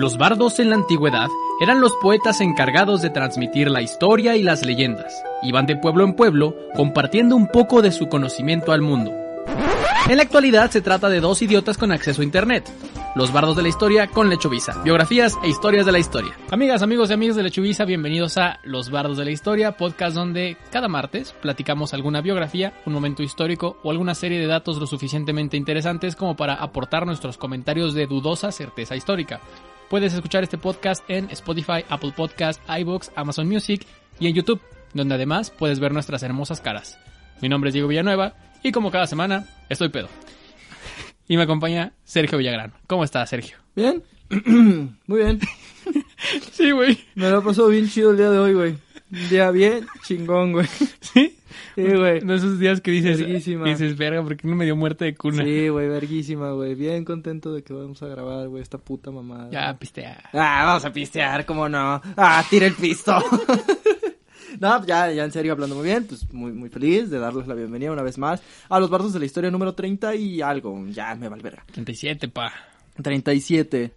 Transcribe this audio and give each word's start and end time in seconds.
Los 0.00 0.16
bardos 0.16 0.58
en 0.60 0.70
la 0.70 0.76
antigüedad 0.76 1.28
eran 1.60 1.82
los 1.82 1.92
poetas 1.96 2.40
encargados 2.40 3.02
de 3.02 3.10
transmitir 3.10 3.70
la 3.70 3.82
historia 3.82 4.34
y 4.34 4.42
las 4.42 4.64
leyendas. 4.64 5.12
Iban 5.42 5.66
de 5.66 5.76
pueblo 5.76 6.04
en 6.04 6.14
pueblo 6.14 6.56
compartiendo 6.74 7.36
un 7.36 7.48
poco 7.48 7.82
de 7.82 7.92
su 7.92 8.08
conocimiento 8.08 8.72
al 8.72 8.80
mundo. 8.80 9.12
En 10.08 10.16
la 10.16 10.22
actualidad 10.22 10.70
se 10.70 10.80
trata 10.80 11.10
de 11.10 11.20
dos 11.20 11.42
idiotas 11.42 11.76
con 11.76 11.92
acceso 11.92 12.22
a 12.22 12.24
internet. 12.24 12.72
Los 13.14 13.30
bardos 13.30 13.56
de 13.56 13.62
la 13.62 13.68
historia 13.68 14.06
con 14.06 14.30
Lechovisa. 14.30 14.80
Biografías 14.82 15.36
e 15.42 15.50
historias 15.50 15.84
de 15.84 15.92
la 15.92 15.98
historia. 15.98 16.32
Amigas, 16.50 16.80
amigos 16.80 17.10
y 17.10 17.12
amigos 17.12 17.36
de 17.36 17.42
Lechovisa, 17.42 17.84
bienvenidos 17.84 18.38
a 18.38 18.58
Los 18.62 18.90
bardos 18.90 19.18
de 19.18 19.26
la 19.26 19.32
historia, 19.32 19.76
podcast 19.76 20.14
donde 20.14 20.56
cada 20.72 20.88
martes 20.88 21.34
platicamos 21.42 21.92
alguna 21.92 22.22
biografía, 22.22 22.72
un 22.86 22.94
momento 22.94 23.22
histórico 23.22 23.76
o 23.82 23.90
alguna 23.90 24.14
serie 24.14 24.38
de 24.38 24.46
datos 24.46 24.78
lo 24.78 24.86
suficientemente 24.86 25.58
interesantes 25.58 26.16
como 26.16 26.36
para 26.36 26.54
aportar 26.54 27.04
nuestros 27.04 27.36
comentarios 27.36 27.92
de 27.92 28.06
dudosa 28.06 28.50
certeza 28.50 28.96
histórica. 28.96 29.40
Puedes 29.90 30.14
escuchar 30.14 30.44
este 30.44 30.56
podcast 30.56 31.02
en 31.10 31.28
Spotify, 31.30 31.84
Apple 31.88 32.12
Podcast, 32.16 32.62
iBooks, 32.68 33.10
Amazon 33.16 33.48
Music 33.48 33.84
y 34.20 34.28
en 34.28 34.34
YouTube, 34.34 34.60
donde 34.94 35.16
además 35.16 35.50
puedes 35.50 35.80
ver 35.80 35.90
nuestras 35.90 36.22
hermosas 36.22 36.60
caras. 36.60 36.96
Mi 37.42 37.48
nombre 37.48 37.70
es 37.70 37.74
Diego 37.74 37.88
Villanueva 37.88 38.36
y 38.62 38.70
como 38.70 38.92
cada 38.92 39.08
semana, 39.08 39.48
estoy 39.68 39.88
pedo. 39.88 40.08
Y 41.26 41.36
me 41.36 41.42
acompaña 41.42 41.92
Sergio 42.04 42.38
Villagrán. 42.38 42.72
¿Cómo 42.86 43.02
estás, 43.02 43.30
Sergio? 43.30 43.56
¿Bien? 43.74 44.04
Muy 45.06 45.18
bien. 45.22 45.40
Sí, 46.52 46.70
güey. 46.70 46.96
Me 47.16 47.28
lo 47.28 47.42
pasado 47.42 47.68
bien 47.68 47.88
chido 47.88 48.10
el 48.12 48.18
día 48.18 48.30
de 48.30 48.38
hoy, 48.38 48.52
güey. 48.52 48.76
Un 49.10 49.28
día 49.28 49.50
bien 49.50 49.86
chingón, 50.06 50.52
güey. 50.52 50.68
¿Sí? 51.00 51.39
Sí, 51.74 51.82
güey. 51.82 52.20
De 52.20 52.34
esos 52.34 52.58
días 52.58 52.80
que 52.80 52.90
dices, 52.90 53.18
Verguísima. 53.18 53.64
dices, 53.66 53.96
verga, 53.96 54.22
porque 54.22 54.46
no 54.46 54.56
me 54.56 54.64
dio 54.64 54.76
muerte 54.76 55.04
de 55.04 55.14
cuna. 55.14 55.44
Sí, 55.44 55.68
güey, 55.68 55.88
verguísima, 55.88 56.52
güey. 56.52 56.74
Bien 56.74 57.04
contento 57.04 57.52
de 57.52 57.62
que 57.62 57.72
vamos 57.72 58.02
a 58.02 58.08
grabar, 58.08 58.48
güey, 58.48 58.62
esta 58.62 58.78
puta 58.78 59.10
mamada. 59.10 59.50
Ya, 59.50 59.78
pistea. 59.78 60.22
Ah, 60.32 60.64
vamos 60.66 60.84
a 60.84 60.92
pistear, 60.92 61.44
¿cómo 61.46 61.68
no? 61.68 62.00
Ah, 62.16 62.44
tira 62.48 62.66
el 62.66 62.74
pisto. 62.74 63.16
no, 64.60 64.84
ya, 64.86 65.10
ya 65.10 65.24
en 65.24 65.32
serio, 65.32 65.52
hablando 65.52 65.76
muy 65.76 65.84
bien, 65.84 66.04
pues 66.06 66.30
muy, 66.32 66.52
muy 66.52 66.68
feliz 66.68 67.10
de 67.10 67.18
darles 67.18 67.46
la 67.46 67.54
bienvenida 67.54 67.92
una 67.92 68.02
vez 68.02 68.18
más 68.18 68.42
a 68.68 68.80
los 68.80 68.90
bardos 68.90 69.12
de 69.12 69.18
la 69.18 69.24
historia 69.26 69.50
número 69.50 69.74
30 69.74 70.14
y 70.16 70.42
algo. 70.42 70.86
Ya 70.88 71.14
me 71.14 71.28
valverga. 71.28 71.64
37, 71.72 72.28
pa. 72.28 72.52
37. 73.02 73.92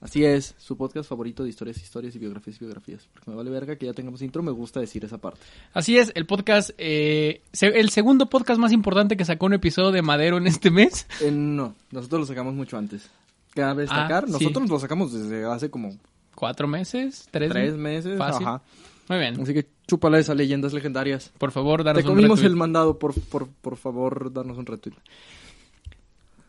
Así 0.00 0.24
es, 0.24 0.54
su 0.58 0.76
podcast 0.76 1.08
favorito 1.08 1.42
de 1.42 1.48
historias, 1.48 1.76
historias 1.82 2.14
y 2.14 2.20
biografías 2.20 2.56
y 2.56 2.60
biografías. 2.60 3.08
Porque 3.12 3.30
me 3.30 3.36
vale 3.36 3.50
verga 3.50 3.74
que 3.76 3.86
ya 3.86 3.92
tengamos 3.92 4.22
intro, 4.22 4.42
me 4.44 4.52
gusta 4.52 4.78
decir 4.78 5.04
esa 5.04 5.18
parte. 5.18 5.40
Así 5.72 5.98
es, 5.98 6.12
el 6.14 6.24
podcast, 6.24 6.70
eh, 6.78 7.42
el 7.60 7.90
segundo 7.90 8.26
podcast 8.30 8.60
más 8.60 8.70
importante 8.72 9.16
que 9.16 9.24
sacó 9.24 9.46
un 9.46 9.54
episodio 9.54 9.90
de 9.90 10.02
Madero 10.02 10.36
en 10.38 10.46
este 10.46 10.70
mes. 10.70 11.06
Eh, 11.20 11.32
no, 11.32 11.74
nosotros 11.90 12.20
lo 12.20 12.26
sacamos 12.26 12.54
mucho 12.54 12.78
antes. 12.78 13.10
Cabe 13.54 13.82
destacar, 13.82 14.22
Ah, 14.24 14.26
sí. 14.28 14.32
nosotros 14.34 14.70
lo 14.70 14.78
sacamos 14.78 15.12
desde 15.12 15.44
hace 15.44 15.68
como 15.68 15.96
¿Cuatro 16.36 16.68
meses? 16.68 17.26
¿Tres? 17.32 17.50
tres 17.50 17.74
meses. 17.76 18.16
Fácil. 18.16 18.46
Ajá. 18.46 18.62
Muy 19.08 19.18
bien. 19.18 19.40
Así 19.40 19.52
que 19.52 19.66
chúpala 19.88 20.20
esas 20.20 20.36
leyendas 20.36 20.72
legendarias. 20.72 21.32
Por 21.38 21.50
favor, 21.50 21.82
danos 21.82 22.04
Te 22.04 22.08
un 22.08 22.14
comimos 22.14 22.38
retweet. 22.38 22.50
el 22.52 22.56
mandado, 22.56 22.98
por, 23.00 23.20
por, 23.22 23.48
por 23.48 23.76
favor, 23.76 24.32
darnos 24.32 24.56
un 24.58 24.66
retweet. 24.66 24.94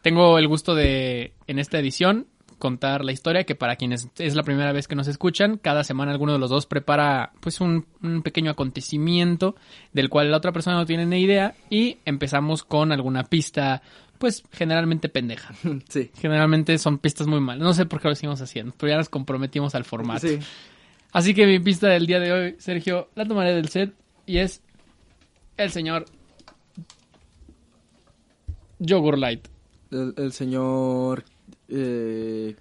Tengo 0.03 0.37
el 0.37 0.47
gusto 0.47 0.75
de, 0.75 1.33
en 1.47 1.57
esta 1.57 1.79
edición, 1.79 2.27
contar 2.59 3.03
la 3.03 3.11
historia 3.11 3.45
que 3.45 3.55
para 3.55 3.75
quienes 3.75 4.09
es 4.17 4.35
la 4.35 4.43
primera 4.43 4.71
vez 4.71 4.87
que 4.87 4.95
nos 4.95 5.07
escuchan, 5.07 5.57
cada 5.57 5.83
semana 5.83 6.11
alguno 6.11 6.33
de 6.33 6.39
los 6.39 6.49
dos 6.49 6.65
prepara 6.65 7.31
pues 7.39 7.61
un, 7.61 7.85
un 8.03 8.21
pequeño 8.21 8.51
acontecimiento 8.51 9.55
del 9.93 10.09
cual 10.09 10.29
la 10.29 10.37
otra 10.37 10.51
persona 10.51 10.77
no 10.77 10.85
tiene 10.85 11.05
ni 11.05 11.21
idea 11.21 11.55
y 11.69 11.97
empezamos 12.05 12.63
con 12.63 12.91
alguna 12.91 13.23
pista 13.23 13.81
pues 14.19 14.43
generalmente 14.51 15.09
pendeja. 15.09 15.55
sí. 15.89 16.11
Generalmente 16.15 16.77
son 16.77 16.99
pistas 16.99 17.25
muy 17.25 17.39
malas. 17.39 17.63
No 17.63 17.73
sé 17.73 17.85
por 17.85 17.99
qué 17.99 18.09
lo 18.09 18.15
seguimos 18.15 18.41
haciendo, 18.41 18.73
pero 18.77 18.91
ya 18.91 18.97
nos 18.97 19.09
comprometimos 19.09 19.73
al 19.73 19.85
formato. 19.85 20.27
Sí. 20.27 20.39
Así 21.11 21.33
que 21.33 21.47
mi 21.47 21.59
pista 21.59 21.87
del 21.87 22.05
día 22.05 22.19
de 22.19 22.31
hoy, 22.31 22.55
Sergio, 22.59 23.09
la 23.15 23.25
tomaré 23.25 23.55
del 23.55 23.69
set 23.69 23.93
y 24.27 24.37
es 24.37 24.61
el 25.57 25.71
señor 25.71 26.05
Yogur 28.77 29.17
Light. 29.17 29.47
El, 29.89 30.13
el 30.17 30.31
señor 30.33 31.23
eh, 31.69 32.55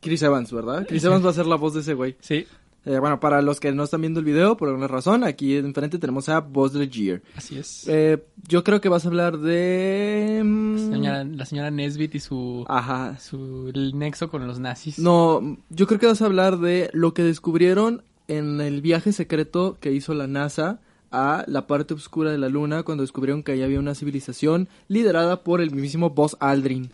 Chris 0.00 0.22
Evans, 0.22 0.52
¿verdad? 0.52 0.86
Chris 0.88 1.04
Evans 1.04 1.24
va 1.24 1.30
a 1.30 1.34
ser 1.34 1.46
la 1.46 1.56
voz 1.56 1.74
de 1.74 1.80
ese 1.80 1.94
güey. 1.94 2.16
Sí, 2.20 2.46
Eh, 2.86 2.98
bueno, 2.98 3.18
para 3.18 3.40
los 3.40 3.60
que 3.60 3.72
no 3.72 3.84
están 3.84 4.02
viendo 4.02 4.20
el 4.20 4.26
video, 4.26 4.58
por 4.58 4.68
alguna 4.68 4.88
razón, 4.88 5.24
aquí 5.24 5.56
enfrente 5.56 5.98
tenemos 5.98 6.28
a 6.28 6.40
Buzz 6.40 6.74
Lightyear. 6.74 7.22
así 7.34 7.56
es. 7.58 7.88
Eh, 7.88 8.22
yo 8.46 8.62
creo 8.62 8.82
que 8.82 8.90
vas 8.90 9.06
a 9.06 9.08
hablar 9.08 9.38
de... 9.38 10.42
mm, 10.44 10.90
Señora- 10.92 11.24
la 11.24 11.46
señora 11.46 11.70
Nesbit 11.70 12.14
y 12.16 12.20
su, 12.20 12.64
Ajá. 12.68 13.18
su 13.18 13.70
el 13.74 13.98
nexo 13.98 14.28
con 14.28 14.46
los 14.46 14.58
nazis. 14.58 14.98
No, 14.98 15.56
yo 15.70 15.86
creo 15.86 15.98
que 15.98 16.06
vas 16.06 16.20
a 16.20 16.26
hablar 16.26 16.58
de 16.58 16.90
lo 16.92 17.14
que 17.14 17.22
descubrieron 17.22 18.02
en 18.28 18.60
el 18.60 18.82
viaje 18.82 19.12
secreto 19.12 19.78
que 19.80 19.92
hizo 19.92 20.12
la 20.12 20.26
NASA 20.26 20.80
a 21.10 21.44
la 21.46 21.66
parte 21.66 21.94
oscura 21.94 22.30
de 22.32 22.38
la 22.38 22.48
Luna 22.50 22.82
cuando 22.82 23.02
descubrieron 23.02 23.42
que 23.42 23.52
ahí 23.52 23.62
había 23.62 23.78
una 23.78 23.94
civilización 23.94 24.68
liderada 24.88 25.42
por 25.42 25.60
el 25.62 25.70
mismísimo 25.70 26.10
Buzz 26.10 26.36
Aldrin. 26.40 26.90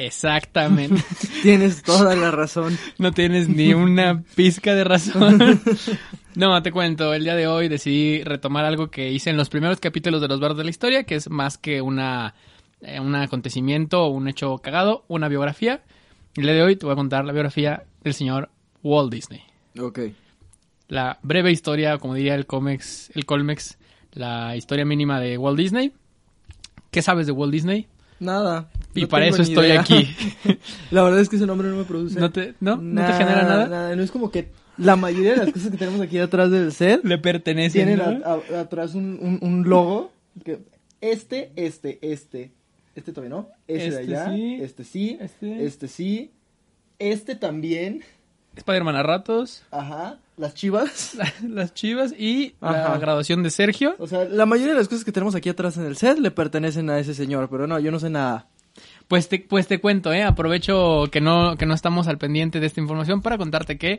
Exactamente. 0.00 1.02
Tienes 1.42 1.82
toda 1.82 2.16
la 2.16 2.30
razón. 2.30 2.78
no 2.98 3.12
tienes 3.12 3.48
ni 3.48 3.74
una 3.74 4.22
pizca 4.34 4.74
de 4.74 4.84
razón. 4.84 5.60
No, 6.36 6.62
te 6.62 6.70
cuento, 6.70 7.12
el 7.12 7.24
día 7.24 7.34
de 7.34 7.48
hoy 7.48 7.66
decidí 7.66 8.22
retomar 8.22 8.64
algo 8.64 8.88
que 8.88 9.10
hice 9.10 9.30
en 9.30 9.36
los 9.36 9.48
primeros 9.48 9.80
capítulos 9.80 10.20
de 10.22 10.28
Los 10.28 10.38
Bardos 10.38 10.58
de 10.58 10.64
la 10.64 10.70
Historia, 10.70 11.02
que 11.02 11.16
es 11.16 11.28
más 11.28 11.58
que 11.58 11.82
una, 11.82 12.34
eh, 12.82 13.00
un 13.00 13.16
acontecimiento 13.16 14.04
o 14.04 14.10
un 14.10 14.28
hecho 14.28 14.58
cagado, 14.58 15.04
una 15.08 15.26
biografía. 15.26 15.82
El 16.36 16.44
día 16.44 16.52
de 16.52 16.62
hoy 16.62 16.76
te 16.76 16.86
voy 16.86 16.92
a 16.92 16.96
contar 16.96 17.24
la 17.24 17.32
biografía 17.32 17.82
del 18.04 18.14
señor 18.14 18.48
Walt 18.84 19.12
Disney. 19.12 19.42
Ok. 19.78 19.98
La 20.86 21.18
breve 21.22 21.50
historia, 21.50 21.98
como 21.98 22.14
diría 22.14 22.36
el 22.36 22.46
Comex, 22.46 23.10
el 23.16 23.26
Colmex, 23.26 23.76
la 24.12 24.56
historia 24.56 24.84
mínima 24.84 25.18
de 25.18 25.36
Walt 25.36 25.58
Disney. 25.58 25.92
¿Qué 26.92 27.02
sabes 27.02 27.26
de 27.26 27.32
Walt 27.32 27.52
Disney? 27.52 27.88
Nada. 28.20 28.70
Y 28.94 29.02
no 29.02 29.08
para 29.08 29.26
eso 29.26 29.42
estoy 29.42 29.66
idea. 29.68 29.80
aquí. 29.80 30.08
la 30.90 31.02
verdad 31.02 31.20
es 31.20 31.28
que 31.28 31.36
ese 31.36 31.46
nombre 31.46 31.68
no 31.68 31.76
me 31.76 31.84
produce. 31.84 32.18
¿No 32.18 32.30
te, 32.30 32.54
no? 32.60 32.76
¿No 32.76 33.06
te 33.06 33.12
genera 33.12 33.42
nada? 33.42 33.94
No 33.96 34.02
es 34.02 34.10
como 34.10 34.30
que 34.30 34.48
la 34.78 34.96
mayoría 34.96 35.32
de 35.32 35.36
las 35.44 35.52
cosas 35.52 35.70
que 35.70 35.76
tenemos 35.76 36.00
aquí 36.00 36.18
atrás 36.18 36.50
del 36.50 36.72
set 36.72 37.04
Le 37.04 37.18
pertenece. 37.18 37.78
tienen 37.84 38.00
a- 38.00 38.20
a- 38.56 38.60
atrás 38.60 38.94
un, 38.94 39.18
un- 39.20 39.38
un 39.42 39.68
logo. 39.68 40.10
Que 40.44 40.58
este, 41.00 41.52
este, 41.56 41.98
este. 42.02 42.50
Este 42.94 43.12
todavía 43.12 43.36
no. 43.36 43.48
Este 43.68 43.90
de 43.90 43.98
allá. 43.98 44.30
sí. 44.34 44.58
Este 44.60 44.84
sí. 44.84 45.18
Este. 45.20 45.64
Este 45.64 45.88
sí. 45.88 46.30
Este 46.98 47.36
también. 47.36 48.02
Spider-Man 48.56 48.96
a 48.96 49.02
ratos, 49.04 49.62
Ajá. 49.70 50.18
Las 50.36 50.54
chivas. 50.54 51.16
las 51.48 51.72
chivas 51.74 52.12
y 52.18 52.54
la 52.60 52.98
graduación 52.98 53.42
de 53.44 53.50
Sergio. 53.50 53.94
O 53.98 54.06
sea, 54.08 54.24
la 54.24 54.44
mayoría 54.44 54.72
de 54.72 54.78
las 54.80 54.88
cosas 54.88 55.04
que 55.04 55.12
tenemos 55.12 55.34
aquí 55.36 55.48
atrás 55.48 55.76
en 55.76 55.84
el 55.84 55.96
set 55.96 56.18
le 56.18 56.30
pertenecen 56.32 56.90
a 56.90 56.98
ese 56.98 57.14
señor. 57.14 57.48
Pero 57.48 57.66
no, 57.68 57.78
yo 57.78 57.90
no 57.92 58.00
sé 58.00 58.10
nada. 58.10 58.48
Pues 59.10 59.28
te, 59.28 59.40
pues 59.40 59.66
te 59.66 59.80
cuento, 59.80 60.12
¿eh? 60.12 60.22
Aprovecho 60.22 61.08
que 61.10 61.20
no, 61.20 61.56
que 61.56 61.66
no 61.66 61.74
estamos 61.74 62.06
al 62.06 62.16
pendiente 62.16 62.60
de 62.60 62.66
esta 62.68 62.80
información 62.80 63.22
para 63.22 63.38
contarte 63.38 63.76
que 63.76 63.98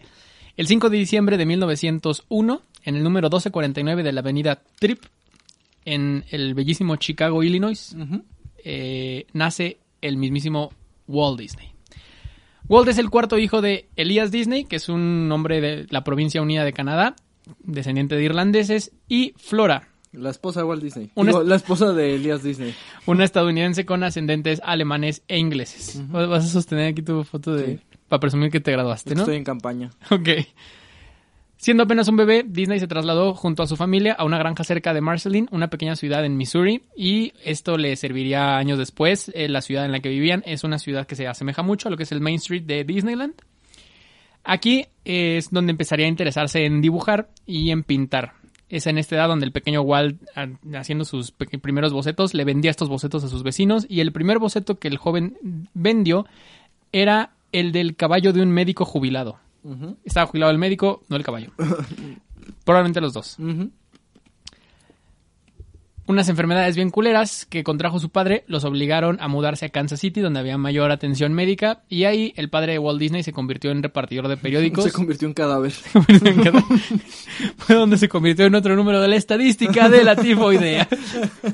el 0.55 0.67
5 0.67 0.89
de 0.89 0.97
diciembre 0.97 1.35
de 1.35 1.45
1901, 1.45 2.61
en 2.85 2.95
el 2.95 3.03
número 3.03 3.25
1249 3.25 4.03
de 4.03 4.11
la 4.13 4.21
avenida 4.21 4.61
Trip, 4.79 5.03
en 5.83 6.23
el 6.29 6.53
bellísimo 6.53 6.95
Chicago, 6.95 7.43
Illinois, 7.43 7.93
eh, 8.63 9.25
nace 9.33 9.79
el 9.99 10.15
mismísimo 10.15 10.71
Walt 11.09 11.37
Disney. 11.37 11.73
Walt 12.69 12.87
es 12.87 12.97
el 12.97 13.09
cuarto 13.09 13.37
hijo 13.37 13.61
de 13.61 13.89
Elias 13.97 14.31
Disney, 14.31 14.63
que 14.63 14.77
es 14.77 14.87
un 14.87 15.29
hombre 15.29 15.59
de 15.59 15.87
la 15.89 16.05
provincia 16.05 16.41
unida 16.41 16.63
de 16.63 16.71
Canadá, 16.71 17.17
descendiente 17.59 18.15
de 18.15 18.23
irlandeses, 18.23 18.93
y 19.09 19.33
Flora, 19.35 19.89
La 20.13 20.29
esposa 20.29 20.59
de 20.61 20.65
Walt 20.65 20.83
Disney. 20.83 21.09
Una 21.15 21.29
Digo, 21.31 21.43
la 21.43 21.55
esposa 21.55 21.93
de 21.93 22.15
Elias 22.15 22.43
Disney. 22.43 22.73
una 23.05 23.23
estadounidense 23.23 23.85
con 23.85 24.03
ascendentes 24.03 24.61
alemanes 24.63 25.23
e 25.27 25.37
ingleses. 25.37 26.01
Vas- 26.09 26.27
Vas 26.27 26.45
a 26.45 26.47
sostener 26.49 26.87
aquí 26.91 27.01
tu 27.01 27.23
foto 27.23 27.53
de... 27.55 27.77
Sí. 27.77 27.79
Para 28.09 28.19
presumir 28.19 28.51
que 28.51 28.59
te 28.59 28.71
graduaste, 28.73 29.15
¿no? 29.15 29.21
Estoy 29.21 29.37
en 29.37 29.45
campaña. 29.45 29.89
Ok. 30.09 30.27
Siendo 31.55 31.83
apenas 31.83 32.07
un 32.09 32.17
bebé, 32.17 32.43
Disney 32.45 32.79
se 32.79 32.87
trasladó 32.87 33.35
junto 33.35 33.61
a 33.63 33.67
su 33.67 33.75
familia 33.77 34.13
a 34.13 34.25
una 34.25 34.37
granja 34.39 34.63
cerca 34.63 34.93
de 34.93 34.99
Marceline, 34.99 35.47
una 35.51 35.69
pequeña 35.69 35.95
ciudad 35.95 36.25
en 36.25 36.35
Missouri, 36.35 36.81
y 36.97 37.33
esto 37.45 37.77
le 37.77 37.95
serviría 37.95 38.57
años 38.57 38.79
después. 38.79 39.31
Eh, 39.35 39.47
la 39.47 39.61
ciudad 39.61 39.85
en 39.85 39.91
la 39.91 39.99
que 40.01 40.09
vivían 40.09 40.41
es 40.45 40.63
una 40.63 40.79
ciudad 40.79 41.05
que 41.07 41.15
se 41.15 41.27
asemeja 41.27 41.61
mucho 41.61 41.87
a 41.87 41.91
lo 41.91 41.97
que 41.97 42.03
es 42.03 42.11
el 42.11 42.19
Main 42.19 42.37
Street 42.37 42.63
de 42.63 42.83
Disneyland. 42.83 43.35
Aquí 44.43 44.87
es 45.05 45.51
donde 45.51 45.71
empezaría 45.71 46.07
a 46.07 46.09
interesarse 46.09 46.65
en 46.65 46.81
dibujar 46.81 47.29
y 47.45 47.69
en 47.69 47.83
pintar. 47.83 48.33
Es 48.71 48.87
en 48.87 48.97
esta 48.97 49.15
edad 49.17 49.27
donde 49.27 49.45
el 49.45 49.51
pequeño 49.51 49.81
Walt, 49.81 50.19
a- 50.35 50.47
haciendo 50.79 51.05
sus 51.05 51.31
primeros 51.31 51.93
bocetos, 51.93 52.33
le 52.33 52.45
vendía 52.45 52.71
estos 52.71 52.89
bocetos 52.89 53.23
a 53.23 53.27
sus 53.27 53.43
vecinos, 53.43 53.85
y 53.89 53.99
el 53.99 54.11
primer 54.11 54.39
boceto 54.39 54.79
que 54.79 54.87
el 54.87 54.97
joven 54.97 55.37
vendió 55.75 56.25
era 56.91 57.31
el 57.51 57.71
del 57.73 57.95
caballo 57.95 58.33
de 58.33 58.41
un 58.41 58.49
médico 58.49 58.85
jubilado. 58.85 59.37
Estaba 60.05 60.25
jubilado 60.27 60.51
el 60.51 60.57
médico, 60.57 61.03
no 61.09 61.17
el 61.17 61.23
caballo. 61.23 61.51
Probablemente 62.65 63.01
los 63.01 63.13
dos. 63.13 63.37
Unas 66.11 66.27
enfermedades 66.27 66.75
bien 66.75 66.89
culeras 66.89 67.45
que 67.45 67.63
contrajo 67.63 67.97
su 67.97 68.09
padre 68.09 68.43
los 68.45 68.65
obligaron 68.65 69.17
a 69.21 69.29
mudarse 69.29 69.67
a 69.67 69.69
Kansas 69.69 70.01
City, 70.01 70.19
donde 70.19 70.41
había 70.41 70.57
mayor 70.57 70.91
atención 70.91 71.31
médica, 71.31 71.83
y 71.87 72.03
ahí 72.03 72.33
el 72.35 72.49
padre 72.49 72.73
de 72.73 72.79
Walt 72.79 72.99
Disney 72.99 73.23
se 73.23 73.31
convirtió 73.31 73.71
en 73.71 73.81
repartidor 73.81 74.27
de 74.27 74.35
periódicos. 74.35 74.83
Se 74.91 74.91
convirtió 74.91 75.29
en 75.29 75.33
cadáver. 75.33 75.71
Fue 77.59 77.75
donde 77.77 77.97
se 77.97 78.09
convirtió 78.09 78.45
en 78.45 78.55
otro 78.55 78.75
número 78.75 78.99
de 78.99 79.07
la 79.07 79.15
estadística 79.15 79.87
de 79.87 80.03
la 80.03 80.17
tifoidea. 80.17 80.85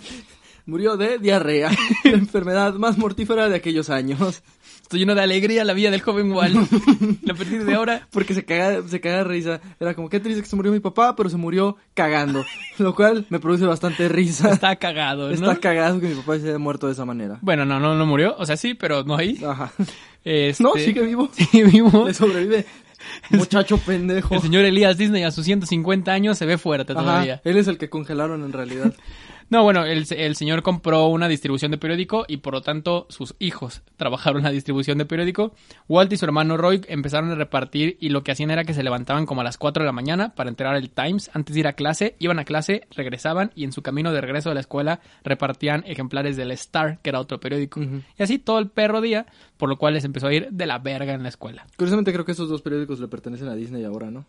Murió 0.66 0.98
de 0.98 1.20
diarrea, 1.20 1.70
la 2.04 2.12
enfermedad 2.12 2.74
más 2.74 2.98
mortífera 2.98 3.50
de 3.50 3.58
aquellos 3.58 3.92
años. 3.92 4.42
Estoy 4.88 5.02
lleno 5.02 5.16
de 5.16 5.22
alegría 5.22 5.66
la 5.66 5.74
vida 5.74 5.92
del 5.92 6.00
joven 6.00 6.32
Walt. 6.32 6.56
A 7.30 7.34
partir 7.34 7.66
de 7.66 7.74
ahora. 7.74 8.08
Porque 8.10 8.34
se 8.34 8.46
caga, 8.46 8.88
se 8.88 9.02
caga 9.02 9.18
de 9.18 9.24
risa. 9.26 9.60
Era 9.82 9.94
como, 9.94 10.08
qué 10.08 10.22
triste 10.22 10.42
que 10.42 10.48
se 10.48 10.56
murió 10.56 10.72
mi 10.72 10.80
papá, 10.80 11.14
pero 11.14 11.30
se 11.30 11.36
murió 11.36 11.76
cagando. 11.94 12.46
Lo 12.78 12.96
cual 12.96 13.26
me 13.30 13.40
produce 13.42 13.66
bastante 13.66 14.08
risa. 14.08 14.50
Está 14.50 14.78
cagado, 14.78 15.28
¿no? 15.28 15.34
Está 15.34 15.58
cagado 15.58 16.00
que 16.00 16.08
mi 16.08 16.16
papá 16.16 16.40
se 16.40 16.48
haya 16.48 16.58
muerto 16.58 16.88
de 16.88 16.94
esa 16.94 17.04
manera. 17.04 17.38
Bueno, 17.42 17.66
no, 17.66 17.82
no, 17.82 17.96
no 17.96 18.06
murió. 18.06 18.34
O 18.38 18.46
sea, 18.46 18.56
sí, 18.56 18.76
pero 18.76 19.04
no 19.04 19.18
ahí. 19.18 19.44
Ajá. 19.46 19.74
Este, 20.24 20.64
No, 20.64 20.72
sigue 20.76 21.02
vivo. 21.02 21.30
Sigue 21.34 21.66
vivo. 21.66 22.06
Le 22.08 22.14
sobrevive. 22.14 22.66
Muchacho 23.32 23.78
pendejo. 23.80 24.36
El 24.36 24.42
señor 24.42 24.64
Elías 24.64 24.98
Disney 24.98 25.24
a 25.24 25.32
sus 25.32 25.44
150 25.44 26.12
años 26.14 26.38
se 26.38 26.46
ve 26.46 26.58
fuerte 26.58 26.94
Ajá, 26.94 27.02
todavía. 27.02 27.42
él 27.44 27.58
es 27.58 27.68
el 27.68 27.78
que 27.78 27.90
congelaron 27.90 28.44
en 28.46 28.54
realidad. 28.54 28.94
No, 29.50 29.64
bueno, 29.64 29.86
el, 29.86 30.06
el 30.10 30.36
señor 30.36 30.62
compró 30.62 31.08
una 31.08 31.30
distribución 31.30 31.72
de 31.72 31.78
periódico 31.78 32.26
y 32.28 32.38
por 32.38 32.54
lo 32.54 32.62
tanto 32.62 33.06
sus 33.10 33.34
hijos 33.40 33.82
trabajaron 33.96 34.40
en 34.40 34.44
la 34.44 34.52
distribución 34.52 34.98
de 34.98 35.06
periódico. 35.06 35.54
Walt 35.88 36.12
y 36.12 36.18
su 36.18 36.26
hermano 36.26 36.58
Roy 36.58 36.82
empezaron 36.90 37.32
a 37.32 37.36
repartir 37.36 37.98
y 38.02 38.10
lo 38.10 38.24
que 38.24 38.34
hacían 38.34 38.52
era 38.52 38.66
que 38.66 38.74
se 38.74 38.84
levantaban 38.84 39.26
como 39.26 39.40
a 39.40 39.46
las 39.46 39.58
4 39.58 39.84
de 39.84 39.86
la 39.86 39.94
mañana 39.94 40.36
para 40.36 40.50
enterar 40.50 40.76
el 40.76 40.90
Times 40.90 41.32
antes 41.34 41.54
de 41.54 41.62
ir 41.62 41.68
a 41.68 41.74
clase, 41.74 42.18
iban 42.20 42.40
a 42.40 42.44
clase, 42.44 42.88
regresaban 42.94 43.52
y 43.56 43.64
en 43.64 43.72
su 43.72 43.82
camino 43.82 44.12
de 44.12 44.20
regreso 44.20 44.50
de 44.50 44.56
la 44.56 44.62
escuela 44.62 45.00
repartían 45.24 45.86
ejemplares 45.88 46.36
del 46.36 46.52
Star, 46.52 47.00
que 47.02 47.10
era 47.10 47.22
otro 47.22 47.40
periódico. 47.40 47.80
Y 47.80 48.24
así 48.24 48.40
todo 48.40 48.60
el 48.60 48.68
perro 48.70 49.00
día, 49.00 49.28
por 49.56 49.70
lo 49.70 49.78
cual 49.78 49.94
les 49.94 50.04
empezó 50.04 50.28
a 50.28 50.34
ir 50.34 50.50
de 50.52 50.66
la 50.66 50.80
verga 50.80 51.14
en 51.14 51.24
la 51.24 51.30
escuela. 51.30 51.66
Curiosamente 51.78 52.12
creo 52.12 52.26
que 52.26 52.34
esos 52.34 52.50
dos 52.50 52.62
periódicos 52.62 53.00
le 53.00 53.08
pertenecen 53.08 53.48
a 53.48 53.56
Disney 53.56 53.86
ahora, 53.86 54.12
¿no? 54.12 54.26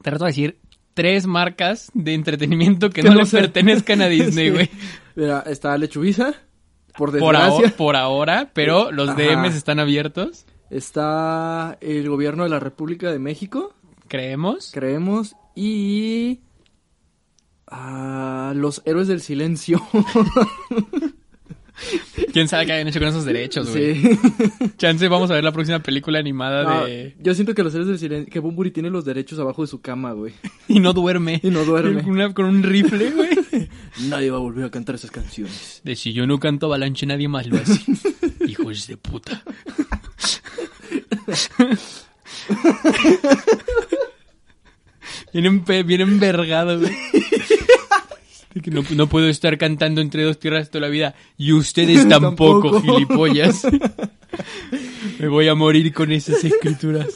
Te 0.00 0.10
reto 0.10 0.24
a 0.24 0.28
decir 0.28 0.58
tres 0.94 1.26
marcas 1.26 1.90
de 1.94 2.14
entretenimiento 2.14 2.90
que, 2.90 3.02
Que 3.02 3.08
no, 3.08 3.14
no 3.14 3.22
le 3.22 3.26
pertenezcan 3.26 4.02
a 4.02 4.08
Disney, 4.08 4.46
Sí. 4.48 4.50
güey. 4.52 4.70
Mira, 5.16 5.40
está 5.46 5.76
Lechuguiza, 5.78 6.34
por 6.96 7.12
desgracia. 7.12 7.74
por 7.76 7.96
ahora, 7.96 8.50
pero 8.52 8.90
los 8.92 9.10
Ajá. 9.10 9.18
DMs 9.22 9.54
están 9.56 9.78
abiertos, 9.80 10.46
Está 10.70 11.76
el 11.80 12.08
gobierno 12.08 12.44
de 12.44 12.50
la 12.50 12.60
República 12.60 13.10
de 13.10 13.18
México, 13.18 13.74
creemos. 14.08 14.70
creemos, 14.72 15.34
y... 15.56 16.40
ah, 17.66 18.52
los 18.54 18.80
héroes 18.84 19.08
del 19.08 19.20
silencio. 19.20 19.80
¿Quién 22.32 22.48
sabe 22.48 22.66
qué 22.66 22.72
hayan 22.72 22.88
hecho 22.88 22.98
con 22.98 23.08
esos 23.08 23.24
derechos, 23.24 23.70
güey? 23.70 23.94
sí. 24.02 24.18
Chance, 24.76 25.08
vamos 25.08 25.30
a 25.30 25.34
ver 25.34 25.44
la 25.44 25.52
próxima 25.52 25.78
película 25.80 26.18
animada 26.18 26.62
No, 26.64 26.84
de... 26.86 27.14
Yo 27.20 27.34
siento 27.34 27.54
que 27.54 27.62
los 27.62 27.72
héroes 27.74 27.88
del 27.88 27.98
silencio... 27.98 28.30
Que 28.32 28.38
Bumburi 28.38 28.70
tiene 28.70 28.90
los 28.90 29.04
derechos 29.04 29.38
abajo 29.38 29.62
de 29.62 29.68
su 29.68 29.80
cama, 29.80 30.12
güey. 30.12 30.32
Y 30.68 30.80
no 30.80 30.92
duerme. 30.92 31.40
Y 31.42 31.50
no 31.50 31.64
duerme. 31.64 32.02
Una- 32.02 32.32
con 32.34 32.44
un 32.46 32.62
rifle, 32.62 33.10
güey. 33.10 33.30
Nadie 34.08 34.30
va 34.30 34.36
a 34.36 34.40
volver 34.40 34.64
a 34.64 34.70
cantar 34.70 34.94
esas 34.94 35.10
canciones. 35.10 35.80
De 35.84 35.96
si 35.96 36.12
yo 36.12 36.26
no 36.26 36.38
canto 36.38 36.66
avalanche, 36.66 37.06
nadie 37.06 37.28
más 37.28 37.46
lo 37.46 37.56
hace. 37.56 37.80
Hijos 38.46 38.86
de 38.86 38.96
puta. 38.96 39.42
Vienen, 45.32 45.64
bien 45.86 46.00
envergado, 46.00 46.78
güey. 46.78 46.92
Que 48.62 48.70
No, 48.70 48.82
no 48.94 49.06
puedo 49.08 49.28
estar 49.28 49.56
cantando 49.58 50.00
entre 50.00 50.22
dos 50.24 50.38
tierras 50.38 50.70
toda 50.70 50.82
la 50.82 50.88
vida. 50.88 51.14
Y 51.36 51.52
ustedes 51.52 52.08
tampoco, 52.08 52.70
Tampoco. 52.72 52.80
gilipollas. 52.80 53.66
Me 55.18 55.28
voy 55.28 55.48
a 55.48 55.54
morir 55.54 55.92
con 55.92 56.12
esas 56.12 56.42
escrituras. 56.44 57.08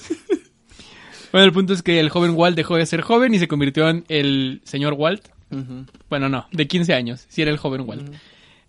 Bueno, 1.32 1.46
el 1.46 1.52
punto 1.52 1.72
es 1.72 1.82
que 1.82 1.98
el 2.00 2.10
joven 2.10 2.32
Walt 2.34 2.56
dejó 2.56 2.76
de 2.76 2.86
ser 2.86 3.00
joven 3.00 3.34
y 3.34 3.38
se 3.38 3.48
convirtió 3.48 3.88
en 3.88 4.04
el 4.08 4.60
señor 4.64 4.94
Walt. 4.94 5.26
Bueno, 6.10 6.28
no, 6.28 6.46
de 6.52 6.66
15 6.66 6.94
años, 6.94 7.24
si 7.28 7.42
era 7.42 7.50
el 7.50 7.58
joven 7.58 7.82
Walt. 7.86 8.12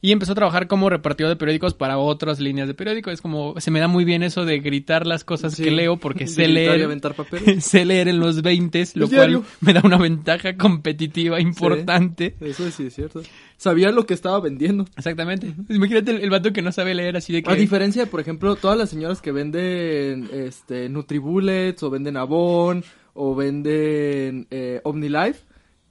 Y 0.05 0.11
empezó 0.11 0.33
a 0.33 0.35
trabajar 0.35 0.67
como 0.67 0.87
repartidor 0.87 1.29
de 1.31 1.35
periódicos 1.35 1.73
para 1.73 1.97
otras 1.97 2.39
líneas 2.39 2.67
de 2.67 2.75
periódico. 2.75 3.09
Es 3.09 3.21
como, 3.21 3.59
se 3.59 3.71
me 3.71 3.79
da 3.79 3.87
muy 3.87 4.05
bien 4.05 4.21
eso 4.21 4.45
de 4.45 4.59
gritar 4.59 5.07
las 5.07 5.23
cosas 5.23 5.55
Sí. 5.55 5.63
que 5.63 5.71
leo 5.71 5.97
porque 5.97 6.27
sé 6.27 6.47
leer, 6.47 6.83
aventar 6.83 7.15
papel. 7.15 7.59
sé 7.63 7.85
leer 7.85 8.07
en 8.09 8.19
los 8.19 8.43
20, 8.43 8.83
lo 8.93 9.09
cual 9.09 9.41
me 9.61 9.73
da 9.73 9.81
una 9.83 9.97
ventaja 9.97 10.57
competitiva 10.57 11.41
importante. 11.41 12.35
Eso 12.39 12.69
sí 12.69 12.85
es 12.85 12.93
cierto. 12.93 13.23
Sabía 13.57 13.89
lo 13.89 14.05
que 14.05 14.13
estaba 14.13 14.39
vendiendo. 14.39 14.85
Exactamente. 14.95 15.55
Imagínate 15.69 16.11
el, 16.11 16.21
el 16.21 16.29
vato 16.29 16.53
que 16.53 16.61
no 16.61 16.71
sabe 16.71 16.93
leer 16.93 17.17
así 17.17 17.33
de 17.33 17.41
que... 17.41 17.49
A 17.51 17.55
diferencia 17.55 18.03
de, 18.03 18.07
por 18.11 18.19
ejemplo, 18.19 18.55
todas 18.57 18.77
las 18.77 18.91
señoras 18.91 19.23
que 19.23 19.31
venden 19.31 20.29
este 20.31 20.87
Nutribullets 20.87 21.81
o 21.81 21.89
venden 21.89 22.15
Avon 22.17 22.83
o 23.15 23.33
venden 23.33 24.45
eh, 24.51 24.81
OmniLife, 24.83 25.39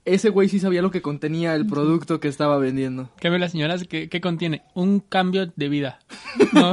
ese 0.04 0.28
güey 0.30 0.48
sí 0.48 0.58
sabía 0.60 0.82
lo 0.82 0.90
que 0.90 1.02
contenía 1.02 1.54
el 1.54 1.66
producto 1.66 2.20
que 2.20 2.28
estaba 2.28 2.58
vendiendo. 2.58 3.10
Cambio 3.20 3.38
las 3.38 3.52
señoras, 3.52 3.84
¿qué, 3.88 4.08
qué 4.08 4.20
contiene? 4.20 4.62
Un 4.74 5.00
cambio 5.00 5.52
de 5.54 5.68
vida. 5.68 5.98
No, 6.52 6.72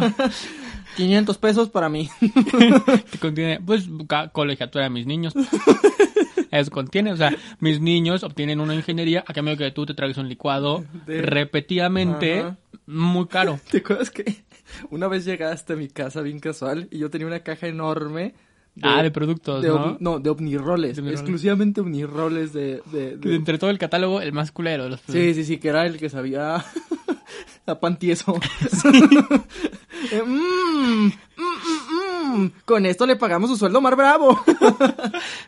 500 0.98 1.38
pesos 1.38 1.70
para 1.70 1.88
mí. 1.90 2.10
que 3.12 3.18
contiene, 3.20 3.60
pues, 3.66 3.88
colegiatura 4.34 4.86
de 4.86 4.90
mis 4.90 5.06
niños. 5.08 5.34
Eso 6.52 6.70
contiene, 6.72 7.14
o 7.14 7.18
sea, 7.18 7.34
mis 7.60 7.80
niños 7.80 8.24
obtienen 8.24 8.60
una 8.60 8.76
ingeniería 8.76 9.24
a 9.26 9.34
cambio 9.34 9.56
de 9.56 9.64
que 9.66 9.72
tú 9.72 9.86
te 9.86 9.94
traigas 9.94 10.18
un 10.18 10.28
licuado 10.28 10.84
De- 11.06 11.22
repetidamente 11.22 12.40
Ajá. 12.42 12.58
muy 12.88 13.28
caro. 13.28 13.60
¿Te 13.72 13.78
acuerdas 13.78 14.10
que 14.12 14.44
una 14.90 15.08
vez 15.08 15.24
llegaste 15.26 15.74
a 15.74 15.76
mi 15.78 15.88
casa 15.88 16.22
bien 16.22 16.40
casual 16.40 16.88
y 16.92 16.98
yo 17.00 17.10
tenía 17.10 17.28
una 17.28 17.40
caja 17.40 17.68
enorme 17.68 18.34
ah, 18.82 19.04
de 19.04 19.12
productos, 19.12 19.62
de 19.62 19.68
¿no? 19.70 19.98
no, 20.00 20.20
de 20.20 20.30
omniroles, 20.30 20.98
De 20.98 21.12
exclusivamente 21.12 21.82
omniroles 21.82 22.54
de, 22.54 22.82
de, 22.92 23.18
de- 23.18 23.36
Entre 23.36 23.58
todo 23.58 23.70
el 23.70 23.78
catálogo, 23.78 24.22
el 24.22 24.34
más 24.34 24.52
culero 24.52 24.84
de 24.86 24.90
los 24.92 25.00
Sí, 25.02 25.06
productos. 25.12 25.36
sí, 25.36 25.44
sí, 25.46 25.58
que 25.58 25.68
era 25.70 25.86
el 25.86 25.98
que 25.98 26.10
sabía 26.10 26.64
a 27.66 27.80
pan 27.80 27.98
tieso. 28.00 28.36
Eh, 30.12 30.24
mm, 30.26 31.06
mm, 31.06 31.12
mm, 31.38 32.42
mm. 32.44 32.52
Con 32.66 32.88
esto 32.88 33.06
le 33.06 33.16
pagamos 33.18 33.52
su 33.52 33.56
sueldo 33.56 33.80
más 33.82 33.96
bravo. 33.96 34.42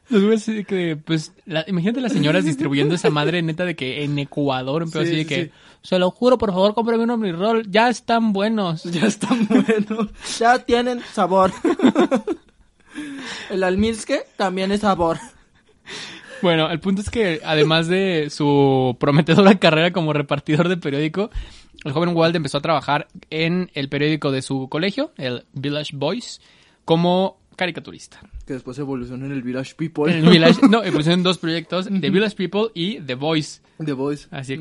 Los 0.09 0.45
que, 0.67 0.95
pues, 1.03 1.33
la- 1.47 1.65
imagínate 1.67 1.99
las 2.01 2.13
señoras 2.13 2.45
distribuyendo 2.45 2.93
esa 2.93 3.09
madre 3.09 3.41
neta 3.41 3.65
de 3.65 3.75
que 3.75 4.03
en 4.03 4.19
Ecuador, 4.19 4.83
pedo 4.91 5.01
Sí, 5.03 5.07
así 5.09 5.15
de 5.17 5.23
sí, 5.23 5.27
que, 5.27 5.45
sí. 5.45 5.51
se 5.81 5.97
lo 5.99 6.11
juro, 6.11 6.37
por 6.37 6.51
favor, 6.51 6.75
cómprame 6.75 7.03
un 7.03 7.09
Omniroll, 7.09 7.69
ya 7.71 7.89
están 7.89 8.31
buenos. 8.31 8.83
ya 8.83 9.07
están 9.07 9.47
buenos. 9.47 10.09
Ya 10.39 10.59
tienen 10.59 11.01
sabor. 11.13 11.51
El 13.49 13.63
almizque 13.63 14.23
también 14.37 14.71
es 14.71 14.81
sabor. 14.81 15.17
Bueno, 16.41 16.69
el 16.69 16.79
punto 16.79 17.01
es 17.01 17.09
que 17.09 17.39
además 17.45 17.87
de 17.87 18.29
su 18.29 18.97
prometedora 18.99 19.55
carrera 19.59 19.93
como 19.93 20.11
repartidor 20.11 20.67
de 20.67 20.77
periódico, 20.77 21.29
el 21.85 21.93
joven 21.93 22.15
Walt 22.15 22.35
empezó 22.35 22.57
a 22.57 22.61
trabajar 22.61 23.07
en 23.29 23.71
el 23.73 23.89
periódico 23.89 24.31
de 24.31 24.41
su 24.41 24.67
colegio, 24.69 25.11
el 25.17 25.45
Village 25.53 25.95
Boys, 25.95 26.41
como 26.85 27.39
caricaturista. 27.55 28.19
Que 28.45 28.53
después 28.53 28.77
evolucionó 28.77 29.25
en 29.25 29.31
el 29.31 29.41
Village 29.41 29.75
People. 29.75 30.11
En 30.11 30.25
el 30.25 30.31
Village, 30.31 30.67
no, 30.67 30.81
pusieron 30.91 31.23
dos 31.23 31.37
proyectos, 31.37 31.87
The 31.87 32.09
Village 32.09 32.35
People 32.35 32.71
y 32.73 32.99
The 32.99 33.15
Voice. 33.15 33.61
The 33.83 33.93
Voice. 33.93 34.27
Así. 34.31 34.59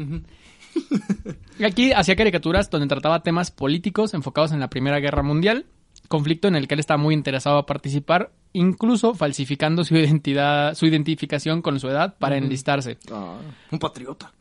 Y 1.59 1.65
Aquí 1.65 1.93
hacía 1.93 2.17
caricaturas 2.17 2.71
donde 2.71 2.87
trataba 2.87 3.23
temas 3.23 3.51
políticos 3.51 4.15
enfocados 4.15 4.53
en 4.53 4.61
la 4.61 4.71
Primera 4.71 5.01
Guerra 5.01 5.23
Mundial, 5.23 5.67
conflicto 6.13 6.47
en 6.47 6.55
el 6.57 6.69
que 6.69 6.75
él 6.75 6.81
estaba 6.81 6.99
muy 7.03 7.15
interesado 7.15 7.57
a 7.57 7.65
participar, 7.67 8.31
incluso 8.53 9.15
falsificando 9.15 9.83
su 9.83 9.97
identidad, 9.97 10.75
su 10.75 10.85
identificación 10.87 11.63
con 11.63 11.81
su 11.81 11.89
edad 11.89 12.17
para 12.19 12.37
enlistarse. 12.37 12.99
Ah, 13.11 13.39
un 13.71 13.79
patriota. 13.79 14.33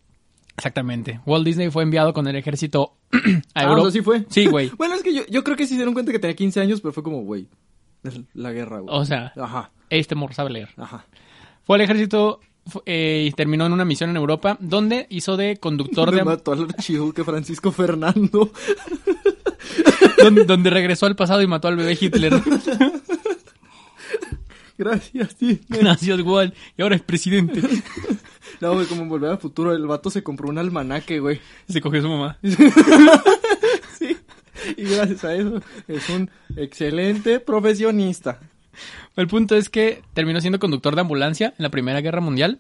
Exactamente. 0.58 1.22
Walt 1.26 1.46
Disney 1.46 1.70
fue 1.72 1.84
enviado 1.84 2.14
con 2.14 2.28
el 2.28 2.36
ejército 2.36 2.94
a 3.56 3.62
Ah, 3.62 3.64
Europa. 3.64 3.82
o 3.82 3.84
sea, 3.86 3.92
sí 3.92 4.02
fue. 4.02 4.26
Sí, 4.30 4.46
güey. 4.48 4.70
Bueno, 4.78 4.96
es 4.96 5.02
que 5.04 5.14
yo, 5.14 5.22
yo 5.30 5.44
creo 5.44 5.56
que 5.56 5.64
sí 5.64 5.70
se 5.70 5.76
dieron 5.78 5.94
cuenta 5.94 6.12
que 6.12 6.20
tenía 6.20 6.36
15 6.36 6.60
años, 6.62 6.82
pero 6.82 6.92
fue 6.94 7.04
como, 7.04 7.22
güey, 7.24 7.48
es 8.04 8.20
la 8.34 8.52
guerra, 8.52 8.80
güey. 8.82 8.94
O 8.96 9.06
sea, 9.06 9.32
Ajá, 9.38 9.72
este 9.90 10.14
morro 10.16 10.34
sabe 10.34 10.50
leer. 10.52 10.70
ajá. 10.78 11.06
Fue 11.64 11.78
al 11.78 11.82
ejército 11.82 12.40
eh, 12.86 13.26
y 13.28 13.32
terminó 13.32 13.66
en 13.66 13.74
una 13.74 13.86
misión 13.86 14.10
en 14.10 14.18
Europa 14.18 14.58
donde 14.60 15.08
hizo 15.10 15.38
de 15.38 15.58
conductor 15.58 16.12
Me 16.12 16.18
de... 16.18 16.24
mató 16.24 16.54
al 16.54 16.64
archiduque 16.64 17.24
Francisco 17.24 17.72
Fernando. 17.72 18.52
donde, 20.24 20.46
donde 20.46 20.70
regresó 20.70 21.06
al 21.06 21.16
pasado 21.16 21.42
y 21.42 21.48
mató 21.48 21.68
al 21.68 21.78
bebé 21.78 21.98
Hitler. 22.00 22.34
Gracias, 24.78 25.36
sí. 25.40 25.62
Gracias, 25.70 26.20
Walt. 26.22 26.56
Y 26.76 26.82
ahora 26.82 26.96
es 26.96 27.04
presidente. 27.04 27.62
No, 28.62 28.74
güey, 28.74 28.86
como 28.86 29.02
en 29.02 29.10
Volver 29.10 29.32
al 29.32 29.38
Futuro, 29.40 29.74
el 29.74 29.86
vato 29.88 30.10
se 30.10 30.24
compró 30.24 30.50
un 30.50 30.58
almanaque, 30.58 31.20
güey. 31.20 31.40
Se 31.68 31.82
cogió 31.82 32.00
a 32.00 32.04
su 32.04 32.10
mamá. 32.10 32.38
Sí. 33.98 34.18
Y 34.78 34.84
gracias 34.84 35.24
a 35.24 35.36
eso 35.36 35.62
es 35.88 36.10
un 36.10 36.30
excelente 36.56 37.40
profesionista. 37.40 38.40
El 39.16 39.28
punto 39.28 39.56
es 39.56 39.70
que 39.70 40.02
terminó 40.14 40.40
siendo 40.42 40.60
conductor 40.60 40.96
de 40.96 41.02
ambulancia 41.02 41.54
en 41.58 41.64
la 41.64 41.70
Primera 41.70 42.02
Guerra 42.02 42.22
Mundial. 42.22 42.60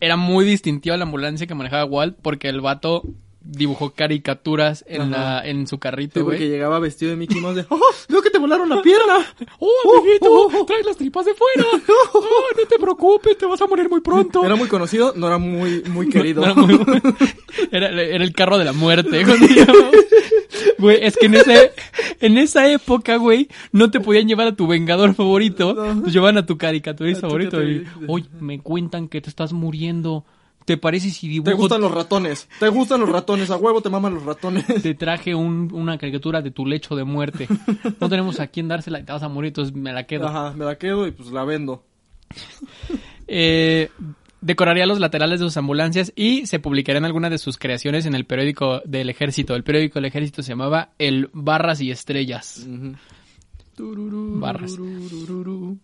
era 0.00 0.16
muy 0.16 0.44
distintiva 0.44 0.96
la 0.96 1.04
ambulancia 1.04 1.46
que 1.46 1.54
manejaba 1.54 1.84
Walt 1.84 2.16
porque 2.20 2.48
el 2.48 2.60
vato 2.60 3.02
dibujó 3.44 3.90
caricaturas 3.94 4.84
en, 4.88 5.10
la, 5.10 5.46
en 5.46 5.66
su 5.66 5.78
carrito, 5.78 6.20
Sí, 6.20 6.20
güey. 6.24 6.36
porque 6.38 6.48
llegaba 6.48 6.78
vestido 6.78 7.10
de 7.10 7.16
Mickey 7.16 7.40
Mouse 7.40 7.56
de, 7.56 7.66
¡Oh, 7.70 7.80
veo 8.08 8.22
que 8.22 8.30
te 8.30 8.38
volaron 8.38 8.68
la 8.68 8.80
pierna! 8.82 9.18
¡Oh, 9.58 9.98
amiguito! 9.98 10.26
oh, 10.30 10.50
oh. 10.60 10.64
¡Traes 10.66 10.86
las 10.86 10.96
tripas 10.96 11.24
de 11.26 11.34
fuera! 11.34 11.68
¡Oh, 12.14 12.24
no 12.56 12.66
te 12.68 12.78
preocupes! 12.78 13.36
¡Te 13.38 13.46
vas 13.46 13.60
a 13.60 13.66
morir 13.66 13.88
muy 13.90 14.00
pronto! 14.00 14.44
Era 14.44 14.56
muy 14.56 14.68
conocido, 14.68 15.12
no 15.16 15.26
era 15.26 15.38
muy, 15.38 15.82
muy 15.88 16.08
querido. 16.08 16.44
Era, 16.44 16.54
muy- 16.54 16.78
era- 17.70 17.88
era 18.02 18.24
el 18.24 18.32
carro 18.32 18.58
de 18.58 18.64
la 18.64 18.72
muerte. 18.72 19.24
Güey, 20.78 20.98
es 21.04 21.16
que 21.16 21.26
en 21.26 21.34
ese, 21.34 21.72
en 22.20 22.38
esa 22.38 22.68
época, 22.70 23.16
güey, 23.16 23.48
no 23.72 23.90
te 23.90 24.00
podían 24.00 24.26
llevar 24.28 24.48
a 24.48 24.56
tu 24.56 24.66
vengador 24.66 25.14
favorito. 25.14 25.74
No. 25.74 26.02
Te 26.02 26.10
llevaban 26.10 26.38
a 26.38 26.46
tu 26.46 26.56
caricaturista 26.58 27.22
favorito. 27.28 27.62
Y. 27.62 27.86
Oye, 28.08 28.26
me 28.40 28.60
cuentan 28.60 29.08
que 29.08 29.20
te 29.20 29.28
estás 29.30 29.52
muriendo. 29.52 30.24
¿Te 30.64 30.76
parece 30.76 31.10
si 31.10 31.28
dibujo? 31.28 31.50
Te 31.50 31.56
gustan 31.56 31.80
los 31.80 31.90
ratones, 31.92 32.48
te 32.60 32.68
gustan 32.68 33.00
los 33.00 33.08
ratones, 33.08 33.50
a 33.50 33.56
huevo 33.56 33.80
te 33.80 33.90
maman 33.90 34.14
los 34.14 34.24
ratones. 34.24 34.64
Te 34.82 34.94
traje 34.94 35.34
un- 35.34 35.70
una 35.72 35.98
caricatura 35.98 36.40
de 36.42 36.50
tu 36.50 36.66
lecho 36.66 36.94
de 36.96 37.04
muerte. 37.04 37.48
No 38.00 38.08
tenemos 38.08 38.38
a 38.40 38.46
quién 38.46 38.68
dársela 38.68 39.00
y 39.00 39.04
te 39.04 39.12
vas 39.12 39.22
a 39.22 39.28
morir, 39.28 39.48
entonces 39.48 39.74
me 39.74 39.92
la 39.92 40.04
quedo. 40.06 40.28
Ajá, 40.28 40.52
me 40.56 40.64
la 40.64 40.76
quedo 40.78 41.06
y 41.06 41.10
pues 41.12 41.30
la 41.30 41.44
vendo. 41.44 41.82
Eh, 43.34 43.88
decoraría 44.40 44.84
los 44.86 45.00
laterales 45.00 45.40
de 45.40 45.46
sus 45.46 45.56
ambulancias 45.56 46.12
y 46.16 46.46
se 46.46 46.58
publicarían 46.58 47.04
algunas 47.04 47.30
de 47.30 47.38
sus 47.38 47.56
creaciones 47.56 48.04
en 48.04 48.14
el 48.14 48.26
periódico 48.26 48.82
del 48.84 49.08
ejército. 49.08 49.54
El 49.54 49.62
periódico 49.64 49.94
del 49.94 50.06
ejército 50.06 50.42
se 50.42 50.50
llamaba 50.50 50.90
El 50.98 51.30
Barras 51.32 51.80
y 51.80 51.90
Estrellas. 51.90 52.66
Ujú. 52.68 52.94
Barras. 53.78 54.76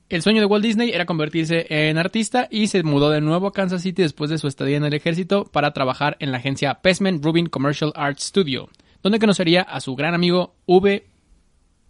El 0.09 0.23
sueño 0.23 0.40
de 0.40 0.47
Walt 0.47 0.64
Disney 0.64 0.90
era 0.90 1.07
convertirse 1.07 1.66
en 1.68 1.97
artista 1.99 2.49
y 2.50 2.66
se 2.66 2.83
mudó 2.83 3.11
de 3.11 3.21
nuevo 3.21 3.47
a 3.47 3.52
Kansas 3.52 3.83
City 3.83 4.02
después 4.02 4.30
de 4.30 4.38
su 4.38 4.47
estadía 4.47 4.76
en 4.76 4.85
el 4.85 4.95
ejército 4.95 5.45
para 5.45 5.73
trabajar 5.73 6.16
en 6.21 6.33
la 6.33 6.38
agencia 6.38 6.80
Pesman 6.83 7.23
Rubin 7.23 7.47
Commercial 7.47 7.92
Art 7.95 8.18
Studio, 8.18 8.68
donde 9.02 9.18
conocería 9.18 9.62
a 9.62 9.80
su 9.80 9.97
gran 9.97 10.14
amigo 10.14 10.54
V. 10.66 11.07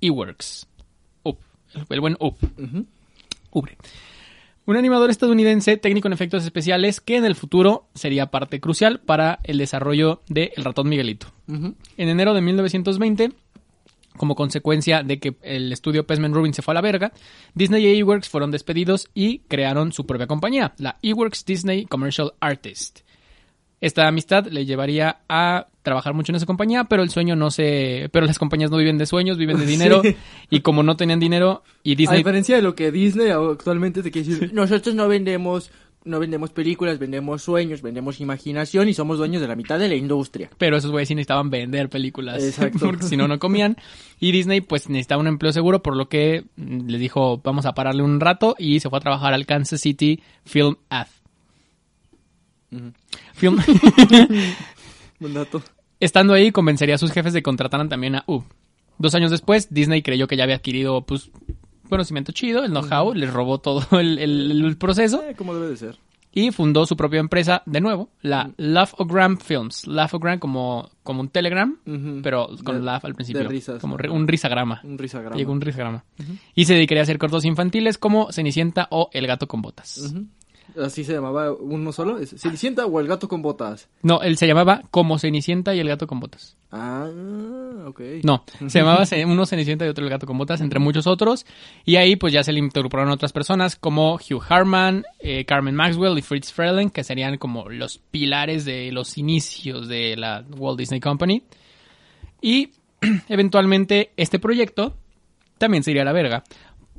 Eworks. 0.01 0.67
Up, 1.25 1.39
el, 1.75 1.87
el 1.91 2.01
buen 2.01 2.17
Up. 2.21 2.37
Ubre. 3.51 3.77
Un 4.69 4.77
animador 4.77 5.09
estadounidense 5.09 5.79
técnico 5.79 6.09
en 6.09 6.13
efectos 6.13 6.45
especiales 6.45 7.01
que 7.01 7.17
en 7.17 7.25
el 7.25 7.35
futuro 7.35 7.89
sería 7.95 8.27
parte 8.27 8.61
crucial 8.61 9.01
para 9.01 9.39
el 9.45 9.57
desarrollo 9.57 10.21
de 10.29 10.53
El 10.57 10.65
ratón 10.65 10.91
Miguelito. 10.91 11.29
En 11.49 11.75
enero 11.97 12.35
de 12.35 12.43
1920, 12.43 13.33
como 14.19 14.35
consecuencia 14.35 15.03
de 15.03 15.19
que 15.19 15.37
el 15.43 15.73
estudio 15.73 16.07
Pesman 16.07 16.35
Rubin 16.35 16.53
se 16.53 16.63
fue 16.63 16.73
a 16.73 16.77
la 16.77 16.81
verga, 16.83 17.13
Disney 17.55 17.87
y 17.87 17.99
Eworks 17.99 18.29
fueron 18.29 18.51
despedidos 18.51 19.09
y 19.15 19.39
crearon 19.49 19.93
su 19.93 20.05
propia 20.05 20.27
compañía, 20.27 20.75
la 20.79 20.99
Eworks 21.03 21.45
Disney 21.47 21.87
Commercial 21.87 22.35
Artist. 22.41 23.01
Esta 23.81 24.09
amistad 24.09 24.47
le 24.47 24.67
llevaría 24.67 25.21
a 25.29 25.69
trabajar 25.83 26.13
mucho 26.13 26.33
en 26.33 26.37
esa 26.37 26.47
compañía, 26.47 26.85
pero 26.85 27.03
el 27.03 27.11
sueño 27.11 27.37
no 27.37 27.51
se... 27.51 28.09
Pero 28.13 28.27
las 28.27 28.39
compañías 28.39 28.73
no 28.73 28.77
viven 28.77 28.99
de 28.99 29.07
sueños, 29.07 29.39
viven 29.39 29.59
de 29.59 29.67
dinero. 29.67 30.03
Sí. 30.03 30.17
Y 30.51 30.61
como 30.61 30.83
no 30.83 30.97
tenían 30.97 31.21
dinero 31.21 31.63
y 31.85 31.93
A 31.93 31.97
Disney... 31.97 32.19
diferencia 32.19 32.57
de 32.57 32.63
lo 32.63 32.75
que 32.75 32.91
Disney 32.91 33.31
actualmente 33.31 34.03
te 34.03 34.11
quiere 34.11 34.29
decir, 34.29 34.53
nosotros 34.53 34.97
no 34.97 35.07
vendemos, 35.07 35.71
no 36.09 36.19
vendemos 36.19 36.51
películas, 36.51 36.99
vendemos 36.99 37.43
sueños, 37.43 37.83
vendemos 37.83 38.21
imaginación 38.21 38.89
y 38.89 38.95
somos 38.95 39.19
dueños 39.19 39.41
de 39.41 39.49
la 39.49 39.57
mitad 39.57 39.79
de 39.79 39.89
la 39.89 39.95
industria. 39.95 40.51
Pero 40.59 40.77
esos 40.77 40.91
güeyes 40.91 41.09
sí 41.09 41.15
necesitaban 41.15 41.51
vender 41.51 41.89
películas. 41.89 42.43
Exacto. 42.43 42.79
Porque 42.87 43.05
si 43.05 43.17
no, 43.17 43.29
no 43.29 43.39
comían. 43.39 43.77
Y 44.19 44.33
Disney, 44.33 44.61
pues, 44.61 44.89
necesitaba 44.89 45.21
un 45.21 45.29
empleo 45.29 45.53
seguro, 45.53 45.83
por 45.83 45.97
lo 45.97 46.09
que 46.09 46.45
mm, 46.57 46.89
le 46.89 46.99
dijo, 46.99 47.41
vamos 47.45 47.67
a 47.67 47.75
pararle 47.75 48.03
un 48.03 48.21
rato. 48.21 48.57
Y 48.59 48.81
se 48.81 48.91
fue 48.91 48.99
a 48.99 49.03
trabajar 49.03 49.35
al 49.35 49.47
Kansas 49.47 49.81
City 49.81 50.21
Film 50.45 50.77
Ad. 50.89 51.07
Film. 53.35 53.59
Un 55.21 55.35
dato. 55.35 55.63
Estando 56.01 56.35
ahí, 56.35 56.53
convencería 56.53 56.95
a 56.95 56.99
sus 56.99 57.13
jefes 57.13 57.33
de 57.33 57.41
que 57.41 57.45
contrataran 57.45 57.89
también 57.89 58.17
a 58.17 58.25
U. 58.27 58.45
Dos 58.99 59.15
años 59.15 59.31
después, 59.31 59.73
Disney 59.73 60.03
creyó 60.03 60.27
que 60.27 60.37
ya 60.37 60.45
había 60.45 60.57
adquirido, 60.57 61.03
pues, 61.03 61.31
conocimiento 61.89 62.33
chido, 62.33 62.65
el 62.65 62.71
know-how, 62.71 63.15
les 63.15 63.33
robó 63.33 63.59
todo 63.59 63.85
el, 64.01 64.19
el- 64.19 64.65
el 64.65 64.77
proceso 64.77 65.23
Eh, 65.23 65.35
como 65.37 65.55
debe 65.55 65.69
de 65.69 65.77
ser. 65.77 65.97
y 66.33 66.51
fundó 66.53 66.87
su 66.87 66.97
propia 66.97 67.21
empresa 67.21 67.63
de 67.67 67.81
nuevo, 67.81 68.11
la 68.23 68.51
Laugh-O-Gram 68.59 69.39
Films. 69.39 69.87
Laugh-O-Gram 69.87 70.39
como, 70.39 70.91
como 71.03 71.21
un 71.23 71.29
telegram, 71.31 71.79
pero 72.23 72.49
con 72.65 72.77
De- 72.77 72.83
laugh 72.83 73.05
al 73.05 73.15
principio. 73.15 73.43
de 73.43 73.49
risas. 73.49 73.81
Como 73.81 73.97
un 74.11 74.29
risagrama. 74.29 74.81
Un 74.85 74.99
risagrama. 74.99 75.37
Llegó 75.37 75.53
un 75.53 75.61
risagrama. 75.61 76.05
Y 76.55 76.67
se 76.67 76.75
dedicaría 76.75 77.03
a 77.03 77.05
hacer 77.05 77.19
cortos 77.19 77.45
infantiles 77.45 77.99
como 77.99 78.31
Cenicienta 78.31 78.87
o 78.91 79.09
El 79.13 79.27
gato 79.27 79.49
con 79.49 79.63
botas. 79.63 79.99
Ujú. 79.99 80.27
Así 80.77 81.05
se 81.05 81.13
llamaba 81.13 81.53
uno 81.53 81.93
solo. 81.93 82.19
¿Es 82.19 82.35
Cenicienta 82.39 82.87
o 82.87 83.01
el 83.01 83.09
gato 83.09 83.29
con 83.29 83.43
botas? 83.43 83.89
No, 84.03 84.23
él 84.23 84.37
se 84.37 84.47
llamaba 84.47 84.83
como 84.91 85.19
Cenicienta 85.19 85.75
y 85.75 85.81
El 85.81 85.89
gato 85.89 86.07
con 86.07 86.21
botas. 86.21 86.57
Ah, 86.71 87.09
ok. 87.87 88.01
No, 88.23 88.45
se 88.67 88.81
llamaba 88.81 89.05
uno 89.27 89.47
Cenicienta 89.47 89.87
y 89.87 89.89
otro 89.89 90.05
El 90.05 90.11
gato 90.11 90.27
con 90.27 90.37
botas, 90.39 90.61
entre 90.61 90.79
muchos 90.79 91.07
otros. 91.07 91.47
Y 91.85 91.97
ahí 91.97 92.17
pues 92.17 92.33
ya 92.33 92.43
se 92.45 92.53
le 92.53 92.59
incorporaron 92.59 93.13
otras 93.13 93.33
personas 93.33 93.77
como 93.77 94.15
Hugh 94.15 94.43
Harman, 94.49 95.05
eh, 95.21 95.45
Carmen 95.45 95.75
Maxwell 95.75 96.19
y 96.19 96.23
Fritz 96.23 96.53
Freleng, 96.53 96.91
que 96.91 97.05
serían 97.05 97.39
como 97.39 97.69
los 97.69 97.99
pilares 97.99 98.65
de 98.65 98.93
los 98.93 99.19
inicios 99.19 99.89
de 99.89 100.17
la 100.17 100.45
Walt 100.57 100.79
Disney 100.79 101.01
Company. 101.01 101.43
Y 102.41 102.71
eventualmente 103.29 104.13
este 104.17 104.39
proyecto 104.39 104.95
también 105.59 105.83
se 105.83 105.91
iría 105.91 106.03
a 106.03 106.07
la 106.07 106.13
verga, 106.13 106.45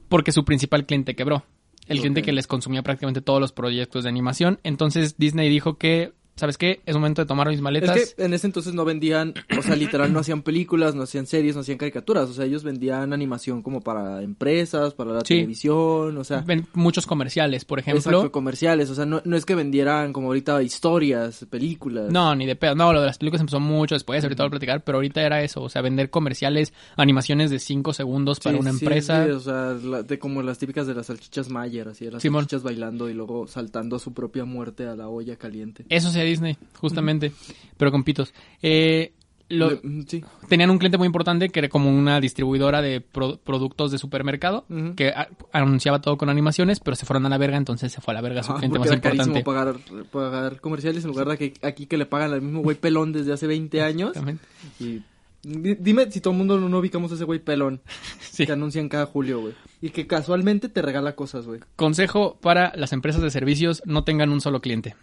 porque 0.09 0.31
su 0.31 0.43
principal 0.43 0.85
cliente 0.85 1.15
quebró. 1.15 1.43
El 1.89 1.99
cliente 1.99 2.21
que 2.21 2.31
les 2.31 2.47
consumía 2.47 2.83
prácticamente 2.83 3.21
todos 3.21 3.41
los 3.41 3.51
proyectos 3.51 4.03
de 4.03 4.09
animación. 4.09 4.59
Entonces 4.63 5.17
Disney 5.17 5.49
dijo 5.49 5.77
que, 5.77 6.13
¿sabes 6.39 6.57
qué? 6.57 6.81
Es 6.85 6.95
momento 6.95 7.21
de 7.21 7.27
tomar 7.27 7.47
mis 7.49 7.61
maletas. 7.61 7.95
Es 7.95 8.15
que 8.15 8.23
en 8.25 8.33
ese 8.33 8.47
entonces 8.47 8.73
no 8.73 8.85
vendían, 8.85 9.33
o 9.57 9.61
sea, 9.61 9.75
literal 9.75 10.11
no 10.11 10.19
hacían 10.19 10.41
películas, 10.41 10.95
no 10.95 11.03
hacían 11.03 11.27
series, 11.27 11.55
no 11.55 11.61
hacían 11.61 11.77
caricaturas, 11.77 12.29
o 12.29 12.33
sea, 12.33 12.45
ellos 12.45 12.63
vendían 12.63 13.13
animación 13.13 13.61
como 13.61 13.81
para 13.81 14.21
empresas, 14.23 14.93
para 14.93 15.11
la 15.11 15.19
Sí. 15.21 15.35
televisión, 15.35 16.17
o 16.17 16.23
sea, 16.23 16.41
Ven 16.41 16.65
muchos 16.73 17.05
comerciales, 17.05 17.65
por 17.65 17.79
ejemplo. 17.79 17.99
exacto, 17.99 18.31
comerciales, 18.31 18.89
o 18.89 18.95
sea, 18.95 19.05
no, 19.05 19.21
no 19.25 19.35
es 19.37 19.45
que 19.45 19.55
vendieran 19.55 20.13
como 20.13 20.27
ahorita 20.27 20.61
historias, 20.63 21.45
películas. 21.49 22.11
No, 22.11 22.35
ni 22.35 22.45
de 22.45 22.55
pedo. 22.55 22.75
No, 22.75 22.93
lo 22.93 23.01
de 23.01 23.07
las 23.07 23.17
películas 23.17 23.41
empezó 23.41 23.59
mucho 23.59 23.95
después, 23.95 24.23
ahorita 24.23 24.43
voy 24.43 24.47
a 24.47 24.51
platicar, 24.51 24.83
pero 24.83 24.97
ahorita 24.97 25.21
era 25.21 25.43
eso, 25.43 25.61
o 25.61 25.69
sea, 25.69 25.81
vender 25.81 26.09
comerciales, 26.09 26.73
animaciones 26.95 27.49
de 27.51 27.59
5 27.59 27.93
segundos 27.93 28.37
Sí, 28.37 28.43
para 28.43 28.57
una 28.57 28.71
sí, 28.71 28.77
empresa. 28.85 29.25
sí, 29.25 29.31
o 29.31 29.39
sea, 29.39 29.73
la- 29.83 30.03
de 30.03 30.19
como 30.19 30.41
las 30.41 30.57
típicas 30.57 30.87
de 30.87 30.93
las 30.95 31.07
salchichas 31.07 31.49
Mayer, 31.49 31.87
así, 31.89 32.05
de 32.05 32.11
las 32.11 32.21
Simón. 32.21 32.43
salchichas 32.43 32.63
bailando 32.63 33.09
y 33.09 33.13
luego 33.13 33.47
saltando 33.47 33.95
a 33.95 33.99
su 33.99 34.13
propia 34.13 34.45
muerte 34.45 34.85
a 34.87 34.95
la 34.95 35.07
olla 35.09 35.35
caliente. 35.35 35.85
Eso 35.89 36.09
sea 36.11 36.23
Disney, 36.29 36.57
justamente, 36.79 37.31
pero 37.77 37.91
con 37.91 38.03
pitos. 38.03 38.33
Eh, 38.61 39.13
lo- 39.51 39.79
mm, 39.81 40.01
sí. 40.07 40.23
tenían 40.47 40.69
un 40.69 40.77
cliente 40.77 40.99
muy 40.99 41.07
importante 41.07 41.49
que 41.49 41.57
era 41.59 41.69
como 41.69 41.89
una 41.89 42.19
distribuidora 42.21 42.83
de 42.83 43.01
pro- 43.01 43.37
productos 43.43 43.91
de 43.91 43.97
supermercado 43.97 44.65
que 44.95 45.09
a- 45.09 45.27
anunciaba 45.51 46.01
todo 46.01 46.17
con 46.17 46.29
animaciones, 46.29 46.79
pero 46.79 46.95
se 46.95 47.07
fueron 47.07 47.25
a 47.25 47.29
la 47.29 47.39
verga, 47.39 47.57
entonces 47.57 47.91
se 47.91 47.99
fue 47.99 48.13
a 48.13 48.15
la 48.15 48.21
verga 48.21 48.43
su 48.43 48.51
Ajá, 48.51 48.59
cliente 48.59 48.77
más 48.77 48.87
era 48.89 48.95
importante. 48.97 49.43
pagar, 49.43 49.75
pagar 50.11 50.61
comerciales 50.61 51.03
en 51.03 51.09
lugar 51.09 51.27
de 51.29 51.37
que 51.39 51.53
aquí 51.67 51.87
que 51.87 51.97
le 51.97 52.05
pagan 52.05 52.31
al 52.33 52.43
mismo 52.43 52.61
güey 52.61 52.77
pelón 52.77 53.11
desde 53.11 53.33
hace 53.33 53.47
20 53.47 53.81
años. 53.81 54.09
Exactamente. 54.09 54.45
Y 54.79 55.01
di- 55.41 55.75
dime 55.79 56.11
si 56.11 56.21
todo 56.21 56.33
el 56.33 56.37
mundo 56.37 56.59
no, 56.59 56.69
no 56.69 56.77
ubicamos 56.77 57.11
a 57.11 57.15
ese 57.15 57.23
güey 57.23 57.39
pelón 57.39 57.81
Sí. 58.31 58.45
que 58.45 58.51
anuncian 58.51 58.87
cada 58.87 59.07
julio, 59.07 59.41
güey. 59.41 59.53
Y 59.81 59.89
que 59.89 60.05
casualmente 60.05 60.69
te 60.69 60.81
regala 60.83 61.15
cosas, 61.15 61.47
güey. 61.47 61.61
Consejo 61.75 62.37
para 62.39 62.71
las 62.75 62.93
empresas 62.93 63.21
de 63.23 63.31
servicios, 63.31 63.81
no 63.85 64.03
tengan 64.03 64.29
un 64.29 64.41
solo 64.41 64.61
cliente. 64.61 64.95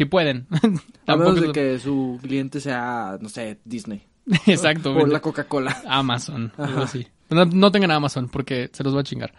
Si 0.00 0.06
pueden. 0.06 0.46
A 1.06 1.14
menos 1.14 1.38
de 1.38 1.52
que 1.52 1.78
su 1.78 2.18
cliente 2.22 2.58
sea, 2.58 3.18
no 3.20 3.28
sé, 3.28 3.58
Disney. 3.66 4.02
Exacto. 4.46 4.94
O 4.94 5.06
la 5.06 5.20
Coca-Cola. 5.20 5.82
Amazon, 5.86 6.50
algo 6.56 6.76
Ajá. 6.76 6.84
así. 6.84 7.06
No, 7.28 7.44
no 7.44 7.70
tengan 7.70 7.90
Amazon 7.90 8.30
porque 8.30 8.70
se 8.72 8.82
los 8.82 8.96
va 8.96 9.00
a 9.00 9.04
chingar. 9.04 9.34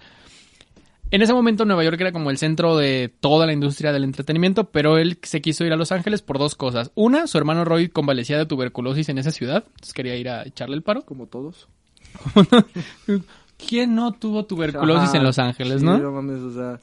En 1.09 1.23
ese 1.23 1.33
momento 1.33 1.65
Nueva 1.65 1.83
York 1.83 1.99
era 1.99 2.11
como 2.11 2.29
el 2.29 2.37
centro 2.37 2.77
de 2.77 3.11
toda 3.21 3.47
la 3.47 3.53
industria 3.53 3.91
del 3.91 4.03
entretenimiento, 4.03 4.65
pero 4.65 4.99
él 4.99 5.17
se 5.23 5.41
quiso 5.41 5.65
ir 5.65 5.73
a 5.73 5.77
Los 5.77 5.91
Ángeles 5.91 6.21
por 6.21 6.37
dos 6.37 6.53
cosas. 6.53 6.91
Una, 6.93 7.25
su 7.25 7.39
hermano 7.39 7.65
Roy 7.65 7.89
convalecía 7.89 8.37
de 8.37 8.45
tuberculosis 8.45 9.09
en 9.09 9.17
esa 9.17 9.31
ciudad, 9.31 9.63
entonces 9.65 9.95
quería 9.95 10.15
ir 10.15 10.29
a 10.29 10.43
echarle 10.45 10.75
el 10.75 10.83
paro. 10.83 11.01
Como 11.07 11.25
todos. 11.25 11.69
¿Quién 13.57 13.95
no 13.95 14.11
tuvo 14.11 14.45
tuberculosis 14.45 15.09
Ajá, 15.09 15.17
en 15.17 15.23
Los 15.23 15.39
Ángeles, 15.39 15.79
sí, 15.79 15.85
no? 15.87 15.97
no 15.97 16.11
mames, 16.11 16.39
o 16.41 16.53
sea, 16.53 16.79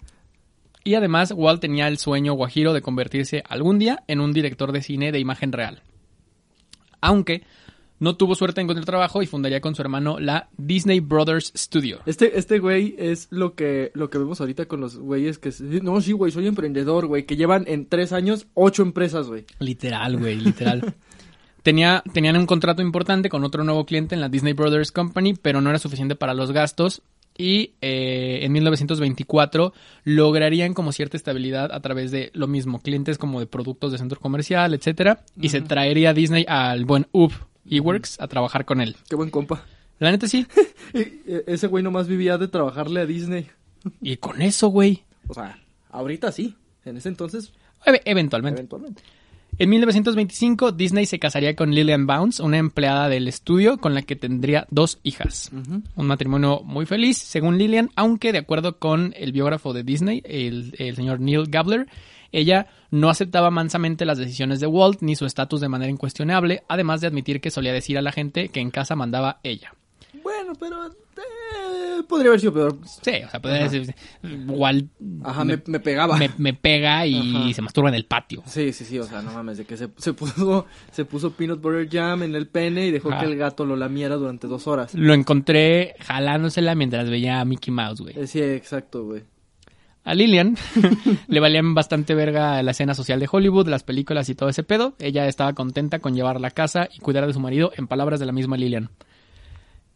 Y 0.88 0.94
además, 0.94 1.34
Walt 1.36 1.60
tenía 1.60 1.86
el 1.86 1.98
sueño 1.98 2.32
guajiro 2.32 2.72
de 2.72 2.80
convertirse 2.80 3.42
algún 3.46 3.78
día 3.78 4.04
en 4.08 4.20
un 4.20 4.32
director 4.32 4.72
de 4.72 4.80
cine 4.80 5.12
de 5.12 5.18
imagen 5.18 5.52
real. 5.52 5.82
Aunque 7.02 7.42
no 8.00 8.16
tuvo 8.16 8.34
suerte 8.34 8.60
en 8.60 8.64
encontrar 8.64 8.86
trabajo 8.86 9.22
y 9.22 9.26
fundaría 9.26 9.60
con 9.60 9.74
su 9.74 9.82
hermano 9.82 10.18
la 10.18 10.48
Disney 10.56 11.00
Brothers 11.00 11.52
Studio. 11.54 12.00
Este, 12.06 12.38
este 12.38 12.58
güey 12.58 12.94
es 12.96 13.26
lo 13.30 13.54
que, 13.54 13.90
lo 13.92 14.08
que 14.08 14.16
vemos 14.16 14.40
ahorita 14.40 14.64
con 14.66 14.80
los 14.80 14.96
güeyes 14.96 15.38
que... 15.38 15.52
se- 15.52 15.64
No, 15.82 16.00
sí, 16.00 16.12
güey, 16.12 16.32
soy 16.32 16.46
emprendedor, 16.46 17.06
güey. 17.06 17.26
Que 17.26 17.36
llevan 17.36 17.64
en 17.66 17.86
tres 17.86 18.12
años 18.14 18.46
ocho 18.54 18.82
empresas, 18.82 19.26
güey. 19.28 19.44
Literal, 19.58 20.16
güey, 20.16 20.36
literal. 20.36 20.94
Tenía, 21.62 22.02
tenían 22.14 22.36
un 22.38 22.46
contrato 22.46 22.80
importante 22.80 23.28
con 23.28 23.44
otro 23.44 23.62
nuevo 23.62 23.84
cliente 23.84 24.14
en 24.14 24.22
la 24.22 24.30
Disney 24.30 24.54
Brothers 24.54 24.90
Company, 24.90 25.34
pero 25.34 25.60
no 25.60 25.68
era 25.68 25.78
suficiente 25.78 26.14
para 26.16 26.32
los 26.32 26.50
gastos 26.52 27.02
y 27.38 27.72
eh, 27.80 28.40
en 28.42 28.52
1924 28.52 29.72
lograrían 30.04 30.74
como 30.74 30.92
cierta 30.92 31.16
estabilidad 31.16 31.72
a 31.72 31.80
través 31.80 32.10
de 32.10 32.30
lo 32.34 32.46
mismo, 32.48 32.80
clientes 32.80 33.16
como 33.16 33.40
de 33.40 33.46
productos 33.46 33.92
de 33.92 33.98
centro 33.98 34.20
comercial, 34.20 34.74
etcétera, 34.74 35.24
y 35.40 35.48
se 35.48 35.60
traería 35.62 36.12
Disney 36.12 36.44
al 36.48 36.84
buen 36.84 37.06
Ub 37.12 37.32
Eworks 37.70 38.20
a 38.20 38.28
trabajar 38.28 38.64
con 38.64 38.80
él. 38.80 38.96
Qué 39.08 39.14
buen 39.16 39.30
compa. 39.30 39.64
La 39.98 40.10
neta 40.10 40.26
sí. 40.28 40.46
E- 40.94 41.44
Ese 41.46 41.66
güey 41.68 41.82
nomás 41.84 42.08
vivía 42.08 42.38
de 42.38 42.48
trabajarle 42.48 43.00
a 43.00 43.06
Disney. 43.06 43.46
y 44.00 44.16
con 44.16 44.42
eso, 44.42 44.68
güey, 44.68 45.04
O 45.28 45.34
sea, 45.34 45.58
ahorita 45.90 46.32
sí. 46.32 46.56
En 46.84 46.96
ese 46.96 47.08
entonces, 47.10 47.52
eve- 47.84 48.02
eventualmente. 48.04 48.60
eventualmente. 48.60 49.02
En 49.60 49.70
1925, 49.70 50.70
Disney 50.70 51.04
se 51.06 51.18
casaría 51.18 51.56
con 51.56 51.72
Lillian 51.72 52.06
Bounce, 52.06 52.40
una 52.44 52.58
empleada 52.58 53.08
del 53.08 53.26
estudio 53.26 53.78
con 53.78 53.92
la 53.92 54.02
que 54.02 54.14
tendría 54.14 54.68
dos 54.70 55.00
hijas. 55.02 55.50
Un 55.96 56.06
matrimonio 56.06 56.60
muy 56.62 56.86
feliz, 56.86 57.18
según 57.18 57.58
Lillian, 57.58 57.90
aunque 57.96 58.30
de 58.30 58.38
acuerdo 58.38 58.78
con 58.78 59.14
el 59.16 59.32
biógrafo 59.32 59.72
de 59.72 59.82
Disney, 59.82 60.22
el, 60.24 60.76
el 60.78 60.94
señor 60.94 61.18
Neil 61.18 61.46
Gabler, 61.48 61.88
ella 62.30 62.68
no 62.92 63.10
aceptaba 63.10 63.50
mansamente 63.50 64.04
las 64.04 64.18
decisiones 64.18 64.60
de 64.60 64.68
Walt 64.68 65.02
ni 65.02 65.16
su 65.16 65.26
estatus 65.26 65.60
de 65.60 65.68
manera 65.68 65.90
incuestionable, 65.90 66.62
además 66.68 67.00
de 67.00 67.08
admitir 67.08 67.40
que 67.40 67.50
solía 67.50 67.72
decir 67.72 67.98
a 67.98 68.02
la 68.02 68.12
gente 68.12 68.50
que 68.50 68.60
en 68.60 68.70
casa 68.70 68.94
mandaba 68.94 69.40
ella. 69.42 69.74
Bueno, 70.22 70.52
pero 70.60 70.90
eh, 71.18 72.02
podría 72.08 72.28
haber 72.28 72.40
sido 72.40 72.52
peor. 72.54 72.78
Sí, 73.02 73.12
o 73.26 73.28
sea, 73.30 73.40
puede 73.40 73.62
decir, 73.68 73.94
Walt 74.46 74.90
Ajá, 75.24 75.44
me, 75.44 75.60
me 75.66 75.80
pegaba. 75.80 76.16
me, 76.16 76.30
me 76.38 76.54
pega 76.54 77.06
y 77.06 77.36
Ajá. 77.36 77.52
se 77.54 77.62
masturba 77.62 77.88
en 77.88 77.94
el 77.96 78.04
patio. 78.06 78.42
Sí, 78.46 78.72
sí, 78.72 78.84
sí, 78.84 78.98
o 78.98 79.04
sea, 79.04 79.22
no 79.22 79.32
mames, 79.32 79.58
de 79.58 79.64
que 79.64 79.76
se, 79.76 79.88
se 79.96 80.12
puso 80.12 80.66
se 80.92 81.04
puso 81.04 81.32
peanut 81.32 81.60
butter 81.60 81.88
jam 81.88 82.22
en 82.22 82.34
el 82.34 82.46
pene 82.48 82.86
y 82.86 82.90
dejó 82.90 83.10
Ajá. 83.10 83.20
que 83.20 83.26
el 83.26 83.36
gato 83.36 83.64
lo 83.64 83.76
lamiera 83.76 84.16
durante 84.16 84.46
dos 84.46 84.66
horas. 84.66 84.94
Lo 84.94 85.14
encontré 85.14 85.94
jalándosela 86.00 86.74
mientras 86.74 87.08
veía 87.10 87.40
a 87.40 87.44
Mickey 87.44 87.72
Mouse, 87.72 88.00
güey. 88.00 88.18
Eh, 88.18 88.26
sí, 88.26 88.40
exacto, 88.40 89.04
güey. 89.04 89.22
A 90.04 90.14
Lillian 90.14 90.56
le 91.28 91.40
valían 91.40 91.74
bastante 91.74 92.14
verga 92.14 92.62
la 92.62 92.70
escena 92.70 92.94
social 92.94 93.20
de 93.20 93.28
Hollywood, 93.30 93.68
las 93.68 93.82
películas 93.82 94.30
y 94.30 94.34
todo 94.34 94.48
ese 94.48 94.62
pedo. 94.62 94.94
Ella 95.00 95.26
estaba 95.26 95.52
contenta 95.52 95.98
con 95.98 96.14
llevarla 96.14 96.48
a 96.48 96.52
casa 96.52 96.88
y 96.94 97.00
cuidar 97.00 97.26
de 97.26 97.34
su 97.34 97.40
marido, 97.40 97.72
en 97.76 97.86
palabras 97.88 98.18
de 98.18 98.24
la 98.24 98.32
misma 98.32 98.56
Lillian. 98.56 98.88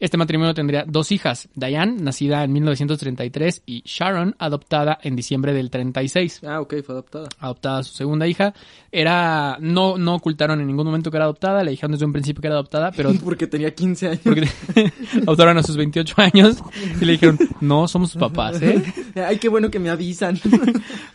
Este 0.02 0.16
matrimonio 0.16 0.52
tendría 0.52 0.84
dos 0.84 1.12
hijas, 1.12 1.48
Diane, 1.54 1.94
nacida 2.00 2.42
en 2.42 2.52
1933, 2.52 3.62
y 3.66 3.82
Sharon, 3.86 4.34
adoptada 4.36 4.98
en 5.00 5.14
diciembre 5.14 5.52
del 5.52 5.70
36. 5.70 6.40
Ah, 6.44 6.60
ok, 6.60 6.74
fue 6.84 6.94
adoptada. 6.96 7.28
Adoptada 7.38 7.84
su 7.84 7.94
segunda 7.94 8.26
hija. 8.26 8.52
Era, 8.90 9.58
no, 9.60 9.96
no 9.98 10.16
ocultaron 10.16 10.60
en 10.60 10.66
ningún 10.66 10.86
momento 10.86 11.08
que 11.12 11.18
era 11.18 11.26
adoptada, 11.26 11.62
le 11.62 11.70
dijeron 11.70 11.92
desde 11.92 12.04
un 12.04 12.12
principio 12.12 12.40
que 12.40 12.48
era 12.48 12.56
adoptada, 12.56 12.90
pero 12.90 13.12
Porque 13.24 13.46
tenía 13.46 13.72
15 13.72 14.08
años. 14.08 14.20
porque 14.24 14.48
adoptaron 15.22 15.56
a 15.58 15.62
sus 15.62 15.76
28 15.76 16.14
años 16.16 16.56
y 17.00 17.04
le 17.04 17.12
dijeron, 17.12 17.38
no, 17.60 17.86
somos 17.86 18.10
sus 18.10 18.20
papás, 18.20 18.60
¿eh? 18.60 18.82
Ay, 19.24 19.38
qué 19.38 19.48
bueno 19.48 19.70
que 19.70 19.78
me 19.78 19.88
avisan. 19.88 20.36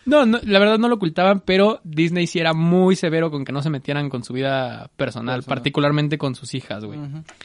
No, 0.05 0.25
no, 0.25 0.39
la 0.43 0.59
verdad 0.59 0.77
no 0.77 0.87
lo 0.87 0.95
ocultaban, 0.95 1.41
pero 1.41 1.81
Disney 1.83 2.25
sí 2.25 2.39
era 2.39 2.53
muy 2.53 2.95
severo 2.95 3.29
con 3.31 3.43
que 3.43 3.51
no 3.51 3.61
se 3.61 3.69
metieran 3.69 4.07
con 4.09 4.23
su 4.23 4.31
vida 4.31 4.89
personal, 4.95 5.37
Personal. 5.39 5.43
particularmente 5.43 6.17
con 6.17 6.35
sus 6.35 6.53
hijas, 6.53 6.85
güey. 6.85 6.97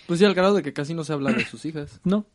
Pues 0.07 0.21
sí, 0.21 0.25
al 0.25 0.35
grado 0.35 0.55
de 0.55 0.63
que 0.63 0.73
casi 0.73 0.95
no 0.95 1.03
se 1.03 1.13
habla 1.13 1.32
de 1.37 1.45
sus 1.45 1.65
hijas. 1.65 2.01
No, 2.05 2.27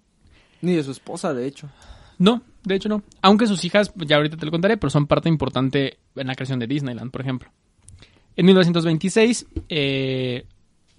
Ni 0.62 0.74
de 0.76 0.84
su 0.84 0.92
esposa, 0.92 1.34
de 1.34 1.48
hecho. 1.48 1.70
no, 2.18 2.42
de 2.64 2.76
hecho 2.76 2.90
no. 2.90 3.04
Aunque 3.22 3.48
sus 3.48 3.64
hijas, 3.66 3.92
ya 3.96 4.18
ahorita 4.18 4.38
te 4.38 4.46
lo 4.46 4.52
contaré, 4.52 4.78
pero 4.78 4.90
son 4.90 5.08
parte 5.08 5.30
importante 5.30 6.00
en 6.16 6.28
la 6.28 6.36
creación 6.36 6.60
de 6.60 6.68
Disneyland, 6.68 7.12
por 7.12 7.22
ejemplo. 7.22 7.50
En 8.36 8.46
1926, 8.46 9.48
eh, 9.70 10.46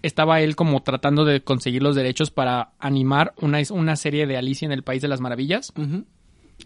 estaba 0.03 0.41
él 0.41 0.57
como 0.57 0.83
tratando 0.83 1.25
de 1.25 1.41
conseguir 1.43 1.83
los 1.83 1.95
derechos 1.97 2.31
para 2.31 2.73
animar 2.79 3.35
una, 3.41 3.59
una 3.71 3.97
serie 3.97 4.27
de 4.27 4.37
Alicia 4.37 4.67
en 4.67 4.73
el 4.73 4.83
País 4.83 5.03
de 5.03 5.09
las 5.09 5.21
Maravillas, 5.21 5.73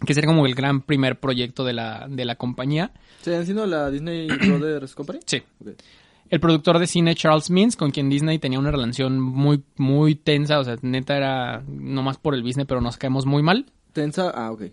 que 0.05 0.13
sería 0.13 0.27
como 0.27 0.45
el 0.45 0.55
gran 0.55 0.81
primer 0.81 1.19
proyecto 1.19 1.63
de 1.63 1.73
la, 1.73 2.07
de 2.09 2.25
la 2.25 2.35
compañía. 2.35 2.91
¿Se 3.21 3.35
han 3.35 3.45
sido 3.45 3.65
la 3.67 3.89
Disney 3.91 4.27
Brothers 4.27 4.95
Company? 4.95 5.19
Sí. 5.25 5.43
El 6.33 6.39
productor 6.39 6.79
de 6.79 6.87
cine 6.87 7.13
Charles 7.13 7.51
Mintz, 7.51 7.75
con 7.75 7.91
quien 7.91 8.09
Disney 8.09 8.39
tenía 8.39 8.57
una 8.57 8.71
relación 8.71 9.19
muy, 9.19 9.63
muy 9.77 10.15
tensa, 10.15 10.57
o 10.57 10.63
sea, 10.63 10.77
neta 10.81 11.15
era 11.15 11.63
nomás 11.67 12.17
por 12.17 12.33
el 12.33 12.41
business, 12.41 12.65
pero 12.65 12.81
nos 12.81 12.97
caemos 12.97 13.27
muy 13.27 13.43
mal. 13.43 13.67
Tensa, 13.91 14.31
ah, 14.31 14.51
ok. 14.51 14.63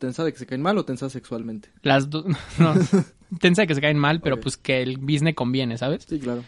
¿Tensa 0.00 0.24
de 0.24 0.32
que 0.32 0.40
se 0.40 0.44
caen 0.44 0.60
mal 0.60 0.76
o 0.78 0.84
tensa 0.84 1.08
sexualmente? 1.08 1.68
Las 1.82 2.10
dos, 2.10 2.24
no, 2.58 2.74
tensa 3.40 3.62
de 3.62 3.68
que 3.68 3.76
se 3.76 3.80
caen 3.80 3.96
mal, 3.96 4.20
pero 4.20 4.40
pues 4.40 4.56
que 4.56 4.82
el 4.82 4.98
business 4.98 5.36
conviene, 5.36 5.78
¿sabes? 5.78 6.04
Sí, 6.08 6.18
claro. 6.18 6.42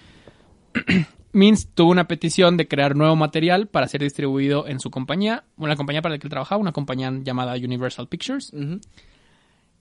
Mintz 1.32 1.68
tuvo 1.72 1.92
una 1.92 2.08
petición 2.08 2.56
de 2.56 2.66
crear 2.66 2.96
nuevo 2.96 3.14
material 3.14 3.68
para 3.68 3.86
ser 3.86 4.02
distribuido 4.02 4.66
en 4.66 4.80
su 4.80 4.90
compañía, 4.90 5.44
una 5.56 5.76
compañía 5.76 6.02
para 6.02 6.16
la 6.16 6.18
que 6.18 6.26
él 6.26 6.30
trabajaba, 6.32 6.60
una 6.60 6.72
compañía 6.72 7.12
llamada 7.22 7.54
Universal 7.54 8.08
Pictures. 8.08 8.52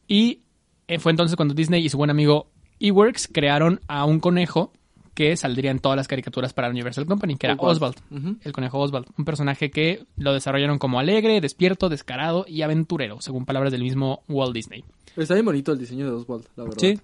Y 0.08 0.42
eh, 0.88 1.00
fue 1.00 1.12
entonces 1.12 1.36
cuando 1.36 1.56
Disney 1.56 1.84
y 1.84 1.90
su 1.90 1.98
buen 1.98 2.12
amigo 2.12 2.53
Eworks 2.84 3.30
crearon 3.32 3.80
a 3.88 4.04
un 4.04 4.20
conejo 4.20 4.74
que 5.14 5.38
saldría 5.38 5.72
en 5.72 5.80
todas 5.80 5.96
las 5.96 6.08
caricaturas 6.08 6.54
para 6.54 6.70
Universal 6.70 7.06
Company, 7.06 7.38
que 7.38 7.48
era 7.48 7.56
Oswald. 7.58 7.96
El 8.44 8.52
conejo 8.52 8.80
Oswald, 8.80 9.08
un 9.18 9.24
personaje 9.26 9.72
que 9.72 10.06
lo 10.18 10.34
desarrollaron 10.34 10.80
como 10.80 11.00
alegre, 11.00 11.40
despierto, 11.40 11.88
descarado 11.88 12.46
y 12.48 12.62
aventurero, 12.62 13.22
según 13.22 13.46
palabras 13.46 13.72
del 13.72 13.84
mismo 13.84 14.24
Walt 14.28 14.54
Disney. 14.54 14.84
Está 15.16 15.36
bien 15.36 15.46
bonito 15.46 15.72
el 15.72 15.78
diseño 15.80 16.06
de 16.06 16.12
Oswald, 16.12 16.46
la 16.58 16.64
verdad. 16.64 16.78
Sí. 16.80 17.00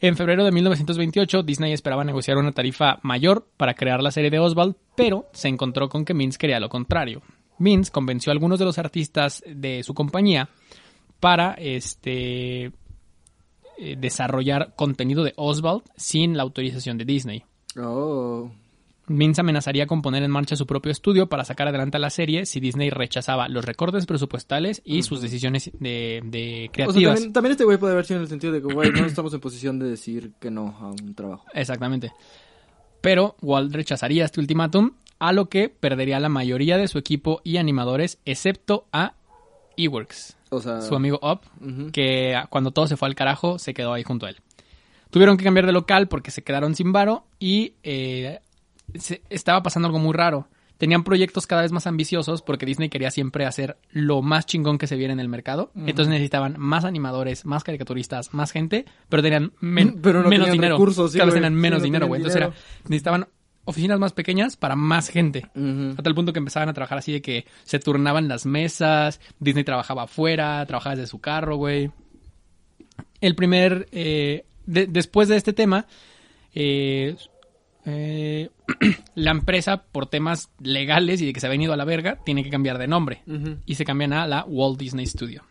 En 0.00 0.16
febrero 0.16 0.44
de 0.44 0.50
1928, 0.50 1.44
Disney 1.44 1.72
esperaba 1.72 2.02
negociar 2.02 2.36
una 2.36 2.52
tarifa 2.52 2.98
mayor 3.02 3.46
para 3.56 3.74
crear 3.74 4.02
la 4.02 4.10
serie 4.10 4.30
de 4.30 4.40
Oswald, 4.40 4.74
pero 4.96 5.26
se 5.32 5.48
encontró 5.48 5.88
con 5.88 6.04
que 6.04 6.12
Mintz 6.12 6.38
quería 6.38 6.58
lo 6.58 6.68
contrario. 6.68 7.22
Mintz 7.58 7.90
convenció 7.90 8.30
a 8.30 8.34
algunos 8.34 8.58
de 8.58 8.64
los 8.64 8.78
artistas 8.78 9.44
de 9.46 9.82
su 9.84 9.94
compañía 9.94 10.48
para 11.20 11.52
este 11.52 12.72
eh, 13.78 13.96
desarrollar 13.98 14.74
contenido 14.76 15.24
de 15.24 15.32
Oswald 15.36 15.82
sin 15.96 16.36
la 16.36 16.42
autorización 16.42 16.98
de 16.98 17.04
Disney. 17.04 17.44
Oh. 17.78 18.50
Mintz 19.06 19.38
amenazaría 19.38 19.86
con 19.86 20.00
poner 20.00 20.22
en 20.22 20.30
marcha 20.30 20.56
su 20.56 20.66
propio 20.66 20.90
estudio 20.90 21.28
para 21.28 21.44
sacar 21.44 21.68
adelante 21.68 21.98
la 21.98 22.08
serie 22.08 22.46
si 22.46 22.58
Disney 22.58 22.88
rechazaba 22.88 23.48
los 23.48 23.64
recortes 23.64 24.06
presupuestales 24.06 24.80
y 24.84 25.02
sus 25.02 25.20
decisiones 25.20 25.70
de, 25.78 26.22
de 26.24 26.70
O 26.70 26.74
sea, 26.74 26.86
creativas. 26.86 27.14
también, 27.16 27.32
también 27.34 27.52
este 27.52 27.64
güey 27.64 27.76
puede 27.76 27.92
haber 27.92 28.06
sido 28.06 28.18
en 28.18 28.22
el 28.22 28.28
sentido 28.30 28.52
de 28.54 28.62
que, 28.62 28.72
güey, 28.72 28.90
no 28.92 29.04
estamos 29.04 29.34
en 29.34 29.40
posición 29.40 29.78
de 29.78 29.90
decir 29.90 30.32
que 30.40 30.50
no 30.50 30.74
a 30.80 30.88
un 30.88 31.14
trabajo. 31.14 31.44
Exactamente. 31.52 32.12
Pero 33.02 33.36
Walt 33.42 33.74
rechazaría 33.74 34.24
este 34.24 34.40
ultimátum, 34.40 34.92
a 35.18 35.32
lo 35.32 35.50
que 35.50 35.68
perdería 35.68 36.18
la 36.18 36.30
mayoría 36.30 36.78
de 36.78 36.88
su 36.88 36.96
equipo 36.96 37.42
y 37.44 37.58
animadores, 37.58 38.18
excepto 38.24 38.86
a 38.90 39.16
Eworks, 39.76 40.36
O 40.50 40.60
sea, 40.60 40.80
su 40.80 40.94
amigo 40.94 41.18
Up, 41.22 41.40
que 41.92 42.40
cuando 42.50 42.70
todo 42.70 42.86
se 42.86 42.96
fue 42.96 43.08
al 43.08 43.14
carajo, 43.14 43.58
se 43.58 43.74
quedó 43.74 43.92
ahí 43.92 44.02
junto 44.02 44.26
a 44.26 44.30
él. 44.30 44.36
Tuvieron 45.10 45.36
que 45.36 45.44
cambiar 45.44 45.66
de 45.66 45.72
local 45.72 46.08
porque 46.08 46.30
se 46.30 46.42
quedaron 46.42 46.74
sin 46.74 46.92
varo 46.92 47.24
y 47.38 47.74
eh, 47.84 48.40
se- 48.98 49.22
estaba 49.30 49.62
pasando 49.62 49.86
algo 49.86 49.98
muy 49.98 50.12
raro. 50.12 50.48
Tenían 50.76 51.04
proyectos 51.04 51.46
cada 51.46 51.62
vez 51.62 51.70
más 51.70 51.86
ambiciosos 51.86 52.42
porque 52.42 52.66
Disney 52.66 52.88
quería 52.88 53.12
siempre 53.12 53.46
hacer 53.46 53.78
lo 53.92 54.22
más 54.22 54.44
chingón 54.44 54.76
que 54.76 54.88
se 54.88 54.96
viera 54.96 55.12
en 55.12 55.20
el 55.20 55.28
mercado. 55.28 55.70
Entonces 55.76 56.08
necesitaban 56.08 56.56
más 56.58 56.84
animadores, 56.84 57.46
más 57.46 57.62
caricaturistas, 57.62 58.34
más 58.34 58.50
gente, 58.50 58.84
pero 59.08 59.22
tenían 59.22 59.52
men- 59.60 59.98
Pero 60.02 60.22
no 60.24 60.28
menos 60.28 60.46
tenían 60.46 60.52
dinero. 60.60 60.74
recursos, 60.76 61.12
sí, 61.12 61.18
cada 61.18 61.26
vez 61.26 61.34
tenían 61.34 61.52
Sí, 61.54 61.60
menos 61.60 61.78
no 61.78 61.84
dinero, 61.84 62.06
güey. 62.08 62.18
Entonces 62.20 62.36
era, 62.42 62.52
necesitaban 62.88 63.28
oficinas 63.64 63.98
más 63.98 64.12
pequeñas 64.12 64.56
para 64.56 64.76
más 64.76 65.08
gente. 65.08 65.46
A 65.98 66.02
tal 66.02 66.14
punto 66.14 66.32
que 66.32 66.38
empezaban 66.38 66.68
a 66.68 66.74
trabajar 66.74 66.98
así 66.98 67.12
de 67.12 67.22
que 67.22 67.46
se 67.64 67.78
turnaban 67.78 68.28
las 68.28 68.46
mesas, 68.46 69.20
Disney 69.40 69.64
trabajaba 69.64 70.04
afuera, 70.04 70.64
trabajaba 70.66 70.96
desde 70.96 71.08
su 71.10 71.20
carro, 71.20 71.56
güey. 71.56 71.90
El 73.20 73.34
primer, 73.34 73.88
eh, 73.92 74.44
de- 74.66 74.86
después 74.86 75.28
de 75.28 75.36
este 75.36 75.52
tema, 75.52 75.86
eh, 76.54 77.16
eh, 77.86 78.50
la 79.14 79.30
empresa, 79.30 79.82
por 79.82 80.06
temas 80.06 80.50
legales 80.60 81.20
y 81.22 81.26
de 81.26 81.32
que 81.32 81.40
se 81.40 81.46
habían 81.46 81.62
ido 81.62 81.72
a 81.72 81.76
la 81.76 81.84
verga, 81.84 82.18
tiene 82.24 82.42
que 82.44 82.50
cambiar 82.50 82.78
de 82.78 82.86
nombre. 82.86 83.22
Y 83.66 83.74
se 83.76 83.84
cambian 83.84 84.12
a 84.12 84.26
la 84.26 84.44
Walt 84.46 84.78
Disney 84.78 85.06
Studio. 85.06 85.42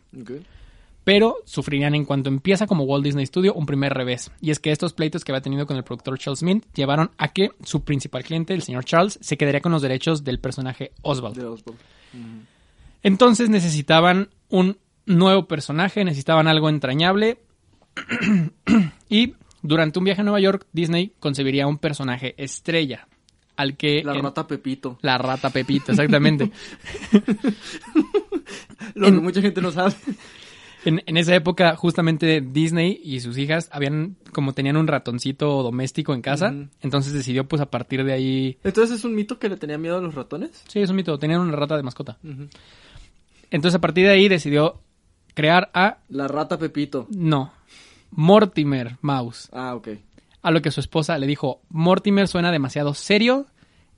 Pero 1.04 1.36
sufrirían 1.44 1.94
en 1.94 2.06
cuanto 2.06 2.30
empieza 2.30 2.66
como 2.66 2.84
Walt 2.84 3.04
Disney 3.04 3.26
Studio 3.26 3.52
un 3.54 3.66
primer 3.66 3.92
revés. 3.92 4.30
Y 4.40 4.50
es 4.50 4.58
que 4.58 4.72
estos 4.72 4.94
pleitos 4.94 5.22
que 5.22 5.32
había 5.32 5.42
tenido 5.42 5.66
con 5.66 5.76
el 5.76 5.84
productor 5.84 6.18
Charles 6.18 6.42
Mint 6.42 6.64
llevaron 6.74 7.10
a 7.18 7.28
que 7.28 7.50
su 7.62 7.84
principal 7.84 8.24
cliente, 8.24 8.54
el 8.54 8.62
señor 8.62 8.84
Charles, 8.84 9.18
se 9.20 9.36
quedaría 9.36 9.60
con 9.60 9.72
los 9.72 9.82
derechos 9.82 10.24
del 10.24 10.40
personaje 10.40 10.92
Oswald. 11.02 11.36
De 11.36 11.44
Oswald. 11.44 11.78
Entonces 13.02 13.50
necesitaban 13.50 14.30
un 14.48 14.78
nuevo 15.06 15.46
personaje, 15.46 16.04
necesitaban 16.04 16.48
algo 16.48 16.70
entrañable. 16.70 17.38
y 19.08 19.34
durante 19.62 19.98
un 19.98 20.04
viaje 20.06 20.22
a 20.22 20.24
Nueva 20.24 20.40
York, 20.40 20.66
Disney 20.72 21.12
concebiría 21.20 21.66
un 21.66 21.78
personaje 21.78 22.34
estrella. 22.42 23.08
Al 23.56 23.76
que. 23.76 24.02
La 24.02 24.14
en- 24.14 24.22
rata 24.22 24.46
Pepito. 24.46 24.98
La 25.02 25.18
rata 25.18 25.50
Pepita, 25.50 25.92
exactamente. 25.92 26.50
Lo 28.94 29.06
que 29.06 29.20
mucha 29.20 29.40
gente 29.40 29.60
no 29.60 29.70
sabe. 29.70 29.94
En, 30.84 31.02
en 31.06 31.16
esa 31.16 31.34
época, 31.34 31.76
justamente 31.76 32.40
Disney 32.40 33.00
y 33.02 33.20
sus 33.20 33.38
hijas 33.38 33.68
habían, 33.72 34.16
como 34.32 34.52
tenían 34.52 34.76
un 34.76 34.86
ratoncito 34.86 35.62
doméstico 35.62 36.14
en 36.14 36.22
casa, 36.22 36.54
entonces 36.80 37.12
decidió, 37.12 37.48
pues 37.48 37.62
a 37.62 37.70
partir 37.70 38.04
de 38.04 38.12
ahí. 38.12 38.58
Entonces 38.64 38.98
es 38.98 39.04
un 39.04 39.14
mito 39.14 39.38
que 39.38 39.48
le 39.48 39.56
tenía 39.56 39.78
miedo 39.78 39.98
a 39.98 40.00
los 40.00 40.14
ratones. 40.14 40.62
Sí, 40.68 40.80
es 40.80 40.90
un 40.90 40.96
mito, 40.96 41.18
tenían 41.18 41.40
una 41.40 41.56
rata 41.56 41.76
de 41.76 41.82
mascota. 41.82 42.18
Entonces 43.50 43.76
a 43.76 43.80
partir 43.80 44.04
de 44.04 44.12
ahí 44.12 44.28
decidió 44.28 44.80
crear 45.34 45.70
a... 45.74 45.98
La 46.08 46.28
rata 46.28 46.58
Pepito. 46.58 47.06
No. 47.10 47.52
Mortimer 48.10 48.96
Mouse. 49.00 49.48
Ah, 49.52 49.74
ok. 49.74 49.88
A 50.42 50.50
lo 50.50 50.60
que 50.60 50.70
su 50.70 50.80
esposa 50.80 51.16
le 51.18 51.26
dijo, 51.26 51.62
Mortimer 51.70 52.28
suena 52.28 52.52
demasiado 52.52 52.92
serio, 52.92 53.46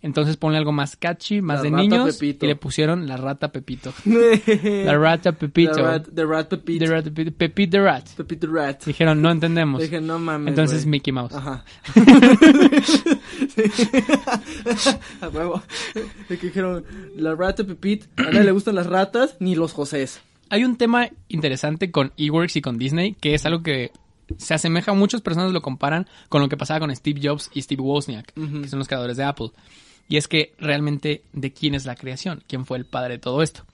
entonces 0.07 0.37
ponle 0.37 0.59
algo 0.59 0.73
más 0.73 0.97
catchy, 0.97 1.42
más 1.42 1.59
La 1.59 1.62
de 1.64 1.71
niños. 1.73 2.16
Pepito. 2.16 2.47
Y 2.47 2.49
le 2.49 2.57
pusieron 2.57 3.09
la 3.09 3.16
rata 3.16 3.51
Pepito. 3.51 3.92
La 4.07 4.97
rata 4.97 5.33
Pepito. 5.33 5.75
The 5.75 5.83
rat, 5.83 6.07
the 6.14 6.25
rat 6.25 6.49
Pepito. 6.49 6.85
The 6.85 6.90
rat 6.90 7.05
Pepito. 7.05 7.33
Pepito 7.37 7.71
the 7.73 7.81
Rat. 7.81 8.09
Pepito 8.16 8.53
Rat. 8.53 8.85
Dijeron, 8.85 9.21
no 9.21 9.31
entendemos. 9.31 9.83
Dije, 9.83 10.01
no 10.01 10.19
mames. 10.19 10.49
Entonces 10.49 10.85
güey. 10.85 10.92
Mickey 10.92 11.12
Mouse. 11.12 11.35
Ajá. 11.35 11.64
a 15.21 15.29
huevo. 15.29 15.62
Dijeron, 16.29 16.85
la 17.16 17.35
rata 17.35 17.64
Pepit, 17.64 18.05
a 18.16 18.23
nadie 18.23 18.45
le 18.45 18.53
gustan 18.53 18.77
las 18.77 18.87
ratas 18.87 19.37
ni 19.40 19.57
los 19.57 19.73
Josés. 19.73 20.21
Hay 20.51 20.64
un 20.64 20.77
tema 20.77 21.09
interesante 21.29 21.90
con 21.90 22.12
eWorks 22.16 22.55
y 22.57 22.61
con 22.61 22.79
Disney, 22.79 23.14
que 23.14 23.35
es 23.35 23.45
algo 23.45 23.64
que 23.64 23.90
se 24.38 24.55
asemeja, 24.55 24.92
muchas 24.92 25.21
personas 25.21 25.53
lo 25.53 25.62
comparan 25.62 26.07
con 26.29 26.40
lo 26.40 26.49
que 26.49 26.57
pasaba 26.57 26.81
con 26.81 26.95
Steve 26.95 27.21
Jobs 27.23 27.51
y 27.55 27.62
Steve 27.62 27.83
Wozniak, 27.83 28.33
que 28.33 28.69
son 28.69 28.79
los 28.79 28.88
creadores 28.88 29.16
de 29.16 29.25
Apple. 29.25 29.51
Y 30.09 30.16
es 30.19 30.29
que 30.29 30.55
realmente, 30.59 31.23
¿de 31.33 31.53
quién 31.53 31.75
es 31.75 31.85
la 31.87 31.97
creación? 31.97 32.42
¿Quién 32.47 32.64
fue 32.66 32.79
el 32.79 32.85
padre 32.87 33.14
de 33.14 33.19
todo 33.19 33.42
esto? 33.42 33.64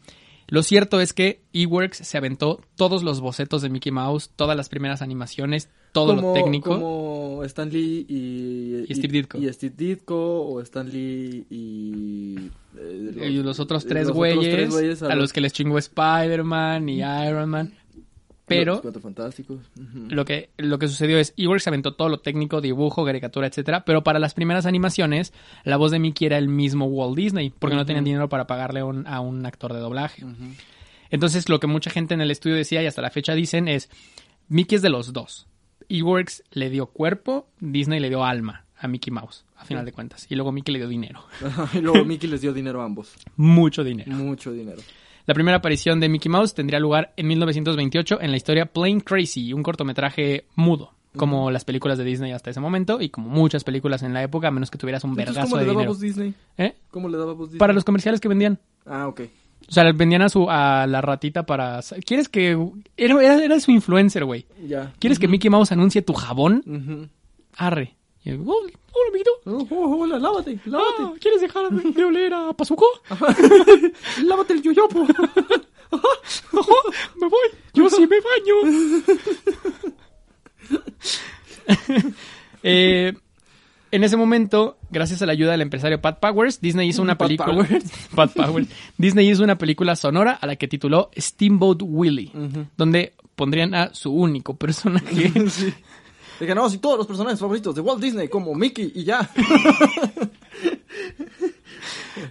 Lo 0.49 0.63
cierto 0.63 1.01
es 1.01 1.13
que 1.13 1.41
eWorks 1.55 1.99
se 1.99 2.19
aventó 2.19 2.61
todos 2.77 3.03
los 3.03 3.21
bocetos 3.21 3.63
de 3.63 3.71
Mickey 3.71 3.93
Mouse, 3.93 4.31
todas 4.37 4.57
las 4.57 4.69
primeras 4.69 5.01
animaciones, 5.01 5.71
todo 5.93 6.15
lo 6.15 6.21
Como- 6.21 6.35
técnico. 6.35 6.71
Como 6.79 7.45
Stan 7.45 7.71
Lee 7.71 8.05
y... 8.09 8.85
Y 8.89 8.95
Steve 8.95 9.13
Ditko. 9.13 9.39
Y 9.39 9.51
Steve 9.53 9.75
Ditko, 9.77 10.43
o 10.43 10.61
Stan 10.61 10.89
Lee 10.91 11.47
y... 11.49 12.37
eh, 12.79 13.29
Y 13.31 13.43
los 13.43 13.61
otros 13.61 13.85
eh, 13.85 13.89
tres 13.89 14.09
los 14.09 14.17
güeyes, 14.17 14.55
tres 14.55 14.71
güeyes 14.71 15.03
a 15.03 15.15
los 15.15 15.33
que 15.33 15.41
les 15.41 15.53
chingó 15.53 15.79
Spider-Man 15.79 16.89
y 16.89 16.99
Iron 17.01 17.49
Man. 17.49 17.73
Pero 18.59 18.73
Los 18.73 18.81
Cuatro 18.83 19.01
Fantásticos. 19.01 19.61
Lo 20.09 20.25
que, 20.25 20.51
lo 20.57 20.79
que 20.79 20.89
sucedió 20.89 21.19
es, 21.19 21.35
eWorks 21.37 21.69
aventó 21.69 21.95
todo 21.95 22.09
lo 22.09 22.21
técnico, 22.21 22.61
dibujo, 22.61 23.05
caricatura, 23.05 23.47
etcétera, 23.47 23.85
pero 23.85 24.03
para 24.03 24.19
las 24.19 24.35
primeras 24.35 24.67
animaciones, 24.67 25.33
la 25.65 25.77
voz 25.77 25.91
de 25.91 25.99
Mickey 25.99 26.27
era 26.27 26.39
el 26.39 26.49
mismo 26.49 26.87
Walt 26.87 27.17
Disney, 27.17 27.51
porque 27.59 27.77
no 27.77 27.87
tenían 27.87 28.05
dinero 28.05 28.29
para 28.29 28.47
pagarle 28.47 28.81
a 28.81 28.85
un, 28.85 29.07
a 29.07 29.21
un 29.21 29.45
actor 29.47 29.73
de 29.73 29.81
doblaje. 29.81 30.25
Entonces, 31.11 31.49
lo 31.49 31.61
que 31.61 31.67
mucha 31.67 31.91
gente 31.91 32.15
en 32.15 32.21
el 32.21 32.31
estudio 32.31 32.57
decía 32.57 32.83
y 32.83 32.87
hasta 32.87 33.03
la 33.03 33.11
fecha 33.11 33.35
dicen 33.35 33.69
es, 33.69 33.91
Mickey 34.49 34.77
es 34.77 34.83
de 34.83 34.91
los 34.91 35.13
dos. 35.13 35.47
eWorks 35.89 36.43
le 36.53 36.71
dio 36.71 36.87
cuerpo, 36.87 37.49
Disney 37.61 38.01
le 38.01 38.09
dio 38.09 38.25
alma 38.25 38.65
a 38.79 38.89
Mickey 38.89 39.13
Mouse, 39.13 39.45
a 39.57 39.65
final 39.65 39.85
de 39.85 39.93
cuentas, 39.93 40.27
y 40.29 40.35
luego 40.35 40.51
Mickey 40.53 40.73
le 40.73 40.81
dio 40.81 40.89
dinero, 40.89 41.25
y 41.75 41.79
luego 41.79 42.05
Mickey 42.05 42.29
les 42.29 42.41
dio 42.41 42.53
dinero 42.53 42.83
a 42.83 42.85
ambos. 42.85 43.13
mucho 43.37 43.85
dinero. 43.85 44.11
Mucho 44.11 44.53
dinero. 44.53 44.83
La 45.27 45.35
primera 45.35 45.59
aparición 45.59 46.01
de 46.01 46.09
Mickey 46.09 46.31
Mouse 46.31 46.55
tendría 46.55 46.81
lugar 46.81 47.13
en 47.17 47.29
1928 47.29 48.21
en 48.21 48.31
la 48.31 48.37
historia 48.37 48.67
Plain 48.67 49.01
Crazy, 49.01 49.53
un 49.53 49.63
cortometraje 49.63 50.47
mudo, 50.57 50.93
como 51.17 51.51
las 51.51 51.65
películas 51.65 51.99
de 51.99 52.05
Disney 52.05 52.33
hasta 52.33 52.51
ese 52.51 52.61
momento 52.61 53.01
y 53.01 53.09
como 53.09 53.29
muchas 53.29 53.63
películas 53.63 54.03
en 54.03 54.15
la 54.15 54.23
época, 54.23 54.49
a 54.49 54.51
menos 54.51 54.71
que 54.71 54.79
tuvieras 54.79 55.05
un 55.05 55.15
vergazo 55.15 55.43
¿Cómo 55.43 55.57
de 55.57 55.63
le 55.63 55.69
daba 55.69 55.81
dinero. 55.81 55.95
Disney? 55.95 56.35
¿Eh? 56.59 56.75
¿Cómo 56.91 57.09
le 57.09 57.19
daba 57.19 57.35
Disney? 57.35 57.59
Para 57.59 57.73
los 57.73 57.85
comerciales 57.85 58.21
que 58.21 58.29
vendían. 58.29 58.59
Ah, 58.85 59.07
ok. 59.07 59.21
O 59.69 59.73
sea, 59.73 59.91
vendían 59.93 60.23
a 60.23 60.29
su 60.29 60.51
a 60.51 60.87
la 60.89 61.01
ratita 61.01 61.47
para 61.47 61.81
¿Quieres 62.05 62.29
que 62.29 62.59
era 62.97 63.23
era, 63.23 63.45
era 63.45 63.61
su 63.61 63.71
influencer, 63.71 64.25
güey? 64.25 64.45
Ya. 64.67 64.93
¿Quieres 64.99 65.19
que 65.21 65.29
Mickey 65.29 65.51
Mouse 65.51 65.71
anuncie 65.71 66.03
tu 66.03 66.15
jabón? 66.15 67.11
Arre. 67.57 67.95
Y 68.25 68.31
"Oh, 68.33 68.43
hola, 68.45 69.09
amiguito. 69.09 69.31
Oh, 69.47 69.67
oh, 69.71 69.97
hola, 70.03 70.19
lávate, 70.19 70.59
Ah, 70.67 70.69
lávate. 70.69 71.19
¿Quieres 71.21 71.41
dejar 71.41 71.69
de, 71.71 72.05
oler 72.05 72.33
a 72.35 72.53
Pazuco? 72.53 72.87
lávate 74.25 74.53
el 74.55 74.63
yoyopo. 74.63 75.05
me 77.21 77.29
voy. 77.29 77.49
Yo 77.75 77.91
sí 77.91 78.07
me 78.07 78.17
baño. 78.21 78.55
Eh, 82.65 83.13
en 83.91 84.05
ese 84.05 84.17
momento, 84.17 84.79
gracias 84.91 85.21
a 85.21 85.27
la 85.27 85.33
ayuda 85.33 85.51
del 85.53 85.63
empresario 85.63 86.01
Pat 86.01 86.21
Powers, 86.21 86.61
Disney 86.61 86.89
hizo 86.89 87.03
una 87.03 87.19
Pat 87.19 87.27
película. 87.29 87.53
Powers. 87.67 87.85
Pat 88.15 88.33
Powers. 88.33 88.69
Disney 88.97 89.29
hizo 89.29 89.43
una 89.43 89.59
película 89.59 89.97
sonora 89.97 90.33
a 90.41 90.47
la 90.47 90.55
que 90.57 90.69
tituló 90.69 91.11
Steamboat 91.17 91.83
Willie, 91.83 92.31
donde 92.77 93.15
pondrían 93.35 93.75
a 93.75 93.93
su 93.95 94.13
único 94.13 94.55
personaje. 94.57 95.33
sí. 95.51 95.75
No, 96.55 96.69
si 96.71 96.79
todos 96.79 96.99
los 96.99 97.07
personajes 97.07 97.39
favoritos 97.41 97.75
de 97.75 97.81
Walt 97.81 98.01
Disney, 98.03 98.29
como 98.29 98.55
Mickey 98.55 98.93
y 98.95 99.05
ya. 99.05 99.31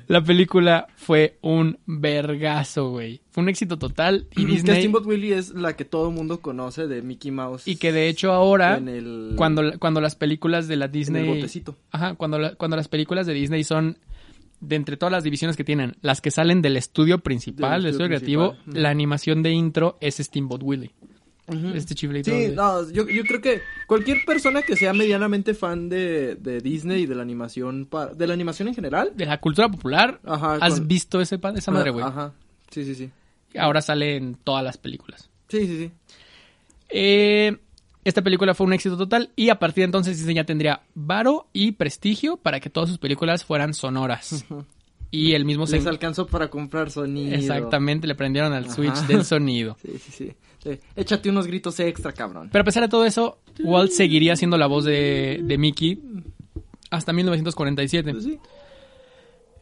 La 0.08 0.24
película 0.24 0.88
fue 0.96 1.38
un 1.42 1.78
vergazo, 1.86 2.92
güey. 2.92 3.22
Fue 3.32 3.44
un 3.44 3.50
éxito 3.50 3.78
total 3.80 4.28
y 4.32 4.46
Que 4.46 4.52
Disney 4.52 4.76
Steamboat 4.78 5.06
Willie 5.06 5.34
es 5.38 5.50
la 5.54 5.76
que 5.76 5.86
todo 5.86 6.10
el 6.10 6.16
mundo 6.16 6.42
conoce 6.42 6.88
de 6.88 7.02
Mickey 7.02 7.32
Mouse. 7.32 7.68
y 7.68 7.78
que 7.78 7.92
de 7.92 8.08
hecho 8.10 8.32
ahora 8.32 8.78
en 8.78 8.88
el, 8.90 9.34
cuando 9.36 9.78
cuando 9.80 10.02
las 10.02 10.16
películas 10.16 10.68
de 10.68 10.76
la 10.76 10.86
en 10.86 10.92
Disney 10.92 11.24
el 11.28 11.36
botecito. 11.36 11.78
Ajá, 11.92 12.16
cuando, 12.16 12.38
la- 12.40 12.56
cuando 12.56 12.78
las 12.78 12.88
películas 12.88 13.26
de 13.26 13.34
Disney 13.34 13.64
son 13.64 13.98
de 14.60 14.76
entre 14.76 14.96
todas 14.98 15.12
las 15.12 15.24
divisiones 15.24 15.58
que 15.58 15.64
tienen, 15.64 15.96
las 16.02 16.22
que 16.22 16.30
salen 16.30 16.62
del 16.62 16.78
estudio 16.78 17.18
principal, 17.20 17.82
del 17.84 17.94
Del 17.94 18.02
estudio, 18.02 18.16
estudio 18.16 18.40
creativo, 18.40 18.52
principal. 18.54 18.84
la 18.84 18.90
animación 18.90 19.42
de 19.44 19.52
intro 19.52 19.98
es 20.02 20.18
Steamboat 20.18 20.62
Willie. 20.64 20.92
Este 21.76 21.96
chiflito. 21.96 22.32
Sí, 22.32 22.38
de- 22.48 22.56
no, 22.56 22.90
yo, 22.92 23.08
yo 23.08 23.24
creo 23.24 23.42
que 23.42 23.62
cualquier 23.88 24.20
persona 24.26 24.62
que 24.62 24.76
sea 24.76 24.94
medianamente 24.94 25.54
fan 25.54 25.90
de, 25.90 26.36
de 26.36 26.60
Disney 26.62 27.04
y 27.04 27.06
de 27.06 27.16
la 27.16 27.22
animación, 27.22 27.86
pa- 27.86 28.08
de 28.14 28.28
la 28.28 28.34
animación 28.34 28.68
en 28.70 28.76
general. 28.76 29.12
De 29.16 29.26
la 29.26 29.40
cultura 29.40 29.70
popular, 29.70 30.20
Ajá, 30.26 30.56
¿has 30.62 30.76
con- 30.80 30.88
visto 30.88 31.20
ese, 31.22 31.38
pa- 31.40 31.52
esa 31.52 31.72
madre, 31.72 31.92
güey? 31.92 32.06
Ajá, 32.06 32.34
sí, 32.70 32.84
sí, 32.86 32.96
sí. 32.96 33.10
Ahora 33.58 33.82
sale 33.82 34.16
en 34.16 34.36
todas 34.36 34.64
las 34.64 34.78
películas. 34.78 35.30
Sí, 35.50 35.68
sí, 35.68 35.78
sí. 35.78 35.92
Eh, 36.90 37.58
esta 38.04 38.22
película 38.22 38.54
fue 38.54 38.66
un 38.68 38.74
éxito 38.74 38.98
total 38.98 39.32
y 39.36 39.50
a 39.50 39.60
partir 39.60 39.82
de 39.84 39.86
entonces 39.86 40.18
Disney 40.18 40.36
ya 40.36 40.44
tendría 40.46 40.82
varo 40.96 41.48
y 41.54 41.74
prestigio 41.74 42.38
para 42.38 42.60
que 42.60 42.70
todas 42.70 42.90
sus 42.90 42.98
películas 42.98 43.46
fueran 43.46 43.74
sonoras. 43.74 44.46
Y 45.12 45.34
el 45.34 45.44
mismo 45.46 45.68
se... 45.68 45.76
Les 45.76 45.88
alcanzó 45.88 46.26
para 46.26 46.50
comprar 46.50 46.90
sonido. 46.90 47.36
Exactamente, 47.36 48.08
le 48.08 48.16
prendieron 48.16 48.54
al 48.54 48.64
Ajá. 48.66 48.74
switch 48.74 48.96
del 49.08 49.26
sonido. 49.26 49.78
Sí, 49.86 49.92
sí, 50.00 50.12
sí. 50.12 50.34
Sí, 50.64 50.80
Échate 50.96 51.30
unos 51.30 51.48
gritos 51.48 51.80
extra, 51.80 52.12
cabrón. 52.12 52.50
Pero 52.52 52.62
a 52.62 52.66
pesar 52.66 52.84
de 52.84 52.90
todo 52.90 53.06
eso, 53.06 53.40
Walt 53.64 53.92
seguiría 53.92 54.36
siendo 54.36 54.58
la 54.58 54.68
voz 54.68 54.86
de, 54.86 55.42
de 55.44 55.58
Mickey 55.58 56.00
hasta 56.92 57.14
1947. 57.14 58.12
Pues 58.12 58.24
sí. 58.24 58.40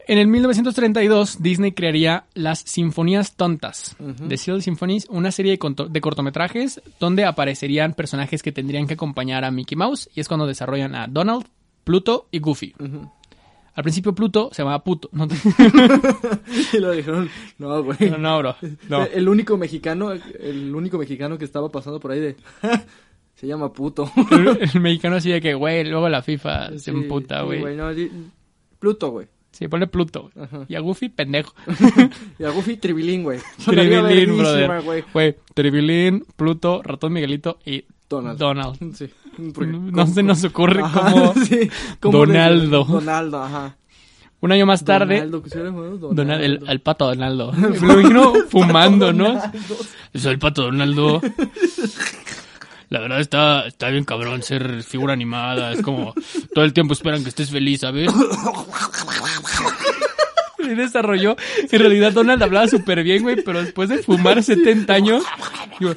En 0.06 0.18
el 0.18 0.26
1932, 0.26 1.40
Disney 1.40 1.70
crearía 1.70 2.24
las 2.34 2.58
Sinfonías 2.58 3.36
Tontas. 3.36 3.96
The 4.28 4.36
Silly 4.36 4.60
Symphonies, 4.60 5.06
una 5.08 5.30
serie 5.30 5.56
de, 5.56 5.86
de 5.88 6.00
cortometrajes 6.00 6.82
donde 6.98 7.24
aparecerían 7.24 7.94
personajes 7.94 8.42
que 8.42 8.50
tendrían 8.50 8.88
que 8.88 8.94
acompañar 8.94 9.44
a 9.44 9.52
Mickey 9.52 9.76
Mouse, 9.76 10.10
y 10.14 10.20
es 10.20 10.26
cuando 10.26 10.48
desarrollan 10.48 10.96
a 10.96 11.06
Donald, 11.06 11.46
Pluto 11.84 12.26
y 12.32 12.40
Goofy. 12.40 12.74
Al 13.74 13.82
principio 13.84 14.14
Pluto 14.14 14.50
se 14.52 14.62
llamaba 14.62 14.82
Puto. 14.84 15.08
No, 15.12 15.26
Y 16.72 16.78
lo 16.78 16.92
dijeron, 16.92 17.30
no, 17.58 17.82
güey. 17.82 17.98
no, 18.10 18.18
no, 18.18 18.38
bro. 18.38 18.56
No. 18.88 19.04
El 19.04 19.28
único 19.28 19.56
mexicano, 19.56 20.12
el 20.12 20.74
único 20.74 20.98
mexicano 20.98 21.38
que 21.38 21.44
estaba 21.44 21.68
pasando 21.70 22.00
por 22.00 22.10
ahí 22.12 22.20
de, 22.20 22.36
se 23.36 23.46
llama 23.46 23.72
puto. 23.72 24.10
El, 24.30 24.58
el 24.74 24.80
mexicano 24.80 25.16
así 25.16 25.30
de 25.30 25.40
que, 25.40 25.54
güey, 25.54 25.84
luego 25.84 26.08
la 26.08 26.22
FIFA 26.22 26.70
se 26.72 26.78
Sí, 26.78 26.90
emputa, 26.90 27.40
sí, 27.40 27.58
güey. 27.58 27.76
no, 27.76 27.94
di- 27.94 28.10
Pluto, 28.78 29.10
güey. 29.10 29.26
Sí, 29.52 29.66
ponle 29.68 29.86
Pluto. 29.88 30.30
Ajá. 30.40 30.64
Y 30.68 30.74
a 30.76 30.80
Goofy, 30.80 31.08
pendejo. 31.08 31.52
Y 32.38 32.44
a 32.44 32.50
Goofy, 32.50 32.76
tribilín, 32.76 33.22
güey. 33.24 33.40
Tribilín, 33.64 34.36
brother. 34.38 34.82
güey. 34.82 35.04
Güey, 35.12 35.36
Tribilín, 35.54 36.24
Pluto, 36.36 36.82
Ratón 36.82 37.12
Miguelito 37.12 37.58
y 37.64 37.84
Donald. 38.10 38.38
Donald. 38.38 38.94
Sí. 38.96 39.08
Porque- 39.54 39.70
No, 39.72 39.78
no 39.90 40.06
se 40.06 40.22
nos 40.22 40.42
ocurre 40.44 40.82
Ajá, 40.82 41.12
cómo... 41.12 41.34
sí, 41.46 41.70
cómo 42.00 42.18
Donaldo. 42.18 42.84
Donaldo, 42.88 43.42
ajá. 43.42 43.76
Un 44.42 44.52
año 44.52 44.64
más 44.66 44.84
tarde, 44.84 45.16
Donaldo, 45.20 45.42
llama, 45.54 45.70
¿no? 45.70 45.96
Donald, 45.96 46.16
Donaldo. 46.16 46.44
el, 46.44 46.68
el 46.68 46.80
pato 46.80 47.06
Donaldo. 47.06 47.52
Lo 47.52 48.34
fumando, 48.48 49.12
¿no? 49.12 49.34
Donaldo. 49.34 49.76
Soy 50.14 50.32
el 50.32 50.38
pato 50.38 50.62
Donaldo. 50.62 51.20
La 52.88 53.00
verdad 53.00 53.20
está, 53.20 53.66
está 53.66 53.88
bien 53.90 54.04
cabrón 54.04 54.42
ser 54.42 54.82
figura 54.82 55.12
animada. 55.12 55.72
Es 55.72 55.82
como 55.82 56.14
todo 56.54 56.64
el 56.64 56.72
tiempo 56.72 56.94
esperan 56.94 57.22
que 57.22 57.28
estés 57.28 57.50
feliz, 57.50 57.80
¿sabes? 57.82 58.10
Y 60.58 60.68
desarrolló. 60.74 61.36
En 61.70 61.78
realidad 61.78 62.12
Donald 62.12 62.42
hablaba 62.42 62.66
súper 62.66 63.02
bien, 63.02 63.22
güey, 63.22 63.36
pero 63.44 63.60
después 63.62 63.90
de 63.90 63.98
fumar 64.02 64.42
70 64.42 64.92
años. 64.92 65.22
digo, 65.78 65.92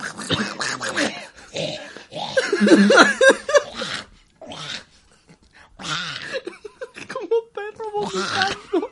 Como 7.11 7.35
perro 7.53 7.91
vomitando. 7.93 8.89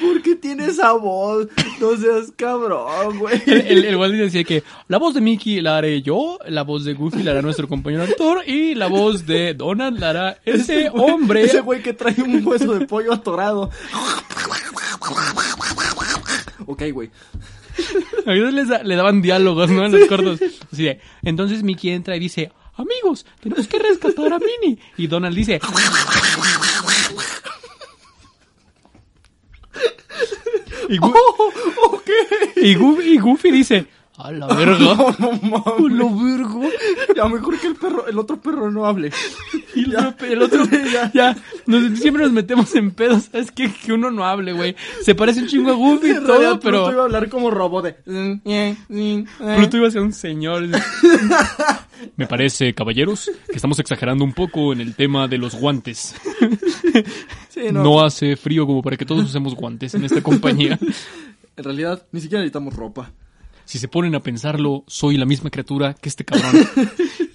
¿Por 0.00 0.22
qué 0.22 0.36
tiene 0.36 0.66
esa 0.66 0.92
voz? 0.92 1.48
No 1.80 1.96
seas 1.96 2.32
cabrón, 2.36 3.18
güey. 3.18 3.42
El, 3.46 3.84
el, 3.84 4.18
decía 4.18 4.44
que 4.44 4.62
la 4.88 4.98
voz 4.98 5.14
de 5.14 5.20
Mickey 5.20 5.60
la 5.60 5.78
haré 5.78 6.02
yo, 6.02 6.38
la 6.46 6.62
voz 6.62 6.84
de 6.84 6.94
Goofy 6.94 7.22
la 7.22 7.32
hará 7.32 7.42
nuestro 7.42 7.68
compañero 7.68 8.04
actor 8.04 8.46
y 8.46 8.74
la 8.74 8.86
voz 8.86 9.26
de 9.26 9.54
Donald 9.54 9.98
la 9.98 10.10
hará 10.10 10.38
ese 10.44 10.90
hombre. 10.92 11.42
Ese 11.44 11.60
güey 11.60 11.82
que 11.82 11.92
trae 11.92 12.14
un 12.22 12.46
hueso 12.46 12.78
de 12.78 12.86
pollo 12.86 13.12
atorado. 13.12 13.70
Ok, 16.66 16.82
güey. 16.92 17.10
A 18.26 18.30
veces 18.32 18.54
les 18.54 18.68
le 18.84 18.96
daban 18.96 19.22
diálogos, 19.22 19.70
¿no? 19.70 19.84
En 19.84 19.92
los 19.92 20.06
cortos. 20.08 20.40
Así 20.72 20.84
de, 20.84 21.00
entonces 21.22 21.62
Mickey 21.62 21.90
entra 21.90 22.16
y 22.16 22.20
dice, 22.20 22.52
amigos, 22.76 23.26
tenemos 23.40 23.66
que 23.66 23.78
rescatar 23.78 24.32
a 24.32 24.38
Minnie. 24.38 24.78
Y 24.96 25.06
Donald 25.06 25.34
dice, 25.36 25.60
y, 30.88 30.98
Oh, 31.00 31.52
ok. 31.92 32.10
y 32.56 32.74
Goofy, 32.74 33.02
y 33.14 33.18
Goofy 33.18 33.50
dice, 33.50 33.86
a 34.22 34.32
la 34.32 34.46
verga. 34.48 34.78
No, 34.78 34.96
no 35.42 35.64
A 35.66 35.80
la 35.88 36.22
verga. 36.22 36.68
Ya 37.16 37.28
mejor 37.28 37.58
que 37.60 37.66
el 37.68 37.74
perro, 37.76 38.06
el 38.06 38.18
otro 38.18 38.40
perro 38.40 38.70
no 38.70 38.86
hable. 38.86 39.10
Y 39.74 39.84
el 39.84 39.96
otro, 39.96 40.26
el 40.26 40.42
otro- 40.42 40.64
ya, 41.14 41.34
nos- 41.66 41.98
siempre 41.98 42.22
nos 42.24 42.32
metemos 42.32 42.74
en 42.74 42.90
pedos, 42.90 43.30
¿sabes 43.32 43.50
qué? 43.50 43.72
Que 43.72 43.94
uno 43.94 44.10
no 44.10 44.22
hable, 44.26 44.52
güey. 44.52 44.76
Se 45.02 45.14
parece 45.14 45.40
un 45.40 45.46
chingo 45.46 45.70
a 45.70 45.74
Goofy 45.74 46.08
y 46.08 46.10
En 46.10 46.26
realidad, 46.26 46.50
todo, 46.50 46.60
Pluto 46.60 46.76
iba 46.76 46.88
pero 46.90 47.00
a 47.00 47.04
hablar 47.04 47.28
como 47.30 47.50
robot 47.50 47.84
de... 47.84 48.78
Pluto 49.56 49.76
iba 49.78 49.88
a 49.88 49.90
ser 49.90 50.02
un 50.02 50.12
señor. 50.12 50.64
Me 52.16 52.26
parece, 52.26 52.74
caballeros, 52.74 53.30
que 53.48 53.56
estamos 53.56 53.78
exagerando 53.78 54.24
un 54.24 54.34
poco 54.34 54.72
en 54.74 54.80
el 54.82 54.94
tema 54.94 55.26
de 55.26 55.38
los 55.38 55.54
guantes. 55.54 56.14
Sí, 57.48 57.60
No. 57.72 57.82
no. 57.82 58.02
hace 58.04 58.36
frío 58.36 58.66
como 58.66 58.82
para 58.82 58.96
que 58.98 59.06
todos 59.06 59.24
usemos 59.24 59.54
guantes 59.54 59.94
en 59.94 60.04
esta 60.04 60.20
compañía. 60.22 60.78
En 61.56 61.64
realidad, 61.64 62.06
ni 62.12 62.20
siquiera 62.20 62.40
necesitamos 62.42 62.74
ropa. 62.74 63.10
Si 63.64 63.78
se 63.78 63.88
ponen 63.88 64.14
a 64.14 64.20
pensarlo, 64.20 64.84
soy 64.86 65.16
la 65.16 65.24
misma 65.24 65.50
criatura 65.50 65.94
que 65.94 66.08
este 66.08 66.24
cabrón. 66.24 66.68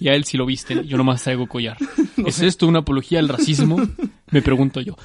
Y 0.00 0.08
a 0.08 0.14
él 0.14 0.24
sí 0.24 0.36
lo 0.36 0.46
visten, 0.46 0.84
yo 0.84 0.96
nomás 0.96 1.24
traigo 1.24 1.48
collar. 1.48 1.76
¿Es 2.24 2.40
esto 2.40 2.68
una 2.68 2.78
apología 2.80 3.18
al 3.18 3.28
racismo? 3.28 3.78
Me 4.30 4.42
pregunto 4.42 4.80
yo. 4.80 4.96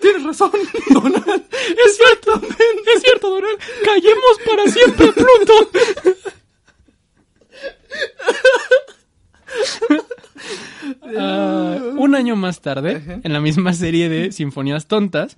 Tienes 0.00 0.24
razón, 0.24 0.50
Donald. 0.88 1.44
Es 1.52 1.96
cierto, 1.98 2.40
es 2.94 3.02
cierto, 3.02 3.28
Donald. 3.28 3.58
Callemos 3.84 4.38
para 4.46 4.66
siempre, 4.70 5.12
Pluto. 5.12 5.70
Ah, 11.18 11.78
un 11.96 12.14
año 12.14 12.36
más 12.36 12.60
tarde, 12.60 13.20
en 13.22 13.32
la 13.32 13.40
misma 13.40 13.72
serie 13.72 14.08
de 14.08 14.32
Sinfonías 14.32 14.86
Tontas, 14.86 15.36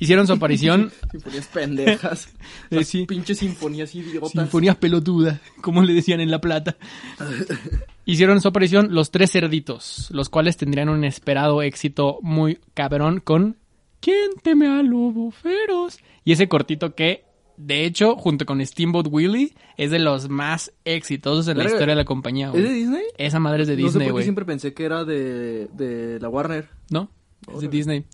hicieron 0.00 0.26
su 0.26 0.32
aparición 0.32 0.90
Sinfonías 1.12 1.46
pendejas. 1.46 2.28
Eh, 2.70 2.76
Las 2.76 2.88
sí. 2.88 3.06
pinches 3.06 3.38
sinfonías 3.38 3.94
idiotas. 3.94 4.32
Sinfonías 4.32 4.76
pelotudas, 4.76 5.40
como 5.60 5.82
le 5.82 5.92
decían 5.94 6.20
en 6.20 6.30
La 6.32 6.40
Plata. 6.40 6.76
Hicieron 8.04 8.40
su 8.40 8.48
aparición 8.48 8.88
Los 8.94 9.10
Tres 9.10 9.30
Cerditos, 9.32 10.08
los 10.10 10.28
cuales 10.28 10.56
tendrían 10.56 10.88
un 10.88 11.04
esperado 11.04 11.62
éxito 11.62 12.18
muy 12.22 12.58
cabrón 12.74 13.20
con 13.20 13.56
¿Quién 14.00 14.30
teme 14.42 14.66
al 14.66 14.86
lobo 14.86 15.30
feroz? 15.30 15.98
Y 16.24 16.32
ese 16.32 16.48
cortito 16.48 16.94
que, 16.94 17.24
de 17.58 17.84
hecho, 17.84 18.16
junto 18.16 18.46
con 18.46 18.64
Steamboat 18.64 19.08
Willie, 19.10 19.52
es 19.76 19.90
de 19.90 19.98
los 19.98 20.28
más 20.30 20.72
exitosos 20.86 21.48
en 21.48 21.58
la 21.58 21.64
historia 21.64 21.88
de 21.88 21.96
la 21.96 22.04
compañía, 22.06 22.48
¿Es 22.54 22.62
de 22.62 22.72
Disney? 22.72 23.02
Esa 23.18 23.38
madre 23.38 23.62
es 23.62 23.68
de 23.68 23.74
no 23.74 23.80
sé 23.80 23.84
Disney, 23.84 24.00
por 24.00 24.06
qué 24.06 24.12
güey. 24.12 24.24
siempre 24.24 24.44
pensé 24.46 24.72
que 24.72 24.84
era 24.84 25.04
de, 25.04 25.68
de 25.74 26.18
la 26.18 26.28
Warner. 26.30 26.70
¿No? 26.88 27.10
Es 27.54 27.60
de. 27.60 27.68
Disney. 27.68 28.04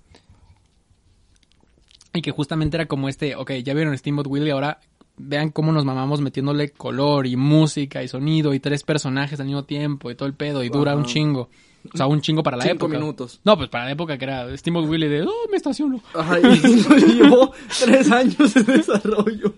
Y 2.17 2.23
que 2.23 2.31
justamente 2.31 2.77
era 2.77 2.87
como 2.87 3.09
este, 3.09 3.37
ok, 3.37 3.53
ya 3.63 3.75
vieron 3.75 3.97
Steamboat 3.97 4.27
Willie, 4.27 4.51
ahora 4.53 4.81
vean 5.19 5.51
cómo 5.51 5.73
nos 5.73 5.85
mamamos 5.85 6.21
metiéndole 6.21 6.71
color 6.71 7.27
y 7.27 7.37
música 7.37 8.03
y 8.03 8.09
sonido 8.09 8.55
y 8.55 8.61
tres 8.61 8.83
personajes 8.83 9.39
al 9.41 9.47
mismo 9.47 9.65
tiempo 9.65 10.11
y 10.11 10.15
todo 10.15 10.27
el 10.27 10.35
pedo 10.35 10.63
y 10.65 10.69
dura 10.69 10.95
un 10.97 11.05
chingo. 11.05 11.49
O 11.93 11.97
sea, 11.97 12.07
un 12.07 12.21
chingo 12.21 12.43
para 12.43 12.57
la 12.57 12.65
Cinco 12.65 12.87
época. 12.87 12.99
minutos. 12.99 13.41
No, 13.45 13.57
pues 13.57 13.69
para 13.69 13.85
la 13.85 13.93
época 13.93 14.19
que 14.19 14.25
era 14.25 14.57
Steamboat 14.57 14.89
Willie 14.89 15.09
de, 15.09 15.23
oh, 15.23 15.49
me 15.51 15.57
estaciono. 15.57 16.01
Ajá, 16.15 16.39
y 16.41 17.13
llevó 17.15 17.53
tres 17.81 18.11
años 18.11 18.55
de 18.55 18.63
desarrollo. 18.65 19.55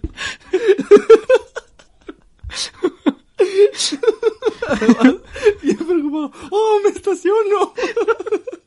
Además, 4.69 5.15
bien 5.63 5.77
preocupado. 5.77 6.33
¡Oh, 6.51 6.81
me 6.85 6.91
estaciono! 6.91 7.73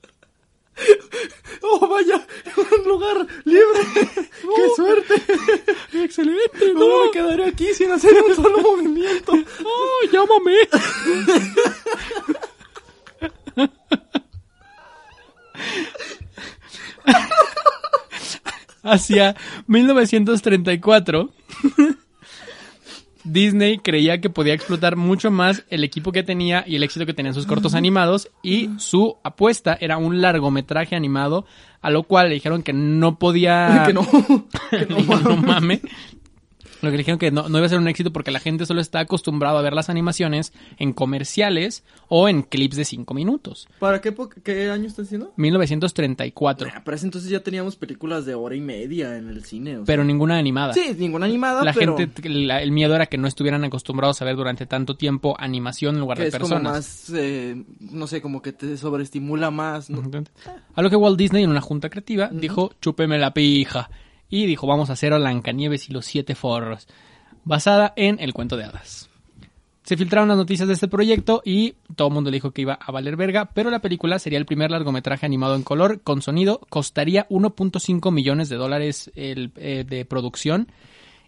¡Oh, 1.61 1.87
vaya! 1.87 2.25
¡Un 2.57 2.83
lugar 2.87 3.27
libre! 3.45 3.79
¡Qué 4.03 4.69
suerte! 4.75 5.13
Excelente, 5.93 6.73
No 6.73 7.05
me 7.05 7.11
quedaré 7.11 7.45
aquí 7.45 7.73
sin 7.73 7.91
hacer 7.91 8.21
un 8.21 8.35
solo 8.35 8.59
movimiento. 8.61 9.31
Oh, 9.63 9.99
llámame. 10.11 10.67
Hacia 18.83 19.35
1934, 19.67 21.29
Disney 23.31 23.77
creía 23.77 24.19
que 24.19 24.29
podía 24.29 24.53
explotar 24.53 24.95
mucho 24.95 25.31
más 25.31 25.63
el 25.69 25.83
equipo 25.83 26.11
que 26.11 26.23
tenía 26.23 26.63
y 26.67 26.75
el 26.75 26.83
éxito 26.83 27.05
que 27.05 27.13
tenían 27.13 27.33
sus 27.33 27.45
cortos 27.45 27.75
animados 27.75 28.29
y 28.43 28.69
su 28.77 29.17
apuesta 29.23 29.77
era 29.79 29.97
un 29.97 30.21
largometraje 30.21 30.95
animado, 30.95 31.45
a 31.81 31.89
lo 31.89 32.03
cual 32.03 32.29
le 32.29 32.35
dijeron 32.35 32.63
que 32.63 32.73
no 32.73 33.17
podía... 33.19 33.83
que 33.85 33.93
no. 33.93 34.07
Le 34.71 34.85
dijeron, 34.85 35.23
no 35.23 35.37
mames. 35.37 35.81
Lo 36.81 36.89
que 36.91 36.97
dijeron 36.97 37.19
que 37.19 37.31
no, 37.31 37.47
no 37.47 37.57
iba 37.57 37.65
a 37.65 37.69
ser 37.69 37.77
un 37.77 37.87
éxito 37.87 38.11
porque 38.11 38.31
la 38.31 38.39
gente 38.39 38.65
solo 38.65 38.81
está 38.81 38.99
acostumbrado 39.01 39.57
a 39.57 39.61
ver 39.61 39.73
las 39.73 39.89
animaciones 39.89 40.51
en 40.79 40.93
comerciales 40.93 41.83
o 42.07 42.27
en 42.27 42.41
clips 42.41 42.75
de 42.75 42.85
5 42.85 43.13
minutos. 43.13 43.67
¿Para 43.79 44.01
qué, 44.01 44.11
po- 44.11 44.29
qué 44.29 44.69
año 44.71 44.87
estás 44.87 45.05
diciendo? 45.05 45.31
1934. 45.85 46.69
Ah, 46.73 46.81
Pero 46.83 46.95
ese 46.95 47.05
entonces 47.05 47.29
ya 47.29 47.41
teníamos 47.41 47.75
películas 47.75 48.25
de 48.25 48.35
hora 48.35 48.55
y 48.55 48.61
media 48.61 49.17
en 49.17 49.29
el 49.29 49.43
cine. 49.45 49.73
o 49.73 49.79
sea. 49.79 49.85
Pero 49.85 50.03
ninguna 50.03 50.37
animada. 50.37 50.73
Sí, 50.73 50.95
ninguna 50.97 51.25
animada, 51.25 51.63
la 51.63 51.73
pero 51.73 51.97
gente, 51.97 52.29
la- 52.29 52.61
el 52.61 52.71
miedo 52.71 52.95
era 52.95 53.05
que 53.05 53.17
no 53.17 53.27
estuvieran 53.27 53.63
acostumbrados 53.63 54.21
a 54.21 54.25
ver 54.25 54.35
durante 54.35 54.65
tanto 54.65 54.95
tiempo 54.95 55.35
animación 55.39 55.95
en 55.95 56.01
lugar 56.01 56.17
que 56.17 56.23
de 56.23 56.29
es 56.29 56.35
como 56.35 56.49
personas. 56.55 56.71
más, 56.73 57.11
eh, 57.15 57.63
no 57.79 58.07
sé, 58.07 58.21
como 58.21 58.41
que 58.41 58.53
te 58.53 58.77
sobreestimula 58.77 59.51
más. 59.51 59.89
¿no? 59.89 60.01
A 60.75 60.81
lo 60.81 60.89
que 60.89 60.95
Walt 60.95 61.17
Disney 61.17 61.43
en 61.43 61.49
una 61.49 61.61
junta 61.61 61.89
creativa 61.89 62.29
dijo, 62.31 62.71
chúpeme 62.81 63.17
la 63.17 63.33
pija. 63.33 63.89
Y 64.31 64.47
dijo, 64.47 64.65
vamos 64.65 64.89
a 64.89 64.93
hacer 64.93 65.13
a 65.13 65.19
Blancanieves 65.19 65.87
y 65.89 65.93
los 65.93 66.05
siete 66.05 66.33
forros. 66.33 66.87
Basada 67.43 67.93
en 67.95 68.19
el 68.19 68.33
cuento 68.33 68.57
de 68.57 68.63
hadas. 68.63 69.11
Se 69.83 69.97
filtraron 69.97 70.29
las 70.29 70.37
noticias 70.37 70.67
de 70.67 70.73
este 70.75 70.87
proyecto 70.87 71.41
y 71.43 71.75
todo 71.95 72.07
el 72.07 72.13
mundo 72.13 72.31
dijo 72.31 72.51
que 72.51 72.61
iba 72.61 72.75
a 72.75 72.91
valer 72.91 73.15
verga, 73.17 73.49
pero 73.53 73.69
la 73.69 73.79
película 73.79 74.19
sería 74.19 74.39
el 74.39 74.45
primer 74.45 74.71
largometraje 74.71 75.25
animado 75.25 75.55
en 75.55 75.63
color 75.63 76.01
con 76.01 76.21
sonido, 76.21 76.61
costaría 76.69 77.27
1.5 77.29 78.11
millones 78.11 78.47
de 78.49 78.55
dólares 78.55 79.11
el, 79.15 79.51
eh, 79.57 79.83
de 79.87 80.05
producción 80.05 80.67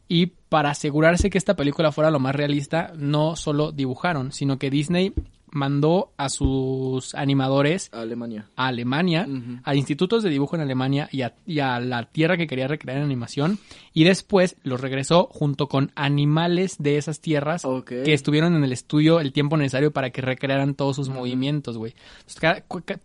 y 0.08 0.28
para 0.28 0.70
asegurarse 0.70 1.30
que 1.30 1.40
esta 1.40 1.56
película 1.56 1.92
fuera 1.92 2.12
lo 2.12 2.20
más 2.20 2.36
realista, 2.36 2.94
no 2.96 3.36
solo 3.36 3.72
dibujaron, 3.72 4.32
sino 4.32 4.60
que 4.60 4.70
Disney 4.70 5.14
mandó 5.54 6.12
a 6.18 6.30
sus 6.30 7.16
animadores 7.16 7.90
Alemania. 7.94 8.50
a 8.56 8.68
Alemania, 8.68 9.28
a 9.64 9.76
institutos 9.76 10.24
de 10.24 10.30
dibujo 10.30 10.56
en 10.56 10.62
Alemania 10.62 11.08
y 11.12 11.22
a, 11.22 11.34
y 11.46 11.60
a 11.60 11.80
la 11.80 12.06
tierra 12.06 12.38
que 12.38 12.48
quería 12.48 12.68
recrear 12.68 12.98
en 12.98 13.04
animación. 13.04 13.60
Y 13.94 14.04
después 14.04 14.58
los 14.64 14.82
regresó 14.82 15.28
junto 15.32 15.68
con 15.68 15.92
animales 15.96 16.78
de 16.80 16.98
esas 16.98 17.20
tierras 17.20 17.64
que 17.86 18.14
estuvieron 18.14 18.56
en 18.56 18.64
el 18.64 18.72
estudio 18.72 19.20
el 19.20 19.32
tiempo 19.32 19.58
necesario 19.58 19.92
para 19.92 20.10
que 20.10 20.22
recrearan 20.22 20.74
todos 20.76 20.96
sus 20.96 21.10
movimientos, 21.10 21.78
güey. 21.78 21.94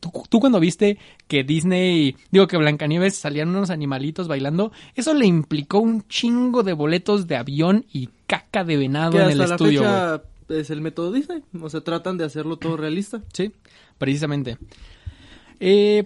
Tú, 0.01 0.11
tú 0.29 0.41
cuando 0.41 0.61
viste 0.61 0.99
que 1.27 1.45
Disney, 1.45 2.17
digo 2.31 2.47
que 2.47 2.57
Blancanieves 2.57 3.17
salían 3.17 3.51
unos 3.51 3.71
animalitos 3.71 4.29
bailando, 4.29 4.73
eso 4.95 5.15
le 5.15 5.27
implicó 5.27 5.79
un 5.79 6.07
chingo 6.09 6.63
de 6.63 6.73
boletos 6.73 7.27
de 7.27 7.37
avión 7.37 7.85
y 7.93 8.09
caca 8.27 8.65
de 8.65 8.77
venado 8.77 9.13
Que 9.13 9.23
en 9.23 9.31
el 9.31 9.39
la 9.39 9.45
estudio, 9.45 9.81
fecha 9.81 10.23
es 10.49 10.71
el 10.71 10.81
método 10.81 11.13
Disney. 11.13 11.43
O 11.61 11.69
sea, 11.71 11.81
tratan 11.83 12.19
de 12.19 12.25
hacerlo 12.25 12.57
todo 12.57 12.77
realista. 12.77 13.23
Sí, 13.33 13.53
precisamente. 13.99 14.59
Eh, 15.61 16.05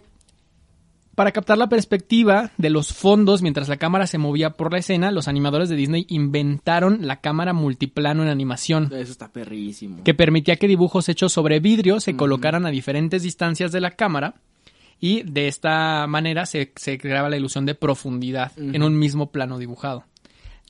para 1.15 1.31
captar 1.33 1.59
la 1.59 1.69
perspectiva 1.69 2.53
de 2.57 2.71
los 2.71 2.93
fondos 2.95 3.43
mientras 3.43 3.69
la 3.69 3.77
cámara 3.77 4.07
se 4.07 4.17
movía 4.17 4.51
por 4.55 4.73
la 4.73 4.79
escena, 4.79 5.11
los 5.11 5.29
animadores 5.29 5.69
de 5.69 5.77
Disney 5.77 6.07
inventaron 6.09 7.07
la 7.07 7.21
cámara 7.21 7.53
multiplano 7.53 8.23
en 8.23 8.31
animación, 8.31 8.85
Eso 8.93 9.13
está 9.13 9.31
perrísimo. 9.31 10.03
que 10.05 10.15
permitía 10.15 10.57
que 10.57 10.69
dibujos 10.69 11.09
hechos 11.11 11.33
sobre 11.33 11.61
vidrio 11.61 12.01
se 12.01 12.17
colocaran 12.17 12.65
a 12.65 12.71
diferentes 12.71 13.23
distancias 13.23 13.73
de 13.73 13.83
la 13.83 13.91
cámara 13.91 14.37
y 15.01 15.23
de 15.25 15.49
esta 15.49 16.07
manera 16.07 16.47
se, 16.47 16.73
se 16.77 16.97
creaba 16.97 17.29
la 17.29 17.37
ilusión 17.37 17.67
de 17.67 17.75
profundidad 17.75 18.53
en 18.57 18.83
un 18.83 18.99
mismo 18.99 19.31
plano 19.31 19.59
dibujado. 19.59 20.05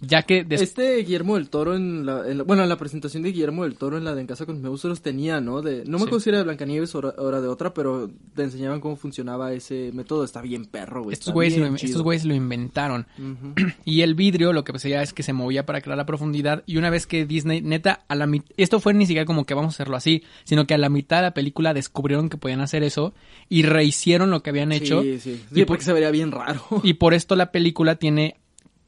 Ya 0.05 0.23
que 0.23 0.43
des- 0.45 0.61
Este 0.61 0.97
Guillermo 0.99 1.37
del 1.37 1.49
Toro 1.49 1.75
en 1.77 2.05
la, 2.05 2.29
en 2.29 2.39
la- 2.39 2.45
bueno, 2.45 2.63
en 2.65 2.69
la 2.69 2.77
presentación 2.77 3.23
de 3.23 3.31
Guillermo 3.33 3.63
del 3.63 3.77
Toro 3.77 3.97
en 3.97 4.05
la 4.05 4.15
de 4.15 4.21
En 4.21 4.27
Casa 4.27 4.45
con 4.47 4.61
monstruos 4.61 5.01
tenía, 5.01 5.41
¿no? 5.41 5.63
De, 5.63 5.85
no 5.85 5.93
me 5.93 5.99
Sí. 5.99 6.05
acuerdo 6.05 6.21
si 6.21 6.29
era 6.31 6.39
de 6.39 6.45
Blancanieves 6.45 6.95
o 6.97 6.99
era- 7.29 7.41
de 7.41 7.49
otra, 7.49 7.73
pero 7.73 8.11
te 8.35 8.43
enseñaban 8.43 8.81
cómo 8.81 8.97
funcionaba 8.97 9.53
ese 9.53 9.91
método. 9.95 10.25
Está 10.25 10.43
bien 10.43 10.67
perro, 10.67 11.05
güey. 11.05 11.15
estos 11.15 11.33
güeyes, 11.33 11.57
lo, 11.59 11.67
estos 11.75 12.03
güeyes 12.03 12.25
lo 12.25 12.35
inventaron. 12.35 13.07
Y 13.85 14.01
el 14.03 14.15
vidrio 14.15 14.53
lo 14.53 14.65
que 14.65 14.73
hacía 14.73 15.03
es 15.03 15.13
que 15.13 15.23
se 15.23 15.33
movía 15.33 15.65
para 15.67 15.81
crear 15.81 15.97
la 15.97 16.07
profundidad. 16.07 16.63
Y 16.67 16.77
una 16.79 16.91
vez 16.91 17.07
que 17.07 17.25
Disney, 17.27 17.61
neta, 17.63 18.05
a 18.09 18.15
la 18.15 18.27
mit- 18.27 18.45
esto 18.57 18.81
fue 18.81 18.95
ni 18.95 19.07
siquiera 19.07 19.25
como 19.27 19.45
que 19.45 19.55
vamos 19.55 19.75
a 19.75 19.77
hacerlo 19.77 19.97
así, 19.97 20.23
sino 20.45 20.67
que 20.67 20.75
a 20.75 20.79
la 20.79 20.89
mitad 20.89 21.19
de 21.19 21.23
la 21.23 21.35
película 21.35 21.75
descubrieron 21.75 22.29
que 22.29 22.37
podían 22.39 22.61
hacer 22.61 22.83
eso 22.83 23.15
y 23.49 23.63
rehicieron 23.63 24.31
lo 24.31 24.43
que 24.43 24.51
habían 24.51 24.73
hecho. 24.73 25.03
Sí, 25.03 25.19
sí. 25.21 25.31
Y 25.31 25.55
Sí, 25.55 25.61
por- 25.61 25.67
porque 25.67 25.85
se 25.85 25.93
vería 25.93 26.11
bien 26.11 26.33
raro. 26.33 26.61
Y 26.83 26.95
por 26.95 27.15
esto 27.15 27.37
la 27.37 27.53
película 27.53 27.97
tiene 27.97 28.37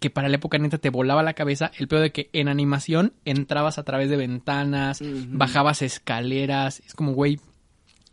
que 0.00 0.10
para 0.10 0.28
la 0.28 0.36
época 0.36 0.58
neta 0.58 0.78
te 0.78 0.90
volaba 0.90 1.22
la 1.22 1.34
cabeza 1.34 1.70
el 1.78 1.88
peor 1.88 2.02
de 2.02 2.12
que 2.12 2.28
en 2.32 2.48
animación 2.48 3.12
entrabas 3.24 3.78
a 3.78 3.82
través 3.84 4.10
de 4.10 4.16
ventanas, 4.16 5.00
bajabas 5.28 5.82
escaleras, 5.82 6.80
es 6.86 6.94
como, 6.94 7.12
güey, 7.14 7.40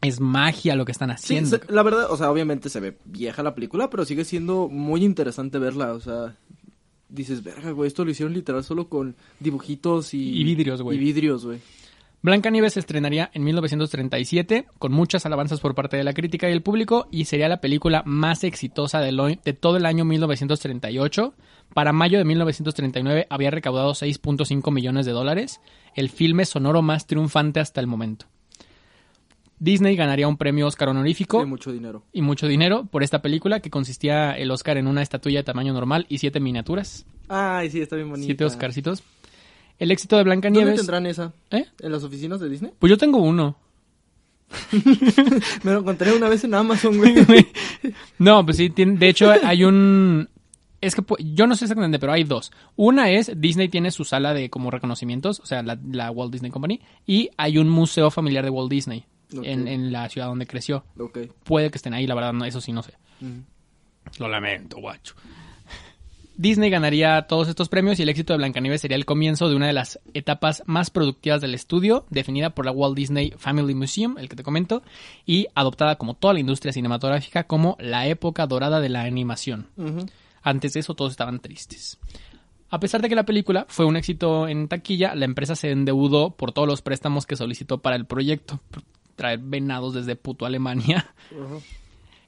es 0.01 0.19
magia 0.19 0.75
lo 0.75 0.85
que 0.85 0.91
están 0.93 1.11
haciendo. 1.11 1.59
la 1.69 1.83
verdad, 1.83 2.09
o 2.11 2.17
sea, 2.17 2.31
obviamente 2.31 2.69
se 2.69 2.79
ve 2.79 2.97
vieja 3.05 3.43
la 3.43 3.53
película, 3.53 3.89
pero 3.89 4.05
sigue 4.05 4.23
siendo 4.25 4.67
muy 4.69 5.03
interesante 5.03 5.59
verla, 5.59 5.93
o 5.93 5.99
sea, 5.99 6.35
dices, 7.09 7.43
verga, 7.43 7.71
güey, 7.71 7.87
esto 7.87 8.05
lo 8.05 8.11
hicieron 8.11 8.33
literal 8.33 8.63
solo 8.63 8.87
con 8.87 9.15
dibujitos 9.39 10.13
y... 10.13 10.39
Y 10.39 10.43
vidrios, 10.45 10.81
güey. 10.81 10.97
Y 10.97 10.99
vidrios, 11.01 11.45
güey. 11.45 11.59
Blancanieves 12.23 12.73
se 12.73 12.79
estrenaría 12.79 13.31
en 13.33 13.43
1937 13.43 14.67
con 14.77 14.91
muchas 14.91 15.25
alabanzas 15.25 15.59
por 15.59 15.73
parte 15.75 15.97
de 15.97 16.03
la 16.03 16.13
crítica 16.13 16.47
y 16.47 16.53
el 16.53 16.61
público 16.61 17.07
y 17.11 17.25
sería 17.25 17.49
la 17.49 17.59
película 17.61 18.03
más 18.05 18.43
exitosa 18.43 18.99
de, 19.01 19.11
lo- 19.11 19.27
de 19.27 19.53
todo 19.53 19.77
el 19.77 19.85
año 19.87 20.05
1938. 20.05 21.33
Para 21.73 21.93
mayo 21.93 22.17
de 22.17 22.25
1939 22.25 23.27
había 23.29 23.51
recaudado 23.51 23.91
6.5 23.93 24.71
millones 24.73 25.05
de 25.05 25.11
dólares, 25.13 25.61
el 25.95 26.09
filme 26.09 26.45
sonoro 26.45 26.81
más 26.81 27.07
triunfante 27.07 27.59
hasta 27.59 27.79
el 27.79 27.87
momento. 27.87 28.25
Disney 29.59 29.95
ganaría 29.95 30.27
un 30.27 30.37
premio 30.37 30.65
Oscar 30.65 30.89
honorífico 30.89 31.39
De 31.39 31.45
mucho 31.45 31.71
dinero. 31.71 32.03
y 32.11 32.21
mucho 32.23 32.47
dinero 32.47 32.85
por 32.85 33.03
esta 33.03 33.21
película 33.21 33.59
que 33.59 33.69
consistía 33.69 34.31
el 34.31 34.49
Oscar 34.49 34.77
en 34.77 34.87
una 34.87 35.03
estatuilla 35.03 35.39
de 35.39 35.43
tamaño 35.43 35.71
normal 35.71 36.07
y 36.09 36.17
siete 36.17 36.39
miniaturas, 36.39 37.05
Ay, 37.29 37.69
sí, 37.69 37.79
está 37.79 37.95
bien 37.95 38.09
bonita. 38.09 38.25
siete 38.25 38.43
Oscarcitos. 38.43 39.03
El 39.79 39.91
éxito 39.91 40.15
de 40.17 40.23
¿Dónde 40.23 40.35
Blancanieves... 40.35 40.75
tendrán 40.75 41.05
esa? 41.05 41.31
¿Eh? 41.51 41.65
¿En 41.79 41.91
las 41.91 42.03
oficinas 42.03 42.39
de 42.39 42.49
Disney? 42.49 42.71
Pues 42.77 42.89
yo 42.89 42.97
tengo 42.97 43.19
uno. 43.19 43.55
Me 45.63 45.71
lo 45.71 45.79
encontré 45.79 46.11
una 46.11 46.27
vez 46.27 46.43
en 46.43 46.53
Amazon, 46.53 46.97
güey. 46.97 47.15
No, 48.19 48.43
pues 48.45 48.57
sí, 48.57 48.69
tiene- 48.69 48.97
de 48.97 49.09
hecho 49.09 49.31
hay 49.43 49.63
un... 49.63 50.27
Es 50.81 50.95
que 50.95 51.03
yo 51.19 51.47
no 51.47 51.55
sé 51.55 51.65
exactamente, 51.65 51.99
pero 51.99 52.11
hay 52.11 52.23
dos. 52.23 52.51
Una 52.75 53.11
es, 53.11 53.31
Disney 53.39 53.69
tiene 53.69 53.91
su 53.91 54.03
sala 54.03 54.33
de 54.33 54.49
como 54.49 54.71
reconocimientos, 54.71 55.39
o 55.39 55.45
sea, 55.45 55.61
la, 55.61 55.79
la 55.89 56.09
Walt 56.11 56.33
Disney 56.33 56.51
Company, 56.51 56.81
y 57.05 57.29
hay 57.37 57.59
un 57.59 57.69
museo 57.69 58.09
familiar 58.09 58.43
de 58.43 58.49
Walt 58.49 58.71
Disney 58.71 59.05
en, 59.31 59.67
en 59.67 59.91
la 59.91 60.09
ciudad 60.09 60.27
donde 60.27 60.47
creció. 60.47 60.83
Puede 61.43 61.69
que 61.69 61.77
estén 61.77 61.93
ahí, 61.93 62.07
la 62.07 62.15
verdad, 62.15 62.33
no, 62.33 62.45
eso 62.45 62.59
sí 62.59 62.73
no 62.73 62.83
sé. 62.83 62.93
Lo 64.19 64.27
lamento, 64.27 64.79
guacho. 64.79 65.13
Disney 66.37 66.71
ganaría 66.71 67.21
todos 67.27 67.49
estos 67.49 67.69
premios 67.69 67.99
y 67.99 68.01
el 68.01 68.09
éxito 68.09 68.33
de 68.33 68.37
Blancanieves 68.37 68.81
sería 68.81 68.97
el 68.97 69.05
comienzo 69.05 69.47
de 69.47 69.55
una 69.55 69.67
de 69.67 69.73
las 69.73 69.99
etapas 70.15 70.63
más 70.65 70.89
productivas 70.89 71.39
del 71.39 71.53
estudio, 71.53 72.05
definida 72.09 72.49
por 72.51 72.65
la 72.65 72.71
Walt 72.71 72.95
Disney 72.95 73.31
Family 73.37 73.75
Museum, 73.75 74.17
el 74.17 74.27
que 74.27 74.35
te 74.35 74.41
comento, 74.41 74.81
y 75.25 75.45
adoptada 75.53 75.97
como 75.97 76.15
toda 76.15 76.33
la 76.33 76.39
industria 76.39 76.73
cinematográfica 76.73 77.43
como 77.43 77.77
la 77.79 78.07
época 78.07 78.47
dorada 78.47 78.79
de 78.79 78.89
la 78.89 79.03
animación. 79.03 79.67
Antes 80.41 80.73
de 80.73 80.79
eso 80.79 80.95
todos 80.95 81.11
estaban 81.11 81.39
tristes. 81.39 81.99
A 82.69 82.79
pesar 82.79 83.01
de 83.01 83.09
que 83.09 83.15
la 83.15 83.25
película 83.25 83.65
fue 83.67 83.85
un 83.85 83.97
éxito 83.97 84.47
en 84.47 84.67
taquilla, 84.67 85.13
la 85.13 85.25
empresa 85.25 85.55
se 85.55 85.71
endeudó 85.71 86.31
por 86.31 86.53
todos 86.53 86.67
los 86.67 86.81
préstamos 86.81 87.25
que 87.25 87.35
solicitó 87.35 87.79
para 87.79 87.97
el 87.97 88.05
proyecto. 88.05 88.61
Traer 89.17 89.39
venados 89.39 89.93
desde 89.93 90.15
puto 90.15 90.45
Alemania. 90.45 91.13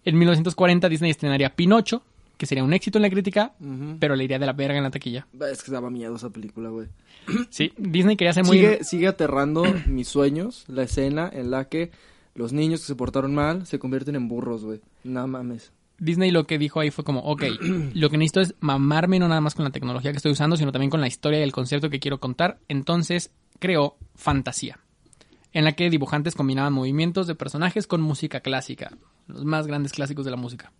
En 0.04 0.18
1940 0.18 0.90
Disney 0.90 1.12
estrenaría 1.12 1.56
Pinocho, 1.56 2.04
que 2.38 2.46
sería 2.46 2.64
un 2.64 2.74
éxito 2.74 2.98
en 2.98 3.04
la 3.04 3.10
crítica, 3.10 3.54
pero 4.00 4.18
le 4.18 4.26
iría 4.26 4.38
de 4.38 4.46
la 4.46 4.52
verga 4.52 4.78
en 4.78 4.84
la 4.84 4.92
taquilla. 4.92 5.26
Es 5.50 5.64
que 5.64 5.72
daba 5.72 5.90
miedo 5.90 6.16
esa 6.16 6.30
película, 6.30 6.70
güey. 6.70 6.88
Sí, 7.50 7.72
Disney 7.78 8.18
quería 8.18 8.34
ser 8.34 8.44
muy... 8.44 8.58
Sigue, 8.58 8.84
sigue 8.84 9.08
aterrando 9.08 9.64
mis 9.88 10.10
sueños 10.10 10.66
la 10.68 10.84
escena 10.84 11.30
en 11.32 11.52
la 11.52 11.70
que 11.70 11.92
los 12.36 12.52
niños 12.52 12.82
que 12.82 12.88
se 12.88 12.96
portaron 12.96 13.34
mal 13.34 13.66
se 13.66 13.80
convierten 13.80 14.16
en 14.16 14.28
burros, 14.28 14.66
güey. 14.66 14.82
No 15.06 15.26
mames. 15.26 15.72
Disney 16.04 16.32
lo 16.32 16.46
que 16.46 16.58
dijo 16.58 16.80
ahí 16.80 16.92
fue 16.92 17.04
como, 17.04 17.22
ok, 17.22 17.44
lo 17.94 18.10
que 18.10 18.18
necesito 18.18 18.42
es 18.42 18.56
mamarme 18.60 19.20
no 19.20 19.28
nada 19.28 19.42
más 19.42 19.56
con 19.56 19.66
la 19.66 19.72
tecnología 19.72 20.12
que 20.12 20.18
estoy 20.18 20.32
usando, 20.32 20.58
sino 20.58 20.72
también 20.72 20.90
con 20.90 21.02
la 21.02 21.08
historia 21.08 21.40
y 21.40 21.44
el 21.44 21.52
concepto 21.52 21.90
que 21.90 22.00
quiero 22.00 22.20
contar. 22.20 22.60
Entonces 22.68 23.32
creó 23.60 23.98
Fantasía, 24.16 24.80
en 25.52 25.64
la 25.64 25.74
que 25.74 25.90
dibujantes 25.90 26.36
combinaban 26.36 26.74
movimientos 26.74 27.28
de 27.28 27.36
personajes 27.36 27.88
con 27.88 28.02
música 28.02 28.42
clásica, 28.42 28.92
los 29.28 29.46
más 29.46 29.68
grandes 29.68 29.94
clásicos 29.94 30.26
de 30.26 30.32
la 30.32 30.38
música. 30.38 30.72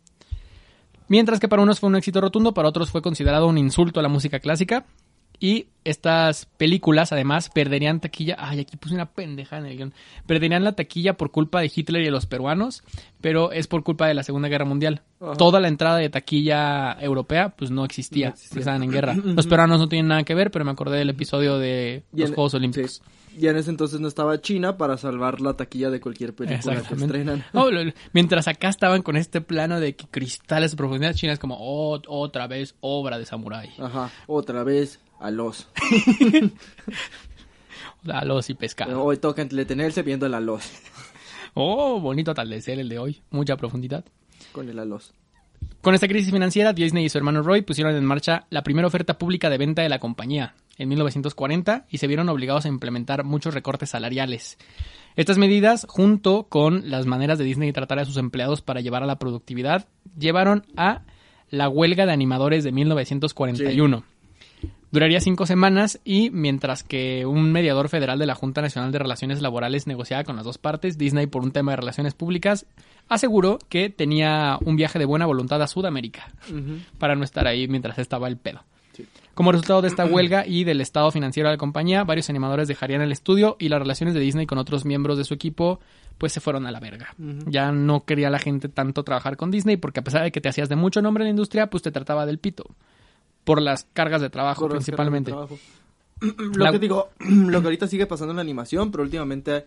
Mientras 1.08 1.40
que 1.40 1.48
para 1.48 1.62
unos 1.62 1.80
fue 1.80 1.90
un 1.90 1.96
éxito 1.96 2.22
rotundo, 2.22 2.54
para 2.54 2.70
otros 2.70 2.90
fue 2.90 3.02
considerado 3.02 3.48
un 3.48 3.58
insulto 3.58 4.00
a 4.00 4.04
la 4.04 4.10
música 4.10 4.40
clásica. 4.40 4.86
Y 5.46 5.68
estas 5.84 6.46
películas, 6.46 7.12
además, 7.12 7.50
perderían 7.50 8.00
taquilla. 8.00 8.38
Ay, 8.40 8.62
aquí 8.62 8.78
puse 8.78 8.96
una 8.96 9.08
pendeja 9.12 9.58
en 9.58 9.66
el 9.66 9.76
guion. 9.76 9.94
Perderían 10.26 10.64
la 10.64 10.72
taquilla 10.72 11.18
por 11.18 11.32
culpa 11.32 11.60
de 11.60 11.70
Hitler 11.76 12.02
y 12.02 12.06
de 12.06 12.12
los 12.12 12.26
peruanos, 12.28 12.82
pero 13.20 13.52
es 13.52 13.68
por 13.68 13.84
culpa 13.84 14.08
de 14.08 14.14
la 14.14 14.24
Segunda 14.24 14.48
Guerra 14.48 14.64
Mundial. 14.64 15.02
Ajá. 15.20 15.34
Toda 15.34 15.60
la 15.60 15.68
entrada 15.68 15.98
de 15.98 16.10
taquilla 16.10 16.94
europea, 17.02 17.50
pues 17.50 17.72
no 17.72 17.84
existía, 17.84 18.28
No 18.28 18.34
existía. 18.36 18.50
porque 18.52 18.60
estaban 18.62 18.84
en 18.84 18.92
guerra. 18.92 19.16
Los 19.36 19.46
peruanos 19.48 19.80
no 19.80 19.90
tienen 19.90 20.08
nada 20.08 20.24
que 20.24 20.34
ver, 20.34 20.50
pero 20.50 20.64
me 20.64 20.72
acordé 20.72 20.98
del 21.00 21.10
episodio 21.10 21.58
de 21.58 22.04
los 22.14 22.30
en- 22.30 22.36
Juegos 22.36 22.54
Olímpicos. 22.54 23.02
sí. 23.06 23.12
Y 23.36 23.48
en 23.48 23.58
ese 23.58 23.72
entonces 23.72 24.00
no 24.00 24.08
estaba 24.08 24.40
China 24.40 24.78
para 24.78 24.96
salvar 24.96 25.42
la 25.42 25.56
taquilla 25.58 25.90
de 25.90 26.00
cualquier 26.00 26.36
película 26.36 26.84
que 26.84 26.94
estrenan. 26.94 27.44
No, 27.52 27.66
mientras 28.14 28.48
acá 28.48 28.70
estaban 28.70 29.02
con 29.02 29.18
este 29.18 29.42
plano 29.42 29.80
de 29.80 29.96
que 29.96 30.06
cristales 30.06 30.70
de 30.72 30.78
profundidad 30.78 31.16
china 31.16 31.34
es 31.34 31.40
como 31.40 31.58
"Oh, 31.60 32.00
otra 32.08 32.46
vez 32.46 32.76
obra 32.80 33.18
de 33.18 33.26
samurái. 33.26 33.72
Ajá. 33.80 34.12
Otra 34.28 34.64
vez 34.64 35.00
a 35.20 35.32
los. 35.32 35.70
Y 38.50 38.54
pescado. 38.56 39.02
Hoy 39.02 39.18
toca 39.18 39.42
entretenerse 39.42 40.02
viendo 40.02 40.26
el 40.26 40.34
alos. 40.34 40.70
Oh, 41.54 42.02
bonito 42.02 42.32
atardecer 42.32 42.80
el 42.80 42.90
de 42.90 43.00
hoy. 43.00 43.22
Mucha 43.30 43.56
profundidad. 43.56 44.04
Con 44.52 44.68
el 44.68 44.78
alos. 44.78 45.14
Con 45.82 45.96
esta 45.96 46.08
crisis 46.08 46.32
financiera, 46.32 46.74
Disney 46.74 47.06
y 47.06 47.10
su 47.10 47.18
hermano 47.18 47.44
Roy 47.44 47.62
pusieron 47.62 47.96
en 47.96 48.04
marcha 48.04 48.46
la 48.50 48.64
primera 48.64 48.88
oferta 48.88 49.18
pública 49.18 49.50
de 49.50 49.58
venta 49.58 49.82
de 49.82 49.90
la 49.90 50.00
compañía 50.00 50.56
en 50.78 50.90
1940 50.90 51.86
y 51.90 51.98
se 52.00 52.08
vieron 52.08 52.28
obligados 52.30 52.66
a 52.66 52.70
implementar 52.70 53.24
muchos 53.24 53.54
recortes 53.54 53.92
salariales. 53.92 54.58
Estas 55.16 55.38
medidas, 55.38 55.86
junto 55.88 56.48
con 56.50 56.90
las 56.90 57.06
maneras 57.06 57.38
de 57.38 57.46
Disney 57.46 57.70
de 57.70 57.74
tratar 57.74 58.00
a 58.00 58.06
sus 58.06 58.18
empleados 58.18 58.62
para 58.62 58.82
llevar 58.82 59.04
a 59.04 59.08
la 59.08 59.20
productividad, 59.20 59.88
llevaron 60.18 60.66
a 60.76 61.04
la 61.50 61.70
huelga 61.70 62.06
de 62.06 62.14
animadores 62.14 62.64
de 62.64 62.72
1941. 62.72 64.04
Duraría 64.94 65.20
cinco 65.20 65.48
semanas 65.48 66.00
y 66.06 66.30
mientras 66.30 66.84
que 66.84 67.26
un 67.26 67.52
mediador 67.52 67.90
federal 67.90 68.20
de 68.20 68.28
la 68.28 68.36
Junta 68.36 68.62
Nacional 68.62 68.92
de 68.92 69.00
Relaciones 69.00 69.42
Laborales 69.42 69.88
negociaba 69.88 70.24
con 70.24 70.36
las 70.36 70.46
dos 70.46 70.60
partes, 70.60 71.00
Disney 71.00 71.26
por 71.26 71.42
un 71.42 71.52
tema 71.52 71.72
de 71.72 71.78
relaciones 71.78 72.14
públicas 72.14 72.68
aseguró 73.10 73.58
que 73.70 73.90
tenía 73.90 74.60
un 74.64 74.76
viaje 74.76 75.00
de 75.00 75.06
buena 75.06 75.26
voluntad 75.26 75.60
a 75.64 75.68
Sudamérica 75.68 76.32
para 77.00 77.16
no 77.16 77.24
estar 77.24 77.48
ahí 77.48 77.68
mientras 77.68 77.98
estaba 77.98 78.28
el 78.28 78.38
pedo. 78.38 78.62
Sí. 78.92 79.08
Como 79.34 79.52
resultado 79.52 79.82
de 79.82 79.88
esta 79.88 80.06
huelga 80.12 80.46
y 80.46 80.64
del 80.64 80.80
estado 80.80 81.10
financiero 81.10 81.50
de 81.50 81.56
la 81.56 81.58
compañía, 81.58 82.04
varios 82.04 82.30
animadores 82.30 82.68
dejarían 82.68 83.02
el 83.02 83.12
estudio 83.12 83.56
y 83.58 83.70
las 83.70 83.80
relaciones 83.80 84.14
de 84.14 84.20
Disney 84.20 84.46
con 84.46 84.60
otros 84.60 84.86
miembros 84.86 85.18
de 85.18 85.24
su 85.24 85.34
equipo 85.34 85.80
pues 86.20 86.34
se 86.34 86.40
fueron 86.40 86.68
a 86.68 86.72
la 86.72 86.80
verga. 86.80 87.16
Ya 87.48 87.72
no 87.72 88.06
quería 88.06 88.30
la 88.30 88.38
gente 88.38 88.70
tanto 88.70 89.02
trabajar 89.02 89.38
con 89.38 89.50
Disney 89.50 89.76
porque 89.76 90.02
a 90.02 90.04
pesar 90.04 90.22
de 90.22 90.32
que 90.32 90.40
te 90.40 90.50
hacías 90.50 90.70
de 90.70 90.76
mucho 90.76 91.02
nombre 91.02 91.24
en 91.24 91.30
la 91.30 91.32
industria, 91.32 91.72
pues 91.72 91.82
te 91.82 91.92
trataba 91.92 92.28
del 92.28 92.38
pito. 92.38 92.76
Por 93.44 93.62
las 93.62 93.86
cargas 93.94 94.22
de 94.22 94.30
trabajo 94.30 94.62
Por 94.62 94.72
principalmente. 94.72 95.32
cargas 95.32 95.50
de 95.50 95.58
trabajo. 95.58 96.44
Lo 96.58 96.64
La- 96.66 96.72
que 96.72 96.80
digo, 96.80 97.10
lo 97.20 97.60
que 97.62 97.68
ahorita 97.68 97.88
sigue 97.88 98.06
pasando 98.06 98.32
en 98.32 98.38
la 98.38 98.42
animación, 98.42 98.92
pero 98.92 99.04
últimamente, 99.04 99.66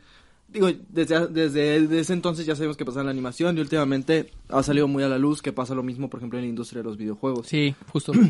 digo, 0.48 0.68
desde, 0.88 1.26
desde, 1.28 1.80
desde 1.82 2.00
ese 2.00 2.12
entonces 2.14 2.46
ya 2.46 2.54
sabemos 2.56 2.76
que 2.76 2.84
pasa 2.84 3.00
en 3.00 3.06
la 3.06 3.12
animación 3.12 3.58
y 3.58 3.60
últimamente 3.60 4.30
ha 4.48 4.62
salido 4.62 4.88
muy 4.88 5.02
a 5.02 5.08
la 5.08 5.18
luz 5.18 5.42
que 5.42 5.52
pasa 5.52 5.74
lo 5.74 5.82
mismo, 5.82 6.08
por 6.08 6.20
ejemplo, 6.20 6.38
en 6.38 6.44
la 6.46 6.48
industria 6.48 6.80
de 6.82 6.88
los 6.88 6.96
videojuegos. 6.96 7.46
Sí, 7.46 7.74
justo. 7.92 8.12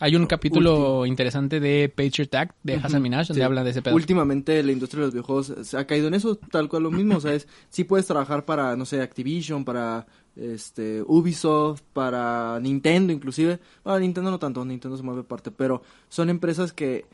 Hay 0.00 0.16
un 0.16 0.26
capítulo 0.26 1.06
interesante 1.06 1.60
de 1.60 1.88
Pager 1.94 2.26
Tag 2.26 2.54
de 2.64 2.74
Hassan 2.74 3.02
Minaj 3.02 3.28
donde 3.28 3.40
Sí. 3.40 3.44
habla 3.44 3.62
de 3.62 3.70
ese 3.70 3.82
pedo. 3.82 3.94
Últimamente 3.94 4.60
la 4.62 4.72
industria 4.72 5.00
de 5.00 5.06
los 5.06 5.12
videojuegos 5.14 5.52
se 5.62 5.76
ha 5.76 5.86
caído 5.86 6.08
en 6.08 6.14
eso, 6.14 6.36
tal 6.36 6.68
cual 6.68 6.84
lo 6.84 6.90
mismo, 6.90 7.18
o 7.18 7.20
sea, 7.20 7.34
es, 7.34 7.46
sí 7.68 7.84
puedes 7.84 8.06
trabajar 8.06 8.44
para, 8.44 8.74
no 8.74 8.84
sé, 8.84 9.00
Activision, 9.00 9.64
para 9.64 10.06
este 10.36 11.02
Ubisoft, 11.06 11.82
para 11.92 12.58
Nintendo 12.60 13.12
inclusive, 13.12 13.58
bueno, 13.84 14.00
Nintendo 14.00 14.30
no 14.30 14.38
tanto, 14.38 14.64
Nintendo 14.64 14.96
se 14.96 15.02
mueve 15.02 15.20
aparte, 15.22 15.50
pero 15.50 15.82
son 16.08 16.30
empresas 16.30 16.72
que 16.72 17.04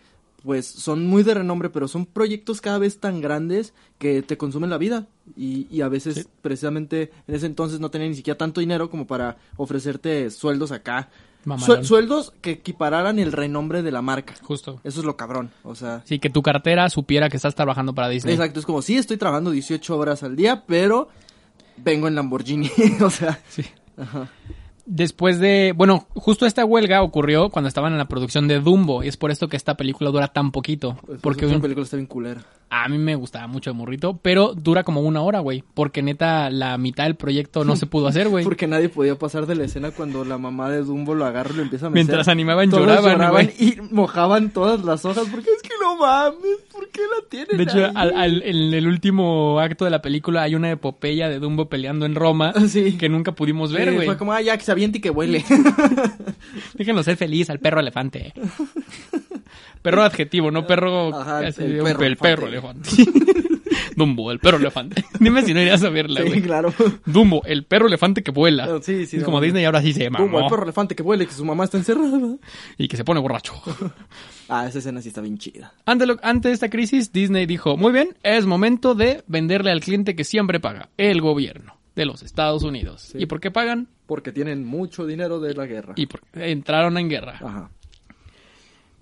pues 0.44 0.66
son 0.66 1.04
muy 1.08 1.24
de 1.24 1.34
renombre, 1.34 1.68
pero 1.68 1.88
son 1.88 2.06
proyectos 2.06 2.60
cada 2.60 2.78
vez 2.78 3.00
tan 3.00 3.20
grandes 3.20 3.74
que 3.98 4.22
te 4.22 4.36
consumen 4.38 4.70
la 4.70 4.78
vida. 4.78 5.08
Y, 5.36 5.66
y 5.68 5.80
a 5.80 5.88
veces, 5.88 6.14
Sí. 6.14 6.24
precisamente, 6.42 7.10
en 7.26 7.34
ese 7.34 7.46
entonces 7.46 7.80
no 7.80 7.90
tenía 7.90 8.06
ni 8.08 8.14
siquiera 8.14 8.38
tanto 8.38 8.60
dinero 8.60 8.88
como 8.88 9.04
para 9.08 9.36
ofrecerte 9.56 10.30
sueldos 10.30 10.70
acá. 10.70 11.08
Sueldos 11.82 12.32
que 12.40 12.52
equipararan 12.52 13.18
el 13.18 13.32
renombre 13.32 13.82
de 13.82 13.90
la 13.90 14.00
marca. 14.00 14.34
Justo. 14.42 14.80
Eso 14.84 15.00
es 15.00 15.06
lo 15.06 15.16
cabrón. 15.16 15.50
O 15.64 15.74
sea, 15.74 16.02
Sí, 16.04 16.18
que 16.20 16.30
tu 16.30 16.42
cartera 16.42 16.88
supiera 16.88 17.28
que 17.28 17.36
estás 17.36 17.54
trabajando 17.56 17.92
para 17.94 18.08
Disney. 18.08 18.34
exacto. 18.34 18.60
Es 18.60 18.66
como, 18.66 18.80
sí, 18.80 18.96
estoy 18.96 19.16
trabajando 19.16 19.50
18 19.50 19.96
horas 19.96 20.22
al 20.22 20.36
día, 20.36 20.64
pero 20.66 21.08
vengo 21.82 22.08
en 22.08 22.14
Lamborghini. 22.14 22.70
o 23.02 23.10
sea, 23.10 23.38
Sí. 23.48 23.64
ajá. 23.96 24.28
Después 24.90 25.38
de, 25.38 25.74
bueno, 25.76 26.06
justo 26.14 26.46
esta 26.46 26.64
huelga 26.64 27.02
ocurrió 27.02 27.50
cuando 27.50 27.68
estaban 27.68 27.92
en 27.92 27.98
la 27.98 28.08
producción 28.08 28.48
de 28.48 28.58
Dumbo 28.58 29.04
y 29.04 29.08
es 29.08 29.18
por 29.18 29.30
esto 29.30 29.46
que 29.48 29.56
esta 29.58 29.76
película 29.76 30.08
dura 30.10 30.28
tan 30.28 30.50
poquito. 30.50 30.96
Pues, 31.04 31.20
porque 31.20 31.44
un- 31.46 31.60
película 31.60 31.84
está 31.84 31.96
bien 31.98 32.06
culera. 32.06 32.42
A 32.70 32.88
mí 32.88 32.98
me 32.98 33.14
gustaba 33.14 33.46
mucho 33.46 33.70
de 33.70 33.74
morrito, 33.76 34.18
pero 34.20 34.52
dura 34.54 34.82
como 34.84 35.00
una 35.00 35.22
hora, 35.22 35.40
güey, 35.40 35.64
porque 35.74 36.02
neta 36.02 36.50
la 36.50 36.76
mitad 36.78 37.04
del 37.04 37.16
proyecto 37.16 37.64
no 37.64 37.76
se 37.76 37.86
pudo 37.86 38.08
hacer, 38.08 38.28
güey. 38.28 38.44
Porque 38.44 38.66
nadie 38.66 38.88
podía 38.88 39.16
pasar 39.18 39.46
de 39.46 39.54
la 39.54 39.64
escena 39.64 39.90
cuando 39.90 40.24
la 40.24 40.36
mamá 40.38 40.68
de 40.70 40.82
Dumbo 40.82 41.14
lo 41.14 41.24
agarra 41.24 41.50
y 41.52 41.56
lo 41.56 41.62
empieza 41.62 41.86
a 41.86 41.90
mecer. 41.90 42.04
Mientras 42.04 42.28
animaban 42.28 42.68
Todos 42.68 42.86
lloraban, 42.86 43.30
güey. 43.30 43.50
y 43.58 43.76
mojaban 43.90 44.50
todas 44.50 44.84
las 44.84 45.04
hojas 45.04 45.26
porque 45.30 45.48
es 45.50 45.62
que 45.62 45.70
no 45.80 45.96
mames, 45.96 46.58
¿por 46.70 46.88
qué 46.90 47.00
la 47.00 47.28
tienen 47.28 47.56
De 47.56 47.62
hecho, 47.62 47.78
ahí? 47.86 47.92
al- 47.94 48.14
al- 48.16 48.42
en 48.42 48.74
el 48.74 48.86
último 48.86 49.58
acto 49.60 49.84
de 49.86 49.90
la 49.90 50.02
película 50.02 50.42
hay 50.42 50.54
una 50.54 50.70
epopeya 50.70 51.28
de 51.28 51.38
Dumbo 51.38 51.68
peleando 51.70 52.04
en 52.06 52.14
Roma 52.14 52.52
Sí. 52.68 52.98
que 52.98 53.08
nunca 53.08 53.32
pudimos 53.32 53.72
ver, 53.72 53.88
Sí, 53.88 53.94
güey. 53.94 54.06
fue 54.06 54.18
como, 54.18 54.32
ah, 54.32 54.42
ya, 54.42 54.56
que 54.58 54.64
se 54.64 54.72
aviente 54.72 54.98
y 54.98 55.00
que 55.00 55.10
huele. 55.10 55.44
Déjenlo 56.74 57.02
ser 57.02 57.16
feliz 57.16 57.48
al 57.50 57.60
perro 57.60 57.80
elefante. 57.80 58.32
Perro 59.82 60.02
adjetivo, 60.02 60.50
no 60.50 60.66
perro. 60.66 61.14
Ajá, 61.14 61.46
el 61.46 61.54
perro 61.54 62.04
el 62.04 62.16
perro 62.16 62.46
elefante. 62.46 62.90
Dumbo, 63.96 64.30
el 64.30 64.38
perro 64.38 64.58
elefante. 64.58 65.04
Dime 65.20 65.42
si 65.42 65.52
no 65.54 65.60
irías 65.60 65.82
a 65.82 65.90
verla, 65.90 66.22
sí, 66.22 66.40
claro. 66.40 66.72
Dumbo, 67.04 67.42
el 67.44 67.64
perro 67.64 67.88
elefante 67.88 68.22
que 68.22 68.30
vuela. 68.30 68.64
Ah, 68.64 68.78
sí, 68.80 69.06
sí, 69.06 69.16
es 69.16 69.22
no, 69.22 69.26
como. 69.26 69.40
Disney 69.40 69.64
ahora 69.64 69.82
sí 69.82 69.92
se 69.92 70.08
mamó. 70.08 70.24
Dumbo, 70.24 70.40
el 70.40 70.46
perro 70.48 70.62
elefante 70.62 70.94
que 70.94 71.02
huele, 71.02 71.26
que 71.26 71.32
su 71.32 71.44
mamá 71.44 71.64
está 71.64 71.78
encerrada. 71.78 72.36
Y 72.76 72.86
que 72.88 72.96
se 72.96 73.04
pone 73.04 73.20
borracho. 73.20 73.54
Ah, 74.50 74.66
esa 74.66 74.78
escena 74.78 75.02
sí 75.02 75.08
está 75.08 75.20
bien 75.20 75.36
chida. 75.36 75.74
Ante, 75.84 76.06
lo- 76.06 76.16
ante 76.22 76.50
esta 76.50 76.70
crisis, 76.70 77.12
Disney 77.12 77.44
dijo, 77.44 77.76
muy 77.76 77.92
bien, 77.92 78.16
es 78.22 78.46
momento 78.46 78.94
de 78.94 79.22
venderle 79.26 79.70
al 79.70 79.80
cliente 79.80 80.16
que 80.16 80.24
siempre 80.24 80.58
paga, 80.58 80.88
el 80.96 81.20
gobierno 81.20 81.76
de 81.94 82.06
los 82.06 82.22
Estados 82.22 82.62
Unidos. 82.62 83.02
Sí. 83.12 83.18
¿Y 83.20 83.26
por 83.26 83.40
qué 83.40 83.50
pagan? 83.50 83.88
Porque 84.06 84.32
tienen 84.32 84.64
mucho 84.64 85.04
dinero 85.04 85.38
de 85.38 85.52
la 85.52 85.66
guerra. 85.66 85.92
Y 85.96 86.06
porque 86.06 86.50
entraron 86.50 86.96
en 86.96 87.10
guerra. 87.10 87.38
Ajá. 87.44 87.70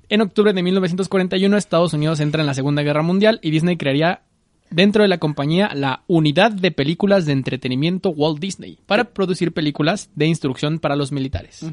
En 0.09 0.21
octubre 0.21 0.53
de 0.53 0.63
1941, 0.63 1.57
Estados 1.57 1.93
Unidos 1.93 2.21
entra 2.21 2.41
en 2.41 2.47
la 2.47 2.55
Segunda 2.55 2.83
Guerra 2.83 3.03
Mundial 3.03 3.41
y 3.43 3.51
Disney 3.51 3.77
crearía 3.77 4.23
dentro 4.71 5.03
de 5.03 5.09
la 5.09 5.19
compañía 5.19 5.71
la 5.75 6.03
Unidad 6.07 6.53
de 6.53 6.71
Películas 6.71 7.27
de 7.27 7.33
Entretenimiento 7.33 8.11
Walt 8.11 8.39
Disney 8.39 8.79
para 8.87 9.05
producir 9.13 9.53
películas 9.53 10.11
de 10.15 10.27
instrucción 10.27 10.79
para 10.79 10.97
los 10.97 11.11
militares. 11.13 11.65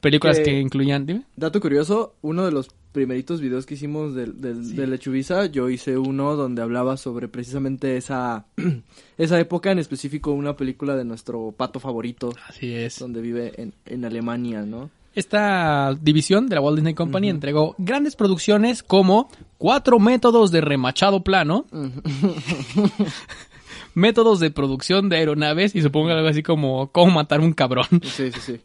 Películas 0.00 0.38
Que- 0.38 0.44
que 0.44 0.60
incluían... 0.60 1.06
dime. 1.06 1.22
Dato 1.36 1.60
curioso, 1.60 2.14
uno 2.22 2.44
de 2.44 2.52
los 2.52 2.68
primeritos 2.92 3.40
videos 3.40 3.66
que 3.66 3.74
hicimos 3.74 4.14
del, 4.14 4.40
del, 4.40 4.74
de 4.74 4.86
Lechubiza, 4.86 5.46
yo 5.46 5.68
hice 5.68 5.98
uno 5.98 6.34
donde 6.36 6.62
hablaba 6.62 6.96
sobre 6.96 7.28
precisamente 7.28 7.96
esa, 7.96 8.46
esa 9.18 9.38
época, 9.38 9.70
en 9.70 9.78
específico 9.78 10.32
una 10.32 10.56
película 10.56 10.96
de 10.96 11.04
nuestro 11.04 11.52
pato 11.56 11.78
favorito, 11.80 12.32
Así 12.48 12.72
es. 12.72 12.98
donde 12.98 13.20
vive 13.20 13.52
en, 13.60 13.74
en 13.86 14.04
Alemania, 14.04 14.62
¿no? 14.62 14.90
Esta 15.18 15.96
división 16.00 16.48
de 16.48 16.54
la 16.54 16.60
Walt 16.60 16.76
Disney 16.76 16.94
Company 16.94 17.28
entregó 17.28 17.74
grandes 17.76 18.14
producciones 18.14 18.84
como 18.84 19.28
Cuatro 19.56 19.98
métodos 19.98 20.52
de 20.52 20.60
remachado 20.60 21.24
plano, 21.24 21.66
métodos 23.94 24.38
de 24.38 24.52
producción 24.52 25.08
de 25.08 25.16
aeronaves 25.16 25.74
y 25.74 25.82
supongo 25.82 26.10
algo 26.10 26.28
así 26.28 26.44
como 26.44 26.92
cómo 26.92 27.10
matar 27.10 27.40
un 27.40 27.52
cabrón. 27.52 27.88
Sí, 28.04 28.30
sí, 28.30 28.40
sí. 28.40 28.60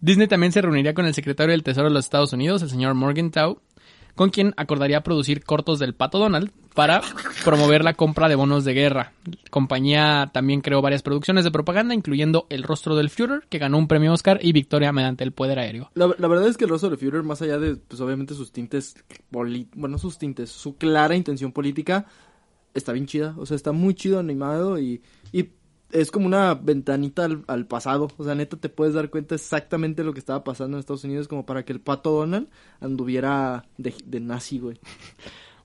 Disney 0.00 0.28
también 0.28 0.52
se 0.52 0.62
reuniría 0.62 0.94
con 0.94 1.04
el 1.04 1.12
secretario 1.12 1.52
del 1.52 1.62
Tesoro 1.62 1.88
de 1.88 1.94
los 1.94 2.06
Estados 2.06 2.32
Unidos, 2.32 2.62
el 2.62 2.70
señor 2.70 2.94
Morgenthau, 2.94 3.60
con 4.14 4.30
quien 4.30 4.54
acordaría 4.56 5.02
producir 5.02 5.44
cortos 5.44 5.78
del 5.78 5.94
Pato 5.94 6.18
Donald 6.18 6.52
para 6.76 7.00
promover 7.44 7.82
la 7.82 7.94
compra 7.94 8.28
de 8.28 8.36
bonos 8.36 8.64
de 8.64 8.74
guerra. 8.74 9.12
La 9.24 9.50
compañía 9.50 10.30
también 10.32 10.60
creó 10.60 10.80
varias 10.82 11.02
producciones 11.02 11.42
de 11.42 11.50
propaganda, 11.50 11.94
incluyendo 11.94 12.46
El 12.50 12.62
rostro 12.62 12.94
del 12.94 13.10
Führer, 13.10 13.42
que 13.48 13.58
ganó 13.58 13.78
un 13.78 13.88
premio 13.88 14.12
Oscar, 14.12 14.38
y 14.40 14.52
Victoria 14.52 14.92
mediante 14.92 15.24
el 15.24 15.32
poder 15.32 15.58
aéreo. 15.58 15.90
La, 15.94 16.14
la 16.16 16.28
verdad 16.28 16.46
es 16.46 16.56
que 16.56 16.64
el 16.64 16.70
rostro 16.70 16.90
de 16.90 16.98
Führer, 16.98 17.24
más 17.24 17.42
allá 17.42 17.58
de, 17.58 17.74
pues 17.74 18.00
obviamente 18.00 18.34
sus 18.34 18.52
tintes, 18.52 18.94
bueno, 19.30 19.98
sus 19.98 20.18
tintes, 20.18 20.50
su 20.50 20.76
clara 20.76 21.16
intención 21.16 21.50
política, 21.50 22.06
está 22.74 22.92
bien 22.92 23.06
chida. 23.06 23.34
O 23.38 23.46
sea, 23.46 23.56
está 23.56 23.72
muy 23.72 23.94
chido 23.94 24.18
animado 24.20 24.78
y, 24.78 25.02
y 25.32 25.48
es 25.92 26.10
como 26.10 26.26
una 26.26 26.54
ventanita 26.54 27.24
al, 27.24 27.42
al 27.46 27.66
pasado. 27.66 28.10
O 28.18 28.24
sea, 28.24 28.34
neta, 28.34 28.58
te 28.58 28.68
puedes 28.68 28.94
dar 28.94 29.08
cuenta 29.08 29.34
exactamente 29.34 30.04
lo 30.04 30.12
que 30.12 30.20
estaba 30.20 30.44
pasando 30.44 30.76
en 30.76 30.80
Estados 30.80 31.04
Unidos 31.04 31.26
como 31.26 31.46
para 31.46 31.64
que 31.64 31.72
el 31.72 31.80
pato 31.80 32.10
Donald 32.10 32.48
anduviera 32.80 33.64
de, 33.78 33.94
de 34.04 34.20
nazi, 34.20 34.58
güey. 34.58 34.78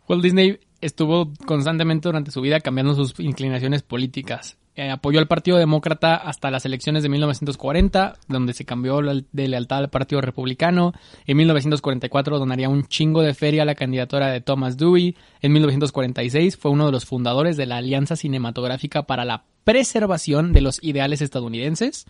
Walt 0.07 0.23
Disney 0.23 0.59
estuvo 0.81 1.31
constantemente 1.45 2.09
durante 2.09 2.31
su 2.31 2.41
vida 2.41 2.59
cambiando 2.59 2.95
sus 2.95 3.19
inclinaciones 3.19 3.83
políticas. 3.83 4.57
Eh, 4.73 4.89
apoyó 4.89 5.19
al 5.19 5.27
Partido 5.27 5.57
Demócrata 5.57 6.15
hasta 6.15 6.49
las 6.49 6.65
elecciones 6.65 7.03
de 7.03 7.09
1940, 7.09 8.15
donde 8.29 8.53
se 8.53 8.63
cambió 8.63 9.01
de 9.01 9.47
lealtad 9.47 9.79
al 9.79 9.89
Partido 9.89 10.21
Republicano. 10.21 10.93
En 11.25 11.37
1944 11.37 12.39
donaría 12.39 12.69
un 12.69 12.85
chingo 12.85 13.21
de 13.21 13.33
feria 13.33 13.63
a 13.63 13.65
la 13.65 13.75
candidatura 13.75 14.31
de 14.31 14.39
Thomas 14.39 14.77
Dewey. 14.77 15.17
En 15.41 15.51
1946 15.51 16.55
fue 16.55 16.71
uno 16.71 16.85
de 16.85 16.93
los 16.93 17.05
fundadores 17.05 17.57
de 17.57 17.65
la 17.65 17.77
Alianza 17.77 18.15
Cinematográfica 18.15 19.03
para 19.03 19.25
la 19.25 19.43
Preservación 19.65 20.53
de 20.53 20.61
los 20.61 20.81
Ideales 20.81 21.21
Estadounidenses, 21.21 22.07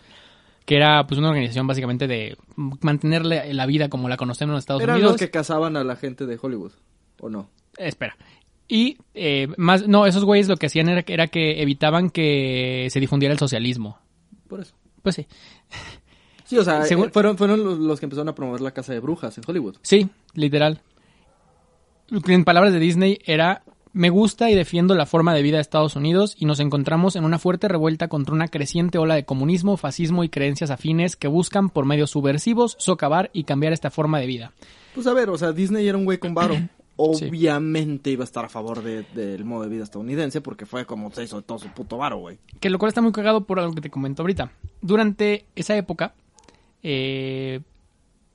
que 0.64 0.76
era 0.76 1.04
pues 1.06 1.18
una 1.18 1.30
organización 1.30 1.66
básicamente 1.66 2.06
de 2.06 2.36
mantener 2.56 3.26
la, 3.26 3.66
vida 3.66 3.88
como 3.88 4.08
la 4.08 4.16
conocemos 4.16 4.50
en 4.50 4.54
los 4.54 4.62
Estados 4.62 4.82
Eran 4.82 4.96
Unidos. 4.96 5.12
los 5.12 5.20
que 5.20 5.30
cazaban 5.30 5.76
a 5.76 5.82
la 5.82 5.96
gente 5.96 6.26
de 6.26 6.38
Hollywood, 6.40 6.72
¿o 7.20 7.28
no? 7.28 7.50
Espera. 7.76 8.16
Y 8.74 8.96
eh, 9.12 9.48
más, 9.58 9.86
no, 9.86 10.06
esos 10.06 10.24
güeyes 10.24 10.48
lo 10.48 10.56
que 10.56 10.64
hacían 10.64 10.88
era, 10.88 11.04
era 11.06 11.26
que 11.26 11.60
evitaban 11.60 12.08
que 12.08 12.88
se 12.90 13.00
difundiera 13.00 13.34
el 13.34 13.38
socialismo. 13.38 13.98
Por 14.48 14.60
eso. 14.60 14.72
Pues 15.02 15.14
sí. 15.14 15.26
Sí, 16.44 16.56
o 16.56 16.64
sea, 16.64 16.82
Según- 16.84 17.08
eh, 17.08 17.10
fueron, 17.12 17.36
fueron 17.36 17.62
los, 17.62 17.78
los 17.78 18.00
que 18.00 18.06
empezaron 18.06 18.30
a 18.30 18.34
promover 18.34 18.62
la 18.62 18.70
casa 18.70 18.94
de 18.94 19.00
brujas 19.00 19.36
en 19.36 19.44
Hollywood. 19.46 19.76
Sí, 19.82 20.08
literal. 20.32 20.80
En 22.26 22.44
palabras 22.44 22.72
de 22.72 22.78
Disney 22.78 23.18
era, 23.26 23.62
me 23.92 24.08
gusta 24.08 24.50
y 24.50 24.54
defiendo 24.54 24.94
la 24.94 25.04
forma 25.04 25.34
de 25.34 25.42
vida 25.42 25.56
de 25.58 25.62
Estados 25.62 25.94
Unidos 25.94 26.34
y 26.38 26.46
nos 26.46 26.58
encontramos 26.58 27.14
en 27.14 27.24
una 27.24 27.38
fuerte 27.38 27.68
revuelta 27.68 28.08
contra 28.08 28.34
una 28.34 28.48
creciente 28.48 28.96
ola 28.96 29.16
de 29.16 29.26
comunismo, 29.26 29.76
fascismo 29.76 30.24
y 30.24 30.30
creencias 30.30 30.70
afines 30.70 31.16
que 31.16 31.28
buscan 31.28 31.68
por 31.68 31.84
medios 31.84 32.10
subversivos 32.10 32.76
socavar 32.78 33.28
y 33.34 33.44
cambiar 33.44 33.74
esta 33.74 33.90
forma 33.90 34.18
de 34.18 34.26
vida. 34.26 34.52
Pues 34.94 35.06
a 35.06 35.12
ver, 35.12 35.28
o 35.28 35.36
sea, 35.36 35.52
Disney 35.52 35.86
era 35.86 35.98
un 35.98 36.06
güey 36.06 36.16
con 36.16 36.32
varo. 36.32 36.56
Obviamente 37.28 38.10
iba 38.10 38.22
a 38.22 38.24
estar 38.24 38.44
a 38.44 38.48
favor 38.48 38.82
de- 38.82 39.02
del 39.14 39.44
modo 39.44 39.64
de 39.64 39.68
vida 39.68 39.84
estadounidense 39.84 40.40
porque 40.40 40.66
fue 40.66 40.86
como 40.86 41.10
se 41.12 41.24
hizo 41.24 41.36
de 41.36 41.42
todo 41.42 41.58
su 41.58 41.68
puto 41.68 41.98
varo, 41.98 42.18
güey. 42.18 42.38
Que 42.60 42.70
lo 42.70 42.78
cual 42.78 42.88
está 42.88 43.00
muy 43.02 43.12
cagado 43.12 43.44
por 43.44 43.58
algo 43.60 43.74
que 43.74 43.80
te 43.80 43.90
comento 43.90 44.22
ahorita. 44.22 44.52
Durante 44.80 45.46
esa 45.56 45.76
época, 45.76 46.14
eh, 46.82 47.60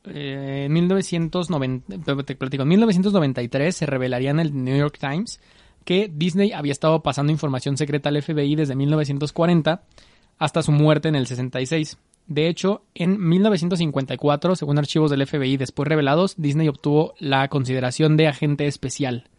eh, 0.06 0.64
en 0.66 0.74
1990, 0.74 1.98
te- 2.00 2.24
te 2.24 2.36
platico, 2.36 2.64
en 2.64 2.70
1993 2.70 3.76
se 3.76 3.86
revelaría 3.86 4.32
en 4.32 4.40
el 4.40 4.64
New 4.64 4.78
York 4.78 4.98
Times 5.00 5.40
que 5.84 6.12
Disney 6.14 6.52
había 6.52 6.72
estado 6.72 7.02
pasando 7.02 7.32
información 7.32 7.78
secreta 7.78 8.10
al 8.10 8.22
FBI 8.22 8.56
desde 8.56 8.76
1940 8.76 9.84
hasta 10.38 10.62
su 10.62 10.72
muerte 10.72 11.08
en 11.10 11.16
el 11.16 11.28
66. 11.28 11.98
De 12.28 12.50
hecho, 12.50 12.84
en 12.94 13.26
1954, 13.28 14.56
según 14.56 14.78
archivos 14.78 15.10
del 15.12 15.26
FBI 15.26 15.56
después 15.58 15.88
revelados, 15.88 16.36
Disney 16.38 16.68
obtuvo 16.68 17.14
la 17.20 17.48
consideración 17.48 18.18
de 18.18 18.28
agente 18.28 18.68
especial. 18.68 19.30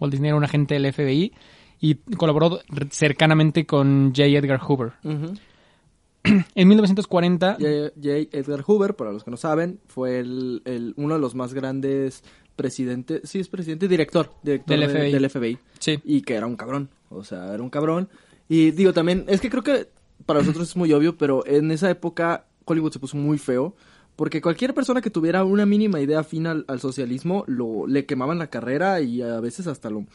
Walt 0.00 0.12
Disney 0.12 0.28
era 0.28 0.36
un 0.36 0.44
agente 0.44 0.74
del 0.74 0.92
FBI 0.92 1.32
y 1.80 1.96
colaboró 2.16 2.60
cercanamente 2.90 3.66
con 3.66 4.12
J. 4.14 4.26
Edgar 4.26 4.60
Hoover. 4.60 4.92
En 6.56 6.66
1940, 6.68 7.52
J. 7.60 7.66
J. 8.02 8.36
Edgar 8.36 8.62
Hoover, 8.66 8.96
para 8.96 9.12
los 9.12 9.22
que 9.22 9.30
no 9.30 9.36
saben, 9.36 9.78
fue 9.86 10.18
el, 10.18 10.60
el- 10.64 10.92
uno 10.96 11.14
de 11.14 11.20
los 11.20 11.36
más 11.36 11.54
grandes 11.54 12.24
presidentes, 12.56 13.20
sí 13.28 13.38
es 13.38 13.48
presidente, 13.48 13.86
director, 13.86 14.32
director 14.42 14.76
Del 14.76 14.88
de- 14.88 14.98
FBI. 14.98 15.12
del 15.12 15.30
FBI. 15.30 15.58
sí, 15.78 16.00
Y 16.04 16.22
que 16.22 16.34
era 16.34 16.46
un 16.46 16.56
cabrón, 16.56 16.88
o 17.10 17.22
sea, 17.22 17.52
era 17.54 17.62
un 17.62 17.70
cabrón. 17.70 18.08
Y 18.48 18.72
digo 18.72 18.92
también, 18.92 19.24
es 19.28 19.40
que 19.40 19.50
creo 19.50 19.62
que 19.62 19.88
para 20.24 20.40
nosotros 20.40 20.68
es 20.70 20.76
muy 20.76 20.92
obvio, 20.92 21.16
pero 21.16 21.46
en 21.46 21.70
esa 21.70 21.90
época 21.90 22.46
Hollywood 22.64 22.92
se 22.92 22.98
puso 22.98 23.16
muy 23.16 23.38
feo. 23.38 23.74
Porque 24.16 24.40
cualquier 24.40 24.72
persona 24.72 25.02
que 25.02 25.10
tuviera 25.10 25.44
una 25.44 25.66
mínima 25.66 26.00
idea 26.00 26.20
afín 26.20 26.46
al, 26.46 26.64
al 26.68 26.80
socialismo, 26.80 27.44
lo, 27.46 27.86
le 27.86 28.06
quemaban 28.06 28.38
la 28.38 28.48
carrera 28.48 29.02
y 29.02 29.20
a 29.20 29.40
veces 29.40 29.66
hasta 29.66 29.90
lo, 29.90 30.06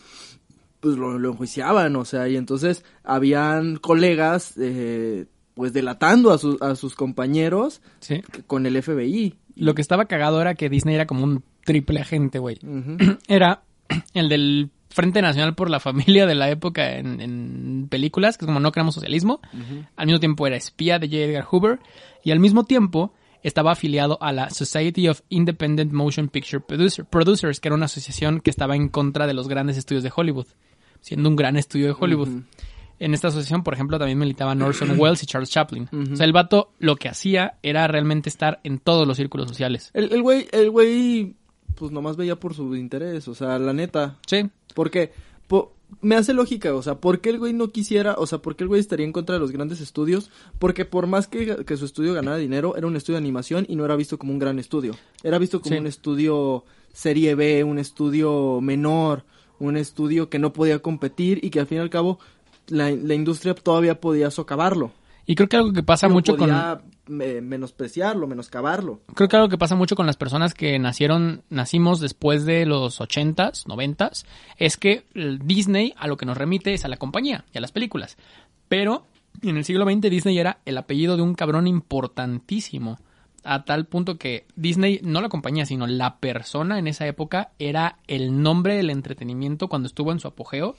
pues 0.79 0.97
lo, 0.97 1.19
lo 1.19 1.29
enjuiciaban, 1.29 1.95
o 1.95 2.03
sea, 2.03 2.27
y 2.27 2.35
entonces 2.35 2.83
habían 3.03 3.77
colegas, 3.77 4.55
eh, 4.57 5.27
pues 5.53 5.71
delatando 5.71 6.31
a, 6.31 6.39
sus 6.39 6.59
a 6.61 6.75
sus 6.75 6.95
compañeros 6.95 7.81
sí. 7.99 8.21
con 8.47 8.65
el 8.65 8.81
FBI. 8.81 9.35
Lo 9.55 9.75
que 9.75 9.83
estaba 9.83 10.05
cagado 10.05 10.41
era 10.41 10.55
que 10.55 10.69
Disney 10.69 10.95
era 10.95 11.05
como 11.05 11.23
un 11.23 11.43
triple 11.63 11.99
agente, 12.01 12.39
güey. 12.39 12.57
Era 13.27 13.61
el 14.13 14.29
del 14.29 14.71
Frente 14.91 15.21
Nacional 15.21 15.55
por 15.55 15.69
la 15.69 15.79
Familia 15.79 16.25
de 16.27 16.35
la 16.35 16.49
época 16.49 16.97
en, 16.97 17.19
en 17.21 17.87
películas, 17.89 18.37
que 18.37 18.45
es 18.45 18.47
como 18.47 18.59
no 18.59 18.71
creamos 18.71 18.93
socialismo. 18.95 19.39
Al 19.95 20.05
mismo 20.07 20.19
tiempo 20.19 20.45
era 20.47 20.55
espía 20.55 20.99
de 20.99 21.07
J. 21.07 21.17
Edgar 21.19 21.43
Hoover. 21.45 21.79
Y 22.23 22.31
al 22.31 22.39
mismo 22.39 22.65
tiempo 22.65 23.13
estaba 23.43 23.71
afiliado 23.71 24.17
a 24.21 24.31
la 24.31 24.49
Society 24.51 25.07
of 25.07 25.21
Independent 25.29 25.91
Motion 25.91 26.27
Picture 26.27 26.61
Producer- 26.61 27.05
Producers, 27.05 27.59
que 27.59 27.69
era 27.69 27.75
una 27.75 27.85
asociación 27.85 28.39
que 28.41 28.51
estaba 28.51 28.75
en 28.75 28.89
contra 28.89 29.25
de 29.25 29.33
los 29.33 29.47
grandes 29.47 29.77
estudios 29.77 30.03
de 30.03 30.11
Hollywood, 30.15 30.45
siendo 30.99 31.27
un 31.29 31.35
gran 31.35 31.57
estudio 31.57 31.87
de 31.87 31.95
Hollywood. 31.99 32.29
En 32.99 33.15
esta 33.15 33.29
asociación, 33.29 33.63
por 33.63 33.73
ejemplo, 33.73 33.97
también 33.97 34.19
militaban 34.19 34.61
Orson 34.61 34.91
Welles 34.99 35.23
y 35.23 35.25
Charles 35.25 35.49
Chaplin. 35.49 35.89
O 36.11 36.15
sea, 36.15 36.25
el 36.27 36.33
vato 36.33 36.71
lo 36.77 36.97
que 36.97 37.09
hacía 37.09 37.55
era 37.63 37.87
realmente 37.87 38.29
estar 38.29 38.59
en 38.63 38.77
todos 38.77 39.07
los 39.07 39.17
círculos 39.17 39.47
sociales. 39.47 39.89
El 39.95 40.13
el 40.13 40.21
güey, 40.21 40.47
el 40.51 40.69
güey, 40.69 41.33
pues 41.73 41.89
nomás 41.91 42.17
veía 42.17 42.35
por 42.35 42.53
su 42.53 42.75
interés, 42.75 43.27
o 43.27 43.33
sea, 43.33 43.57
la 43.57 43.73
neta. 43.73 44.17
Sí, 44.27 44.47
Porque 44.73 45.11
po- 45.47 45.73
me 45.99 46.15
hace 46.15 46.33
lógica, 46.33 46.73
o 46.73 46.81
sea, 46.81 46.95
¿por 46.95 47.19
qué 47.19 47.29
el 47.31 47.39
güey 47.39 47.51
no 47.53 47.69
quisiera, 47.71 48.15
o 48.17 48.25
sea, 48.25 48.39
por 48.39 48.55
qué 48.55 48.63
el 48.63 48.69
güey 48.69 48.79
estaría 48.79 49.05
en 49.05 49.11
contra 49.11 49.33
de 49.35 49.39
los 49.39 49.51
grandes 49.51 49.81
estudios? 49.81 50.29
Porque 50.59 50.85
por 50.85 51.05
más 51.07 51.27
que, 51.27 51.65
que 51.65 51.77
su 51.77 51.85
estudio 51.85 52.13
ganara 52.13 52.37
dinero, 52.37 52.75
era 52.77 52.87
un 52.87 52.95
estudio 52.95 53.15
de 53.15 53.23
animación 53.25 53.65
y 53.67 53.75
no 53.75 53.83
era 53.85 53.95
visto 53.97 54.17
como 54.17 54.31
un 54.31 54.39
gran 54.39 54.57
estudio. 54.59 54.95
Era 55.23 55.37
visto 55.37 55.59
como 55.61 55.75
Sí. 55.75 55.79
un 55.81 55.87
estudio 55.87 56.63
serie 56.93 57.35
B, 57.35 57.63
un 57.63 57.77
estudio 57.79 58.61
menor, 58.61 59.23
un 59.59 59.77
estudio 59.77 60.29
que 60.29 60.39
no 60.39 60.53
podía 60.53 60.79
competir 60.79 61.39
y 61.43 61.49
que 61.49 61.59
al 61.59 61.67
fin 61.67 61.77
y 61.79 61.81
al 61.81 61.89
cabo 61.89 62.19
la, 62.67 62.89
la 62.91 63.13
industria 63.13 63.53
todavía 63.53 63.99
podía 63.99 64.31
socavarlo. 64.31 64.91
Y 65.25 65.35
creo 65.35 65.47
que 65.47 65.57
algo 65.57 65.71
que 65.73 65.83
pasa 65.83 66.07
No 66.07 66.15
mucho 66.15 66.35
con 66.35 66.49
podía 66.49 66.81
me- 67.07 67.41
menospreciarlo, 67.41 68.27
menoscabarlo. 68.27 69.01
creo 69.13 69.29
que 69.29 69.35
algo 69.35 69.49
que 69.49 69.57
pasa 69.57 69.75
mucho 69.75 69.95
con 69.95 70.05
las 70.07 70.17
personas 70.17 70.53
que 70.53 70.77
nacieron 70.79 71.43
nacimos 71.49 71.99
después 71.99 72.45
de 72.45 72.65
los 72.65 72.99
80s, 72.99 73.65
90s, 73.65 74.25
es 74.57 74.77
que 74.77 75.05
el 75.13 75.39
Disney 75.39 75.93
a 75.97 76.07
lo 76.07 76.17
que 76.17 76.25
nos 76.25 76.37
remite 76.37 76.73
es 76.73 76.85
a 76.85 76.87
la 76.87 76.97
compañía 76.97 77.45
y 77.53 77.57
a 77.57 77.61
las 77.61 77.71
películas. 77.71 78.17
Pero 78.67 79.05
en 79.43 79.57
el 79.57 79.63
siglo 79.65 79.85
XX 79.85 80.01
Disney 80.09 80.37
era 80.39 80.59
el 80.65 80.77
apellido 80.77 81.15
de 81.15 81.21
un 81.23 81.35
cabrón 81.35 81.67
importantísimo. 81.67 82.97
A 83.43 83.65
tal 83.65 83.85
punto 83.85 84.17
que 84.19 84.45
Disney, 84.55 84.99
no 85.03 85.19
la 85.21 85.29
compañía, 85.29 85.65
sino 85.65 85.87
la 85.87 86.17
persona 86.17 86.77
en 86.77 86.87
esa 86.87 87.07
época 87.07 87.51
era 87.57 87.97
el 88.07 88.41
nombre 88.43 88.75
del 88.75 88.91
entretenimiento 88.91 89.67
cuando 89.67 89.87
estuvo 89.87 90.11
en 90.11 90.19
su 90.19 90.27
apogeo. 90.27 90.75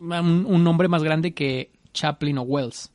Un, 0.00 0.46
un 0.46 0.64
nombre 0.64 0.88
más 0.88 1.02
grande 1.02 1.34
que 1.34 1.70
Chaplin 1.92 2.38
o 2.38 2.42
Wells. 2.42 2.90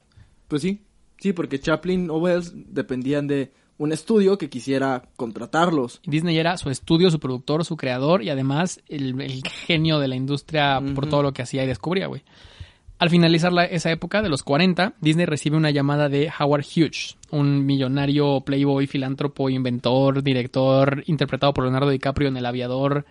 Pues 0.49 0.61
sí, 0.61 0.81
sí, 1.17 1.31
porque 1.31 1.59
Chaplin 1.59 2.09
o 2.09 2.17
Wells 2.17 2.51
dependían 2.53 3.27
de 3.27 3.53
un 3.77 3.93
estudio 3.93 4.37
que 4.37 4.49
quisiera 4.49 5.03
contratarlos. 5.15 6.01
Disney 6.05 6.37
era 6.37 6.57
su 6.57 6.69
estudio, 6.69 7.09
su 7.11 7.19
productor, 7.21 7.63
su 7.63 7.77
creador 7.77 8.21
y 8.23 8.29
además 8.29 8.81
el, 8.89 9.21
el 9.21 9.41
genio 9.47 9.99
de 9.99 10.09
la 10.09 10.17
industria 10.17 10.81
por 10.95 11.07
todo 11.07 11.23
lo 11.23 11.31
que 11.31 11.43
hacía 11.43 11.63
y 11.63 11.67
descubría, 11.67 12.07
güey. 12.07 12.23
Al 12.97 13.09
finalizar 13.09 13.53
la- 13.53 13.63
esa 13.63 13.89
época 13.91 14.21
de 14.21 14.27
los 14.27 14.43
40, 14.43 14.95
Disney 14.99 15.25
recibe 15.25 15.55
una 15.55 15.71
llamada 15.71 16.09
de 16.09 16.29
Howard 16.37 16.65
Hughes, 16.65 17.15
un 17.31 17.65
millonario 17.65 18.41
playboy, 18.41 18.87
filántropo, 18.87 19.49
inventor, 19.49 20.21
director, 20.23 21.03
interpretado 21.07 21.53
por 21.53 21.63
Leonardo 21.63 21.89
DiCaprio 21.91 22.27
en 22.27 22.35
El 22.35 22.45
Aviador, 22.45 23.05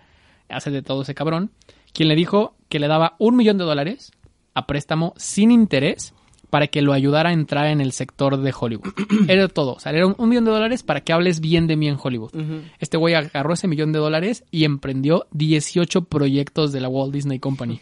hace 0.49 0.69
de 0.69 0.83
todo 0.83 1.01
ese 1.01 1.15
cabrón, 1.15 1.49
quien 1.93 2.07
le 2.09 2.15
dijo 2.15 2.53
que 2.69 2.77
le 2.77 2.87
daba 2.87 3.15
un 3.17 3.35
millón 3.35 3.57
de 3.57 3.63
dólares 3.63 4.11
a 4.53 4.67
préstamo 4.67 5.13
sin 5.17 5.49
interés 5.49 6.13
para 6.49 6.67
que 6.67 6.81
lo 6.81 6.93
ayudara 6.93 7.29
a 7.29 7.33
entrar 7.33 7.67
en 7.67 7.81
el 7.81 7.91
sector 7.91 8.37
de 8.37 8.53
Hollywood. 8.57 8.93
Era 9.27 9.47
todo, 9.47 9.73
o 9.73 9.79
sea, 9.79 9.91
era 9.91 10.07
un, 10.07 10.15
un 10.17 10.29
millón 10.29 10.45
de 10.45 10.51
dólares 10.51 10.83
para 10.83 11.01
que 11.01 11.13
hables 11.13 11.39
bien 11.39 11.67
de 11.67 11.75
mí 11.75 11.87
en 11.87 11.97
Hollywood. 12.01 12.31
Este 12.79 12.97
güey 12.97 13.13
agarró 13.13 13.53
ese 13.53 13.67
millón 13.67 13.91
de 13.91 13.99
dólares 13.99 14.43
y 14.51 14.63
emprendió 14.63 15.27
18 15.31 16.05
proyectos 16.05 16.71
de 16.71 16.81
la 16.81 16.89
Walt 16.89 17.13
Disney 17.13 17.39
Company. 17.39 17.79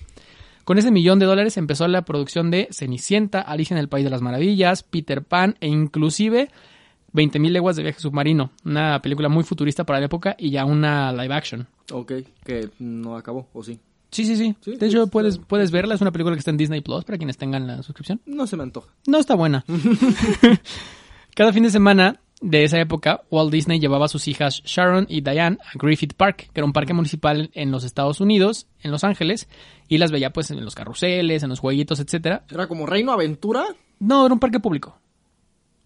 Con 0.64 0.78
ese 0.78 0.92
millón 0.92 1.18
de 1.20 1.26
dólares 1.26 1.56
empezó 1.56 1.88
la 1.88 2.04
producción 2.04 2.52
de 2.52 2.68
Cenicienta, 2.72 3.40
Alicia 3.40 3.74
en 3.74 3.80
el 3.80 3.88
País 3.88 4.04
de 4.04 4.10
las 4.10 4.22
Maravillas, 4.22 4.84
Peter 4.84 5.24
Pan 5.24 5.56
e 5.62 5.68
inclusive 5.68 6.50
20.000 7.14 7.52
leguas 7.52 7.78
de 7.78 7.84
viaje 7.84 8.02
submarino, 8.02 8.52
una 8.66 9.02
película 9.02 9.30
muy 9.30 9.44
futurista 9.44 9.86
para 9.86 10.00
la 10.00 10.08
época 10.08 10.36
y 10.38 10.52
ya 10.52 10.66
una 10.66 11.14
live 11.14 11.34
action. 11.34 11.68
Ok, 11.92 12.12
que 12.44 12.70
no 12.80 13.16
acabó, 13.16 13.48
¿o 13.54 13.64
sí? 13.64 13.80
Sí, 14.12 14.26
sí, 14.26 14.36
sí. 14.36 14.56
Sí, 14.62 14.76
de 14.76 14.88
hecho, 14.88 15.08
puedes, 15.08 15.38
puedes 15.40 15.72
verla, 15.72 15.96
es 15.96 16.02
una 16.02 16.12
película 16.12 16.36
que 16.36 16.40
está 16.40 16.52
en 16.52 16.58
Disney 16.58 16.82
Plus 16.82 17.04
para 17.04 17.18
quienes 17.18 17.38
tengan 17.38 17.68
la 17.68 17.84
suscripción. 17.84 18.22
No 18.26 18.48
se 18.48 18.58
me 18.58 18.64
antoja. 18.64 18.94
No 19.06 19.20
está 19.20 19.36
buena. 19.36 19.66
Cada 21.36 21.54
fin 21.54 21.64
de 21.64 21.70
semana 21.70 22.20
de 22.42 22.64
esa 22.64 22.80
época, 22.80 23.22
Walt 23.32 23.52
Disney 23.52 23.80
llevaba 23.80 24.06
a 24.06 24.10
sus 24.10 24.28
hijas 24.28 24.62
Sharon 24.64 25.08
y 25.10 25.22
Diane 25.22 25.58
a 25.64 25.78
Griffith 25.78 26.14
Park, 26.14 26.50
que 26.54 26.60
era 26.60 26.66
un 26.66 26.74
parque 26.74 26.94
municipal 26.94 27.50
en 27.54 27.72
los 27.72 27.84
Estados 27.84 28.22
Unidos, 28.22 28.68
en 28.82 28.92
Los 28.92 29.04
Ángeles, 29.04 29.48
y 29.88 29.98
las 29.98 30.12
veía 30.12 30.32
pues 30.32 30.52
en 30.52 30.64
los 30.64 30.76
carruseles, 30.76 31.44
en 31.44 31.50
los 31.50 31.60
jueguitos, 31.60 32.00
etcétera. 32.00 32.44
¿Era 32.50 32.68
como 32.68 32.86
Reino 32.86 33.12
Aventura? 33.12 33.66
No, 34.00 34.26
era 34.26 34.34
un 34.34 34.40
parque 34.40 34.60
público. 34.60 35.00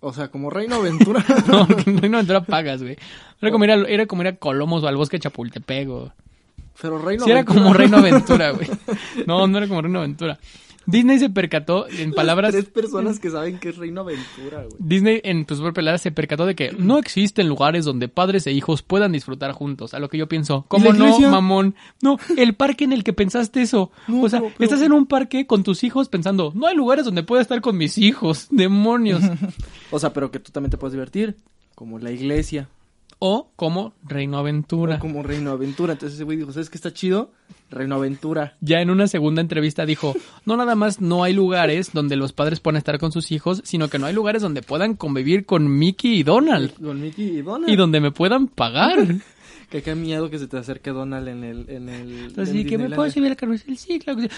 O 0.02 0.12
sea, 0.12 0.30
como 0.30 0.50
Reino 0.50 0.76
Aventura. 0.76 1.24
No, 1.48 1.68
que 1.68 1.92
no, 1.92 2.10
no 2.10 2.26
te 2.26 2.34
la 2.34 2.44
pagas, 2.44 2.82
güey. 2.82 2.98
Era 3.40 3.52
como 3.52 3.64
ir 3.66 3.72
a, 3.72 3.76
era 3.88 4.06
como 4.08 4.24
ir 4.24 4.30
a 4.30 4.36
Colomos 4.36 4.84
o 4.84 4.88
al 4.88 4.98
bosque 4.98 5.18
de 5.18 5.22
Chapultepec 5.22 5.90
o... 5.90 6.12
Pero 6.80 6.98
Reino 7.00 7.26
Sí, 7.26 7.32
era 7.32 7.44
como 7.46 7.74
Reino 7.74 7.98
Aventura, 7.98 8.52
güey. 8.54 8.68
No, 9.26 9.48
no 9.48 9.58
era 9.58 9.68
como 9.68 9.82
Reino 9.82 10.00
Aventura. 10.00 10.38
Disney 10.88 11.20
se 11.20 11.30
percató, 11.30 11.88
en 11.88 12.12
palabras... 12.12 12.52
Tres 12.54 12.66
personas 12.66 13.20
que 13.20 13.30
saben 13.30 13.60
que 13.60 13.70
es 13.70 13.78
Reino 13.78 14.02
Aventura, 14.02 14.64
güey. 14.64 14.76
Disney 14.80 15.22
en 15.24 15.46
tus 15.46 15.62
palabras 15.62 16.02
se 16.02 16.12
percató 16.12 16.48
de 16.48 16.56
que 16.56 16.72
no 16.72 16.98
existen 16.98 17.48
lugares 17.48 17.86
donde 17.86 18.08
padres 18.08 18.48
e 18.48 18.52
hijos 18.52 18.82
puedan 18.82 19.12
disfrutar 19.12 19.52
juntos. 19.52 19.94
A 19.94 20.00
lo 20.00 20.10
que 20.10 20.18
yo 20.18 20.28
pienso, 20.28 20.66
¿cómo 20.68 20.92
no, 20.92 21.20
mamón? 21.30 21.76
No, 22.02 22.18
el 22.36 22.56
parque 22.56 22.84
en 22.86 22.94
el 22.94 23.04
que 23.04 23.14
pensaste 23.14 23.62
eso. 23.62 23.92
No, 24.08 24.24
o 24.24 24.30
sea, 24.30 24.40
pero- 24.40 24.54
pero- 24.58 24.66
estás 24.66 24.82
en 24.84 24.92
un 24.92 25.06
parque 25.06 25.46
con 25.46 25.62
tus 25.62 25.84
hijos 25.84 26.10
pensando, 26.10 26.52
no 26.56 26.66
hay 26.66 26.76
lugares 26.76 27.06
donde 27.06 27.22
pueda 27.22 27.44
estar 27.44 27.62
con 27.62 27.78
mis 27.78 28.00
hijos. 28.00 28.48
Demonios. 28.50 29.22
O 29.92 30.00
sea, 30.00 30.12
pero 30.14 30.32
que 30.32 30.40
tú 30.40 30.52
también 30.52 30.72
te 30.72 30.78
puedes 30.78 30.94
divertir. 30.94 31.36
Como 31.76 32.00
la 32.00 32.12
iglesia. 32.12 32.70
O 33.24 33.52
como 33.56 33.94
Reino 34.04 34.40
Aventura. 34.40 34.96
O 34.96 35.00
como 35.00 35.22
Reino 35.22 35.52
Aventura. 35.52 35.94
Entonces 35.94 36.16
ese 36.16 36.24
güey 36.24 36.38
dijo, 36.38 36.52
¿sabes 36.52 36.72
qué 36.72 36.78
está 36.78 36.92
chido? 36.92 37.32
Reino 37.70 37.94
Aventura. 37.94 38.58
Ya 38.62 38.82
en 38.82 38.90
una 38.90 39.06
segunda 39.06 39.42
entrevista 39.42 39.86
dijo, 39.86 40.16
no 40.46 40.58
nada 40.58 40.74
más 40.74 41.02
no 41.02 41.24
hay 41.24 41.32
lugares 41.32 41.92
donde 41.94 42.16
los 42.16 42.34
padres 42.34 42.62
puedan 42.62 42.78
estar 42.78 42.98
con 42.98 43.12
sus 43.12 43.32
hijos, 43.32 43.62
sino 43.64 43.90
que 43.90 44.00
no 44.00 44.08
hay 44.08 44.16
lugares 44.16 44.42
donde 44.42 44.64
puedan 44.64 44.96
convivir 44.96 45.46
con 45.46 45.78
Mickey 45.78 46.16
y 46.16 46.24
Donald. 46.24 46.74
Con 46.84 47.00
Mickey 47.00 47.38
y 47.38 47.42
Donald. 47.44 47.72
Y 47.72 47.76
donde 47.76 48.02
me 48.02 48.10
puedan 48.12 48.48
pagar. 48.48 48.98
Que 49.70 49.82
qué 49.82 49.96
miedo 49.96 50.30
que 50.30 50.38
se 50.38 50.48
te 50.48 50.58
acerque 50.58 50.90
Donald 50.90 51.30
en 51.30 51.46
el... 51.46 51.70
En 51.70 51.88
el 51.88 52.34
Así 52.38 52.60
en 52.60 52.68
que 52.68 52.78
me 52.78 52.90
puedo 52.90 53.10
subir 53.10 53.30
al 53.30 53.38
carrusel, 53.38 53.78
sí, 53.78 54.00
claro 54.00 54.20
que 54.20 54.28
sí. 54.28 54.36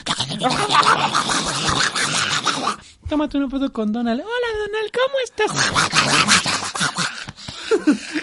Tómate 3.09 3.39
una 3.39 3.49
foto 3.49 3.73
con 3.73 3.91
Donald. 3.91 4.21
Hola 4.21 4.47
Donald, 4.67 4.91
¿cómo 4.93 5.15
estás? 5.25 5.51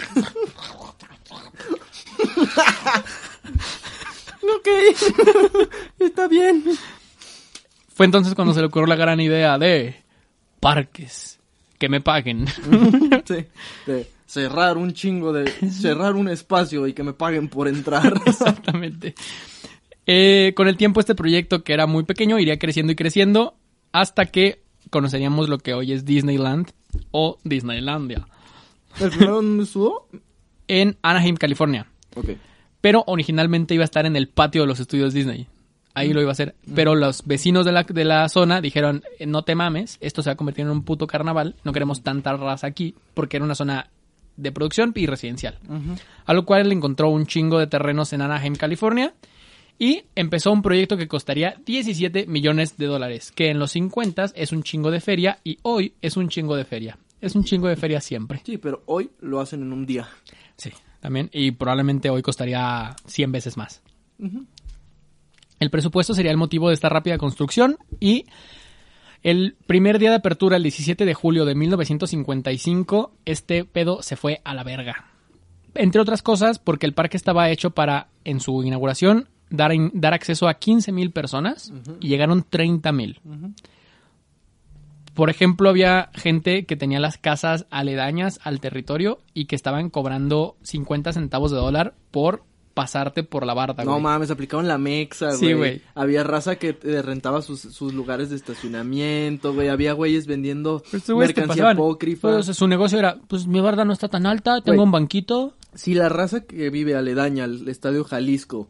Ok. 4.43 4.67
Está 5.99 6.27
bien. 6.27 6.63
Fue 7.93 8.05
entonces 8.05 8.33
cuando 8.33 8.53
se 8.53 8.59
le 8.59 8.67
ocurrió 8.67 8.87
la 8.87 8.95
gran 8.95 9.19
idea 9.19 9.57
de 9.57 9.95
parques. 10.59 11.39
Que 11.77 11.89
me 11.89 12.01
paguen. 12.01 12.45
Sí. 13.25 13.45
De 13.85 14.07
cerrar 14.25 14.77
un 14.77 14.93
chingo 14.93 15.33
de... 15.33 15.51
Cerrar 15.69 16.15
un 16.15 16.27
espacio 16.29 16.87
y 16.87 16.93
que 16.93 17.03
me 17.03 17.13
paguen 17.13 17.49
por 17.49 17.67
entrar. 17.67 18.13
Exactamente. 18.25 19.13
Eh, 20.07 20.53
con 20.55 20.67
el 20.67 20.77
tiempo 20.77 20.99
este 20.99 21.15
proyecto, 21.15 21.63
que 21.63 21.73
era 21.73 21.85
muy 21.85 22.03
pequeño, 22.03 22.39
iría 22.39 22.57
creciendo 22.57 22.91
y 22.91 22.95
creciendo 22.95 23.55
hasta 23.91 24.25
que 24.25 24.63
conoceríamos 24.89 25.49
lo 25.49 25.59
que 25.59 25.73
hoy 25.73 25.91
es 25.91 26.05
Disneyland 26.05 26.71
o 27.11 27.37
Disneylandia. 27.43 28.25
¿El 28.99 29.09
primero 29.09 29.35
dónde 29.35 29.63
estuvo? 29.63 30.07
En 30.67 30.97
Anaheim, 31.01 31.35
California. 31.35 31.90
Pero 32.81 33.03
originalmente 33.07 33.73
iba 33.73 33.83
a 33.83 33.85
estar 33.85 34.05
en 34.05 34.15
el 34.15 34.27
patio 34.27 34.61
de 34.61 34.67
los 34.67 34.79
estudios 34.79 35.13
Disney. 35.13 35.47
Ahí 35.93 36.13
lo 36.13 36.21
iba 36.21 36.29
a 36.29 36.31
hacer. 36.31 36.55
Pero 36.73 36.95
los 36.95 37.25
vecinos 37.25 37.65
de 37.65 37.71
la, 37.73 37.83
de 37.83 38.05
la 38.05 38.29
zona 38.29 38.61
dijeron, 38.61 39.03
"Eh, 39.19 39.25
no 39.25 39.43
te 39.43 39.55
mames, 39.55 39.97
esto 39.99 40.21
se 40.23 40.29
va 40.29 40.33
a 40.33 40.37
convertir 40.37 40.65
en 40.65 40.71
un 40.71 40.83
puto 40.83 41.05
carnaval. 41.05 41.55
No 41.63 41.73
queremos 41.73 42.01
tanta 42.01 42.35
raza 42.37 42.65
aquí 42.67 42.95
porque 43.13 43.37
era 43.37 43.45
una 43.45 43.55
zona 43.55 43.89
de 44.37 44.51
producción 44.51 44.93
y 44.95 45.05
residencial. 45.05 45.59
A 46.25 46.33
lo 46.33 46.45
cual 46.45 46.69
le 46.69 46.73
encontró 46.75 47.09
un 47.09 47.25
chingo 47.27 47.59
de 47.59 47.67
terrenos 47.67 48.13
en 48.13 48.21
Anaheim, 48.21 48.55
California. 48.55 49.13
Y 49.77 50.03
empezó 50.15 50.51
un 50.51 50.61
proyecto 50.61 50.95
que 50.95 51.07
costaría 51.07 51.55
17 51.65 52.25
millones 52.27 52.77
de 52.77 52.85
dólares. 52.85 53.31
Que 53.31 53.49
en 53.49 53.59
los 53.59 53.71
50 53.71 54.25
es 54.35 54.51
un 54.51 54.63
chingo 54.63 54.91
de 54.91 55.01
feria 55.01 55.39
y 55.43 55.57
hoy 55.63 55.93
es 56.01 56.17
un 56.17 56.29
chingo 56.29 56.55
de 56.55 56.65
feria. 56.65 56.97
Es 57.19 57.35
un 57.35 57.43
chingo 57.43 57.67
de 57.67 57.75
feria 57.75 57.99
siempre. 57.99 58.41
Sí, 58.45 58.57
pero 58.57 58.83
hoy 58.85 59.09
lo 59.19 59.41
hacen 59.41 59.61
en 59.63 59.73
un 59.73 59.85
día. 59.85 60.07
Sí, 60.55 60.71
también. 61.01 61.29
Y 61.33 61.51
probablemente 61.51 62.09
hoy 62.09 62.21
costaría 62.21 62.95
100 63.05 63.31
veces 63.33 63.57
más. 63.57 63.81
El 65.59 65.69
presupuesto 65.69 66.13
sería 66.13 66.31
el 66.31 66.37
motivo 66.37 66.69
de 66.69 66.73
esta 66.75 66.89
rápida 66.89 67.17
construcción 67.17 67.77
y 67.99 68.25
el 69.23 69.55
primer 69.67 69.99
día 69.99 70.09
de 70.09 70.15
apertura, 70.15 70.57
el 70.57 70.63
17 70.63 71.05
de 71.05 71.13
julio 71.13 71.45
de 71.45 71.53
1955, 71.55 73.13
este 73.25 73.65
pedo 73.65 74.01
se 74.01 74.15
fue 74.15 74.41
a 74.43 74.53
la 74.55 74.63
verga. 74.63 75.05
entre 75.75 76.01
otras 76.01 76.21
cosas, 76.23 76.57
porque 76.59 76.85
el 76.85 76.93
parque 76.93 77.15
estaba 77.17 77.49
hecho 77.49 77.71
para, 77.71 78.07
en 78.25 78.39
su 78.39 78.63
inauguración, 78.63 79.29
dar, 79.49 79.71
in- 79.73 79.91
dar 79.93 80.13
acceso 80.13 80.47
a 80.49 80.55
15 80.55 80.91
mil 80.91 81.11
personas 81.11 81.71
y 81.99 82.07
llegaron 82.09 82.43
30 82.49 82.91
mil. 82.91 83.19
Por 85.13 85.29
ejemplo, 85.29 85.69
había 85.69 86.09
gente 86.13 86.65
que 86.65 86.75
tenía 86.75 86.99
las 86.99 87.17
casas 87.17 87.65
aledañas 87.69 88.39
al 88.43 88.59
territorio 88.59 89.19
y 89.33 89.45
que 89.45 89.55
estaban 89.55 89.89
cobrando 89.89 90.55
50 90.63 91.13
centavos 91.13 91.51
de 91.51 91.57
dólar 91.57 91.93
por 92.11 92.43
pasarte 92.73 93.23
por 93.23 93.45
la 93.45 93.53
barda, 93.53 93.83
No 93.83 93.91
güey. 93.91 94.03
mames, 94.03 94.31
aplicaron 94.31 94.67
la 94.67 94.77
mexa, 94.77 95.27
güey. 95.27 95.37
Sí, 95.37 95.53
güey. 95.53 95.81
Había 95.93 96.23
raza 96.23 96.55
que 96.55 96.77
eh, 96.83 97.01
rentaba 97.01 97.41
sus, 97.41 97.59
sus 97.59 97.93
lugares 97.93 98.29
de 98.29 98.37
estacionamiento, 98.37 99.53
güey. 99.53 99.67
Había 99.67 99.93
güeyes 99.93 100.25
vendiendo 100.27 100.81
te 101.05 101.13
mercancía 101.13 101.71
apócrifa. 101.71 102.29
Pues, 102.29 102.35
o 102.35 102.43
sea, 102.43 102.53
su 102.53 102.67
negocio 102.67 102.97
era, 102.97 103.17
pues 103.27 103.47
mi 103.47 103.59
barda 103.59 103.85
no 103.85 103.93
está 103.93 104.07
tan 104.07 104.25
alta, 104.25 104.61
tengo 104.61 104.83
un 104.83 104.91
banquito. 104.91 105.53
Si 105.73 105.93
la 105.93 106.09
raza 106.09 106.41
que 106.41 106.69
vive 106.69 106.95
aledaña 106.95 107.43
al 107.45 107.67
Estadio 107.67 108.03
Jalisco 108.03 108.69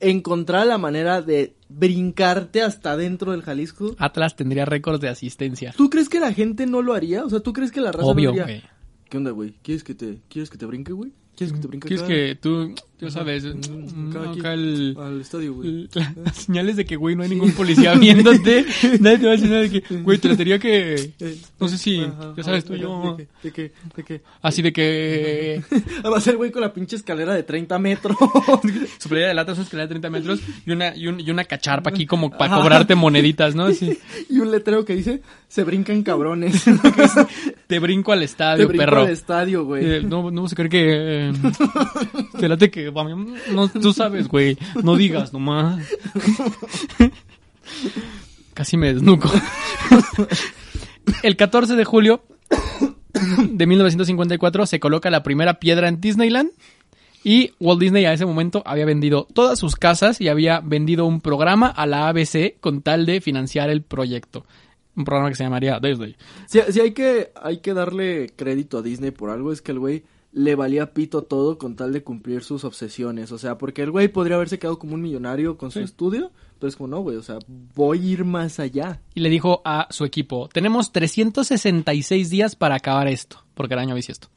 encontrara 0.00 0.64
la 0.64 0.78
manera 0.78 1.22
de 1.22 1.54
brincarte 1.68 2.62
hasta 2.62 2.96
dentro 2.96 3.32
del 3.32 3.42
Jalisco, 3.42 3.94
Atlas 3.98 4.36
tendría 4.36 4.64
récords 4.64 5.00
de 5.00 5.08
asistencia. 5.08 5.74
¿tú 5.76 5.90
crees 5.90 6.08
que 6.08 6.20
la 6.20 6.32
gente 6.32 6.66
no 6.66 6.82
lo 6.82 6.94
haría? 6.94 7.24
O 7.24 7.30
sea, 7.30 7.40
¿tú 7.40 7.52
crees 7.52 7.72
que 7.72 7.80
la 7.80 7.92
raza 7.92 8.06
Obvio, 8.06 8.34
no 8.34 8.42
haría? 8.42 8.70
¿Qué 9.08 9.16
onda, 9.16 9.30
güey? 9.30 9.54
¿Quieres 9.62 9.84
que 9.84 9.94
te, 9.94 10.18
¿quieres 10.28 10.50
que 10.50 10.58
te 10.58 10.66
brinque, 10.66 10.92
güey? 10.92 11.12
¿Quieres 11.36 11.54
que 11.54 11.60
te 11.60 11.68
brinque 11.68 11.86
¿Quieres 11.86 12.02
acá? 12.04 12.12
que 12.12 12.34
tú, 12.34 12.74
tú 12.98 13.10
sabes, 13.12 13.44
Mm, 13.44 14.10
acá, 14.10 14.28
aquí, 14.30 14.40
acá 14.40 14.54
el, 14.54 14.96
al 14.98 15.20
estadio, 15.20 15.54
güey. 15.54 15.68
el- 15.68 15.90
las 16.24 16.36
señales 16.36 16.74
de 16.74 16.84
que, 16.84 16.96
güey, 16.96 17.14
no 17.14 17.22
hay 17.22 17.28
ningún 17.28 17.52
policía 17.52 17.94
viéndote. 17.94 18.64
Nadie 19.00 19.18
te 19.18 19.24
va 19.26 19.32
a 19.32 19.36
decir 19.36 19.48
nada 19.48 19.62
de 19.62 19.70
que, 19.70 19.84
güey, 20.02 20.18
te 20.18 20.28
la 20.28 20.36
tenía 20.36 20.58
que, 20.58 21.12
Eh, 21.20 21.38
no 21.60 21.68
sé 21.68 21.78
si, 21.78 22.00
ajá, 22.00 22.34
ya 22.36 22.42
sabes 22.42 22.64
tú, 22.64 22.72
ajá, 22.72 22.82
yo, 22.82 23.16
¿De 23.44 23.52
qué? 23.52 23.70
¿De 23.96 24.02
qué? 24.02 24.20
así 24.42 24.62
de 24.62 24.72
que, 24.72 25.62
Va 26.04 26.18
a 26.18 26.20
ser 26.20 26.36
güey 26.36 26.50
con 26.50 26.60
la 26.60 26.72
pinche 26.74 26.96
escalera 26.96 27.34
de 27.34 27.44
30 27.44 27.78
metros. 27.78 28.16
su 28.98 29.08
playa 29.08 29.28
de 29.28 29.34
lata 29.34 29.52
es 29.52 29.58
una 29.58 29.64
escalera 29.64 29.86
de 29.86 29.90
30 29.90 30.10
metros 30.10 30.40
y 30.66 30.72
una, 30.72 30.96
y, 30.96 31.06
un- 31.06 31.20
y 31.20 31.30
una 31.30 31.44
cacharpa 31.44 31.90
aquí 31.90 32.04
como 32.04 32.36
para 32.36 32.56
cobrarte 32.56 32.96
moneditas, 32.96 33.54
¿no? 33.54 33.66
Así, 33.66 33.96
y 34.28 34.40
un 34.40 34.50
letrero 34.50 34.84
que 34.84 34.96
dice, 34.96 35.22
se 35.46 35.62
brincan 35.62 36.02
cabrones. 36.02 36.64
Te 37.68 37.78
brinco 37.78 38.12
al 38.12 38.20
Te 38.20 38.24
estadio, 38.24 38.66
brinco 38.66 38.84
perro. 38.84 39.02
al 39.02 39.10
estadio, 39.10 39.64
güey. 39.64 39.84
Eh, 39.84 40.02
no, 40.02 40.30
no 40.30 40.42
vas 40.42 40.52
a 40.52 40.56
creer 40.56 40.70
que. 40.70 41.28
Eh, 41.28 41.32
te 42.40 42.48
late 42.48 42.70
que. 42.70 42.90
No, 43.52 43.68
tú 43.68 43.92
sabes, 43.92 44.26
güey. 44.26 44.56
No 44.82 44.96
digas 44.96 45.32
nomás. 45.32 45.86
Casi 48.54 48.76
me 48.76 48.92
desnuco. 48.92 49.30
El 51.22 51.36
14 51.36 51.76
de 51.76 51.84
julio 51.84 52.24
de 53.50 53.66
1954 53.66 54.66
se 54.66 54.80
coloca 54.80 55.10
la 55.10 55.22
primera 55.22 55.60
piedra 55.60 55.88
en 55.88 56.00
Disneyland. 56.00 56.50
Y 57.22 57.52
Walt 57.60 57.80
Disney 57.80 58.06
a 58.06 58.12
ese 58.14 58.24
momento 58.24 58.62
había 58.64 58.86
vendido 58.86 59.26
todas 59.34 59.58
sus 59.58 59.76
casas 59.76 60.20
y 60.20 60.28
había 60.28 60.60
vendido 60.60 61.04
un 61.04 61.20
programa 61.20 61.66
a 61.66 61.84
la 61.86 62.08
ABC 62.08 62.58
con 62.60 62.80
tal 62.80 63.04
de 63.06 63.20
financiar 63.20 63.68
el 63.68 63.82
proyecto. 63.82 64.46
Un 64.98 65.04
programa 65.04 65.30
que 65.30 65.36
se 65.36 65.44
llamaría 65.44 65.78
Disney. 65.80 66.14
Si, 66.46 66.60
si 66.70 66.80
hay 66.80 66.90
que 66.92 67.30
hay 67.40 67.58
que 67.58 67.72
darle 67.72 68.30
crédito 68.36 68.78
a 68.78 68.82
Disney 68.82 69.12
por 69.12 69.30
algo 69.30 69.52
es 69.52 69.62
que 69.62 69.72
el 69.72 69.78
güey 69.78 70.02
le 70.32 70.54
valía 70.56 70.92
pito 70.92 71.22
todo 71.22 71.56
con 71.56 71.74
tal 71.74 71.92
de 71.92 72.02
cumplir 72.02 72.42
sus 72.42 72.64
obsesiones, 72.64 73.32
o 73.32 73.38
sea, 73.38 73.56
porque 73.56 73.82
el 73.82 73.90
güey 73.90 74.08
podría 74.08 74.36
haberse 74.36 74.58
quedado 74.58 74.78
como 74.78 74.94
un 74.94 75.00
millonario 75.00 75.56
con 75.56 75.70
su 75.70 75.78
Sí. 75.78 75.84
estudio, 75.86 76.30
pero 76.58 76.68
es 76.68 76.76
como 76.76 76.88
no, 76.88 77.00
güey, 77.00 77.16
o 77.16 77.22
sea, 77.22 77.38
voy 77.74 77.98
a 77.98 78.10
ir 78.10 78.24
más 78.26 78.60
allá. 78.60 79.00
y 79.14 79.20
le 79.20 79.30
dijo 79.30 79.62
a 79.64 79.86
su 79.90 80.04
equipo, 80.04 80.48
tenemos 80.52 80.92
366 80.92 82.28
días 82.28 82.56
para 82.56 82.74
acabar 82.74 83.08
esto, 83.08 83.42
porque 83.54 83.72
el 83.74 83.80
año 83.80 83.94
bisiesto. 83.94 84.28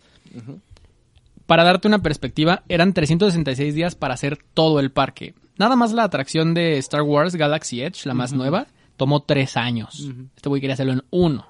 Para 1.46 1.64
darte 1.66 1.88
una 1.88 2.02
perspectiva, 2.02 2.64
eran 2.70 2.94
366 2.94 3.76
días 3.76 3.96
para 3.96 4.14
hacer 4.14 4.38
todo 4.54 4.80
el 4.80 4.92
parque. 4.92 5.34
Nada 5.58 5.76
más 5.76 5.92
la 5.92 6.04
atracción 6.04 6.54
de 6.54 6.78
Star 6.78 7.02
Wars 7.02 7.36
Galaxy 7.36 7.82
Edge, 7.82 8.06
la 8.06 8.14
más 8.14 8.32
nueva, 8.32 8.68
tomó 9.02 9.24
tres 9.24 9.58
años. 9.58 10.12
Este 10.36 10.48
güey 10.48 10.62
quería 10.62 10.76
hacerlo 10.76 10.94
en 10.94 11.04
uno. 11.10 11.48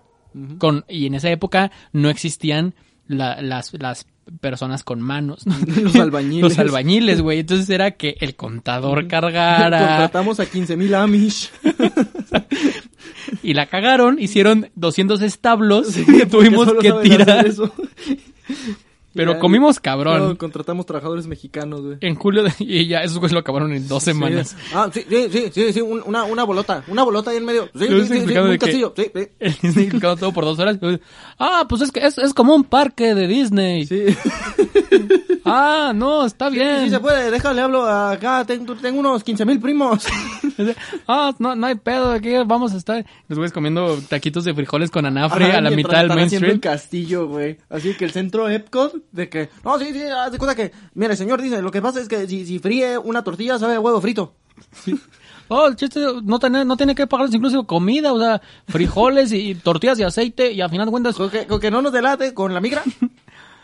Con, 0.57 0.85
y 0.87 1.07
en 1.07 1.15
esa 1.15 1.29
época 1.29 1.69
no 1.91 2.09
existían 2.09 2.73
la- 3.07 3.41
las, 3.41 3.73
las 3.73 4.07
personas 4.39 4.85
con 4.85 5.01
manos. 5.01 5.45
¿no? 5.45 5.57
Los 5.81 5.95
albañiles. 5.97 6.43
Los 6.43 6.59
albañiles, 6.59 7.19
güey. 7.21 7.39
Entonces 7.39 7.69
era 7.69 7.91
que 7.91 8.15
el 8.21 8.37
contador 8.37 9.09
cargara. 9.09 9.79
Contratamos 9.87 10.39
a 10.39 10.45
15 10.45 10.77
mil 10.77 10.95
Amish. 10.95 11.51
y 13.43 13.53
la 13.53 13.65
cagaron, 13.65 14.17
hicieron 14.17 14.69
200 14.75 15.21
establos 15.21 15.87
Sí, 15.87 16.05
que 16.05 16.25
tuvimos 16.25 16.71
que 16.81 16.93
tirar. 17.03 17.45
eso. 17.45 17.73
Pero 19.13 19.33
Ya, 19.33 19.39
comimos 19.39 19.75
No, 19.77 19.81
cabrón. 19.81 20.35
contratamos 20.37 20.85
trabajadores 20.85 21.27
mexicanos, 21.27 21.81
güey. 21.81 21.97
En 22.01 22.15
julio 22.15 22.43
de- 22.43 22.53
y 22.59 22.87
ya 22.87 22.99
esos 23.03 23.17
güeyes 23.17 23.33
lo 23.33 23.39
acabaron 23.39 23.73
en 23.73 23.87
dos 23.87 24.03
semanas. 24.03 24.49
Sí. 24.57 24.71
Ah, 24.73 24.89
sí, 24.93 25.05
sí, 25.09 25.27
sí, 25.31 25.51
sí, 25.53 25.73
sí, 25.73 25.81
un- 25.81 26.03
una, 26.05 26.23
una 26.23 26.43
bolota, 26.43 26.83
una 26.87 27.03
bolota 27.03 27.31
ahí 27.31 27.37
en 27.37 27.45
medio. 27.45 27.65
Sí, 27.75 27.87
sí, 27.87 28.05
sí, 28.07 28.25
sí, 28.27 28.37
un 28.37 28.57
castillo, 28.57 28.93
sí, 28.95 29.11
sí. 29.13 29.27
El 29.39 29.53
Disney 29.61 29.85
explicando 29.85 30.15
todo 30.17 30.31
por 30.31 30.45
dos 30.45 30.57
horas. 30.59 30.77
Ah, 31.37 31.65
pues 31.67 31.81
es 31.81 31.91
que 31.91 32.05
es, 32.05 32.17
es 32.17 32.33
como 32.33 32.55
un 32.55 32.63
parque 32.63 33.13
de 33.15 33.27
Disney. 33.27 33.85
Sí. 33.85 34.05
Ah, 35.43 35.91
no, 35.95 36.25
está 36.25 36.49
bien. 36.49 36.83
Sí 36.83 36.89
se 36.91 36.99
puede, 36.99 37.31
déjale, 37.31 37.61
hablo 37.61 37.83
acá, 37.87 38.45
tengo, 38.45 38.75
tengo 38.75 38.99
unos 38.99 39.23
15 39.23 39.43
mil 39.45 39.59
primos. 39.59 40.05
Ah, 41.07 41.33
no, 41.39 41.55
no 41.55 41.65
hay 41.67 41.75
pedo, 41.75 42.11
aquí 42.11 42.31
vamos 42.45 42.73
a 42.73 42.77
estar. 42.77 43.03
Los 43.27 43.39
güeyes 43.39 43.51
comiendo 43.51 43.97
taquitos 44.07 44.43
de 44.43 44.53
frijoles 44.53 44.91
con 44.91 45.05
anafre 45.05 45.45
Ajá, 45.45 45.57
a 45.57 45.61
la 45.61 45.71
mitad 45.71 45.97
del 45.99 46.09
Main 46.09 46.25
haciendo 46.27 46.47
Street. 46.47 46.53
el 46.53 46.59
castillo, 46.61 47.27
güey. 47.27 47.57
Así 47.69 47.95
que 47.95 48.05
el 48.05 48.11
centro 48.11 48.47
Epcot, 48.49 49.00
de 49.11 49.29
que, 49.29 49.49
no, 49.63 49.77
sí, 49.79 49.93
sí, 49.93 50.03
haz 50.03 50.31
de 50.31 50.37
cuenta 50.37 50.55
que, 50.55 50.71
mire, 50.93 51.15
señor, 51.15 51.41
dice, 51.41 51.61
lo 51.61 51.71
que 51.71 51.81
pasa 51.81 51.99
es 51.99 52.07
que 52.07 52.27
si, 52.27 52.45
si 52.45 52.59
fríe 52.59 52.97
una 52.97 53.23
tortilla 53.23 53.59
sabe 53.59 53.75
a 53.75 53.79
huevo 53.79 54.01
frito. 54.01 54.33
Oh, 55.47 55.67
el 55.67 55.75
chiste 55.75 55.99
no 56.23 56.39
tiene, 56.39 56.63
no 56.63 56.77
tiene 56.77 56.95
que 56.95 57.07
pagarles 57.07 57.35
incluso 57.35 57.65
comida, 57.65 58.13
o 58.13 58.19
sea, 58.19 58.41
frijoles 58.69 59.33
y 59.33 59.55
tortillas 59.55 59.97
de 59.97 60.05
aceite 60.05 60.53
y 60.53 60.61
al 60.61 60.69
final 60.69 60.85
de 60.85 60.91
cuentas, 60.91 61.15
Con 61.17 61.29
que, 61.29 61.45
con 61.45 61.59
que 61.59 61.69
no 61.69 61.81
nos 61.81 61.91
delate 61.91 62.33
con 62.33 62.53
la 62.53 62.61
migra. 62.61 62.83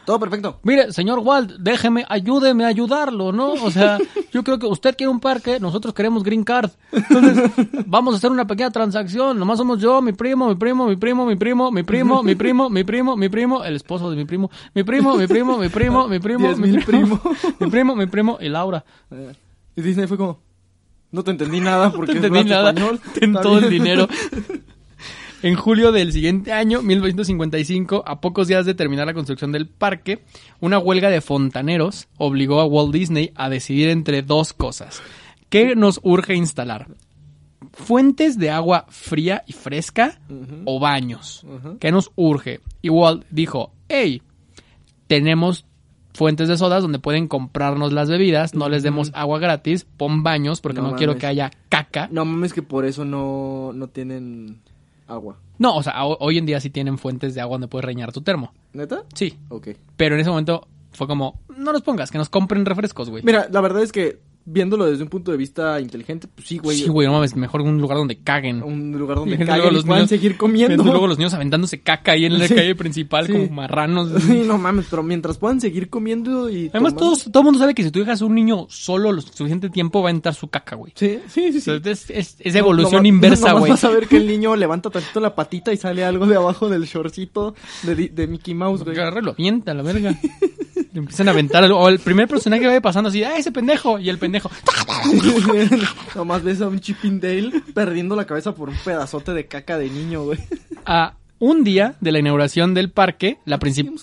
Todo 0.08 0.22
perfecto. 0.22 0.58
mire, 0.64 0.94
señor 0.94 1.20
Walt, 1.20 1.52
déjeme, 1.60 2.06
ayúdeme 2.08 2.64
a 2.64 2.68
ayudarlo, 2.70 3.34
¿no? 3.34 3.52
O 3.52 3.70
sea, 3.70 3.98
yo 4.32 4.42
creo 4.42 4.58
que 4.58 4.66
usted 4.66 4.96
quiere 4.96 5.12
un 5.12 5.20
parque, 5.20 5.60
nosotros 5.60 5.94
queremos 5.94 6.24
green 6.24 6.46
card. 6.46 6.72
Entonces, 6.94 7.52
vamos 7.86 8.14
a 8.14 8.18
hacer 8.18 8.32
una 8.32 8.48
pequeña 8.48 8.72
transacción, 8.72 9.38
nomás 9.38 9.58
somos 9.58 9.82
yo, 9.82 10.02
mi 10.02 10.14
primo, 10.14 10.48
mi 10.48 10.56
primo, 10.56 10.88
mi 10.88 10.96
primo, 10.96 11.26
mi 11.26 11.36
primo, 11.36 11.72
mi 11.74 11.84
primo, 11.84 12.24
mi 12.24 12.36
primo, 12.36 12.70
mi 12.70 12.86
primo, 12.86 13.18
mi 13.18 13.28
primo, 13.28 13.66
el 13.66 13.76
esposo 13.76 14.10
de 14.10 14.16
mi 14.16 14.24
primo, 14.24 14.50
mi 14.74 14.84
primo, 14.86 15.18
mi 15.18 15.28
primo, 15.28 15.58
mi 15.58 15.68
primo, 15.68 16.08
mi 16.08 16.20
primo, 16.20 16.56
mi 16.56 16.80
primo, 16.82 17.20
mi 17.60 17.70
primo, 17.70 17.96
mi 17.98 18.06
primo 18.08 18.38
y 18.40 18.48
Laura. 18.48 18.86
Eh, 19.12 19.34
Y 19.76 19.82
Disney 19.82 20.08
fue 20.08 20.16
como, 20.16 20.40
no 21.12 21.22
te 21.26 21.32
entendí 21.32 21.60
nada 21.60 21.92
porque 21.92 22.14
No 22.14 22.26
entendí 22.26 22.54
hablas 22.54 22.76
nada. 22.76 22.98
Ten 23.14 23.34
todo 23.34 23.58
el 23.60 23.70
dinero. 23.70 24.08
En 25.44 25.56
julio 25.56 25.92
del 25.92 26.12
siguiente 26.14 26.52
año, 26.52 26.82
1955, 26.82 28.04
a 28.08 28.20
pocos 28.20 28.48
días 28.48 28.66
de 28.66 28.74
terminar 28.74 29.06
la 29.06 29.14
construcción 29.14 29.52
del 29.52 29.68
parque, 29.68 30.24
una 30.60 30.80
huelga 30.80 31.12
de 31.12 31.22
fontaneros 31.22 32.08
obligó 32.18 32.60
a 32.60 32.66
Walt 32.66 32.92
Disney 32.92 33.32
a 33.36 33.48
decidir 33.48 33.90
entre 33.90 34.24
dos 34.24 34.54
cosas. 34.54 35.00
¿Qué 35.50 35.76
nos 35.76 36.00
urge 36.02 36.34
instalar? 36.34 36.88
¿Fuentes 37.72 38.40
de 38.40 38.50
agua 38.50 38.88
fría 38.90 39.44
y 39.46 39.54
fresca 39.54 40.20
o 40.66 40.80
baños? 40.80 41.46
¿Qué 41.80 41.92
nos 41.92 42.12
urge? 42.16 42.62
Y 42.82 42.90
Walt 42.90 43.24
dijo, 43.30 43.74
hey, 43.90 44.24
tenemos 45.06 45.66
fuentes 46.14 46.48
de 46.48 46.58
sodas 46.58 46.82
donde 46.82 46.98
pueden 46.98 47.28
comprarnos 47.28 47.94
las 47.94 48.10
bebidas, 48.10 48.56
no 48.56 48.70
les 48.70 48.82
demos 48.82 49.12
agua 49.14 49.38
gratis, 49.38 49.86
pon 49.98 50.24
baños 50.24 50.62
porque 50.62 50.82
No 50.82 50.90
no, 50.92 50.96
quiero 50.96 51.16
que 51.16 51.28
haya 51.28 51.52
caca. 51.70 52.10
No 52.12 52.26
mames 52.26 52.54
que 52.54 52.64
por 52.64 52.86
eso 52.86 53.06
no, 53.06 53.72
no 53.74 53.88
tienen 53.88 54.62
agua. 55.08 55.40
No, 55.58 55.76
o 55.76 55.84
sea, 55.84 56.06
ho- 56.06 56.18
hoy 56.20 56.38
en 56.38 56.46
día 56.46 56.60
sí 56.60 56.70
tienen 56.70 56.98
fuentes 56.98 57.34
de 57.36 57.42
agua 57.42 57.56
donde 57.56 57.68
puedes 57.68 57.86
reñar 57.86 58.12
tu 58.12 58.22
termo. 58.22 58.54
¿Neta? 58.74 59.04
Sí, 59.14 59.38
Ok. 59.50 59.70
pero 59.96 60.16
en 60.16 60.22
ese 60.22 60.30
momento 60.30 60.68
fue 60.92 61.08
como, 61.08 61.40
no 61.56 61.72
los 61.72 61.82
pongas, 61.82 62.12
que 62.12 62.18
nos 62.18 62.30
compren 62.30 62.66
refrescos, 62.66 63.10
güey. 63.10 63.24
Mira, 63.24 63.48
la 63.52 63.62
verdad 63.62 63.82
es 63.84 63.92
que 63.92 64.20
viéndolo 64.50 64.86
desde 64.86 65.04
un 65.04 65.10
punto 65.10 65.32
de 65.32 65.38
vista 65.38 65.80
inteligente, 65.82 66.28
pues 66.34 66.48
sí, 66.48 66.58
güey. 66.58 66.78
sí, 66.78 66.88
güey, 66.88 67.06
no 67.06 67.14
mames, 67.14 67.36
mejor 67.36 67.62
un 67.62 67.80
lugar 67.82 67.98
donde 67.98 68.18
caguen. 68.20 68.64
Un 68.64 68.98
lugar 68.98 69.18
donde 69.18 69.36
Y 69.36 69.38
luego 69.40 69.52
caguen 69.52 69.76
y 69.78 69.82
puedan 69.84 70.00
niños- 70.04 70.10
seguir 70.10 70.38
comiendo. 70.38 70.84
Luego 70.84 71.06
los 71.06 71.18
niños 71.18 71.34
aventándose 71.34 71.82
caca 71.82 72.14
ahí 72.14 72.26
en 72.26 72.40
la 72.40 72.48
Sí. 72.48 72.56
calle 72.56 72.74
principal 72.76 73.28
Sí. 73.28 73.34
como 73.34 73.50
marranos. 73.50 74.10
Sí, 74.24 74.44
no 74.46 74.58
mames, 74.58 74.88
pero 74.90 75.04
mientras 75.04 75.38
puedan 75.38 75.60
seguir 75.60 75.90
comiendo 75.90 76.50
y... 76.50 76.70
Además, 76.70 76.94
tomando- 76.96 77.00
todos, 77.00 77.24
todo 77.32 77.42
el 77.42 77.44
mundo 77.46 77.60
sabe 77.60 77.76
que 77.76 77.84
si 77.84 77.92
tú 77.92 78.00
dejas 78.00 78.22
a 78.22 78.26
un 78.26 78.36
niño 78.36 78.68
solo 78.70 79.12
lo 79.12 79.22
suficiente 79.22 79.70
tiempo 79.70 80.02
va 80.02 80.08
a 80.10 80.12
entrar 80.12 80.34
su 80.34 80.48
caca, 80.48 80.76
güey. 80.78 80.94
Sí, 80.96 81.20
sí, 81.28 81.52
sí. 81.52 81.60
sí. 81.62 81.72
Entonces, 81.72 82.10
es, 82.10 82.38
es 82.40 82.56
evolución 82.56 82.94
No- 82.94 83.02
no- 83.02 83.08
inversa, 83.10 83.52
güey. 83.54 83.70
vas 83.72 83.84
a 83.84 83.90
ver 83.90 84.08
que 84.08 84.18
el 84.18 84.28
niño 84.28 84.56
levanta 84.56 84.90
tantito 84.90 85.20
la 85.20 85.36
patita 85.36 85.74
y 85.74 85.78
sale 85.78 86.06
algo 86.06 86.26
de 86.26 86.36
abajo 86.38 86.70
del 86.70 86.86
shortcito 86.86 87.54
de, 87.84 88.28
Mickey 88.28 88.54
Mouse, 88.54 88.84
güey. 88.84 88.98
Agarra 88.98 89.22
lo 89.22 89.32
avienta, 89.32 89.74
la 89.74 89.84
verga. 89.84 90.18
Le 90.94 91.00
empiezan 91.00 91.28
a 91.28 91.32
aventar. 91.32 91.64
algo. 91.64 91.78
O 91.80 91.90
el 91.90 92.00
primer 92.00 92.28
personaje 92.28 92.62
que 92.62 92.68
vaya 92.68 92.82
pasando 92.82 93.10
así, 93.10 93.24
¡ah, 93.24 93.38
ese 93.38 93.52
pendejo! 93.52 94.00
Y 94.00 94.10
el 94.10 94.18
pendejo, 94.18 94.37
Nomás 96.16 96.44
ves 96.44 96.62
a 96.62 96.68
un 96.68 96.80
Chippendale 96.80 97.52
perdiendo 97.74 98.16
la 98.16 98.26
cabeza 98.26 98.54
por 98.56 98.70
un 98.70 98.76
pedazote 98.84 99.34
de 99.34 99.48
caca 99.48 99.78
de 99.78 99.90
niño, 99.90 100.24
güey. 100.24 100.40
a 100.86 101.14
un 101.40 101.64
día 101.64 101.96
de 102.02 102.12
la 102.12 102.20
inauguración 102.20 102.74
del 102.74 102.90
parque, 102.90 103.38
la 103.46 103.60
principal... 103.60 103.94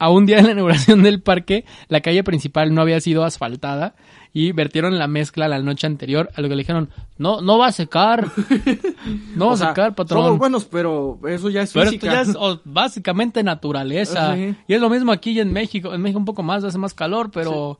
A 0.00 0.10
un 0.10 0.26
día 0.26 0.38
de 0.38 0.42
la 0.42 0.50
inauguración 0.52 1.04
del 1.04 1.22
parque, 1.22 1.64
la 1.88 2.00
calle 2.00 2.24
principal 2.24 2.74
no 2.74 2.82
había 2.82 3.00
sido 3.00 3.24
asfaltada 3.24 3.94
y 4.32 4.50
vertieron 4.50 4.98
la 4.98 5.06
mezcla 5.06 5.46
la 5.46 5.60
noche 5.60 5.86
anterior, 5.86 6.28
a 6.34 6.40
lo 6.40 6.48
que 6.48 6.56
le 6.56 6.62
dijeron, 6.62 6.90
no, 7.18 7.40
no 7.40 7.58
va 7.58 7.68
a 7.68 7.72
secar, 7.72 8.26
no 9.36 9.46
va 9.46 9.52
O 9.52 9.54
a 9.54 9.56
sea, 9.56 9.68
secar, 9.68 9.94
patrón. 9.94 10.24
Somos 10.24 10.38
buenos, 10.38 10.64
pero 10.64 11.20
eso 11.28 11.48
ya 11.50 11.62
es 11.62 11.72
Pero 11.72 11.90
física. 11.90 12.22
esto 12.22 12.32
ya 12.42 12.54
es 12.54 12.60
básicamente 12.64 13.44
naturaleza. 13.44 14.34
Sí. 14.34 14.56
Y 14.66 14.74
es 14.74 14.80
lo 14.80 14.90
mismo 14.90 15.12
aquí 15.12 15.30
y 15.30 15.38
en 15.40 15.52
México. 15.52 15.94
En 15.94 16.02
México 16.02 16.18
un 16.18 16.24
poco 16.24 16.42
más, 16.42 16.64
hace 16.64 16.78
más 16.78 16.92
calor, 16.94 17.30
pero... 17.32 17.78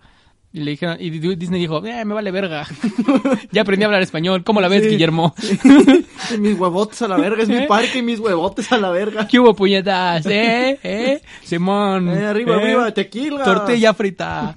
Y 0.54 0.60
le 0.60 0.70
dijeron, 0.70 0.96
y 1.00 1.10
Disney 1.10 1.62
dijo, 1.62 1.84
eh, 1.84 2.04
me 2.04 2.14
vale 2.14 2.30
verga. 2.30 2.64
ya 3.50 3.62
aprendí 3.62 3.82
a 3.82 3.86
hablar 3.86 4.02
español. 4.02 4.44
¿Cómo 4.44 4.60
la 4.60 4.68
ves, 4.68 4.84
Sí. 4.84 4.90
Guillermo? 4.90 5.34
Mis 6.38 6.56
huevotes 6.56 7.02
a 7.02 7.08
la 7.08 7.16
verga, 7.16 7.42
es 7.42 7.48
mi 7.48 7.66
parque 7.66 7.98
y 7.98 8.02
mis 8.02 8.20
huevotes 8.20 8.70
a 8.70 8.78
la 8.78 8.90
verga. 8.90 9.26
¿Qué 9.26 9.40
hubo, 9.40 9.52
puñetas? 9.54 10.24
¿Eh? 10.26 10.78
¿Eh? 10.84 11.20
Simón. 11.42 12.08
Eh, 12.08 12.24
arriba, 12.24 12.54
¿eh? 12.54 12.62
arriba, 12.62 12.94
tequila. 12.94 13.42
Tortilla 13.42 13.94
frita. 13.94 14.54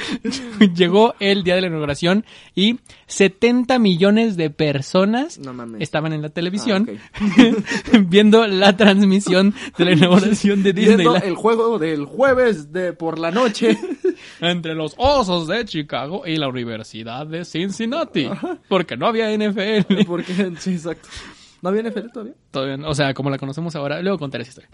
Llegó 0.74 1.14
el 1.20 1.42
día 1.44 1.54
de 1.54 1.60
la 1.62 1.66
inauguración 1.68 2.24
y 2.54 2.78
70 3.06 3.78
millones 3.78 4.36
de 4.36 4.50
personas 4.50 5.38
No 5.38 5.54
estaban 5.78 6.12
en 6.12 6.22
la 6.22 6.28
televisión 6.30 6.88
Ah, 7.14 7.20
viendo 8.06 8.46
la 8.46 8.76
transmisión 8.76 9.54
de 9.76 9.84
la 9.84 9.92
inauguración 9.92 10.62
de 10.62 10.72
Disneyland. 10.72 11.24
el 11.24 11.34
juego 11.34 11.78
del 11.78 12.04
jueves 12.04 12.72
de 12.72 12.92
por 12.92 13.18
la 13.18 13.30
noche. 13.30 13.78
entre 14.40 14.74
los 14.74 14.94
Osos 14.96 15.46
de 15.48 15.64
Chicago 15.64 16.22
y 16.26 16.36
la 16.36 16.48
Universidad 16.48 17.26
de 17.26 17.44
Cincinnati. 17.44 18.28
Porque 18.68 18.96
no 18.96 19.06
había 19.06 19.30
NFL. 19.36 20.04
Porque, 20.06 20.52
sí, 20.58 20.72
exacto. 20.72 21.08
¿No 21.62 21.70
había 21.70 21.82
NFL 21.82 22.10
todavía? 22.12 22.34
Todavía 22.50 22.76
no- 22.76 22.88
o 22.90 22.94
sea, 22.94 23.14
como 23.14 23.30
la 23.30 23.38
conocemos 23.38 23.74
ahora. 23.76 24.00
Luego 24.02 24.18
contaré 24.18 24.42
esa 24.42 24.50
historia. 24.50 24.70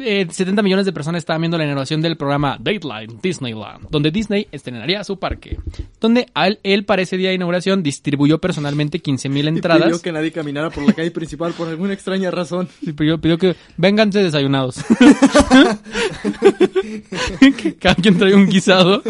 Eh, 0.00 0.28
70 0.30 0.62
millones 0.62 0.86
de 0.86 0.92
personas 0.92 1.18
estaban 1.20 1.42
viendo 1.42 1.58
la 1.58 1.64
inauguración 1.64 2.00
del 2.00 2.16
programa 2.16 2.56
Dateline 2.60 3.18
Disneyland, 3.20 3.88
donde 3.90 4.12
Disney 4.12 4.46
estrenaría 4.52 5.02
su 5.02 5.18
parque. 5.18 5.58
Donde 6.00 6.26
al- 6.34 6.60
él, 6.62 6.84
para 6.84 7.02
ese 7.02 7.16
día 7.16 7.30
de 7.30 7.34
inauguración, 7.34 7.82
distribuyó 7.82 8.38
personalmente 8.40 9.02
15.000 9.02 9.26
Y 9.26 9.30
pidió 9.30 9.48
entradas. 9.48 10.00
que 10.00 10.12
nadie 10.12 10.30
caminara 10.30 10.70
por 10.70 10.84
la 10.86 10.92
calle 10.92 11.10
principal 11.10 11.52
por 11.52 11.66
alguna 11.66 11.94
extraña 11.94 12.30
razón. 12.30 12.68
Pidió, 12.96 13.20
pidió 13.20 13.38
que 13.38 13.56
vénganse 13.76 14.22
desayunados. 14.22 14.76
que 17.56 17.74
cada 17.76 17.96
quien 17.96 18.18
trae 18.18 18.34
un 18.36 18.46
guisado. 18.48 19.02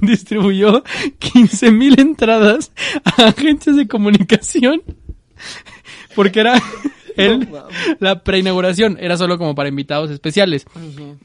Distribuyó 0.00 0.82
15.000 1.20 2.00
entradas 2.00 2.72
a 3.04 3.28
agencias 3.28 3.76
de 3.76 3.86
comunicación. 3.86 4.82
Porque 6.16 6.40
era 6.40 6.60
el, 7.18 7.48
la 8.00 8.22
preinauguración. 8.22 8.96
Era 9.00 9.16
solo 9.16 9.36
como 9.38 9.54
para 9.54 9.68
invitados 9.68 10.10
especiales. 10.10 10.66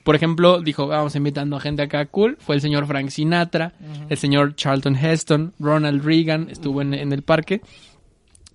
Por 0.03 0.15
ejemplo, 0.15 0.61
dijo, 0.61 0.87
vamos 0.87 1.15
invitando 1.15 1.55
a 1.55 1.59
gente 1.59 1.81
acá 1.83 2.05
cool. 2.07 2.37
Fue 2.39 2.55
el 2.55 2.61
señor 2.61 2.85
Frank 2.87 3.09
Sinatra, 3.09 3.73
el 4.09 4.17
señor 4.17 4.55
Charlton 4.55 4.95
Heston, 4.95 5.53
Ronald 5.59 6.03
Reagan 6.03 6.47
estuvo 6.49 6.81
en, 6.81 6.93
en 6.93 7.13
el 7.13 7.21
parque. 7.21 7.61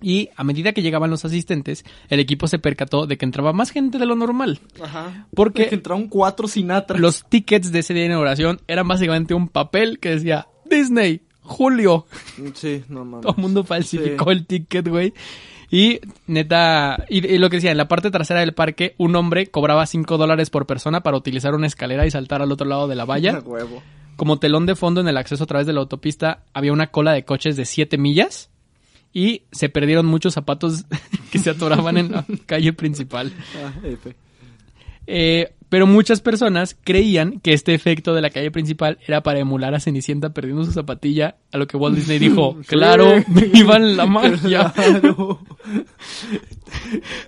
Y 0.01 0.29
a 0.37 0.45
medida 0.45 0.71
que 0.71 0.81
llegaban 0.81 1.09
los 1.09 1.25
asistentes, 1.25 1.83
el 2.07 2.21
equipo 2.21 2.47
se 2.47 2.57
percató 2.57 3.05
de 3.05 3.17
que 3.17 3.25
entraba 3.25 3.51
más 3.51 3.69
gente 3.71 3.97
de 3.97 4.05
lo 4.05 4.15
normal. 4.15 4.59
Ajá. 4.81 5.27
Porque- 5.35 5.67
Que 5.67 5.75
entraron 5.75 6.07
cuatro 6.07 6.47
Sinatra. 6.47 6.97
Los 6.97 7.25
tickets 7.27 7.71
de 7.73 7.79
ese 7.79 7.93
día 7.93 8.03
de 8.03 8.07
inauguración 8.07 8.61
eran 8.67 8.87
básicamente 8.87 9.33
un 9.33 9.49
papel 9.49 9.99
que 9.99 10.11
decía 10.11 10.47
Disney, 10.69 11.21
Julio. 11.41 12.05
Sí, 12.53 12.83
no 12.87 13.03
mames. 13.03 13.23
Todo 13.23 13.35
el 13.35 13.41
mundo 13.41 13.63
falsificó 13.65 14.25
Sí. 14.25 14.31
el 14.31 14.45
ticket, 14.45 14.87
güey. 14.87 15.13
Y 15.71 15.99
neta, 16.25 17.05
y, 17.09 17.25
y 17.25 17.37
lo 17.37 17.49
que 17.49 17.57
decía, 17.57 17.71
en 17.71 17.77
la 17.77 17.87
parte 17.87 18.09
trasera 18.09 18.39
del 18.39 18.53
parque, 18.53 18.95
un 18.97 19.15
hombre 19.15 19.47
cobraba 19.47 19.85
5 19.85 20.17
dólares 20.17 20.49
por 20.49 20.65
persona 20.65 21.01
para 21.01 21.17
utilizar 21.17 21.53
una 21.53 21.67
escalera 21.67 22.05
y 22.05 22.11
saltar 22.11 22.41
al 22.41 22.51
otro 22.51 22.67
lado 22.67 22.87
de 22.87 22.95
la 22.95 23.05
valla. 23.05 23.39
huevo. 23.45 23.83
Como 24.15 24.39
telón 24.39 24.65
de 24.65 24.75
fondo 24.75 24.99
en 24.99 25.07
el 25.07 25.17
acceso 25.17 25.43
a 25.43 25.47
través 25.47 25.67
de 25.67 25.73
la 25.73 25.79
autopista 25.79 26.43
había 26.53 26.73
una 26.73 26.87
cola 26.87 27.13
de 27.13 27.23
coches 27.23 27.55
de 27.55 27.65
7 27.65 27.97
millas 27.97 28.49
y 29.13 29.43
se 29.51 29.69
perdieron 29.69 30.05
muchos 30.05 30.33
zapatos 30.33 30.85
que 31.31 31.39
se 31.39 31.51
atoraban 31.51 31.97
en 31.97 32.11
la 32.11 32.25
calle 32.45 32.73
principal. 32.73 33.31
Ah, 33.55 33.71
F. 33.83 34.15
Eh, 35.07 35.53
pero 35.69 35.85
muchas 35.87 36.19
personas 36.21 36.75
creían 36.83 37.39
que 37.39 37.53
este 37.53 37.73
efecto 37.73 38.13
de 38.15 38.21
la 38.21 38.29
calle 38.31 38.51
principal 38.51 38.97
era 39.07 39.21
para 39.23 39.39
emular 39.39 39.73
a 39.75 39.79
Cenicienta 39.79 40.31
perdiendo 40.33 40.65
su 40.65 40.71
zapatilla, 40.71 41.37
a 41.53 41.57
lo 41.57 41.67
que 41.67 41.77
Walt 41.77 41.95
Disney 41.95 42.17
dijo, 42.19 42.57
claro, 42.67 43.13
vivan 43.53 43.95
la 43.95 44.05
magia. 44.05 44.71
Claro. 44.75 45.39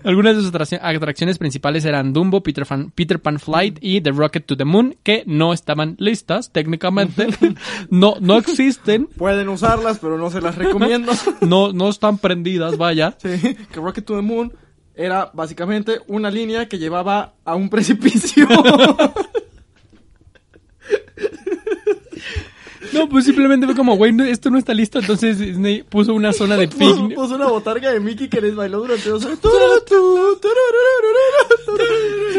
Algunas 0.04 0.36
de 0.36 0.42
sus 0.44 0.52
atrac- 0.54 0.80
atracciones 0.82 1.38
principales 1.38 1.86
eran 1.86 2.14
Dumbo, 2.14 2.42
Peter, 2.44 2.66
Pan, 2.66 2.92
Peter 2.92 3.20
Pan 3.22 3.40
Flight 3.40 3.78
y 3.82 4.02
The 4.02 4.12
Rocket 4.12 4.46
to 4.46 4.58
the 4.58 4.66
Moon, 4.66 4.96
que 5.04 5.24
no 5.26 5.54
estaban 5.54 5.96
listas 6.00 6.52
técnicamente, 6.52 7.28
no, 7.90 8.16
no 8.20 8.38
existen, 8.38 9.08
Pueden 9.18 9.50
usarlas, 9.50 10.00
pero 10.00 10.18
no 10.18 10.30
se 10.30 10.42
las 10.42 10.56
recomiendo. 10.56 11.12
no, 11.42 11.74
no 11.74 11.90
están 11.90 12.18
prendidas, 12.18 12.78
vaya. 12.78 13.16
Sí, 13.22 13.30
que 13.72 13.80
Rocket 13.80 14.06
to 14.06 14.16
the 14.16 14.22
Moon 14.22 14.54
era 15.02 15.32
básicamente 15.34 16.00
una 16.08 16.30
línea 16.30 16.68
que 16.70 16.78
llevaba 16.78 17.34
a 17.44 17.56
un 17.56 17.70
precipicio. 17.72 18.48
No, 22.94 23.08
pues 23.08 23.26
simplemente 23.26 23.66
fue 23.66 23.76
como, 23.76 23.96
güey, 23.96 24.12
no, 24.12 24.24
esto 24.24 24.50
no 24.50 24.58
está 24.58 24.74
listo, 24.74 25.00
entonces 25.00 25.40
Disney 25.40 25.82
puso 25.84 26.14
una 26.14 26.34
zona 26.34 26.58
de 26.58 26.68
puso, 26.68 26.96
picnic. 26.96 27.16
puso 27.16 27.36
una 27.36 27.48
botarga 27.48 27.92
de 27.92 28.02
Mickey 28.02 28.28
que 28.28 28.42
les 28.42 28.54
bailó 28.54 28.80
durante 28.80 29.10
dos 29.10 29.24
horas. 29.24 29.40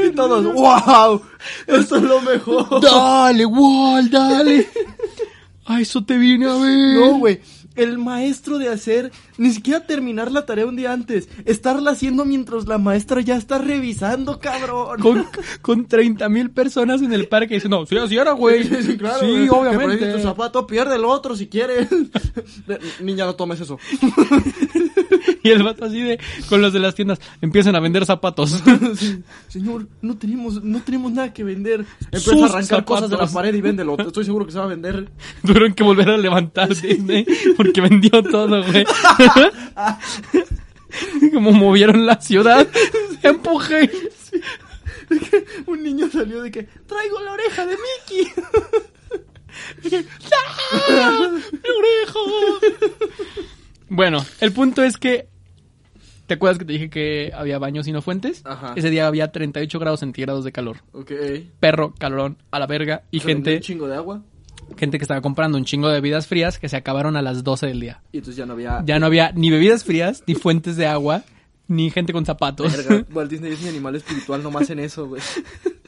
Y 0.05 0.11
todos, 0.11 0.45
wow, 0.53 1.23
esto 1.67 1.97
es 1.97 2.03
lo 2.03 2.21
mejor. 2.21 2.81
Dale, 2.83 3.47
Walt, 3.47 4.11
dale. 4.11 4.69
A 5.65 5.81
eso 5.81 6.05
te 6.05 6.19
vine 6.19 6.47
a 6.47 6.55
ver. 6.57 6.99
No, 6.99 7.19
güey. 7.19 7.41
El 7.77 7.99
maestro 7.99 8.59
de 8.59 8.69
hacer, 8.69 9.11
ni 9.39 9.51
siquiera 9.53 9.87
terminar 9.87 10.31
la 10.31 10.45
tarea 10.47 10.67
un 10.67 10.77
día 10.77 10.93
antes, 10.93 11.29
estarla 11.45 11.93
haciendo 11.93 12.25
mientras 12.25 12.67
la 12.67 12.79
maestra 12.79 13.21
ya 13.21 13.37
está 13.37 13.59
revisando, 13.59 14.39
cabrón. 14.39 15.01
Con, 15.01 15.27
con 15.61 15.87
30 15.87 16.29
mil 16.29 16.51
personas 16.51 17.03
en 17.03 17.13
el 17.13 17.29
parque. 17.29 17.55
Dice, 17.55 17.69
no, 17.69 17.87
sí, 17.87 17.97
así 17.97 18.17
era, 18.17 18.33
güey. 18.33 18.65
Sí, 18.65 18.83
sí, 18.83 18.97
claro, 18.97 19.21
Sí, 19.21 19.49
obviamente. 19.49 20.13
tu 20.13 20.19
zapato, 20.21 20.67
pierde 20.67 20.97
el 20.97 21.05
otro 21.05 21.35
si 21.37 21.47
quieres. 21.49 21.89
Niña, 23.01 23.25
no 23.27 23.35
tomes 23.35 23.61
eso. 23.61 23.79
Y 25.45 25.51
el 25.51 25.63
vato 25.63 25.85
así 25.85 26.01
de, 26.01 26.21
con 26.49 26.63
los 26.63 26.73
de 26.73 26.79
las 26.79 26.95
tiendas, 26.95 27.21
empiezan 27.41 27.75
a 27.77 27.81
vender 27.81 28.07
zapatos. 28.07 28.63
Sí, 28.97 29.23
Señor, 29.49 29.89
no 30.03 30.17
tenemos, 30.17 30.63
no 30.63 30.83
tenemos 30.83 31.13
nada 31.13 31.33
que 31.33 31.45
vender. 31.45 31.85
Sus 32.13 32.29
Empieza 32.29 32.47
a 32.47 32.49
arrancar 32.59 32.85
cosas 32.85 33.11
de 33.11 33.17
la 33.17 33.27
pared 33.27 33.55
y 33.55 33.61
véndelo. 33.61 33.97
Estoy 34.07 34.25
seguro 34.25 34.45
que 34.45 34.53
se 34.53 34.59
va 34.59 34.65
a 34.65 34.69
vender. 34.69 35.11
Tuvieron 35.45 35.73
que 35.73 35.83
volver 35.83 36.11
a 36.11 36.17
levantar 36.17 36.69
Disney 36.69 37.27
porque 37.57 37.81
vendió 37.81 38.23
todo, 38.23 38.63
güey. 38.65 38.85
Como 41.33 41.53
movieron 41.53 42.05
la 42.07 42.21
ciudad, 42.21 42.67
empujé. 43.23 43.91
Un 45.67 45.83
niño 45.83 46.09
salió 46.11 46.43
de 46.43 46.51
que 46.51 46.65
traigo 46.87 47.21
la 47.21 47.33
oreja 47.33 47.67
de 47.67 47.77
Mickey. 47.77 48.33
¡Ah! 50.91 51.31
¡Mi 51.53 51.71
oreja! 51.71 52.19
Bueno, 53.95 54.25
el 54.41 54.53
punto 54.53 54.83
es 54.83 54.97
que. 54.97 55.29
¿Te 56.33 56.37
acuerdas 56.37 56.59
que 56.59 56.65
te 56.65 56.73
dije 56.73 56.89
que 56.89 57.31
había 57.37 57.59
baños 57.59 57.87
y 57.89 57.93
no 57.93 58.01
fuentes? 58.01 58.41
Ajá. 58.47 58.73
Ese 58.75 58.89
día 58.89 59.07
había 59.07 59.31
38 59.33 59.79
grados 59.79 60.01
centígrados 60.01 60.45
de 60.45 60.51
calor. 60.53 60.79
Ok. 60.93 61.13
Perro, 61.61 61.93
calorón, 61.99 62.39
a 62.51 62.59
la 62.59 62.67
verga. 62.67 63.03
Y 63.11 63.21
gente, 63.21 63.57
Un 63.57 63.61
chingo 63.61 63.87
de 63.87 63.97
agua. 63.97 64.23
gente 64.79 64.97
que 64.97 65.05
estaba 65.05 65.21
comprando 65.21 65.59
un 65.59 65.67
chingo 65.67 65.89
de 65.89 65.95
bebidas 65.97 66.27
frías 66.27 66.59
que 66.59 66.71
se 66.71 66.77
acabaron 66.79 67.17
a 67.17 67.21
las 67.23 67.45
12 67.45 67.67
del 67.67 67.81
día. 67.81 68.01
Y 68.13 68.17
entonces 68.17 68.37
ya 68.39 68.47
no 68.47 68.55
había. 68.55 68.83
Ya 68.87 68.99
no 68.99 69.05
había 69.05 69.33
ni 69.33 69.51
bebidas 69.51 69.85
frías, 69.85 70.25
ni 70.27 70.35
fuentes 70.35 70.79
de 70.79 70.87
agua, 70.87 71.23
ni 71.69 71.91
gente 71.91 72.15
con 72.15 72.25
zapatos. 72.25 72.75
Verga, 72.75 73.05
Walt 73.13 73.31
Disney 73.31 73.53
es 73.53 73.61
mi 73.61 73.69
animal 73.69 73.95
espiritual, 73.97 74.43
nomás 74.43 74.71
en 74.71 74.79
eso, 74.79 75.07
güey. 75.09 75.21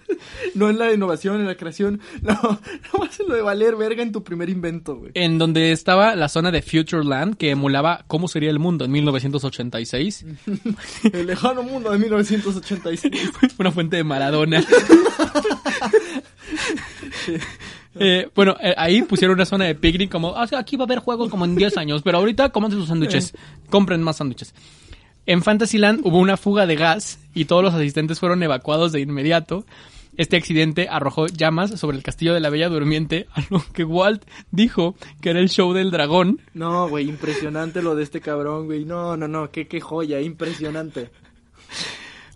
No 0.54 0.70
en 0.70 0.78
la 0.78 0.92
innovación, 0.92 1.40
en 1.40 1.46
la 1.46 1.56
creación. 1.56 2.00
No, 2.22 2.34
nomás 2.92 3.18
en 3.20 3.28
lo 3.28 3.34
de 3.34 3.42
valer 3.42 3.76
verga 3.76 4.02
en 4.02 4.12
tu 4.12 4.22
primer 4.22 4.48
invento, 4.48 4.96
güey. 4.96 5.12
En 5.14 5.38
donde 5.38 5.72
estaba 5.72 6.14
la 6.16 6.28
zona 6.28 6.50
de 6.50 6.62
Futureland 6.62 7.36
que 7.36 7.50
emulaba 7.50 8.04
cómo 8.06 8.28
sería 8.28 8.50
el 8.50 8.58
mundo 8.58 8.84
en 8.84 8.90
1986. 8.92 10.26
El 11.12 11.26
lejano 11.26 11.62
mundo 11.62 11.90
de 11.90 11.98
1986. 11.98 13.12
Una 13.58 13.70
fuente 13.72 13.96
de 13.96 14.04
Maradona. 14.04 14.62
Eh, 17.96 18.28
bueno, 18.34 18.56
eh, 18.60 18.74
ahí 18.76 19.02
pusieron 19.02 19.36
una 19.36 19.46
zona 19.46 19.66
de 19.66 19.74
picnic 19.76 20.10
como, 20.10 20.34
"Ah, 20.36 20.48
aquí 20.58 20.76
va 20.76 20.82
a 20.82 20.86
haber 20.86 20.98
juegos 20.98 21.30
como 21.30 21.44
en 21.44 21.54
10 21.54 21.76
años, 21.76 22.02
pero 22.02 22.18
ahorita 22.18 22.48
cómanse 22.50 22.76
sus 22.76 22.88
sándwiches, 22.88 23.34
compren 23.70 24.02
más 24.02 24.16
sándwiches. 24.16 24.52
En 25.26 25.42
Fantasyland 25.42 26.00
hubo 26.04 26.18
una 26.18 26.36
fuga 26.36 26.66
de 26.66 26.76
gas 26.76 27.18
y 27.34 27.46
todos 27.46 27.62
los 27.62 27.74
asistentes 27.74 28.20
fueron 28.20 28.42
evacuados 28.42 28.92
de 28.92 29.00
inmediato. 29.00 29.64
Este 30.16 30.36
accidente 30.36 30.86
arrojó 30.88 31.26
llamas 31.26 31.80
sobre 31.80 31.96
el 31.96 32.02
castillo 32.02 32.34
de 32.34 32.40
la 32.40 32.50
Bella 32.50 32.68
Durmiente, 32.68 33.26
a 33.34 33.42
lo 33.50 33.64
que 33.72 33.84
Walt 33.84 34.22
dijo 34.50 34.94
que 35.20 35.30
era 35.30 35.40
el 35.40 35.48
show 35.48 35.72
del 35.72 35.90
dragón. 35.90 36.40
No, 36.52 36.88
güey, 36.88 37.08
impresionante 37.08 37.82
lo 37.82 37.96
de 37.96 38.04
este 38.04 38.20
cabrón, 38.20 38.66
güey. 38.66 38.84
No, 38.84 39.16
no, 39.16 39.26
no, 39.26 39.50
qué, 39.50 39.66
qué 39.66 39.80
joya, 39.80 40.20
impresionante. 40.20 41.10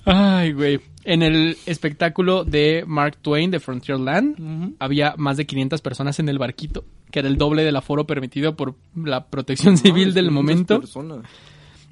Ay, 0.04 0.52
güey. 0.52 0.80
En 1.04 1.22
el 1.22 1.56
espectáculo 1.66 2.44
de 2.44 2.84
Mark 2.86 3.18
Twain 3.20 3.50
de 3.50 3.60
Frontierland 3.60 4.74
había 4.78 5.14
más 5.16 5.36
de 5.36 5.46
500 5.46 5.80
personas 5.82 6.18
en 6.18 6.28
el 6.28 6.38
barquito, 6.38 6.84
que 7.10 7.20
era 7.20 7.28
el 7.28 7.36
doble 7.36 7.62
del 7.62 7.76
aforo 7.76 8.06
permitido 8.06 8.56
por 8.56 8.74
la 8.94 9.26
protección 9.26 9.76
civil 9.78 10.14
del 10.14 10.28
500 10.28 10.32
momento. 10.32 10.80
personas. 10.80 11.20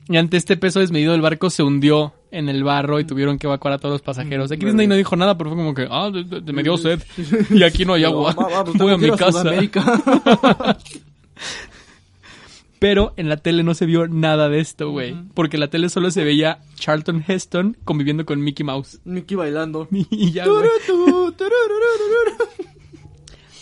Y 0.09 0.17
ante 0.17 0.37
este 0.37 0.57
peso 0.57 0.81
desmedido 0.81 1.15
el 1.15 1.21
barco 1.21 1.51
se 1.51 1.63
hundió 1.63 2.15
en 2.31 2.49
el 2.49 2.63
barro 2.63 3.01
y 3.01 3.05
tuvieron 3.05 3.39
que 3.39 3.47
evacuar 3.47 3.75
a 3.75 3.79
todos 3.79 3.95
los 3.95 4.03
pasajeros. 4.03 4.53
Aquí 4.53 4.65
Disney 4.65 4.87
no 4.87 4.95
dijo 4.95 5.17
nada, 5.17 5.37
pero 5.37 5.51
fue 5.51 5.57
como 5.57 5.75
que, 5.75 5.89
ah, 5.91 6.11
me 6.11 6.63
dio 6.63 6.77
sed 6.77 7.03
y 7.51 7.63
aquí 7.63 7.85
no 7.85 7.95
hay 7.95 8.05
agua. 8.05 8.35
Pues 8.65 8.77
Voy 8.79 8.93
a 8.93 8.99
mi 8.99 9.11
casa. 9.11 9.45
Pero 12.79 13.15
en 13.17 13.29
la 13.29 13.39
tele 13.39 13.63
no 13.63 13.75
se 13.75 13.87
vio 13.87 14.07
nada 14.07 14.49
de 14.49 14.61
esto, 14.61 14.91
güey. 14.91 15.17
Porque 15.35 15.57
en 15.57 15.61
la 15.61 15.71
tele 15.71 15.89
solo 15.89 16.11
se 16.11 16.25
veía 16.25 16.59
Charlton 16.75 17.25
Heston 17.27 17.77
conviviendo 17.85 18.27
con 18.27 18.43
Mickey 18.43 18.65
Mouse. 18.65 19.01
Mickey 19.05 19.37
bailando. 19.37 19.89
Y 20.11 20.33
ya. 20.33 20.45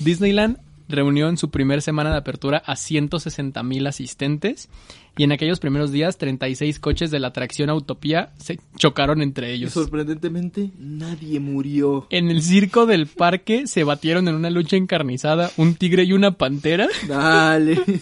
Disneyland 0.01 0.59
reunió 0.89 1.28
en 1.28 1.37
su 1.37 1.51
primera 1.51 1.80
semana 1.80 2.11
de 2.11 2.18
apertura 2.18 2.62
a 2.66 2.76
160 2.76 3.62
mil 3.62 3.87
asistentes 3.87 4.68
y 5.16 5.22
en 5.24 5.32
aquellos 5.32 5.61
primeros 5.61 5.93
días 5.93 6.18
36 6.18 6.78
coches 6.80 7.11
de 7.11 7.20
la 7.20 7.28
atracción 7.28 7.70
Autopía 7.70 8.32
se 8.39 8.59
chocaron 8.76 9.22
entre 9.22 9.51
Y 9.53 9.59
ellos. 9.61 9.72
sorprendentemente, 9.72 10.70
nadie 10.78 11.41
murió. 11.41 12.07
En 12.11 12.30
el 12.30 12.43
circo 12.43 12.87
del 12.87 13.07
parque 13.07 13.66
se 13.66 13.85
batieron 13.85 14.28
en 14.28 14.35
una 14.35 14.51
lucha 14.51 14.76
encarnizada 14.76 15.51
un 15.57 15.74
tigre 15.76 16.05
y 16.05 16.12
una 16.12 16.32
pantera. 16.32 16.89
Dale. 17.09 17.80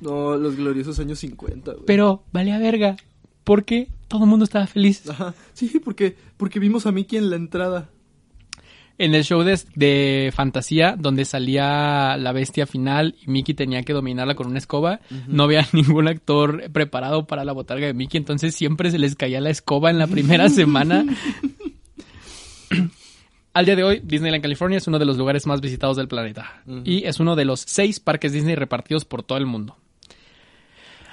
No, 0.00 0.36
los 0.36 0.56
gloriosos 0.56 0.98
años 1.00 1.18
50, 1.18 1.72
güey. 1.72 1.84
Pero 1.86 2.22
vale 2.32 2.52
a 2.52 2.58
verga, 2.58 2.96
porque 3.44 3.88
todo 4.06 4.24
el 4.24 4.30
mundo 4.30 4.44
estaba 4.44 4.66
feliz. 4.66 5.08
Ajá. 5.08 5.34
Sí, 5.54 5.80
porque, 5.84 6.16
porque 6.36 6.60
vimos 6.60 6.86
a 6.86 6.92
Mickey 6.92 7.18
en 7.18 7.30
la 7.30 7.36
entrada. 7.36 7.90
En 8.98 9.14
el 9.14 9.22
show 9.22 9.42
de, 9.44 9.58
de 9.76 10.32
fantasía, 10.34 10.96
donde 10.98 11.24
salía 11.24 12.16
la 12.16 12.32
bestia 12.32 12.66
final 12.66 13.14
y 13.22 13.30
Mickey 13.30 13.54
tenía 13.54 13.84
que 13.84 13.92
dominarla 13.92 14.34
con 14.34 14.48
una 14.48 14.58
escoba, 14.58 15.00
no 15.28 15.44
había 15.44 15.66
ningún 15.72 16.08
actor 16.08 16.70
preparado 16.72 17.26
para 17.26 17.44
la 17.44 17.52
botarga 17.52 17.86
de 17.86 17.94
Mickey, 17.94 18.18
entonces 18.18 18.56
siempre 18.56 18.90
se 18.90 18.98
les 18.98 19.14
caía 19.14 19.40
la 19.40 19.50
escoba 19.50 19.90
en 19.90 19.98
la 19.98 20.08
primera 20.08 20.48
semana. 20.50 21.04
Al 23.54 23.64
día 23.64 23.76
de 23.76 23.84
hoy, 23.84 24.00
Disneyland 24.04 24.42
California 24.42 24.78
es 24.78 24.86
uno 24.86 24.98
de 24.98 25.04
los 25.04 25.16
lugares 25.16 25.46
más 25.46 25.60
visitados 25.60 25.96
del 25.96 26.06
planeta 26.06 26.62
y 26.84 27.04
es 27.04 27.18
uno 27.18 27.34
de 27.34 27.44
los 27.44 27.60
seis 27.60 27.98
parques 27.98 28.32
Disney 28.32 28.54
repartidos 28.54 29.04
por 29.04 29.22
todo 29.22 29.38
el 29.38 29.46
mundo. 29.46 29.76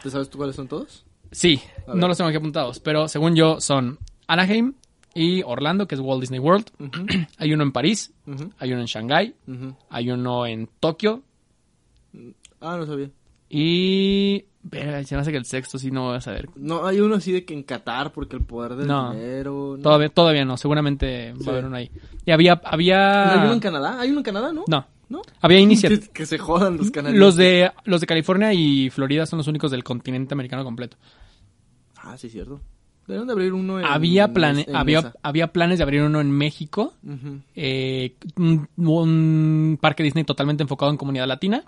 ¿Te 0.03 0.11
sabes 0.11 0.29
tú 0.29 0.37
cuáles 0.37 0.55
son 0.55 0.67
todos? 0.67 1.05
Sí, 1.31 1.59
no 1.87 2.07
los 2.07 2.17
tengo 2.17 2.27
aquí 2.27 2.37
apuntados, 2.37 2.79
pero 2.79 3.07
según 3.07 3.35
yo 3.35 3.59
son 3.59 3.97
Anaheim 4.27 4.73
y 5.15 5.41
Orlando, 5.43 5.87
que 5.87 5.95
es 5.95 6.01
Walt 6.01 6.21
Disney 6.21 6.39
World. 6.39 6.65
Hay 7.39 7.53
uno 7.53 7.63
en 7.63 7.71
París, 7.71 8.13
hay 8.59 8.71
uno 8.73 8.81
en 8.81 8.87
Shanghái, 8.87 9.33
hay 9.89 10.11
uno 10.11 10.45
en 10.45 10.69
Tokio 10.79 11.23
Ah, 12.61 12.77
no 12.77 12.85
sabía. 12.85 13.09
y... 13.49 14.45
Se 14.71 15.15
me 15.15 15.21
hace 15.21 15.31
que 15.31 15.37
el 15.37 15.45
sexto 15.45 15.77
sí 15.77 15.91
no 15.91 16.05
voy 16.07 16.17
a 16.17 16.21
saber. 16.21 16.49
No, 16.55 16.87
hay 16.87 16.99
uno 16.99 17.13
así 17.15 17.31
de 17.31 17.45
que 17.45 17.53
en 17.53 17.61
Qatar, 17.61 18.11
porque 18.11 18.35
el 18.35 18.43
poder 18.43 18.75
del 18.75 18.87
No. 18.87 19.11
dinero. 19.13 19.75
¿no? 19.77 19.83
Todavía, 19.83 20.09
todavía 20.09 20.43
no, 20.43 20.57
seguramente 20.57 21.33
va 21.33 21.39
Sí. 21.39 21.49
a 21.49 21.51
haber 21.51 21.65
uno 21.65 21.75
ahí. 21.77 21.91
Y 22.25 22.31
había... 22.31 22.55
¿No 22.55 22.61
había... 22.63 23.31
¿Hay 23.33 23.39
uno 23.45 23.53
en 23.53 23.59
Canadá? 23.59 23.99
¿Hay 24.01 24.09
uno 24.09 24.19
en 24.21 24.23
Canadá, 24.23 24.51
no? 24.51 24.63
No, 24.67 24.87
¿No? 25.07 25.21
había 25.39 25.59
iniciativas. 25.59 26.07
Que, 26.07 26.13
que 26.13 26.25
se 26.25 26.39
jodan 26.39 26.77
los 26.77 26.89
canadienses. 26.89 27.19
Los 27.19 27.35
de, 27.35 27.71
los 27.83 28.01
de 28.01 28.07
California 28.07 28.53
y 28.53 28.89
Florida 28.89 29.27
son 29.27 29.37
los 29.37 29.47
únicos 29.47 29.69
del 29.69 29.83
continente 29.83 30.33
americano 30.33 30.63
completo. 30.63 30.97
Ah, 31.97 32.17
sí, 32.17 32.27
cierto. 32.29 32.59
Deberían 33.07 33.27
de 33.27 33.33
abrir 33.33 33.53
uno 33.53 33.79
en... 33.79 33.85
había, 33.85 34.33
plane, 34.33 34.65
en 34.67 34.75
había, 34.75 35.13
había 35.21 35.53
planes 35.53 35.77
de 35.77 35.83
abrir 35.83 36.01
uno 36.01 36.21
en 36.21 36.31
México 36.31 36.93
eh, 37.55 38.15
un, 38.37 38.67
un 38.77 39.77
parque 39.79 40.01
Disney 40.03 40.23
totalmente 40.23 40.63
enfocado 40.63 40.91
en 40.91 40.97
comunidad 40.97 41.27
latina. 41.27 41.63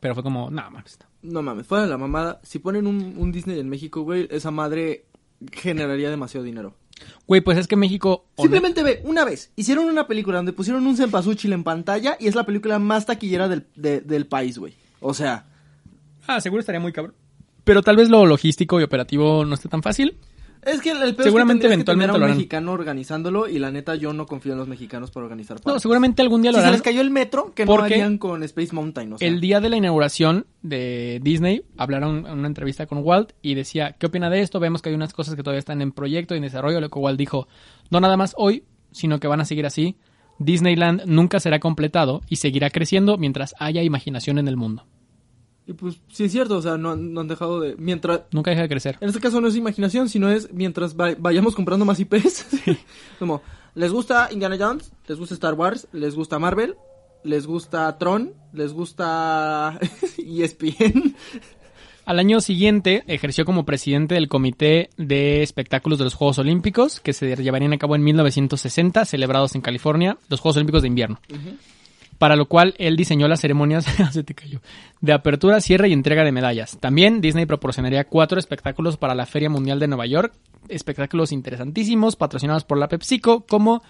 Pero 0.00 0.14
fue 0.14 0.22
como, 0.22 0.50
nada 0.50 0.70
más. 0.70 0.98
No 1.22 1.42
mames, 1.42 1.66
fuera 1.66 1.84
de 1.84 1.90
la 1.90 1.98
mamada. 1.98 2.40
Si 2.42 2.58
ponen 2.58 2.86
un, 2.86 3.14
un 3.16 3.30
Disney 3.32 3.58
en 3.60 3.68
México, 3.68 4.02
güey, 4.02 4.26
esa 4.30 4.50
madre 4.50 5.06
generaría 5.52 6.10
demasiado 6.10 6.44
dinero. 6.44 6.74
Güey, 7.26 7.40
pues 7.40 7.58
es 7.58 7.66
que 7.68 7.76
México. 7.76 8.26
Simplemente 8.36 8.82
ve, 8.82 9.00
una 9.04 9.24
vez, 9.24 9.50
hicieron 9.56 9.86
una 9.86 10.06
película 10.06 10.36
donde 10.38 10.52
pusieron 10.52 10.86
un 10.86 10.96
cempasúchil 10.96 11.52
en 11.52 11.64
pantalla 11.64 12.16
y 12.20 12.26
es 12.28 12.34
la 12.34 12.44
película 12.46 12.78
más 12.78 13.06
taquillera 13.06 13.48
del, 13.48 13.66
de- 13.76 14.00
del 14.00 14.26
país, 14.26 14.58
güey. 14.58 14.74
O 15.00 15.14
sea, 15.14 15.46
Ah, 16.28 16.40
seguro 16.40 16.60
estaría 16.60 16.80
muy 16.80 16.92
cabrón. 16.92 17.14
Pero 17.64 17.82
tal 17.82 17.96
vez 17.96 18.08
lo 18.08 18.26
logístico 18.26 18.80
y 18.80 18.84
operativo 18.84 19.44
no 19.44 19.54
esté 19.54 19.68
tan 19.68 19.82
fácil. 19.82 20.16
es 20.62 20.80
que 20.80 20.90
el, 20.90 21.02
el 21.02 21.14
peor 21.14 21.24
Seguramente 21.24 21.66
es 21.66 21.70
que 21.70 21.76
tendrías 21.76 21.84
que 21.86 21.92
eventualmente 21.92 22.06
tener 22.06 22.10
a 22.10 22.12
lo 22.12 22.16
un 22.18 22.22
harán. 22.24 22.36
mexicano 22.36 22.72
organizándolo 22.72 23.48
y 23.48 23.58
la 23.58 23.70
neta 23.70 23.94
yo 23.94 24.12
no 24.12 24.26
confío 24.26 24.52
en 24.52 24.58
los 24.58 24.68
mexicanos 24.68 25.10
para 25.10 25.24
organizar 25.24 25.58
No, 25.64 25.78
seguramente 25.78 26.22
algún 26.22 26.42
día 26.42 26.50
lo 26.52 26.56
Si 26.58 26.60
se 26.60 26.66
harán. 26.66 26.72
les 26.72 26.82
cayó 26.82 27.00
el 27.00 27.10
metro, 27.10 27.52
que 27.54 27.64
no 27.66 27.78
harían 27.80 28.18
con 28.18 28.42
Space 28.42 28.72
Mountain, 28.74 29.12
o 29.12 29.18
sea. 29.18 29.26
El 29.28 29.40
día 29.40 29.60
de 29.60 29.70
la 29.70 29.76
inauguración 29.76 30.46
de 30.62 31.20
Disney 31.22 31.62
hablaron 31.76 32.26
en 32.26 32.38
una 32.38 32.48
entrevista 32.48 32.86
con 32.86 32.98
Walt 33.02 33.32
y 33.42 33.54
decía, 33.54 33.96
¿qué 33.98 34.06
opina 34.06 34.28
de 34.30 34.40
esto? 34.40 34.60
Vemos 34.60 34.82
que 34.82 34.88
hay 34.90 34.94
unas 34.94 35.12
cosas 35.12 35.34
que 35.36 35.42
todavía 35.42 35.58
están 35.60 35.82
en 35.82 35.92
proyecto 35.92 36.34
y 36.34 36.38
en 36.38 36.42
desarrollo, 36.44 36.80
lo 36.80 36.90
que 36.90 36.98
Walt 36.98 37.18
dijo, 37.18 37.46
no 37.90 38.00
nada 38.00 38.16
más 38.16 38.34
hoy, 38.36 38.64
sino 38.90 39.18
que 39.20 39.28
van 39.28 39.40
a 39.40 39.44
seguir 39.44 39.66
así. 39.66 39.96
Disneyland 40.38 41.02
nunca 41.06 41.38
será 41.40 41.60
completado 41.60 42.22
y 42.28 42.36
seguirá 42.36 42.70
creciendo 42.70 43.18
mientras 43.18 43.54
haya 43.58 43.82
imaginación 43.82 44.38
en 44.38 44.48
el 44.48 44.56
mundo. 44.56 44.84
Y 45.72 45.74
pues 45.74 45.96
sí 46.12 46.24
es 46.24 46.32
cierto, 46.32 46.58
o 46.58 46.62
sea, 46.62 46.76
no, 46.76 46.90
han- 46.90 47.14
no 47.14 47.22
han 47.22 47.28
dejado 47.28 47.60
de... 47.60 47.74
Mientras... 47.78 48.20
Nunca 48.30 48.50
deja 48.50 48.62
de 48.62 48.68
crecer. 48.68 48.98
En 49.00 49.08
este 49.08 49.20
caso 49.20 49.40
no 49.40 49.48
es 49.48 49.56
imaginación, 49.56 50.08
sino 50.10 50.28
es 50.30 50.52
mientras 50.52 50.94
va- 50.94 51.14
vayamos 51.18 51.54
comprando 51.54 51.84
más 51.86 51.98
IPs. 51.98 52.46
Como, 53.18 53.40
¿les 53.74 53.90
gusta 53.90 54.28
Indiana 54.30 54.56
Jones? 54.58 54.92
¿Les 55.08 55.18
gusta 55.18 55.34
Star 55.34 55.54
Wars? 55.54 55.88
¿Les 55.92 56.14
gusta 56.14 56.38
Marvel? 56.38 56.74
¿Les 57.24 57.46
gusta 57.46 57.96
Tron? 57.98 58.34
¿Les 58.52 58.72
gusta 58.74 59.78
ESPN? 60.18 61.14
Al 62.04 62.18
año 62.18 62.40
siguiente 62.40 63.04
ejerció 63.06 63.44
como 63.44 63.64
presidente 63.64 64.16
del 64.16 64.28
Comité 64.28 64.90
de 64.96 65.42
Espectáculos 65.42 65.98
de 66.00 66.04
los 66.04 66.14
Juegos 66.14 66.36
Olímpicos, 66.38 66.98
que 67.00 67.12
se 67.12 67.36
llevarían 67.36 67.72
a 67.72 67.78
cabo 67.78 67.94
en 67.94 68.02
1960, 68.02 69.04
celebrados 69.04 69.54
en 69.54 69.60
California, 69.60 70.18
los 70.28 70.40
Juegos 70.40 70.56
Olímpicos 70.56 70.82
de 70.82 70.88
invierno. 70.88 71.20
Para 72.22 72.36
lo 72.36 72.46
cual 72.46 72.76
él 72.78 72.96
diseñó 72.96 73.26
las 73.26 73.40
ceremonias 73.40 73.84
se 74.12 74.22
te 74.22 74.32
cayó, 74.32 74.60
de 75.00 75.12
apertura, 75.12 75.60
cierre 75.60 75.88
y 75.88 75.92
entrega 75.92 76.22
de 76.22 76.30
medallas. 76.30 76.78
También 76.78 77.20
Disney 77.20 77.46
proporcionaría 77.46 78.04
cuatro 78.04 78.38
espectáculos 78.38 78.96
para 78.96 79.16
la 79.16 79.26
Feria 79.26 79.50
Mundial 79.50 79.80
de 79.80 79.88
Nueva 79.88 80.06
York, 80.06 80.32
espectáculos 80.68 81.32
interesantísimos 81.32 82.14
patrocinados 82.14 82.62
por 82.62 82.78
la 82.78 82.86
PepsiCo, 82.86 83.40
como 83.40 83.82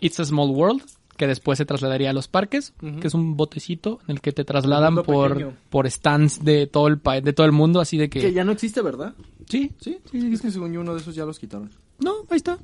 It's 0.00 0.18
a 0.18 0.24
Small 0.24 0.50
World, 0.50 0.82
que 1.16 1.28
después 1.28 1.56
se 1.56 1.66
trasladaría 1.66 2.10
a 2.10 2.12
los 2.12 2.26
parques, 2.26 2.74
que 3.00 3.06
es 3.06 3.14
un 3.14 3.36
botecito 3.36 4.00
en 4.08 4.16
el 4.16 4.20
que 4.22 4.32
te 4.32 4.42
trasladan 4.42 4.96
por, 5.04 5.34
pequeño. 5.34 5.52
por 5.70 5.88
stands 5.88 6.44
de 6.44 6.66
todo 6.66 6.88
el 6.88 6.98
país, 6.98 7.22
de 7.22 7.32
todo 7.32 7.46
el 7.46 7.52
mundo, 7.52 7.80
así 7.80 7.96
de 7.96 8.10
que, 8.10 8.18
Que 8.18 8.32
ya 8.32 8.42
no 8.42 8.50
existe, 8.50 8.82
¿verdad? 8.82 9.14
sí, 9.48 9.70
Sí, 9.78 10.00
sí, 10.10 10.32
es 10.32 10.42
que 10.42 10.50
según 10.50 10.72
yo 10.72 10.80
uno 10.80 10.94
de 10.94 11.00
esos 11.00 11.14
ya 11.14 11.24
los 11.24 11.38
quitaron. 11.38 11.70
no, 12.00 12.24
ahí 12.28 12.38
está. 12.38 12.58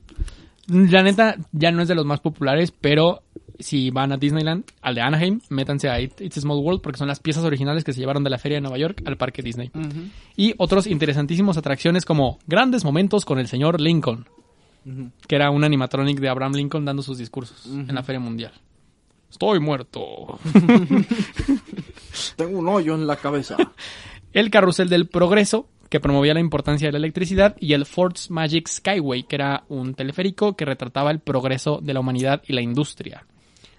La 0.66 1.04
neta, 1.04 1.36
ya 1.52 1.70
no 1.70 1.82
es 1.82 1.88
de 1.88 1.94
los 1.94 2.06
más 2.06 2.18
populares, 2.18 2.72
pero 2.72 3.22
si 3.58 3.90
van 3.90 4.12
a 4.12 4.16
Disneyland, 4.16 4.64
al 4.82 4.94
de 4.94 5.00
Anaheim, 5.00 5.40
métanse 5.48 5.88
a 5.88 6.00
It- 6.00 6.20
It's 6.20 6.38
a 6.38 6.40
Small 6.40 6.58
World 6.58 6.80
porque 6.80 6.98
son 6.98 7.08
las 7.08 7.20
piezas 7.20 7.44
originales 7.44 7.84
que 7.84 7.92
se 7.92 8.00
llevaron 8.00 8.24
de 8.24 8.30
la 8.30 8.38
Feria 8.38 8.56
de 8.56 8.62
Nueva 8.62 8.78
York 8.78 9.02
al 9.06 9.16
Parque 9.16 9.42
Disney. 9.42 9.70
Y 10.36 10.54
otros 10.58 10.86
interesantísimos 10.86 11.56
atracciones 11.56 12.04
como 12.04 12.38
Grandes 12.46 12.84
Momentos 12.84 13.24
con 13.24 13.38
el 13.38 13.46
señor 13.48 13.80
Lincoln, 13.80 14.26
que 15.28 15.36
era 15.36 15.50
un 15.50 15.64
animatronic 15.64 16.18
de 16.20 16.28
Abraham 16.28 16.54
Lincoln 16.54 16.84
dando 16.84 17.02
sus 17.02 17.18
discursos 17.18 17.66
en 17.66 17.94
la 17.94 18.02
Feria 18.02 18.20
Mundial. 18.20 18.52
Estoy 19.30 19.58
muerto. 19.60 20.38
Tengo 22.36 22.58
un 22.58 22.68
hoyo 22.68 22.94
en 22.94 23.06
la 23.06 23.16
cabeza. 23.16 23.56
el 24.32 24.50
Carrusel 24.50 24.88
del 24.88 25.08
Progreso, 25.08 25.68
que 25.88 26.00
promovía 26.00 26.34
la 26.34 26.40
importancia 26.40 26.88
de 26.88 26.92
la 26.92 26.98
electricidad, 26.98 27.56
y 27.60 27.72
el 27.72 27.86
Ford's 27.86 28.30
Magic 28.30 28.68
Skyway, 28.68 29.24
que 29.24 29.36
era 29.36 29.64
un 29.68 29.94
teleférico 29.94 30.56
que 30.56 30.64
retrataba 30.64 31.10
el 31.10 31.20
progreso 31.20 31.80
de 31.82 31.94
la 31.94 32.00
humanidad 32.00 32.42
y 32.46 32.52
la 32.52 32.60
industria. 32.62 33.26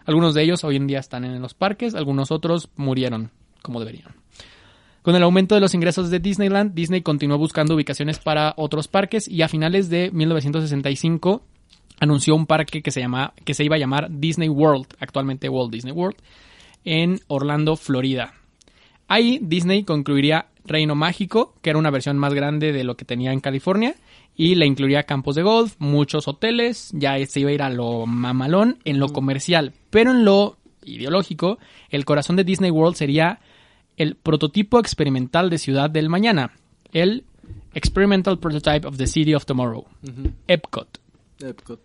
Algunos 0.06 0.34
de 0.34 0.44
ellos 0.44 0.64
hoy 0.64 0.76
en 0.76 0.88
día 0.88 1.00
están 1.00 1.26
en 1.26 1.42
los 1.42 1.54
parques, 1.54 1.96
algunos 1.96 2.32
otros 2.32 2.70
murieron 2.76 3.32
como 3.62 3.80
deberían. 3.80 4.16
Con 5.02 5.16
el 5.16 5.24
aumento 5.24 5.56
de 5.56 5.62
los 5.62 5.74
ingresos 5.74 6.10
de 6.10 6.20
Disneyland, 6.20 6.74
Disney 6.74 7.02
continuó 7.02 7.38
buscando 7.38 7.76
ubicaciones 7.76 8.20
para 8.20 8.54
otros 8.58 8.88
parques 8.88 9.28
y 9.28 9.42
a 9.42 9.48
finales 9.48 9.90
de 9.90 10.10
1965 10.12 11.44
anunció 12.00 12.36
un 12.36 12.46
parque 12.46 12.82
que 12.82 12.92
se, 12.92 13.02
llama, 13.02 13.34
que 13.44 13.54
se 13.54 13.64
iba 13.64 13.76
a 13.76 13.80
llamar 13.80 14.08
Disney 14.10 14.50
World, 14.50 14.88
actualmente 15.00 15.50
Walt 15.50 15.72
Disney 15.72 15.94
World, 15.94 16.18
en 16.84 17.20
Orlando, 17.28 17.76
Florida. 17.76 18.34
Ahí 19.08 19.40
Disney 19.42 19.84
concluiría 19.84 20.48
Reino 20.66 20.96
Mágico, 20.96 21.54
que 21.62 21.70
era 21.70 21.80
una 21.80 21.92
versión 21.92 22.18
más 22.18 22.34
grande 22.34 22.72
de 22.74 22.84
lo 22.84 22.96
que 22.96 23.06
tenía 23.06 23.32
en 23.32 23.40
California, 23.40 23.96
y 24.36 24.56
le 24.56 24.66
incluiría 24.66 25.04
campos 25.04 25.36
de 25.36 25.44
golf, 25.44 25.76
muchos 25.80 26.28
hoteles, 26.28 26.92
ya 26.94 27.24
se 27.26 27.40
iba 27.40 27.50
a 27.50 27.54
ir 27.54 27.62
a 27.62 27.70
lo 27.70 28.06
mamalón 28.06 28.80
en 28.84 29.00
lo 29.00 29.10
comercial, 29.10 29.74
pero 29.90 30.12
en 30.12 30.26
lo 30.26 30.58
ideológico, 30.84 31.58
el 31.90 32.06
corazón 32.06 32.36
de 32.36 32.44
Disney 32.44 32.72
World 32.72 32.96
sería 32.96 33.40
el 33.98 34.16
prototipo 34.16 34.80
experimental 34.80 35.50
de 35.50 35.58
ciudad 35.58 35.90
del 35.90 36.10
mañana, 36.10 36.52
el 36.92 37.24
Experimental 37.74 38.40
Prototype 38.40 38.88
of 38.88 38.98
the 38.98 39.08
City 39.08 39.34
of 39.34 39.46
Tomorrow, 39.46 39.86
Epcot, 40.48 41.00
Epcot. 41.40 41.80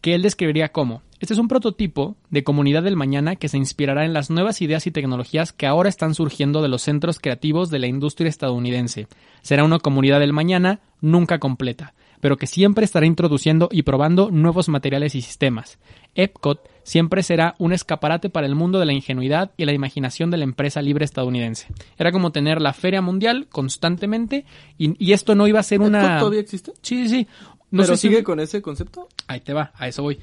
que 0.00 0.14
él 0.14 0.22
describiría 0.22 0.70
como, 0.70 1.02
este 1.24 1.32
es 1.32 1.40
un 1.40 1.48
prototipo 1.48 2.16
de 2.28 2.44
comunidad 2.44 2.82
del 2.82 2.96
mañana 2.96 3.36
que 3.36 3.48
se 3.48 3.56
inspirará 3.56 4.04
en 4.04 4.12
las 4.12 4.28
nuevas 4.28 4.60
ideas 4.60 4.86
y 4.86 4.90
tecnologías 4.90 5.54
que 5.54 5.66
ahora 5.66 5.88
están 5.88 6.14
surgiendo 6.14 6.60
de 6.60 6.68
los 6.68 6.82
centros 6.82 7.18
creativos 7.18 7.70
de 7.70 7.78
la 7.78 7.86
industria 7.86 8.28
estadounidense. 8.28 9.08
Será 9.40 9.64
una 9.64 9.78
comunidad 9.78 10.20
del 10.20 10.34
mañana 10.34 10.80
nunca 11.00 11.38
completa, 11.38 11.94
pero 12.20 12.36
que 12.36 12.46
siempre 12.46 12.84
estará 12.84 13.06
introduciendo 13.06 13.70
y 13.72 13.84
probando 13.84 14.30
nuevos 14.30 14.68
materiales 14.68 15.14
y 15.14 15.22
sistemas. 15.22 15.78
Epcot 16.14 16.68
siempre 16.82 17.22
será 17.22 17.54
un 17.58 17.72
escaparate 17.72 18.28
para 18.28 18.46
el 18.46 18.54
mundo 18.54 18.78
de 18.78 18.84
la 18.84 18.92
ingenuidad 18.92 19.52
y 19.56 19.64
la 19.64 19.72
imaginación 19.72 20.30
de 20.30 20.36
la 20.36 20.44
empresa 20.44 20.82
libre 20.82 21.06
estadounidense. 21.06 21.68
Era 21.96 22.12
como 22.12 22.32
tener 22.32 22.60
la 22.60 22.74
feria 22.74 23.00
mundial 23.00 23.46
constantemente 23.48 24.44
y, 24.76 24.94
y 25.02 25.12
esto 25.14 25.34
no 25.34 25.48
iba 25.48 25.60
a 25.60 25.62
ser 25.62 25.80
una... 25.80 26.00
¿Epcot 26.00 26.18
todavía 26.18 26.40
existe? 26.40 26.72
Sí, 26.82 27.08
sí, 27.08 27.08
sí. 27.08 27.26
No 27.70 27.82
¿Pero 27.82 27.96
si- 27.96 28.08
sigue 28.08 28.22
con 28.22 28.40
ese 28.40 28.60
concepto? 28.60 29.08
Ahí 29.26 29.40
te 29.40 29.54
va, 29.54 29.72
a 29.76 29.88
eso 29.88 30.02
voy. 30.02 30.18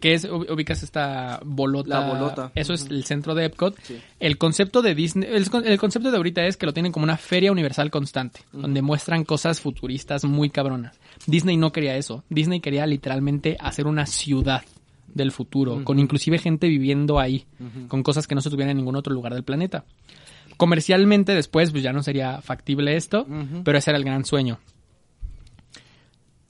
Que 0.00 0.14
es, 0.14 0.24
ubi- 0.28 0.50
ubicas 0.50 0.82
esta 0.82 1.40
bolota. 1.44 2.00
La 2.00 2.06
bolota. 2.12 2.52
Eso 2.54 2.72
es 2.72 2.86
el 2.86 3.04
centro 3.04 3.34
de 3.34 3.44
Epcot. 3.46 3.76
Sí. 3.82 3.98
El 4.20 4.38
concepto 4.38 4.80
de 4.80 4.94
Disney, 4.94 5.28
el, 5.30 5.44
el 5.64 5.78
concepto 5.78 6.10
de 6.10 6.16
ahorita 6.16 6.46
es 6.46 6.56
que 6.56 6.66
lo 6.66 6.72
tienen 6.72 6.92
como 6.92 7.04
una 7.04 7.16
feria 7.18 7.52
universal 7.52 7.90
constante, 7.90 8.40
donde 8.52 8.80
muestran 8.80 9.24
cosas 9.24 9.60
futuristas 9.60 10.24
muy 10.24 10.48
cabronas. 10.50 10.98
Disney 11.26 11.56
no 11.56 11.72
quería 11.72 11.96
eso. 11.96 12.24
Disney 12.30 12.60
quería 12.60 12.86
literalmente 12.86 13.56
hacer 13.60 13.86
una 13.86 14.06
ciudad 14.06 14.62
del 15.08 15.30
futuro, 15.30 15.84
con 15.84 15.98
inclusive 15.98 16.38
gente 16.38 16.68
viviendo 16.68 17.18
ahí, 17.20 17.44
con 17.88 18.02
cosas 18.02 18.26
que 18.26 18.34
no 18.34 18.40
se 18.40 18.48
tuvieran 18.48 18.70
en 18.70 18.78
ningún 18.78 18.96
otro 18.96 19.12
lugar 19.12 19.34
del 19.34 19.42
planeta. 19.44 19.84
Comercialmente 20.56 21.34
después 21.34 21.70
pues 21.70 21.82
ya 21.82 21.92
no 21.92 22.02
sería 22.02 22.40
factible 22.40 22.96
esto, 22.96 23.26
pero 23.64 23.78
ese 23.78 23.90
era 23.90 23.98
el 23.98 24.04
gran 24.04 24.24
sueño. 24.24 24.58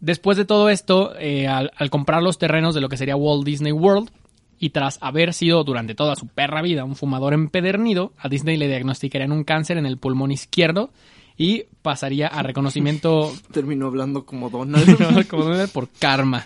Después 0.02 0.36
de 0.36 0.44
todo 0.44 0.68
esto, 0.68 1.14
eh, 1.18 1.46
al, 1.46 1.70
al 1.76 1.88
comprar 1.88 2.22
los 2.22 2.36
terrenos 2.36 2.74
de 2.74 2.82
lo 2.82 2.90
que 2.90 2.98
sería 2.98 3.16
Walt 3.16 3.46
Disney 3.46 3.72
World, 3.72 4.10
y 4.58 4.70
tras 4.70 4.98
haber 5.00 5.32
sido 5.32 5.64
durante 5.64 5.94
toda 5.94 6.14
su 6.14 6.26
perra 6.28 6.60
vida 6.60 6.84
un 6.84 6.94
fumador 6.94 7.34
empedernido, 7.34 8.12
a 8.18 8.28
Disney 8.28 8.56
le 8.56 8.68
diagnosticarían 8.68 9.32
un 9.32 9.42
cáncer 9.42 9.76
en 9.76 9.86
el 9.86 9.98
pulmón 9.98 10.30
izquierdo 10.30 10.90
y 11.36 11.64
pasaría 11.82 12.28
a 12.28 12.42
reconocimiento 12.42 13.32
Terminó 13.52 13.86
hablando 13.86 14.24
como 14.24 14.50
Donald. 14.50 15.26
como 15.28 15.44
Donald 15.44 15.70
por 15.70 15.88
karma 15.88 16.42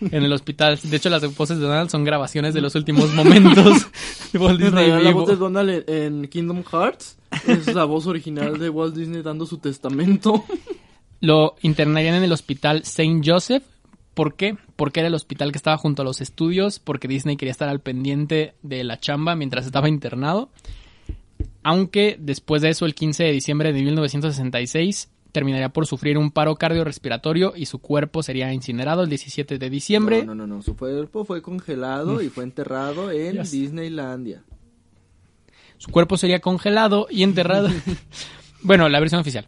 en 0.00 0.22
el 0.22 0.32
hospital. 0.32 0.78
De 0.82 0.96
hecho, 0.96 1.08
las 1.08 1.34
voces 1.36 1.58
de 1.58 1.64
Donald 1.64 1.88
son 1.88 2.04
grabaciones 2.04 2.52
de 2.52 2.60
los 2.60 2.74
últimos 2.74 3.14
momentos 3.14 3.86
de 4.32 4.38
Walt 4.38 4.60
Disney 4.62 4.90
la 5.02 5.12
voz 5.12 5.28
de 5.28 5.36
Donald 5.36 5.84
en 5.88 6.28
Kingdom 6.28 6.62
Hearts 6.62 7.16
es 7.46 7.74
la 7.74 7.84
voz 7.84 8.06
original 8.06 8.58
de 8.58 8.68
Walt 8.68 8.94
Disney 8.94 9.22
dando 9.22 9.46
su 9.46 9.58
testamento. 9.58 10.44
Lo 11.20 11.56
internarían 11.62 12.14
en 12.14 12.24
el 12.24 12.32
hospital 12.32 12.84
Saint 12.84 13.26
Joseph. 13.26 13.64
¿Por 14.14 14.34
qué? 14.34 14.56
Porque 14.76 15.00
era 15.00 15.08
el 15.08 15.14
hospital 15.14 15.52
que 15.52 15.58
estaba 15.58 15.76
junto 15.76 16.02
a 16.02 16.04
los 16.04 16.20
estudios, 16.20 16.78
porque 16.78 17.08
Disney 17.08 17.36
quería 17.36 17.52
estar 17.52 17.68
al 17.68 17.80
pendiente 17.80 18.54
de 18.62 18.82
la 18.84 18.98
chamba 18.98 19.36
mientras 19.36 19.66
estaba 19.66 19.88
internado. 19.88 20.50
Aunque 21.62 22.16
después 22.18 22.62
de 22.62 22.70
eso, 22.70 22.86
el 22.86 22.94
15 22.94 23.24
de 23.24 23.32
diciembre 23.32 23.72
de 23.72 23.82
1966, 23.82 25.10
terminaría 25.32 25.68
por 25.68 25.86
sufrir 25.86 26.16
un 26.16 26.30
paro 26.30 26.56
cardiorrespiratorio 26.56 27.52
y 27.54 27.66
su 27.66 27.78
cuerpo 27.78 28.22
sería 28.22 28.54
incinerado 28.54 29.02
el 29.02 29.10
17 29.10 29.58
de 29.58 29.68
diciembre. 29.68 30.24
No, 30.24 30.34
no, 30.34 30.46
no, 30.46 30.56
no. 30.56 30.62
Su 30.62 30.76
cuerpo 30.76 31.26
fue 31.26 31.42
congelado 31.42 32.22
y 32.22 32.30
fue 32.30 32.44
enterrado 32.44 33.10
en. 33.10 33.42
Disneylandia. 33.42 34.44
Su 35.76 35.90
cuerpo 35.90 36.16
sería 36.16 36.40
congelado 36.40 37.06
y 37.10 37.22
enterrado. 37.22 37.68
bueno, 38.62 38.88
la 38.88 38.98
versión 38.98 39.20
oficial. 39.20 39.46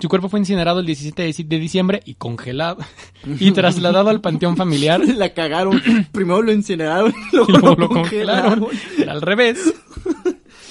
Su 0.00 0.08
cuerpo 0.08 0.28
fue 0.28 0.38
incinerado 0.38 0.80
el 0.80 0.86
17 0.86 1.32
de 1.44 1.58
diciembre 1.58 2.00
y 2.04 2.14
congelado 2.14 2.78
y 3.40 3.50
trasladado 3.50 4.10
al 4.10 4.20
panteón 4.20 4.56
familiar. 4.56 5.00
La 5.16 5.34
cagaron. 5.34 5.80
Primero 6.12 6.42
lo 6.42 6.52
incineraron 6.52 7.12
luego, 7.32 7.46
y 7.48 7.52
luego 7.52 7.74
lo 7.76 7.88
congelaron. 7.88 8.66
Era 8.98 9.12
al 9.12 9.22
revés. 9.22 9.74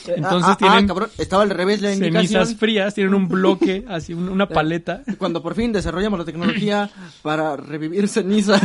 Entonces 0.07 0.47
Ah, 0.47 0.51
ah, 0.53 0.57
tienen 0.57 0.86
ah, 0.86 0.88
cabrón, 0.88 1.09
estaba 1.17 1.43
al 1.43 1.49
revés 1.49 1.82
la 1.82 1.93
cenizas 1.93 2.55
frías, 2.55 2.95
tienen 2.95 3.13
un 3.13 3.28
bloque, 3.28 3.84
así 3.89 4.13
un- 4.13 4.30
una 4.30 4.47
paleta. 4.47 5.03
Cuando 5.17 5.43
por 5.43 5.53
fin 5.53 5.73
desarrollamos 5.73 6.17
la 6.19 6.23
tecnología 6.25 6.89
para 7.21 7.57
revivir 7.57 8.07
cenizas. 8.07 8.61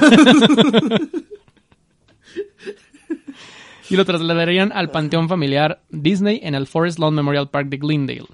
Y 3.90 3.96
lo 3.96 4.04
trasladarían 4.04 4.72
al 4.72 4.90
panteón 4.90 5.28
familiar 5.28 5.82
Disney 5.90 6.40
en 6.44 6.54
el 6.54 6.66
Forest 6.66 6.98
Lawn 6.98 7.14
Memorial 7.14 7.50
Park 7.50 7.68
de 7.68 7.76
Glendale. 7.76 8.26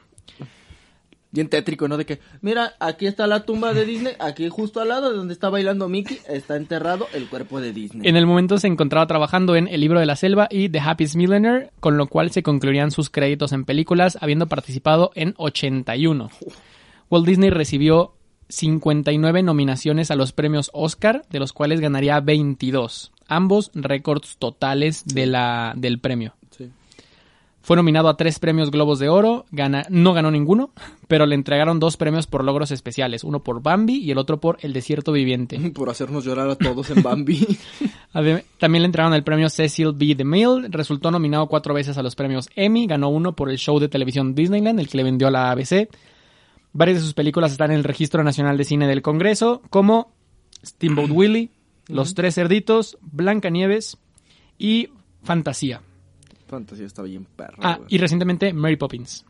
Bien 1.30 1.48
tétrico, 1.48 1.88
¿no? 1.88 1.98
De 1.98 2.06
que, 2.06 2.20
mira, 2.40 2.72
aquí 2.80 3.06
está 3.06 3.26
la 3.26 3.44
tumba 3.44 3.74
de 3.74 3.84
Disney, 3.84 4.14
aquí 4.18 4.48
justo 4.48 4.80
al 4.80 4.88
lado 4.88 5.10
de 5.10 5.16
donde 5.16 5.34
está 5.34 5.50
bailando 5.50 5.86
Mickey, 5.86 6.18
está 6.26 6.56
enterrado 6.56 7.06
el 7.12 7.28
cuerpo 7.28 7.60
de 7.60 7.72
Disney. 7.74 8.08
En 8.08 8.16
el 8.16 8.24
momento 8.26 8.56
se 8.56 8.66
encontraba 8.66 9.06
trabajando 9.06 9.54
en 9.54 9.68
El 9.68 9.82
libro 9.82 10.00
de 10.00 10.06
la 10.06 10.16
selva 10.16 10.48
y 10.50 10.70
The 10.70 10.80
Happiest 10.80 11.16
Millionaire, 11.16 11.70
con 11.80 11.98
lo 11.98 12.06
cual 12.06 12.30
se 12.30 12.42
concluirían 12.42 12.90
sus 12.90 13.10
créditos 13.10 13.52
en 13.52 13.66
películas, 13.66 14.16
habiendo 14.22 14.46
participado 14.46 15.10
en 15.14 15.34
81. 15.36 16.30
Walt 17.10 17.26
Disney 17.26 17.50
recibió 17.50 18.14
59 18.48 19.42
nominaciones 19.42 20.10
a 20.10 20.16
los 20.16 20.32
premios 20.32 20.70
Oscar, 20.72 21.26
de 21.28 21.40
los 21.40 21.52
cuales 21.52 21.80
ganaría 21.80 22.20
22, 22.20 23.12
ambos 23.26 23.70
récords 23.74 24.38
totales 24.38 25.04
del 25.04 26.00
premio. 26.00 26.34
Fue 27.68 27.76
nominado 27.76 28.08
a 28.08 28.16
tres 28.16 28.38
premios 28.38 28.70
Globos 28.70 28.98
de 28.98 29.10
Oro, 29.10 29.44
gana, 29.50 29.84
no 29.90 30.14
ganó 30.14 30.30
ninguno, 30.30 30.70
pero 31.06 31.26
le 31.26 31.34
entregaron 31.34 31.78
dos 31.78 31.98
premios 31.98 32.26
por 32.26 32.42
logros 32.42 32.70
especiales, 32.70 33.24
uno 33.24 33.42
por 33.42 33.62
Bambi 33.62 33.96
y 33.96 34.10
el 34.10 34.16
otro 34.16 34.40
por 34.40 34.56
El 34.62 34.72
Desierto 34.72 35.12
Viviente. 35.12 35.58
Por 35.74 35.90
hacernos 35.90 36.24
llorar 36.24 36.48
a 36.48 36.56
todos 36.56 36.88
en 36.88 37.02
Bambi. 37.02 37.46
También 38.58 38.82
le 38.82 38.86
entregaron 38.86 39.12
el 39.12 39.22
premio 39.22 39.50
Cecil 39.50 39.92
B. 39.92 40.14
DeMille, 40.14 40.68
resultó 40.70 41.10
nominado 41.10 41.46
cuatro 41.46 41.74
veces 41.74 41.98
a 41.98 42.02
los 42.02 42.14
premios 42.14 42.48
Emmy, 42.56 42.86
ganó 42.86 43.10
uno 43.10 43.36
por 43.36 43.50
el 43.50 43.58
show 43.58 43.78
de 43.78 43.90
televisión 43.90 44.34
Disneyland, 44.34 44.80
el 44.80 44.88
que 44.88 44.96
le 44.96 45.04
vendió 45.04 45.28
a 45.28 45.30
la 45.30 45.50
ABC. 45.50 45.90
Varias 46.72 46.96
de 46.96 47.04
sus 47.04 47.12
películas 47.12 47.52
están 47.52 47.70
en 47.70 47.76
el 47.76 47.84
Registro 47.84 48.24
Nacional 48.24 48.56
de 48.56 48.64
Cine 48.64 48.86
del 48.86 49.02
Congreso, 49.02 49.60
como 49.68 50.14
Steamboat 50.64 51.10
Willie, 51.12 51.50
Los 51.86 52.14
Tres 52.14 52.34
Cerditos, 52.34 52.96
Blancanieves 53.02 53.98
y 54.56 54.88
Fantasía. 55.22 55.82
Fantasía 56.48 56.86
está 56.86 57.02
bien 57.02 57.24
perra. 57.24 57.56
Ah, 57.60 57.76
güey. 57.76 57.88
y 57.94 57.98
recientemente 57.98 58.52
Mary 58.52 58.76
Poppins. 58.76 59.24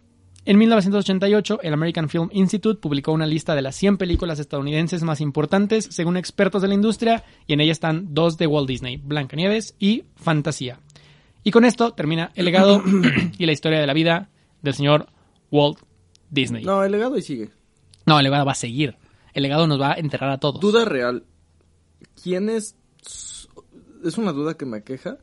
En 0.44 0.56
1988, 0.56 1.60
el 1.62 1.74
American 1.74 2.08
Film 2.08 2.30
Institute 2.32 2.80
publicó 2.80 3.12
una 3.12 3.26
lista 3.26 3.54
de 3.54 3.60
las 3.60 3.76
100 3.76 3.98
películas 3.98 4.38
estadounidenses 4.38 5.02
más 5.02 5.20
importantes 5.20 5.88
según 5.90 6.16
expertos 6.16 6.62
de 6.62 6.68
la 6.68 6.74
industria, 6.74 7.22
y 7.46 7.52
en 7.52 7.60
ella 7.60 7.72
están 7.72 8.14
dos 8.14 8.38
de 8.38 8.46
Walt 8.46 8.66
Disney, 8.66 8.96
Blancanieves 8.96 9.74
y 9.78 10.04
Fantasía. 10.16 10.80
Y 11.44 11.50
con 11.50 11.64
esto 11.66 11.92
termina 11.92 12.30
el 12.34 12.46
legado 12.46 12.82
y 13.38 13.44
la 13.44 13.52
historia 13.52 13.78
de 13.80 13.86
la 13.86 13.92
vida 13.92 14.30
del 14.62 14.74
señor 14.74 15.08
Walt 15.50 15.80
Disney. 16.30 16.64
No, 16.64 16.76
No, 16.76 16.84
el 16.84 16.92
legado 16.92 17.18
y 17.18 17.22
sigue. 17.22 17.50
el 18.06 18.24
legado 18.24 18.46
va 18.46 18.52
a 18.52 18.54
seguir. 18.54 18.96
El 19.34 19.42
legado 19.42 19.66
nos 19.66 19.80
va 19.80 19.92
a 19.92 19.94
enterrar 19.94 20.30
a 20.30 20.38
todos. 20.38 20.60
Duda 20.60 20.84
real. 20.84 21.24
¿Quiénes... 22.22 22.76
Es 24.04 24.16
una 24.16 24.32
duda 24.32 24.54
que 24.54 24.64
me 24.64 24.78
aqueja. 24.78 25.18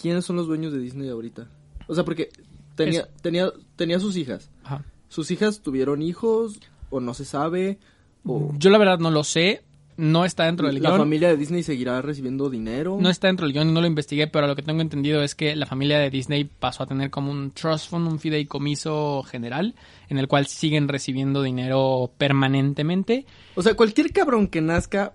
¿Quiénes 0.00 0.24
son 0.24 0.36
los 0.36 0.46
dueños 0.46 0.72
de 0.72 0.78
Disney 0.78 1.08
ahorita? 1.08 1.48
O 1.86 1.94
sea, 1.94 2.04
porque 2.04 2.28
tenía, 2.74 3.00
Es- 3.02 3.22
tenía, 3.22 3.50
tenía 3.76 3.98
sus 4.00 4.16
hijas. 4.16 4.50
Ajá. 4.64 4.84
¿Sus 5.08 5.30
hijas 5.30 5.60
tuvieron 5.60 6.02
hijos? 6.02 6.58
¿O 6.90 7.00
no 7.00 7.14
se 7.14 7.24
sabe? 7.24 7.78
¿O 8.24 8.52
Yo 8.58 8.70
la 8.70 8.78
verdad 8.78 8.98
no 8.98 9.10
lo 9.10 9.24
sé. 9.24 9.62
No 9.96 10.24
está 10.24 10.46
dentro 10.46 10.66
del 10.66 10.82
la 10.82 10.88
guion. 10.90 10.98
familia 11.02 11.28
de 11.28 11.36
Disney 11.36 11.62
seguirá 11.62 12.02
recibiendo 12.02 12.50
dinero? 12.50 12.98
No 13.00 13.08
está 13.10 13.28
dentro 13.28 13.46
del 13.46 13.52
guion 13.52 13.68
y 13.68 13.72
no 13.72 13.80
lo 13.80 13.86
investigué, 13.86 14.26
pero 14.26 14.48
lo 14.48 14.56
que 14.56 14.62
tengo 14.62 14.80
entendido 14.80 15.22
es 15.22 15.36
que 15.36 15.54
la 15.54 15.66
familia 15.66 16.00
de 16.00 16.10
Disney 16.10 16.42
pasó 16.42 16.82
a 16.82 16.86
tener 16.86 17.10
como 17.10 17.30
un 17.30 17.52
trust 17.52 17.90
fund, 17.90 18.08
un 18.08 18.18
fideicomiso 18.18 19.22
general, 19.22 19.76
en 20.08 20.18
el 20.18 20.26
cual 20.26 20.48
siguen 20.48 20.88
recibiendo 20.88 21.42
dinero 21.42 22.10
permanentemente. 22.18 23.24
O 23.54 23.62
sea, 23.62 23.74
cualquier 23.76 24.10
cabrón 24.12 24.48
que 24.48 24.60
nazca 24.60 25.12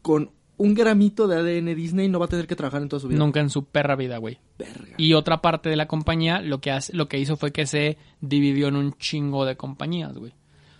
con 0.00 0.30
un 0.62 0.74
gramito 0.74 1.26
de 1.28 1.36
ADN 1.36 1.74
Disney 1.74 2.08
no 2.08 2.18
va 2.18 2.26
a 2.26 2.28
tener 2.28 2.46
que 2.46 2.56
trabajar 2.56 2.82
en 2.82 2.88
toda 2.88 3.00
su 3.00 3.08
vida. 3.08 3.18
Nunca 3.18 3.40
en 3.40 3.50
su 3.50 3.64
perra 3.64 3.96
vida, 3.96 4.18
güey. 4.18 4.38
Verga. 4.58 4.94
Y 4.96 5.14
otra 5.14 5.42
parte 5.42 5.68
de 5.68 5.76
la 5.76 5.86
compañía 5.88 6.40
lo 6.40 6.60
que, 6.60 6.70
hace, 6.70 6.94
lo 6.96 7.08
que 7.08 7.18
hizo 7.18 7.36
fue 7.36 7.52
que 7.52 7.66
se 7.66 7.98
dividió 8.20 8.68
en 8.68 8.76
un 8.76 8.92
chingo 8.94 9.44
de 9.44 9.56
compañías, 9.56 10.16
güey. 10.16 10.32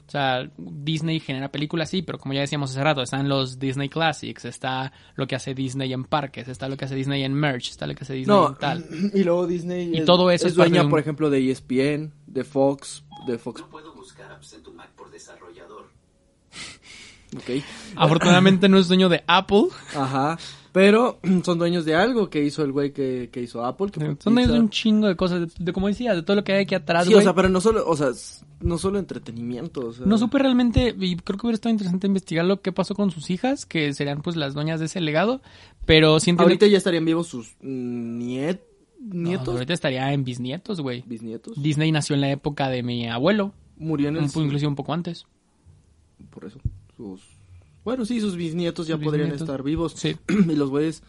O 0.07 0.11
sea, 0.13 0.51
Disney 0.59 1.21
genera 1.21 1.51
películas, 1.51 1.89
sí, 1.89 2.03
pero 2.03 2.19
como 2.19 2.35
ya 2.35 2.41
decíamos 2.41 2.71
hace 2.73 2.83
rato, 2.85 3.01
están 3.01 3.29
los 3.31 3.59
Disney 3.59 3.89
Classics, 3.89 4.45
está 4.45 4.93
lo 5.15 5.27
que 5.27 5.37
hace 5.37 5.55
Disney 5.55 5.93
en 5.93 6.05
parques, 6.05 6.49
está 6.49 6.69
lo 6.69 6.77
que 6.77 6.85
hace 6.85 6.95
Disney 6.97 7.23
en 7.23 7.33
merch, 7.33 7.71
está 7.71 7.87
lo 7.87 7.95
que 7.95 8.05
hace 8.05 8.13
Disney 8.15 8.37
No, 8.37 8.49
en 8.49 8.55
tal. 8.57 8.85
y 9.15 9.25
luego 9.25 9.47
Disney 9.47 9.91
Y 9.95 9.99
es, 10.01 10.05
todo 10.05 10.31
eso 10.31 10.47
es 10.47 10.53
es 10.53 10.57
dueña, 10.57 10.83
un- 10.83 10.91
por 10.91 10.99
ejemplo, 11.01 11.31
de 11.31 11.51
ESPN, 11.51 12.13
de 12.27 12.45
Fox, 12.45 13.05
de 13.27 13.39
Fox. 13.39 13.63
No 13.63 13.69
puedo 13.71 13.95
buscar 13.95 14.31
apps 14.33 14.53
en 14.53 14.63
tu 14.63 14.73
Mac 14.75 14.91
por 14.91 15.11
desarrollador. 15.11 15.91
Ok. 17.37 17.63
Afortunadamente 17.97 18.69
no 18.69 18.79
es 18.79 18.89
dueño 18.89 19.09
de 19.09 19.23
Apple. 19.27 19.67
Ajá. 19.97 20.39
Pero 20.73 21.19
son 21.45 21.59
dueños 21.59 21.85
de 21.85 21.95
algo 21.95 22.31
que 22.31 22.43
hizo 22.45 22.63
el 22.65 22.73
güey 22.73 22.93
que, 22.93 23.29
que 23.33 23.43
hizo 23.43 23.65
Apple. 23.65 23.91
Que 23.91 24.17
Son 24.23 24.35
dueños 24.35 24.53
de 24.53 24.61
un 24.61 24.71
chingo 24.71 25.07
de 25.07 25.17
cosas, 25.17 25.41
de, 25.41 25.65
de- 25.65 25.73
como 25.73 25.89
decía, 25.89 26.15
de 26.15 26.23
todo 26.23 26.37
lo 26.37 26.45
que 26.45 26.53
hay 26.53 26.63
aquí 26.65 26.75
atrás, 26.75 27.05
Sí, 27.07 27.13
güey. 27.13 27.21
o 27.21 27.25
sea, 27.25 27.35
pero 27.35 27.49
no 27.51 27.61
solo, 27.61 27.85
o 27.87 27.97
sea, 27.97 28.09
no 28.61 28.79
solo 28.79 28.99
entretenimiento. 28.99 29.89
O 29.89 29.93
sea, 29.93 30.07
No 30.07 30.17
supe 30.19 30.39
realmente, 30.39 30.95
y 30.99 31.17
creo 31.17 31.39
que 31.39 31.47
hubiera 31.47 31.55
estado 31.57 31.73
interesante 31.73 32.07
investigar 32.07 32.45
lo 32.47 32.61
que 32.63 32.73
pasó 32.73 32.95
con 32.95 33.11
sus 33.11 33.29
hijas, 33.31 33.67
que 33.67 33.93
serían 33.93 34.23
pues 34.23 34.37
las 34.37 34.55
dueñas 34.55 34.81
de 34.81 34.87
ese 34.87 35.01
legado, 35.01 35.43
pero 35.85 36.19
sí 36.21 36.31
entiendo 36.31 36.45
Ahorita 36.45 36.67
ya 36.67 36.79
estarían 36.79 37.05
vivos 37.05 37.27
sus 37.27 37.55
No, 37.61 38.55
nietos, 38.99 39.49
ahorita 39.49 39.73
estaría 39.75 40.13
en 40.13 40.25
bisnietos, 40.25 40.81
güey. 40.81 41.03
bisnietos. 41.07 41.61
Disney 41.61 41.93
nació 41.93 42.15
en 42.15 42.21
la 42.23 42.31
época 42.31 42.69
de 42.69 42.83
mi 42.83 43.09
abuelo, 43.09 43.53
Murió 43.77 44.09
en 44.09 44.17
el... 44.17 44.23
un 44.25 44.31
inclusive 44.45 44.69
un 44.69 44.77
poco 44.77 44.93
antes. 44.95 45.27
Por 46.31 46.45
eso. 46.47 46.61
Sus... 47.03 47.21
Bueno, 47.85 48.05
sí, 48.05 48.21
sus 48.21 48.37
bisnietos 48.37 48.87
ya 48.87 48.97
podrían 48.97 49.31
bisnietos. 49.31 49.43
estar 49.49 49.63
vivos. 49.65 49.93
Sí. 49.97 50.17
y 50.29 50.55
los 50.55 50.71
güeyes 50.71 51.03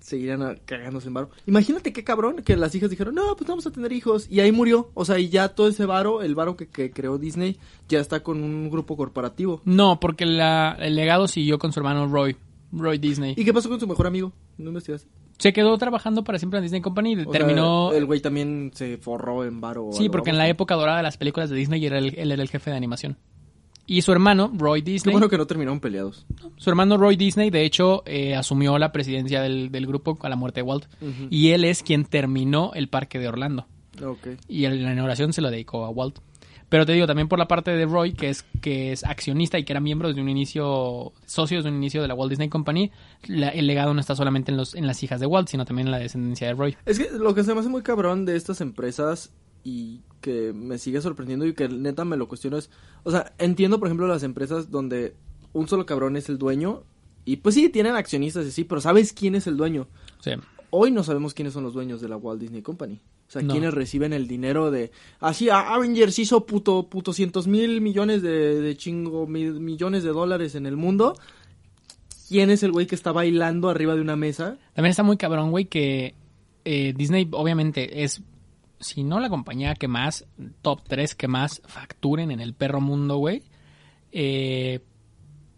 seguirían 0.00 0.42
a- 0.42 0.56
cagándose 0.56 1.06
en 1.08 1.14
varo. 1.14 1.30
Imagínate 1.46 1.92
qué 1.92 2.02
cabrón 2.02 2.42
que 2.44 2.56
las 2.56 2.74
hijas 2.74 2.90
dijeron, 2.90 3.14
no, 3.14 3.36
pues 3.36 3.48
vamos 3.48 3.66
a 3.66 3.70
tener 3.70 3.92
hijos. 3.92 4.26
Y 4.28 4.40
ahí 4.40 4.50
murió. 4.50 4.90
O 4.94 5.04
sea, 5.04 5.18
y 5.20 5.28
ya 5.28 5.48
todo 5.50 5.68
ese 5.68 5.86
varo, 5.86 6.22
el 6.22 6.34
varo 6.34 6.56
que, 6.56 6.66
que 6.66 6.90
creó 6.90 7.18
Disney, 7.18 7.56
ya 7.88 8.00
está 8.00 8.22
con 8.22 8.42
un 8.42 8.68
grupo 8.68 8.96
corporativo. 8.96 9.62
No, 9.64 10.00
porque 10.00 10.26
la- 10.26 10.76
el 10.80 10.96
legado 10.96 11.28
siguió 11.28 11.58
con 11.60 11.72
su 11.72 11.78
hermano 11.78 12.08
Roy, 12.08 12.36
Roy 12.72 12.98
Disney. 12.98 13.34
¿Y 13.36 13.44
qué 13.44 13.52
pasó 13.54 13.68
con 13.68 13.78
su 13.78 13.86
mejor 13.86 14.08
amigo? 14.08 14.32
¿No 14.58 14.68
investigaste? 14.68 15.08
Se 15.38 15.52
quedó 15.52 15.76
trabajando 15.78 16.22
para 16.24 16.38
siempre 16.38 16.58
en 16.58 16.64
Disney 16.64 16.80
Company 16.80 17.12
y 17.14 17.20
O 17.20 17.30
terminó... 17.30 17.88
sea, 17.90 17.98
el 17.98 18.06
güey 18.06 18.20
también 18.20 18.70
se 18.74 18.96
forró 18.98 19.44
en 19.44 19.60
varo. 19.60 19.90
Sí, 19.92 20.08
porque 20.08 20.30
en 20.30 20.38
la 20.38 20.48
época 20.48 20.74
dorada 20.74 20.98
de 20.98 21.02
las 21.04 21.16
películas 21.16 21.48
de 21.50 21.56
Disney 21.56 21.84
era 21.84 21.98
el- 21.98 22.14
él 22.18 22.32
era 22.32 22.42
el 22.42 22.48
jefe 22.50 22.70
de 22.70 22.76
animación. 22.76 23.16
Y 23.86 24.02
su 24.02 24.12
hermano, 24.12 24.50
Roy 24.56 24.82
Qué 24.82 24.92
Disney, 24.92 25.12
bueno 25.12 25.28
que 25.28 25.36
no 25.36 25.46
terminaron 25.46 25.80
peleados. 25.80 26.24
su 26.56 26.70
hermano 26.70 26.96
Roy 26.96 27.16
Disney, 27.16 27.50
de 27.50 27.64
hecho, 27.64 28.02
eh, 28.06 28.34
asumió 28.36 28.78
la 28.78 28.92
presidencia 28.92 29.42
del, 29.42 29.70
del 29.72 29.86
grupo 29.86 30.16
a 30.22 30.28
la 30.28 30.36
muerte 30.36 30.60
de 30.60 30.62
Walt. 30.62 30.86
Y 31.30 31.50
él 31.50 31.64
es 31.64 31.82
quien 31.82 32.04
terminó 32.04 32.70
el 32.74 32.88
parque 32.88 33.18
de 33.18 33.28
Orlando. 33.28 33.66
Ok. 34.02 34.28
Y 34.48 34.62
la 34.68 34.92
inauguración 34.92 35.32
se 35.32 35.42
lo 35.42 35.50
dedicó 35.50 35.84
a 35.84 35.90
Walt. 35.90 36.18
Pero 36.68 36.86
te 36.86 36.92
digo, 36.94 37.06
también 37.06 37.28
por 37.28 37.38
la 37.38 37.46
parte 37.48 37.70
de 37.72 37.84
Roy, 37.84 38.14
que 38.14 38.30
es, 38.30 38.44
que 38.62 38.92
es 38.92 39.04
accionista 39.04 39.58
y 39.58 39.64
que 39.64 39.74
era 39.74 39.80
miembro 39.80 40.08
desde 40.08 40.22
un 40.22 40.28
inicio, 40.30 41.12
socio 41.26 41.58
desde 41.58 41.68
un 41.68 41.76
inicio 41.76 42.00
de 42.00 42.08
la 42.08 42.14
Walt 42.14 42.30
Disney 42.30 42.48
Company, 42.48 42.90
la- 43.26 43.50
el 43.50 43.66
legado 43.66 43.92
no 43.92 44.00
está 44.00 44.16
solamente 44.16 44.52
en, 44.52 44.56
los, 44.56 44.74
en 44.74 44.86
las 44.86 45.02
hijas 45.02 45.20
de 45.20 45.26
Walt, 45.26 45.48
sino 45.48 45.66
también 45.66 45.88
en 45.88 45.92
la 45.92 45.98
descendencia 45.98 46.46
de 46.46 46.54
Roy. 46.54 46.76
Es 46.86 46.98
que 46.98 47.10
lo 47.18 47.34
que 47.34 47.44
se 47.44 47.52
me 47.52 47.60
hace 47.60 47.68
muy 47.68 47.82
cabrón 47.82 48.24
de 48.24 48.36
estas 48.36 48.62
empresas 48.62 49.30
y 49.64 50.00
que 50.22 50.54
me 50.54 50.78
sigue 50.78 51.02
sorprendiendo 51.02 51.44
y 51.44 51.52
que 51.52 51.68
neta 51.68 52.06
me 52.06 52.16
lo 52.16 52.26
cuestiono 52.28 52.56
es, 52.56 52.70
o 53.02 53.10
sea, 53.10 53.34
entiendo 53.38 53.78
por 53.78 53.88
ejemplo 53.88 54.06
las 54.06 54.22
empresas 54.22 54.70
donde 54.70 55.14
un 55.52 55.68
solo 55.68 55.84
cabrón 55.84 56.16
es 56.16 56.30
el 56.30 56.38
dueño 56.38 56.84
y 57.26 57.36
pues 57.36 57.54
sí, 57.56 57.68
tienen 57.68 57.94
accionistas 57.96 58.46
y 58.46 58.50
sí, 58.52 58.64
pero 58.64 58.80
¿sabes 58.80 59.12
quién 59.12 59.34
es 59.34 59.46
el 59.46 59.58
dueño? 59.58 59.86
Sea, 60.20 60.40
Hoy 60.70 60.90
no 60.90 61.04
sabemos 61.04 61.34
quiénes 61.34 61.52
son 61.52 61.64
los 61.64 61.74
dueños 61.74 62.00
de 62.00 62.08
la 62.08 62.16
Walt 62.16 62.40
Disney 62.40 62.62
Company. 62.62 62.98
O 63.28 63.30
sea, 63.30 63.42
No. 63.42 63.52
quiénes 63.52 63.74
reciben 63.74 64.14
el 64.14 64.26
dinero 64.26 64.70
de... 64.70 64.90
Así, 65.20 65.50
a- 65.50 65.74
Avengers 65.74 66.18
hizo 66.18 66.46
puto, 66.46 66.88
puto 66.88 67.12
cientos 67.12 67.46
mil 67.46 67.82
millones 67.82 68.22
de, 68.22 68.58
de 68.62 68.76
chingo, 68.78 69.26
mil 69.26 69.60
millones 69.60 70.02
de 70.02 70.08
dólares 70.10 70.54
en 70.54 70.64
el 70.64 70.78
mundo. 70.78 71.14
¿Quién 72.28 72.48
es 72.50 72.62
el 72.62 72.72
güey 72.72 72.86
que 72.86 72.94
está 72.94 73.12
bailando 73.12 73.68
arriba 73.68 73.94
de 73.94 74.00
una 74.00 74.16
mesa? 74.16 74.56
También 74.74 74.90
está 74.92 75.02
muy 75.02 75.18
cabrón, 75.18 75.50
güey, 75.50 75.66
que 75.66 76.14
eh, 76.64 76.94
Disney 76.96 77.28
obviamente 77.32 78.02
es, 78.04 78.22
si 78.82 79.02
no 79.04 79.20
la 79.20 79.28
compañía 79.28 79.74
que 79.74 79.88
más, 79.88 80.26
top 80.62 80.80
3 80.86 81.14
que 81.14 81.28
más 81.28 81.62
facturen 81.64 82.30
en 82.30 82.40
el 82.40 82.54
perro 82.54 82.80
mundo, 82.80 83.16
güey. 83.16 83.42
Eh, 84.12 84.80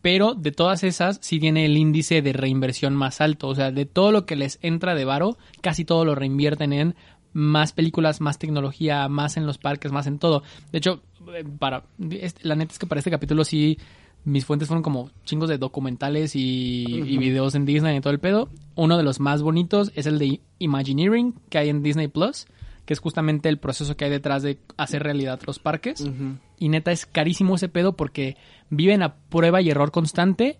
pero 0.02 0.34
de 0.34 0.52
todas 0.52 0.84
esas 0.84 1.18
sí 1.22 1.40
tiene 1.40 1.64
el 1.64 1.76
índice 1.78 2.20
de 2.20 2.32
reinversión 2.34 2.94
más 2.94 3.20
alto. 3.20 3.48
O 3.48 3.54
sea, 3.54 3.72
de 3.72 3.86
todo 3.86 4.12
lo 4.12 4.26
que 4.26 4.36
les 4.36 4.58
entra 4.62 4.94
de 4.94 5.04
varo, 5.04 5.38
casi 5.62 5.84
todo 5.84 6.04
lo 6.04 6.14
reinvierten 6.14 6.72
en 6.72 6.94
más 7.32 7.72
películas, 7.72 8.20
más 8.20 8.38
tecnología, 8.38 9.08
más 9.08 9.36
en 9.36 9.46
los 9.46 9.58
parques, 9.58 9.90
más 9.92 10.06
en 10.06 10.18
todo. 10.18 10.42
De 10.70 10.78
hecho, 10.78 11.02
eh, 11.34 11.44
para 11.58 11.84
este- 12.10 12.46
la 12.46 12.54
neta 12.54 12.72
es 12.72 12.78
que 12.78 12.86
para 12.86 12.98
este 13.00 13.10
capítulo 13.10 13.44
sí 13.44 13.78
mis 14.26 14.46
fuentes 14.46 14.68
fueron 14.68 14.82
como 14.82 15.10
chingos 15.24 15.50
de 15.50 15.58
documentales 15.58 16.34
y, 16.34 16.84
y 16.86 17.18
videos 17.18 17.54
en 17.54 17.66
Disney 17.66 17.96
y 17.96 18.00
todo 18.00 18.12
el 18.12 18.20
pedo. 18.20 18.48
Uno 18.74 18.96
de 18.96 19.02
los 19.02 19.20
más 19.20 19.42
bonitos 19.42 19.92
es 19.96 20.06
el 20.06 20.18
de 20.18 20.40
Imagineering 20.60 21.34
que 21.50 21.58
hay 21.58 21.68
en 21.68 21.82
Disney 21.82 22.08
Plus, 22.08 22.46
que 22.84 22.92
es 22.92 23.00
justamente 23.00 23.48
el 23.48 23.58
proceso 23.58 23.96
que 23.96 24.04
hay 24.04 24.10
detrás 24.10 24.42
de 24.42 24.58
hacer 24.76 25.02
realidad 25.02 25.40
los 25.46 25.58
parques. 25.58 26.04
Y 26.58 26.68
neta 26.68 26.92
es 26.92 27.06
carísimo 27.06 27.56
ese 27.56 27.68
pedo 27.68 27.96
porque 27.96 28.36
viven 28.70 29.02
a 29.02 29.14
prueba 29.14 29.62
y 29.62 29.70
error 29.70 29.90
constante, 29.90 30.58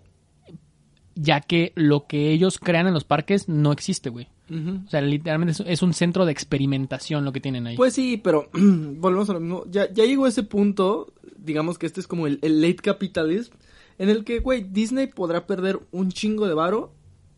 ya 1.15 1.41
que 1.41 1.71
lo 1.75 2.07
que 2.07 2.31
ellos 2.31 2.59
crean 2.59 2.87
en 2.87 2.93
los 2.93 3.03
parques 3.03 3.47
no 3.47 3.71
existe, 3.71 4.09
güey. 4.09 4.27
O 4.47 4.89
sea, 4.89 5.01
literalmente 5.01 5.63
es, 5.65 5.81
un 5.81 5.93
centro 5.93 6.23
de 6.25 6.31
experimentación 6.31 7.25
lo 7.25 7.31
que 7.31 7.39
tienen 7.39 7.65
ahí. 7.65 7.75
Pues 7.75 7.93
sí, 7.93 8.21
pero 8.23 8.49
volvemos 8.53 9.29
a 9.29 9.33
lo 9.33 9.39
mismo. 9.39 9.63
Ya, 9.69 9.91
ya 9.91 10.05
llegó 10.05 10.27
ese 10.27 10.43
punto, 10.43 11.13
digamos 11.37 11.79
que 11.79 11.87
este 11.87 11.99
es 11.99 12.07
como 12.07 12.27
el, 12.27 12.37
el 12.43 12.61
late 12.61 12.75
capitalism, 12.75 13.53
en 13.97 14.09
el 14.09 14.23
que, 14.23 14.39
güey, 14.39 14.63
Disney 14.63 15.07
podrá 15.07 15.47
perder 15.47 15.79
un 15.91 16.11
chingo 16.11 16.47
de 16.47 16.53
varo 16.53 16.93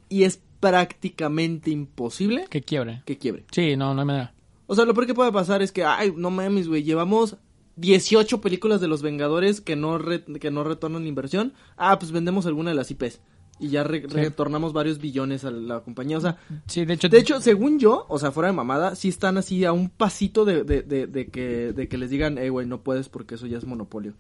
y 0.09 0.23
es 0.23 0.41
prácticamente 0.59 1.69
imposible 1.69 2.45
que 2.49 2.61
quiebre. 2.61 3.03
que 3.05 3.17
quiebre. 3.17 3.45
Sí, 3.51 3.77
no, 3.77 3.93
no 3.93 4.01
hay 4.01 4.07
manera. 4.07 4.33
O 4.67 4.75
sea, 4.75 4.85
lo 4.85 4.93
peor 4.93 5.07
que 5.07 5.13
puede 5.13 5.31
pasar 5.31 5.61
es 5.61 5.71
que, 5.71 5.83
ay, 5.83 6.13
no 6.15 6.29
mames, 6.29 6.67
güey, 6.67 6.83
llevamos 6.83 7.37
18 7.77 8.41
películas 8.41 8.81
de 8.81 8.87
los 8.87 9.01
Vengadores 9.01 9.61
que 9.61 9.75
no, 9.75 9.97
re- 9.97 10.23
que 10.39 10.51
no 10.51 10.63
retornan 10.63 11.03
la 11.03 11.09
inversión. 11.09 11.53
Ah, 11.77 11.97
pues 11.99 12.11
vendemos 12.11 12.45
alguna 12.45 12.71
de 12.71 12.75
las 12.75 12.91
IPs. 12.91 13.21
Y 13.59 13.69
ya 13.69 13.83
re- 13.83 14.05
retornamos 14.07 14.71
varios 14.71 14.99
billones 14.99 15.43
a 15.43 15.49
la 15.51 15.79
compañía. 15.79 16.17
O 16.17 16.21
sea, 16.21 16.37
Sí, 16.67 16.85
de 16.85 16.93
hecho, 16.93 17.09
de 17.09 17.17
hecho, 17.17 17.41
según 17.41 17.79
yo, 17.79 18.05
o 18.07 18.19
sea, 18.19 18.31
fuera 18.31 18.49
de 18.49 18.53
mamada, 18.55 18.95
sí 18.95 19.07
están 19.09 19.37
así 19.37 19.65
a 19.65 19.71
un 19.73 19.89
pasito 19.89 20.45
de, 20.45 20.63
de, 20.63 20.83
de, 20.83 21.07
de 21.07 21.27
que, 21.27 21.73
de 21.73 21.87
que 21.87 21.97
les 21.97 22.09
digan, 22.11 22.37
eh, 22.37 22.49
güey, 22.51 22.67
no 22.67 22.81
puedes 22.81 23.09
porque 23.09 23.33
eso 23.35 23.47
ya 23.47 23.57
es 23.57 23.65
monopolio. 23.65 24.13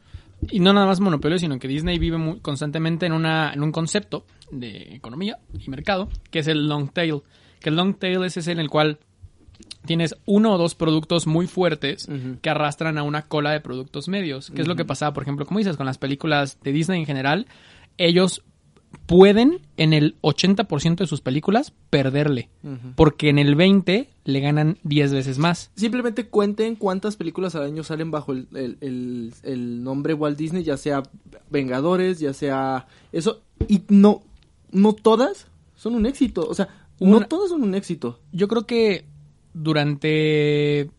Y 0.49 0.59
no 0.59 0.73
nada 0.73 0.87
más 0.87 0.99
monopolio, 0.99 1.37
sino 1.37 1.59
que 1.59 1.67
Disney 1.67 1.99
vive 1.99 2.17
muy 2.17 2.39
constantemente 2.39 3.05
en, 3.05 3.13
una, 3.13 3.53
en 3.53 3.61
un 3.63 3.71
concepto 3.71 4.25
de 4.51 4.95
economía 4.95 5.37
y 5.59 5.69
mercado, 5.69 6.09
que 6.31 6.39
es 6.39 6.47
el 6.47 6.67
long 6.67 6.89
tail. 6.91 7.21
Que 7.59 7.69
el 7.69 7.75
long 7.75 7.95
tail 7.95 8.23
es 8.23 8.37
ese 8.37 8.51
en 8.51 8.59
el 8.59 8.69
cual 8.69 8.99
tienes 9.87 10.15
uno 10.25 10.53
o 10.53 10.57
dos 10.59 10.75
productos 10.75 11.25
muy 11.25 11.47
fuertes 11.47 12.07
que 12.41 12.49
arrastran 12.51 12.99
a 12.99 13.03
una 13.03 13.23
cola 13.23 13.51
de 13.51 13.61
productos 13.61 14.07
medios. 14.07 14.51
Que 14.51 14.61
es 14.61 14.67
lo 14.67 14.75
que 14.75 14.85
pasaba, 14.85 15.13
por 15.13 15.23
ejemplo, 15.23 15.45
como 15.47 15.57
dices, 15.57 15.77
con 15.77 15.87
las 15.87 15.97
películas 15.97 16.59
de 16.63 16.71
Disney 16.71 16.99
en 16.99 17.05
general. 17.07 17.47
Ellos 17.97 18.43
pueden 19.05 19.59
en 19.77 19.93
el 19.93 20.15
80% 20.21 20.95
de 20.97 21.07
sus 21.07 21.21
películas 21.21 21.73
perderle. 21.89 22.49
Porque 22.95 23.29
en 23.29 23.39
el 23.39 23.55
20 23.55 24.09
le 24.25 24.39
ganan 24.39 24.77
10 24.83 25.13
veces 25.13 25.37
más. 25.37 25.71
Simplemente 25.75 26.27
cuenten 26.27 26.75
cuántas 26.75 27.15
películas 27.15 27.55
al 27.55 27.63
año 27.63 27.83
salen 27.83 28.11
bajo 28.11 28.31
el, 28.33 28.47
el, 28.53 28.77
el- 28.81 29.33
el 29.43 29.83
nombre 29.83 30.13
Walt 30.13 30.37
Disney, 30.37 30.63
ya 30.63 30.77
sea 30.77 31.03
Vengadores, 31.49 32.19
ya 32.19 32.33
sea 32.33 32.87
eso. 33.11 33.41
Y 33.67 33.81
no, 33.89 34.21
no 34.71 34.93
todas 34.93 35.47
son 35.75 35.95
un 35.95 36.05
éxito. 36.05 36.47
O 36.49 36.53
sea, 36.53 36.67
no 36.99 37.19
todas 37.27 37.49
son 37.49 37.63
un 37.63 37.75
éxito. 37.75 38.19
Yo 38.31 38.47
creo 38.47 38.65
que 38.65 39.05
durante 39.57 40.89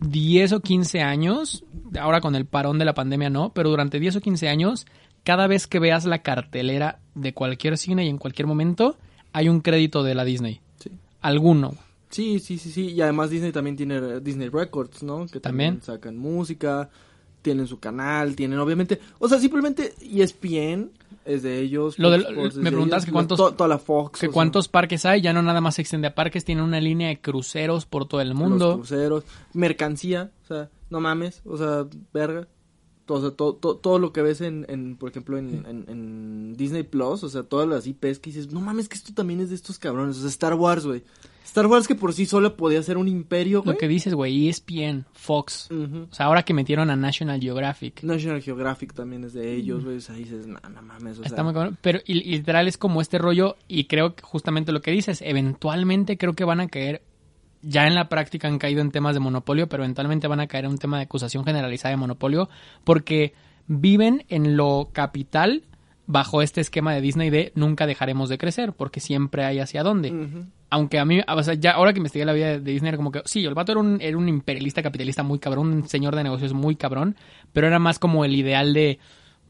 10 0.00 0.52
o 0.52 0.60
15 0.60 1.00
años, 1.00 1.64
ahora 1.98 2.20
con 2.20 2.34
el 2.34 2.46
parón 2.46 2.78
de 2.78 2.84
la 2.84 2.94
pandemia 2.94 3.30
no, 3.30 3.52
pero 3.52 3.70
durante 3.70 3.98
10 4.00 4.16
o 4.16 4.20
15 4.20 4.48
años, 4.48 4.86
cada 5.24 5.46
vez 5.46 5.66
que 5.66 5.78
veas 5.80 6.04
la 6.04 6.22
cartelera 6.22 7.00
de 7.14 7.34
cualquier 7.34 7.76
cine 7.76 8.04
y 8.04 8.08
en 8.08 8.18
cualquier 8.18 8.46
momento, 8.46 8.96
hay 9.32 9.48
un 9.48 9.60
crédito 9.60 10.02
de 10.02 10.14
la 10.14 10.24
Disney. 10.24 10.60
Sí. 10.78 10.90
Alguno. 11.20 11.74
Sí, 12.10 12.38
sí, 12.38 12.58
sí, 12.58 12.70
sí. 12.70 12.86
Y 12.92 13.00
además 13.02 13.30
Disney 13.30 13.52
también 13.52 13.76
tiene 13.76 13.96
eh, 13.96 14.20
Disney 14.20 14.48
Records, 14.48 15.02
¿no? 15.02 15.26
Que 15.26 15.40
también, 15.40 15.78
También. 15.78 15.82
sacan 15.82 16.16
música, 16.16 16.88
tienen 17.42 17.66
su 17.66 17.78
canal, 17.78 18.34
tienen 18.36 18.58
obviamente... 18.58 19.00
O 19.18 19.28
sea, 19.28 19.38
simplemente 19.38 19.94
ESPN 20.00 20.90
es 21.24 21.42
de 21.42 21.60
ellos. 21.60 21.98
Lo 21.98 22.10
Sports 22.14 22.56
me 22.56 22.64
de 22.64 22.70
preguntabas 22.70 23.02
ellos, 23.02 23.06
que 23.06 23.12
cuántos- 23.12 23.38
to- 23.38 23.52
toda 23.54 23.68
la 23.68 23.78
Fox. 23.78 24.20
Que 24.20 24.26
sea, 24.26 24.32
cuántos 24.32 24.68
parques 24.68 25.04
hay, 25.06 25.20
ya 25.20 25.32
no 25.32 25.42
nada 25.42 25.60
más 25.60 25.74
se 25.76 25.82
extiende 25.82 26.08
a 26.08 26.14
parques, 26.14 26.44
tienen 26.44 26.64
una 26.64 26.80
línea 26.80 27.08
de 27.08 27.20
cruceros 27.20 27.86
por 27.86 28.06
todo 28.06 28.20
el 28.20 28.28
Los 28.30 28.36
mundo. 28.38 28.74
cruceros, 28.76 29.24
mercancía, 29.52 30.30
o 30.44 30.46
sea, 30.46 30.70
no 30.90 31.00
mames, 31.00 31.42
o 31.44 31.56
sea, 31.56 31.86
verga. 32.12 32.48
Todo, 33.10 33.18
o 33.18 33.20
sea, 33.22 33.30
todo, 33.32 33.54
todo, 33.54 33.76
todo 33.76 33.98
lo 33.98 34.12
que 34.12 34.22
ves 34.22 34.40
en, 34.40 34.66
en 34.68 34.94
por 34.96 35.10
ejemplo, 35.10 35.36
en, 35.36 35.66
en- 35.66 35.84
en 35.88 36.56
Disney 36.56 36.84
Plus, 36.84 37.24
o 37.24 37.28
sea, 37.28 37.42
todas 37.42 37.66
las 37.68 37.88
IPs 37.88 38.20
que 38.20 38.30
dices, 38.30 38.52
no 38.52 38.60
mames, 38.60 38.88
que 38.88 38.94
esto 38.94 39.12
también 39.12 39.40
es 39.40 39.48
de 39.48 39.56
estos 39.56 39.80
cabrones, 39.80 40.16
o 40.18 40.20
sea, 40.20 40.28
Star 40.28 40.54
Wars, 40.54 40.86
güey. 40.86 41.02
Star 41.44 41.66
Wars 41.66 41.88
que 41.88 41.96
por 41.96 42.12
sí 42.12 42.26
sola 42.26 42.56
podía 42.56 42.80
ser 42.84 42.96
un 42.98 43.08
imperio, 43.08 43.62
güey. 43.64 43.74
Lo 43.74 43.78
que 43.80 43.88
dices, 43.88 44.14
güey, 44.14 44.48
ESPN, 44.48 45.06
Fox. 45.12 45.68
O 45.72 46.14
sea, 46.14 46.26
ahora 46.26 46.44
que 46.44 46.54
metieron 46.54 46.88
a 46.90 46.94
National 46.94 47.40
Geographic. 47.40 48.04
National 48.04 48.40
Geographic 48.40 48.92
también 48.94 49.24
es 49.24 49.32
de 49.32 49.56
ellos, 49.56 49.84
güey, 49.84 49.96
o 49.96 50.00
sea, 50.00 50.14
dices, 50.14 50.46
no, 50.46 50.60
no 50.72 50.82
mames, 50.82 51.18
o 51.18 51.22
sea. 51.22 51.26
Está 51.30 51.42
muy 51.42 51.52
cabrón. 51.52 51.76
Pero 51.82 51.98
y- 52.06 52.18
y 52.20 52.36
literal 52.36 52.68
es 52.68 52.78
como 52.78 53.00
este 53.00 53.18
rollo 53.18 53.56
y 53.66 53.86
creo 53.86 54.14
que 54.14 54.22
justamente 54.22 54.70
lo 54.70 54.80
que 54.82 54.92
dices, 54.92 55.20
eventualmente 55.22 56.16
creo 56.16 56.34
que 56.34 56.44
van 56.44 56.60
a 56.60 56.68
caer, 56.68 57.02
ya 57.62 57.86
en 57.86 57.94
la 57.94 58.08
práctica 58.08 58.48
han 58.48 58.58
caído 58.58 58.80
en 58.80 58.90
temas 58.90 59.14
de 59.14 59.20
monopolio, 59.20 59.68
pero 59.68 59.82
eventualmente 59.82 60.28
van 60.28 60.40
a 60.40 60.46
caer 60.46 60.64
en 60.64 60.72
un 60.72 60.78
tema 60.78 60.98
de 60.98 61.04
acusación 61.04 61.44
generalizada 61.44 61.90
de 61.90 61.96
monopolio 61.96 62.48
porque 62.84 63.34
viven 63.66 64.24
en 64.28 64.56
lo 64.56 64.90
capital 64.92 65.64
bajo 66.06 66.42
este 66.42 66.60
esquema 66.60 66.92
de 66.92 67.00
Disney 67.00 67.30
de 67.30 67.52
nunca 67.54 67.86
dejaremos 67.86 68.28
de 68.28 68.36
crecer, 68.36 68.72
porque 68.72 68.98
siempre 68.98 69.44
hay 69.44 69.60
hacia 69.60 69.84
dónde. 69.84 70.12
Aunque 70.68 70.98
a 70.98 71.04
mí, 71.04 71.20
o 71.26 71.42
sea, 71.42 71.54
ya 71.54 71.72
ahora 71.72 71.92
que 71.92 71.98
investigué 71.98 72.24
la 72.24 72.32
vida 72.32 72.58
de 72.58 72.72
Disney, 72.72 72.88
era 72.88 72.96
como 72.96 73.12
que, 73.12 73.22
sí, 73.26 73.44
el 73.44 73.54
vato 73.54 73.72
era 73.72 73.80
un, 73.80 74.00
era 74.00 74.16
un 74.16 74.28
imperialista 74.28 74.82
capitalista 74.82 75.22
muy 75.22 75.38
cabrón, 75.38 75.68
un 75.68 75.88
señor 75.88 76.16
de 76.16 76.24
negocios 76.24 76.52
muy 76.52 76.74
cabrón, 76.74 77.14
pero 77.52 77.68
era 77.68 77.78
más 77.78 78.00
como 78.00 78.24
el 78.24 78.34
ideal 78.34 78.74
de, 78.74 78.98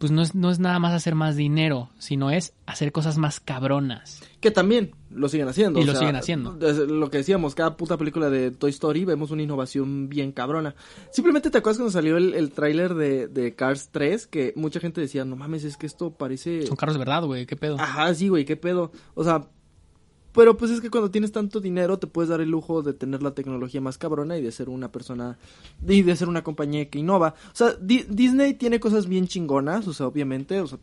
pues 0.01 0.10
no 0.10 0.22
es, 0.22 0.35
no 0.35 0.51
es 0.51 0.59
nada 0.59 0.78
más 0.78 0.94
hacer 0.94 1.14
más 1.14 1.36
dinero, 1.36 1.90
sino 1.98 2.31
es 2.31 2.55
hacer 2.64 2.90
cosas 2.90 3.18
más 3.18 3.39
cabronas. 3.39 4.22
Que 4.40 4.51
también 4.51 4.93
lo 5.10 5.28
siguen 5.28 5.47
haciendo. 5.47 5.78
Y 5.78 5.82
o 5.82 5.86
lo 5.86 5.93
sea, 5.93 6.01
siguen 6.01 6.16
haciendo. 6.16 6.56
Lo 6.86 7.10
que 7.10 7.18
decíamos, 7.18 7.55
cada 7.55 7.77
puta 7.77 7.98
película 7.98 8.31
de 8.31 8.51
Toy 8.51 8.70
Story 8.70 9.05
vemos 9.05 9.31
una 9.31 9.43
innovación 9.43 10.09
bien 10.09 10.32
cabrona. 10.32 10.74
Simplemente 11.12 11.51
te 11.51 11.59
acuerdas 11.59 11.77
cuando 11.77 11.93
salió 11.93 12.16
el, 12.16 12.32
el 12.32 12.51
tráiler 12.51 12.94
de, 12.94 13.28
de 13.28 13.55
Cars 13.55 13.90
3, 13.93 14.27
que 14.27 14.55
mucha 14.56 14.81
gente 14.81 15.02
decía, 15.02 15.27
no 15.27 15.36
mames, 15.36 15.64
es 15.64 15.77
que 15.77 15.85
esto 15.85 16.12
parece... 16.12 16.66
Son 16.66 16.77
carros 16.77 16.94
de 16.94 17.01
verdad, 17.01 17.22
güey, 17.24 17.44
qué 17.44 17.56
pedo. 17.56 17.78
Ajá, 17.78 18.14
sí, 18.14 18.28
güey, 18.28 18.47
qué 18.47 18.56
pedo. 18.56 18.93
O 19.12 19.22
sea, 19.22 19.51
pero 20.32 20.57
pues 20.57 20.70
es 20.70 20.81
que 20.81 20.90
cuando 20.90 21.11
tienes 21.11 21.32
tanto 21.32 21.61
dinero 21.61 21.98
te 21.98 22.07
puedes 22.07 22.28
dar 22.28 22.40
el 22.40 22.48
lujo 22.51 22.82
de 22.82 22.93
tener 22.93 23.23
la 23.23 23.32
tecnología 23.32 23.81
más 23.81 23.98
cabrona 23.98 24.36
y 24.39 24.43
de 24.43 24.52
ser 24.52 24.69
una 24.69 24.90
persona 24.93 25.39
y 25.86 26.02
de 26.02 26.16
ser 26.16 26.28
una 26.28 26.43
compañía 26.43 26.89
que 26.89 26.98
innova. 26.98 27.35
O 27.52 27.57
sea, 27.57 27.73
Di- 27.81 28.07
Disney 28.09 28.55
tiene 28.55 28.78
cosas 28.81 29.07
bien 29.07 29.27
chingonas, 29.27 29.86
o 29.89 29.93
sea, 29.93 30.07
obviamente, 30.07 30.61
o 30.61 30.66
sea, 30.66 30.78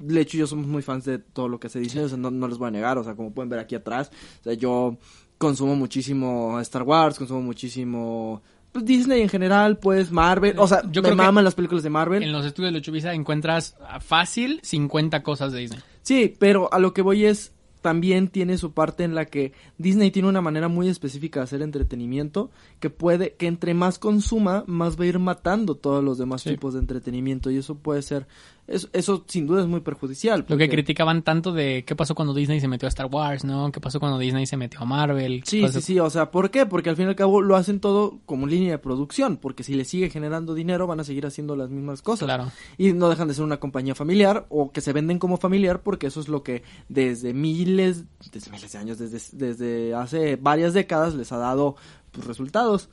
de 0.00 0.20
hecho 0.20 0.36
yo 0.38 0.46
somos 0.46 0.66
muy 0.66 0.82
fans 0.82 1.04
de 1.04 1.18
todo 1.18 1.48
lo 1.48 1.58
que 1.58 1.66
hace 1.68 1.80
Disney, 1.80 2.04
o 2.04 2.08
sea, 2.08 2.18
no, 2.18 2.30
no 2.30 2.46
les 2.48 2.58
voy 2.58 2.68
a 2.68 2.70
negar, 2.70 2.98
o 2.98 3.04
sea, 3.04 3.14
como 3.14 3.32
pueden 3.32 3.48
ver 3.48 3.58
aquí 3.60 3.74
atrás, 3.74 4.10
o 4.40 4.44
sea, 4.44 4.54
yo 4.54 4.96
consumo 5.38 5.74
muchísimo 5.76 6.60
Star 6.60 6.82
Wars, 6.84 7.18
consumo 7.18 7.42
muchísimo 7.42 8.42
pues, 8.72 8.84
Disney 8.84 9.22
en 9.22 9.28
general, 9.28 9.78
pues 9.78 10.10
Marvel, 10.12 10.58
o 10.58 10.66
sea, 10.68 10.82
Yo 10.90 11.00
me 11.02 11.08
creo 11.08 11.16
que 11.16 11.22
maman 11.22 11.44
las 11.44 11.54
películas 11.54 11.82
de 11.82 11.90
Marvel. 11.90 12.22
En 12.22 12.32
los 12.32 12.44
estudios 12.44 12.72
de 12.72 12.78
Luchuvisa 12.78 13.12
encuentras 13.14 13.76
fácil 14.00 14.60
50 14.62 15.22
cosas 15.22 15.52
de 15.52 15.60
Disney. 15.60 15.80
Sí, 16.02 16.34
pero 16.38 16.72
a 16.72 16.78
lo 16.78 16.92
que 16.92 17.00
voy 17.02 17.24
es, 17.24 17.52
también 17.84 18.28
tiene 18.28 18.56
su 18.56 18.72
parte 18.72 19.04
en 19.04 19.14
la 19.14 19.26
que 19.26 19.52
Disney 19.76 20.10
tiene 20.10 20.26
una 20.30 20.40
manera 20.40 20.68
muy 20.68 20.88
específica 20.88 21.40
de 21.40 21.44
hacer 21.44 21.60
entretenimiento 21.60 22.50
que 22.80 22.88
puede, 22.88 23.34
que 23.34 23.46
entre 23.46 23.74
más 23.74 23.98
consuma, 23.98 24.64
más 24.66 24.98
va 24.98 25.04
a 25.04 25.08
ir 25.08 25.18
matando 25.18 25.74
todos 25.74 26.02
los 26.02 26.16
demás 26.16 26.40
Sí. 26.40 26.48
tipos 26.48 26.72
de 26.72 26.80
entretenimiento 26.80 27.50
y 27.50 27.58
eso 27.58 27.74
puede 27.74 28.00
ser, 28.00 28.26
eso, 28.66 28.88
eso 28.92 29.24
sin 29.28 29.46
duda 29.46 29.60
es 29.60 29.66
muy 29.66 29.80
perjudicial. 29.80 30.44
Lo 30.48 30.56
que 30.56 30.68
criticaban 30.68 31.22
tanto 31.22 31.52
de 31.52 31.84
qué 31.86 31.94
pasó 31.94 32.14
cuando 32.14 32.32
Disney 32.32 32.60
se 32.60 32.68
metió 32.68 32.86
a 32.86 32.88
Star 32.88 33.06
Wars, 33.06 33.44
¿no? 33.44 33.70
¿Qué 33.72 33.80
pasó 33.80 34.00
cuando 34.00 34.18
Disney 34.18 34.46
se 34.46 34.56
metió 34.56 34.80
a 34.80 34.84
Marvel? 34.86 35.42
¿Qué 35.44 35.50
Sí, 35.50 35.60
pasó- 35.62 35.80
sí, 35.80 35.94
sí, 35.94 36.00
o 36.00 36.08
sea, 36.08 36.30
¿por 36.30 36.50
qué? 36.50 36.64
Porque 36.64 36.88
al 36.90 36.96
fin 36.96 37.04
y 37.06 37.08
al 37.08 37.14
cabo 37.16 37.42
lo 37.42 37.56
hacen 37.56 37.80
todo 37.80 38.20
como 38.24 38.46
línea 38.46 38.70
de 38.72 38.78
producción, 38.78 39.36
porque 39.36 39.62
si 39.64 39.74
le 39.74 39.84
sigue 39.84 40.08
generando 40.10 40.54
dinero 40.54 40.86
van 40.86 41.00
a 41.00 41.04
seguir 41.04 41.26
haciendo 41.26 41.56
las 41.56 41.68
mismas 41.70 42.00
cosas. 42.02 42.26
Claro. 42.26 42.50
Y 42.78 42.92
no 42.94 43.08
dejan 43.10 43.28
de 43.28 43.34
ser 43.34 43.44
una 43.44 43.58
compañía 43.60 43.94
familiar 43.94 44.46
o 44.48 44.72
que 44.72 44.80
se 44.80 44.92
venden 44.92 45.18
como 45.18 45.36
familiar 45.36 45.82
porque 45.82 46.06
eso 46.06 46.20
es 46.20 46.28
lo 46.28 46.42
que 46.42 46.62
desde 46.88 47.34
miles, 47.34 48.04
desde 48.32 48.50
miles 48.50 48.72
de 48.72 48.78
años, 48.78 48.98
desde, 48.98 49.20
desde 49.36 49.94
hace 49.94 50.36
varias 50.36 50.72
décadas 50.74 51.14
les 51.14 51.32
ha 51.32 51.36
dado 51.38 51.76
pues, 52.12 52.26
resultados. 52.26 52.88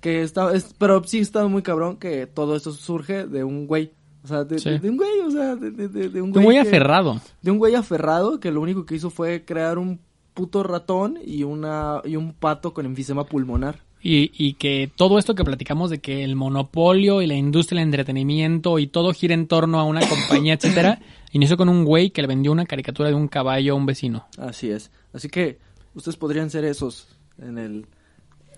Que 0.00 0.22
está, 0.22 0.52
es, 0.52 0.74
pero 0.78 1.04
sí 1.04 1.18
está 1.20 1.46
muy 1.46 1.62
cabrón 1.62 1.96
que 1.96 2.26
todo 2.26 2.56
esto 2.56 2.72
surge 2.72 3.26
de 3.26 3.44
un 3.44 3.66
güey. 3.68 3.92
O 4.24 4.28
sea, 4.28 4.44
de, 4.44 4.58
Sí. 4.58 4.70
de- 4.70 4.78
de 4.78 4.90
un 4.90 4.96
güey, 4.96 5.20
o 5.26 5.30
sea, 5.30 5.56
de, 5.56 5.70
de- 5.70 5.88
de- 5.88 6.08
de 6.08 6.22
un 6.22 6.32
De 6.32 6.38
un 6.38 6.44
güey. 6.44 6.56
güey 6.56 6.62
que- 6.62 6.68
aferrado. 6.68 7.20
De 7.42 7.50
un 7.50 7.58
güey 7.58 7.74
aferrado 7.74 8.38
que 8.40 8.50
lo 8.52 8.60
único 8.60 8.86
que 8.86 8.94
hizo 8.94 9.10
fue 9.10 9.44
crear 9.44 9.78
un 9.78 10.00
puto 10.34 10.62
ratón 10.62 11.18
y 11.24 11.42
una 11.42 12.00
y 12.04 12.16
un 12.16 12.32
pato 12.32 12.72
con 12.72 12.86
enfisema 12.86 13.24
pulmonar. 13.24 13.80
Y, 14.04 14.32
y 14.36 14.54
que 14.54 14.90
todo 14.96 15.18
esto 15.18 15.34
que 15.36 15.44
platicamos 15.44 15.88
de 15.90 16.00
que 16.00 16.24
el 16.24 16.34
monopolio 16.34 17.22
y 17.22 17.26
la 17.28 17.34
industria 17.34 17.78
del 17.80 17.88
entretenimiento 17.88 18.78
y 18.80 18.88
todo 18.88 19.12
gira 19.12 19.34
en 19.34 19.46
torno 19.46 19.78
a 19.78 19.84
una 19.84 20.00
compañía, 20.08 20.54
etcétera, 20.54 21.00
inició 21.32 21.56
con 21.56 21.68
un 21.68 21.84
güey 21.84 22.10
que 22.10 22.22
le 22.22 22.28
vendió 22.28 22.50
una 22.50 22.66
caricatura 22.66 23.08
de 23.10 23.14
un 23.14 23.28
caballo 23.28 23.74
a 23.74 23.76
un 23.76 23.86
vecino. 23.86 24.26
Así 24.38 24.70
es. 24.70 24.90
Así 25.12 25.28
que 25.28 25.58
ustedes 25.94 26.16
podrían 26.16 26.50
ser 26.50 26.64
esos 26.64 27.08
en 27.38 27.58
el 27.58 27.86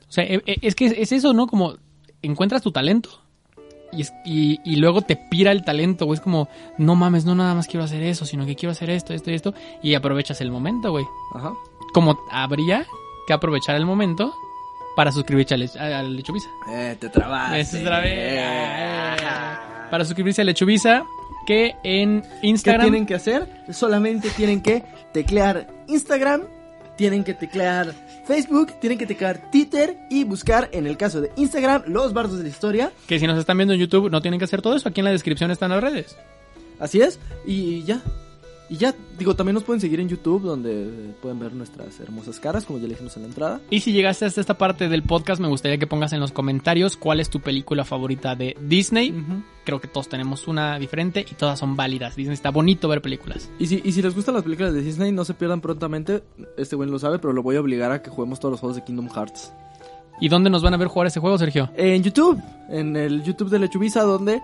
O 0.09 0.13
sea, 0.13 0.25
e- 0.25 0.43
e- 0.47 0.59
es 0.63 0.75
que 0.75 0.87
es 0.87 1.13
eso, 1.13 1.33
¿no? 1.35 1.47
Como 1.47 1.75
encuentras 2.23 2.63
tu 2.63 2.71
talento 2.73 3.21
y, 3.97 4.07
y, 4.25 4.61
y 4.65 4.77
luego 4.77 5.03
te 5.03 5.17
pira 5.17 5.53
el 5.53 5.65
talento, 5.65 6.07
güey. 6.07 6.17
Es 6.19 6.23
como, 6.23 6.49
no 6.79 6.95
mames, 6.95 7.25
no 7.25 7.35
nada 7.35 7.55
más 7.55 7.67
quiero 7.67 7.85
hacer 7.85 8.03
eso, 8.03 8.25
sino 8.27 8.45
que 8.47 8.55
quiero 8.57 8.73
hacer 8.73 8.91
esto, 8.91 9.13
esto 9.15 9.31
y 9.31 9.35
esto. 9.35 9.55
Y 9.83 9.95
aprovechas 9.95 10.41
el 10.41 10.51
momento, 10.51 10.91
güey. 10.91 11.05
Ajá. 11.35 11.53
Como 11.93 12.19
habría 12.31 12.87
que 13.27 13.33
aprovechar 13.33 13.77
el 13.77 13.87
momento 13.87 14.35
para 14.97 15.11
suscribirse 15.13 15.55
al, 15.55 15.63
Lech- 15.63 15.77
al 15.81 16.17
Lechuvisa. 16.17 16.49
Eh, 16.71 16.97
te 17.01 17.09
vez. 17.09 17.75
Eh. 17.75 19.17
Para 19.91 20.05
suscribirse 20.05 20.43
a 20.43 20.45
Lechuvisa, 20.45 21.05
que 21.47 21.75
en 21.85 22.23
¿Qué 22.41 22.47
Instagram. 22.49 22.83
tienen 22.87 23.07
que 23.07 23.15
hacer? 23.15 23.65
Solamente 23.71 24.31
tienen 24.31 24.63
que 24.63 24.83
teclear 25.13 25.69
Instagram, 25.89 26.43
tienen 26.97 27.23
que 27.25 27.35
teclear 27.35 27.93
Facebook, 28.27 28.73
tienen 28.81 28.99
que 28.99 29.07
teclear 29.07 29.51
Twitter 29.51 29.97
y 30.11 30.25
buscar, 30.25 30.69
en 30.73 30.87
el 30.87 30.97
caso 30.97 31.21
de 31.21 31.31
Instagram, 31.37 31.85
los 31.87 32.13
bardos 32.13 32.39
de 32.39 32.45
la 32.45 32.49
historia. 32.49 32.93
Que 33.07 33.19
si 33.19 33.27
nos 33.27 33.39
están 33.39 33.57
viendo 33.57 33.75
en 33.75 33.81
YouTube, 33.81 34.11
no 34.11 34.23
tienen 34.23 34.39
que 34.39 34.45
hacer 34.45 34.63
todo 34.63 34.75
eso. 34.75 34.89
Aquí 34.89 35.01
en 35.01 35.05
la 35.05 35.11
descripción 35.11 35.51
están 35.51 35.71
las 35.71 35.83
redes. 35.83 36.17
Así 36.79 37.01
es. 37.01 37.19
Y 37.47 37.83
ya. 37.85 38.01
Y 38.69 38.77
ya, 38.77 38.95
digo, 39.19 39.37
también 39.37 39.55
nos 39.55 39.63
pueden 39.65 39.81
seguir 39.81 40.01
en 40.01 40.09
YouTube, 40.09 40.43
donde 40.43 41.15
pueden 41.21 41.39
ver 41.39 41.53
nuestras 41.53 42.01
hermosas 42.01 42.41
caras, 42.41 42.65
como 42.65 42.79
ya 42.79 42.85
le 42.85 42.91
dijimos 42.91 43.15
en 43.17 43.23
la 43.23 43.29
entrada. 43.29 43.61
Y 43.71 43.81
si 43.81 43.93
llegaste 43.93 44.25
hasta 44.25 44.41
esta 44.41 44.57
parte 44.57 44.89
del 44.89 45.03
podcast, 45.03 45.41
me 45.41 45.49
gustaría 45.49 45.77
que 45.77 45.87
pongas 45.87 46.13
en 46.13 46.21
los 46.21 46.33
comentarios 46.33 46.97
cuál 46.97 47.21
es 47.21 47.29
tu 47.29 47.41
película 47.41 47.85
favorita 47.85 48.35
de 48.35 48.57
Disney. 48.61 49.15
Creo 49.65 49.81
que 49.81 49.89
todos 49.89 50.09
tenemos 50.09 50.49
una 50.49 50.79
diferente 50.79 51.27
y 51.31 51.35
todas 51.35 51.59
son 51.59 51.77
válidas. 51.77 52.17
Disney 52.17 52.35
está 52.35 52.51
bonito 52.51 52.89
ver 52.89 53.03
películas. 53.03 53.51
Y 53.59 53.67
si, 53.67 53.83
y 53.85 53.93
si 53.93 54.01
les 54.01 54.15
gustan 54.15 54.35
las 54.35 54.45
películas 54.45 54.73
de 54.73 54.81
Disney, 54.81 55.13
no 55.13 55.25
se 55.25 55.35
pierdan 55.35 55.61
prontamente. 55.61 56.23
Este 56.57 56.75
güey 56.75 56.89
lo 56.89 56.99
sabe, 56.99 57.19
pero 57.19 57.33
lo 57.33 57.43
voy 57.43 57.57
a 57.57 57.61
obligar 57.61 57.93
a 57.93 58.03
que 58.03 58.11
juguemos 58.11 58.41
todos 58.41 58.53
los 58.53 58.61
juegos 58.61 58.77
de 58.77 58.85
Kingdom 58.85 59.11
Hearts. 59.11 59.53
¿Y 60.21 60.29
dónde 60.29 60.49
nos 60.49 60.63
van 60.63 60.75
a 60.75 60.77
ver 60.77 60.89
jugar 60.89 61.09
ese 61.09 61.21
juego, 61.21 61.37
Sergio? 61.39 61.71
En 61.77 62.03
YouTube, 62.03 62.41
en 62.69 62.97
el 62.97 63.23
YouTube 63.25 63.51
de 63.51 63.59
Lechuvisa, 63.59 64.03
donde 64.03 64.41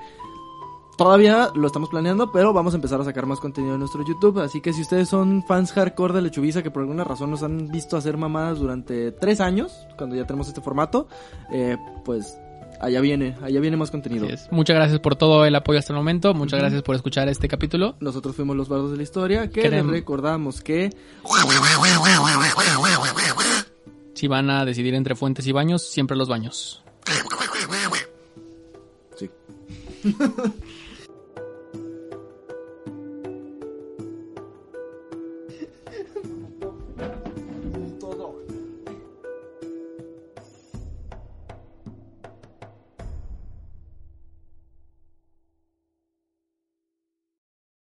todavía 1.05 1.49
lo 1.55 1.67
estamos 1.67 1.89
planeando, 1.89 2.31
pero 2.31 2.53
vamos 2.53 2.75
a 2.75 2.77
empezar 2.77 3.01
a 3.01 3.05
sacar 3.05 3.25
más 3.25 3.41
contenido 3.41 3.73
en 3.73 3.81
nuestro 3.81 4.05
YouTube. 4.07 4.39
Así 4.41 4.61
que 4.61 4.75
si 4.75 4.83
ustedes 4.83 5.09
son 5.09 5.43
fans 5.49 5.73
hardcore 5.73 6.13
de 6.13 6.21
Lechuvisa, 6.21 6.63
que 6.63 6.71
por 6.71 6.83
alguna 6.83 7.05
razón 7.05 7.31
nos 7.31 7.43
han 7.43 7.69
visto 7.69 7.97
hacer 7.97 8.19
mamadas 8.19 8.59
durante 8.59 9.11
tres 9.11 9.41
años, 9.41 9.87
cuando 9.97 10.15
ya 10.15 10.27
tenemos 10.27 10.49
este 10.49 10.61
formato, 10.61 11.09
eh, 11.51 11.79
pues 12.05 12.39
allá 12.83 13.01
viene, 13.01 13.35
allá 13.43 13.61
viene 13.61 13.79
más 13.79 13.91
contenido. 13.91 14.29
Muchas 14.51 14.77
gracias 14.77 15.01
por 15.01 15.17
todo 15.17 15.47
el 15.47 15.55
apoyo 15.55 15.79
hasta 15.79 15.95
el 15.95 15.97
momento. 15.97 16.35
Muchas 16.35 16.61
gracias 16.61 16.83
por 16.83 16.95
escuchar 16.97 17.31
este 17.31 17.49
capítulo. 17.49 17.95
Nosotros 18.01 18.37
fuimos 18.37 18.55
los 18.55 18.69
bardos 18.69 18.91
de 18.91 18.99
la 18.99 19.03
historia, 19.03 19.49
que 19.49 19.63
Querem- 19.63 19.85
les 19.85 19.87
recordamos 19.87 20.61
que 20.61 20.91
Si 24.13 24.29
van 24.29 24.51
a 24.51 24.67
decidir 24.67 24.95
entre 24.95 25.15
fuentes 25.15 25.47
y 25.47 25.53
baños, 25.53 25.81
siempre 25.83 26.15
los 26.15 26.29
baños. 26.29 26.83
sí. 29.17 29.31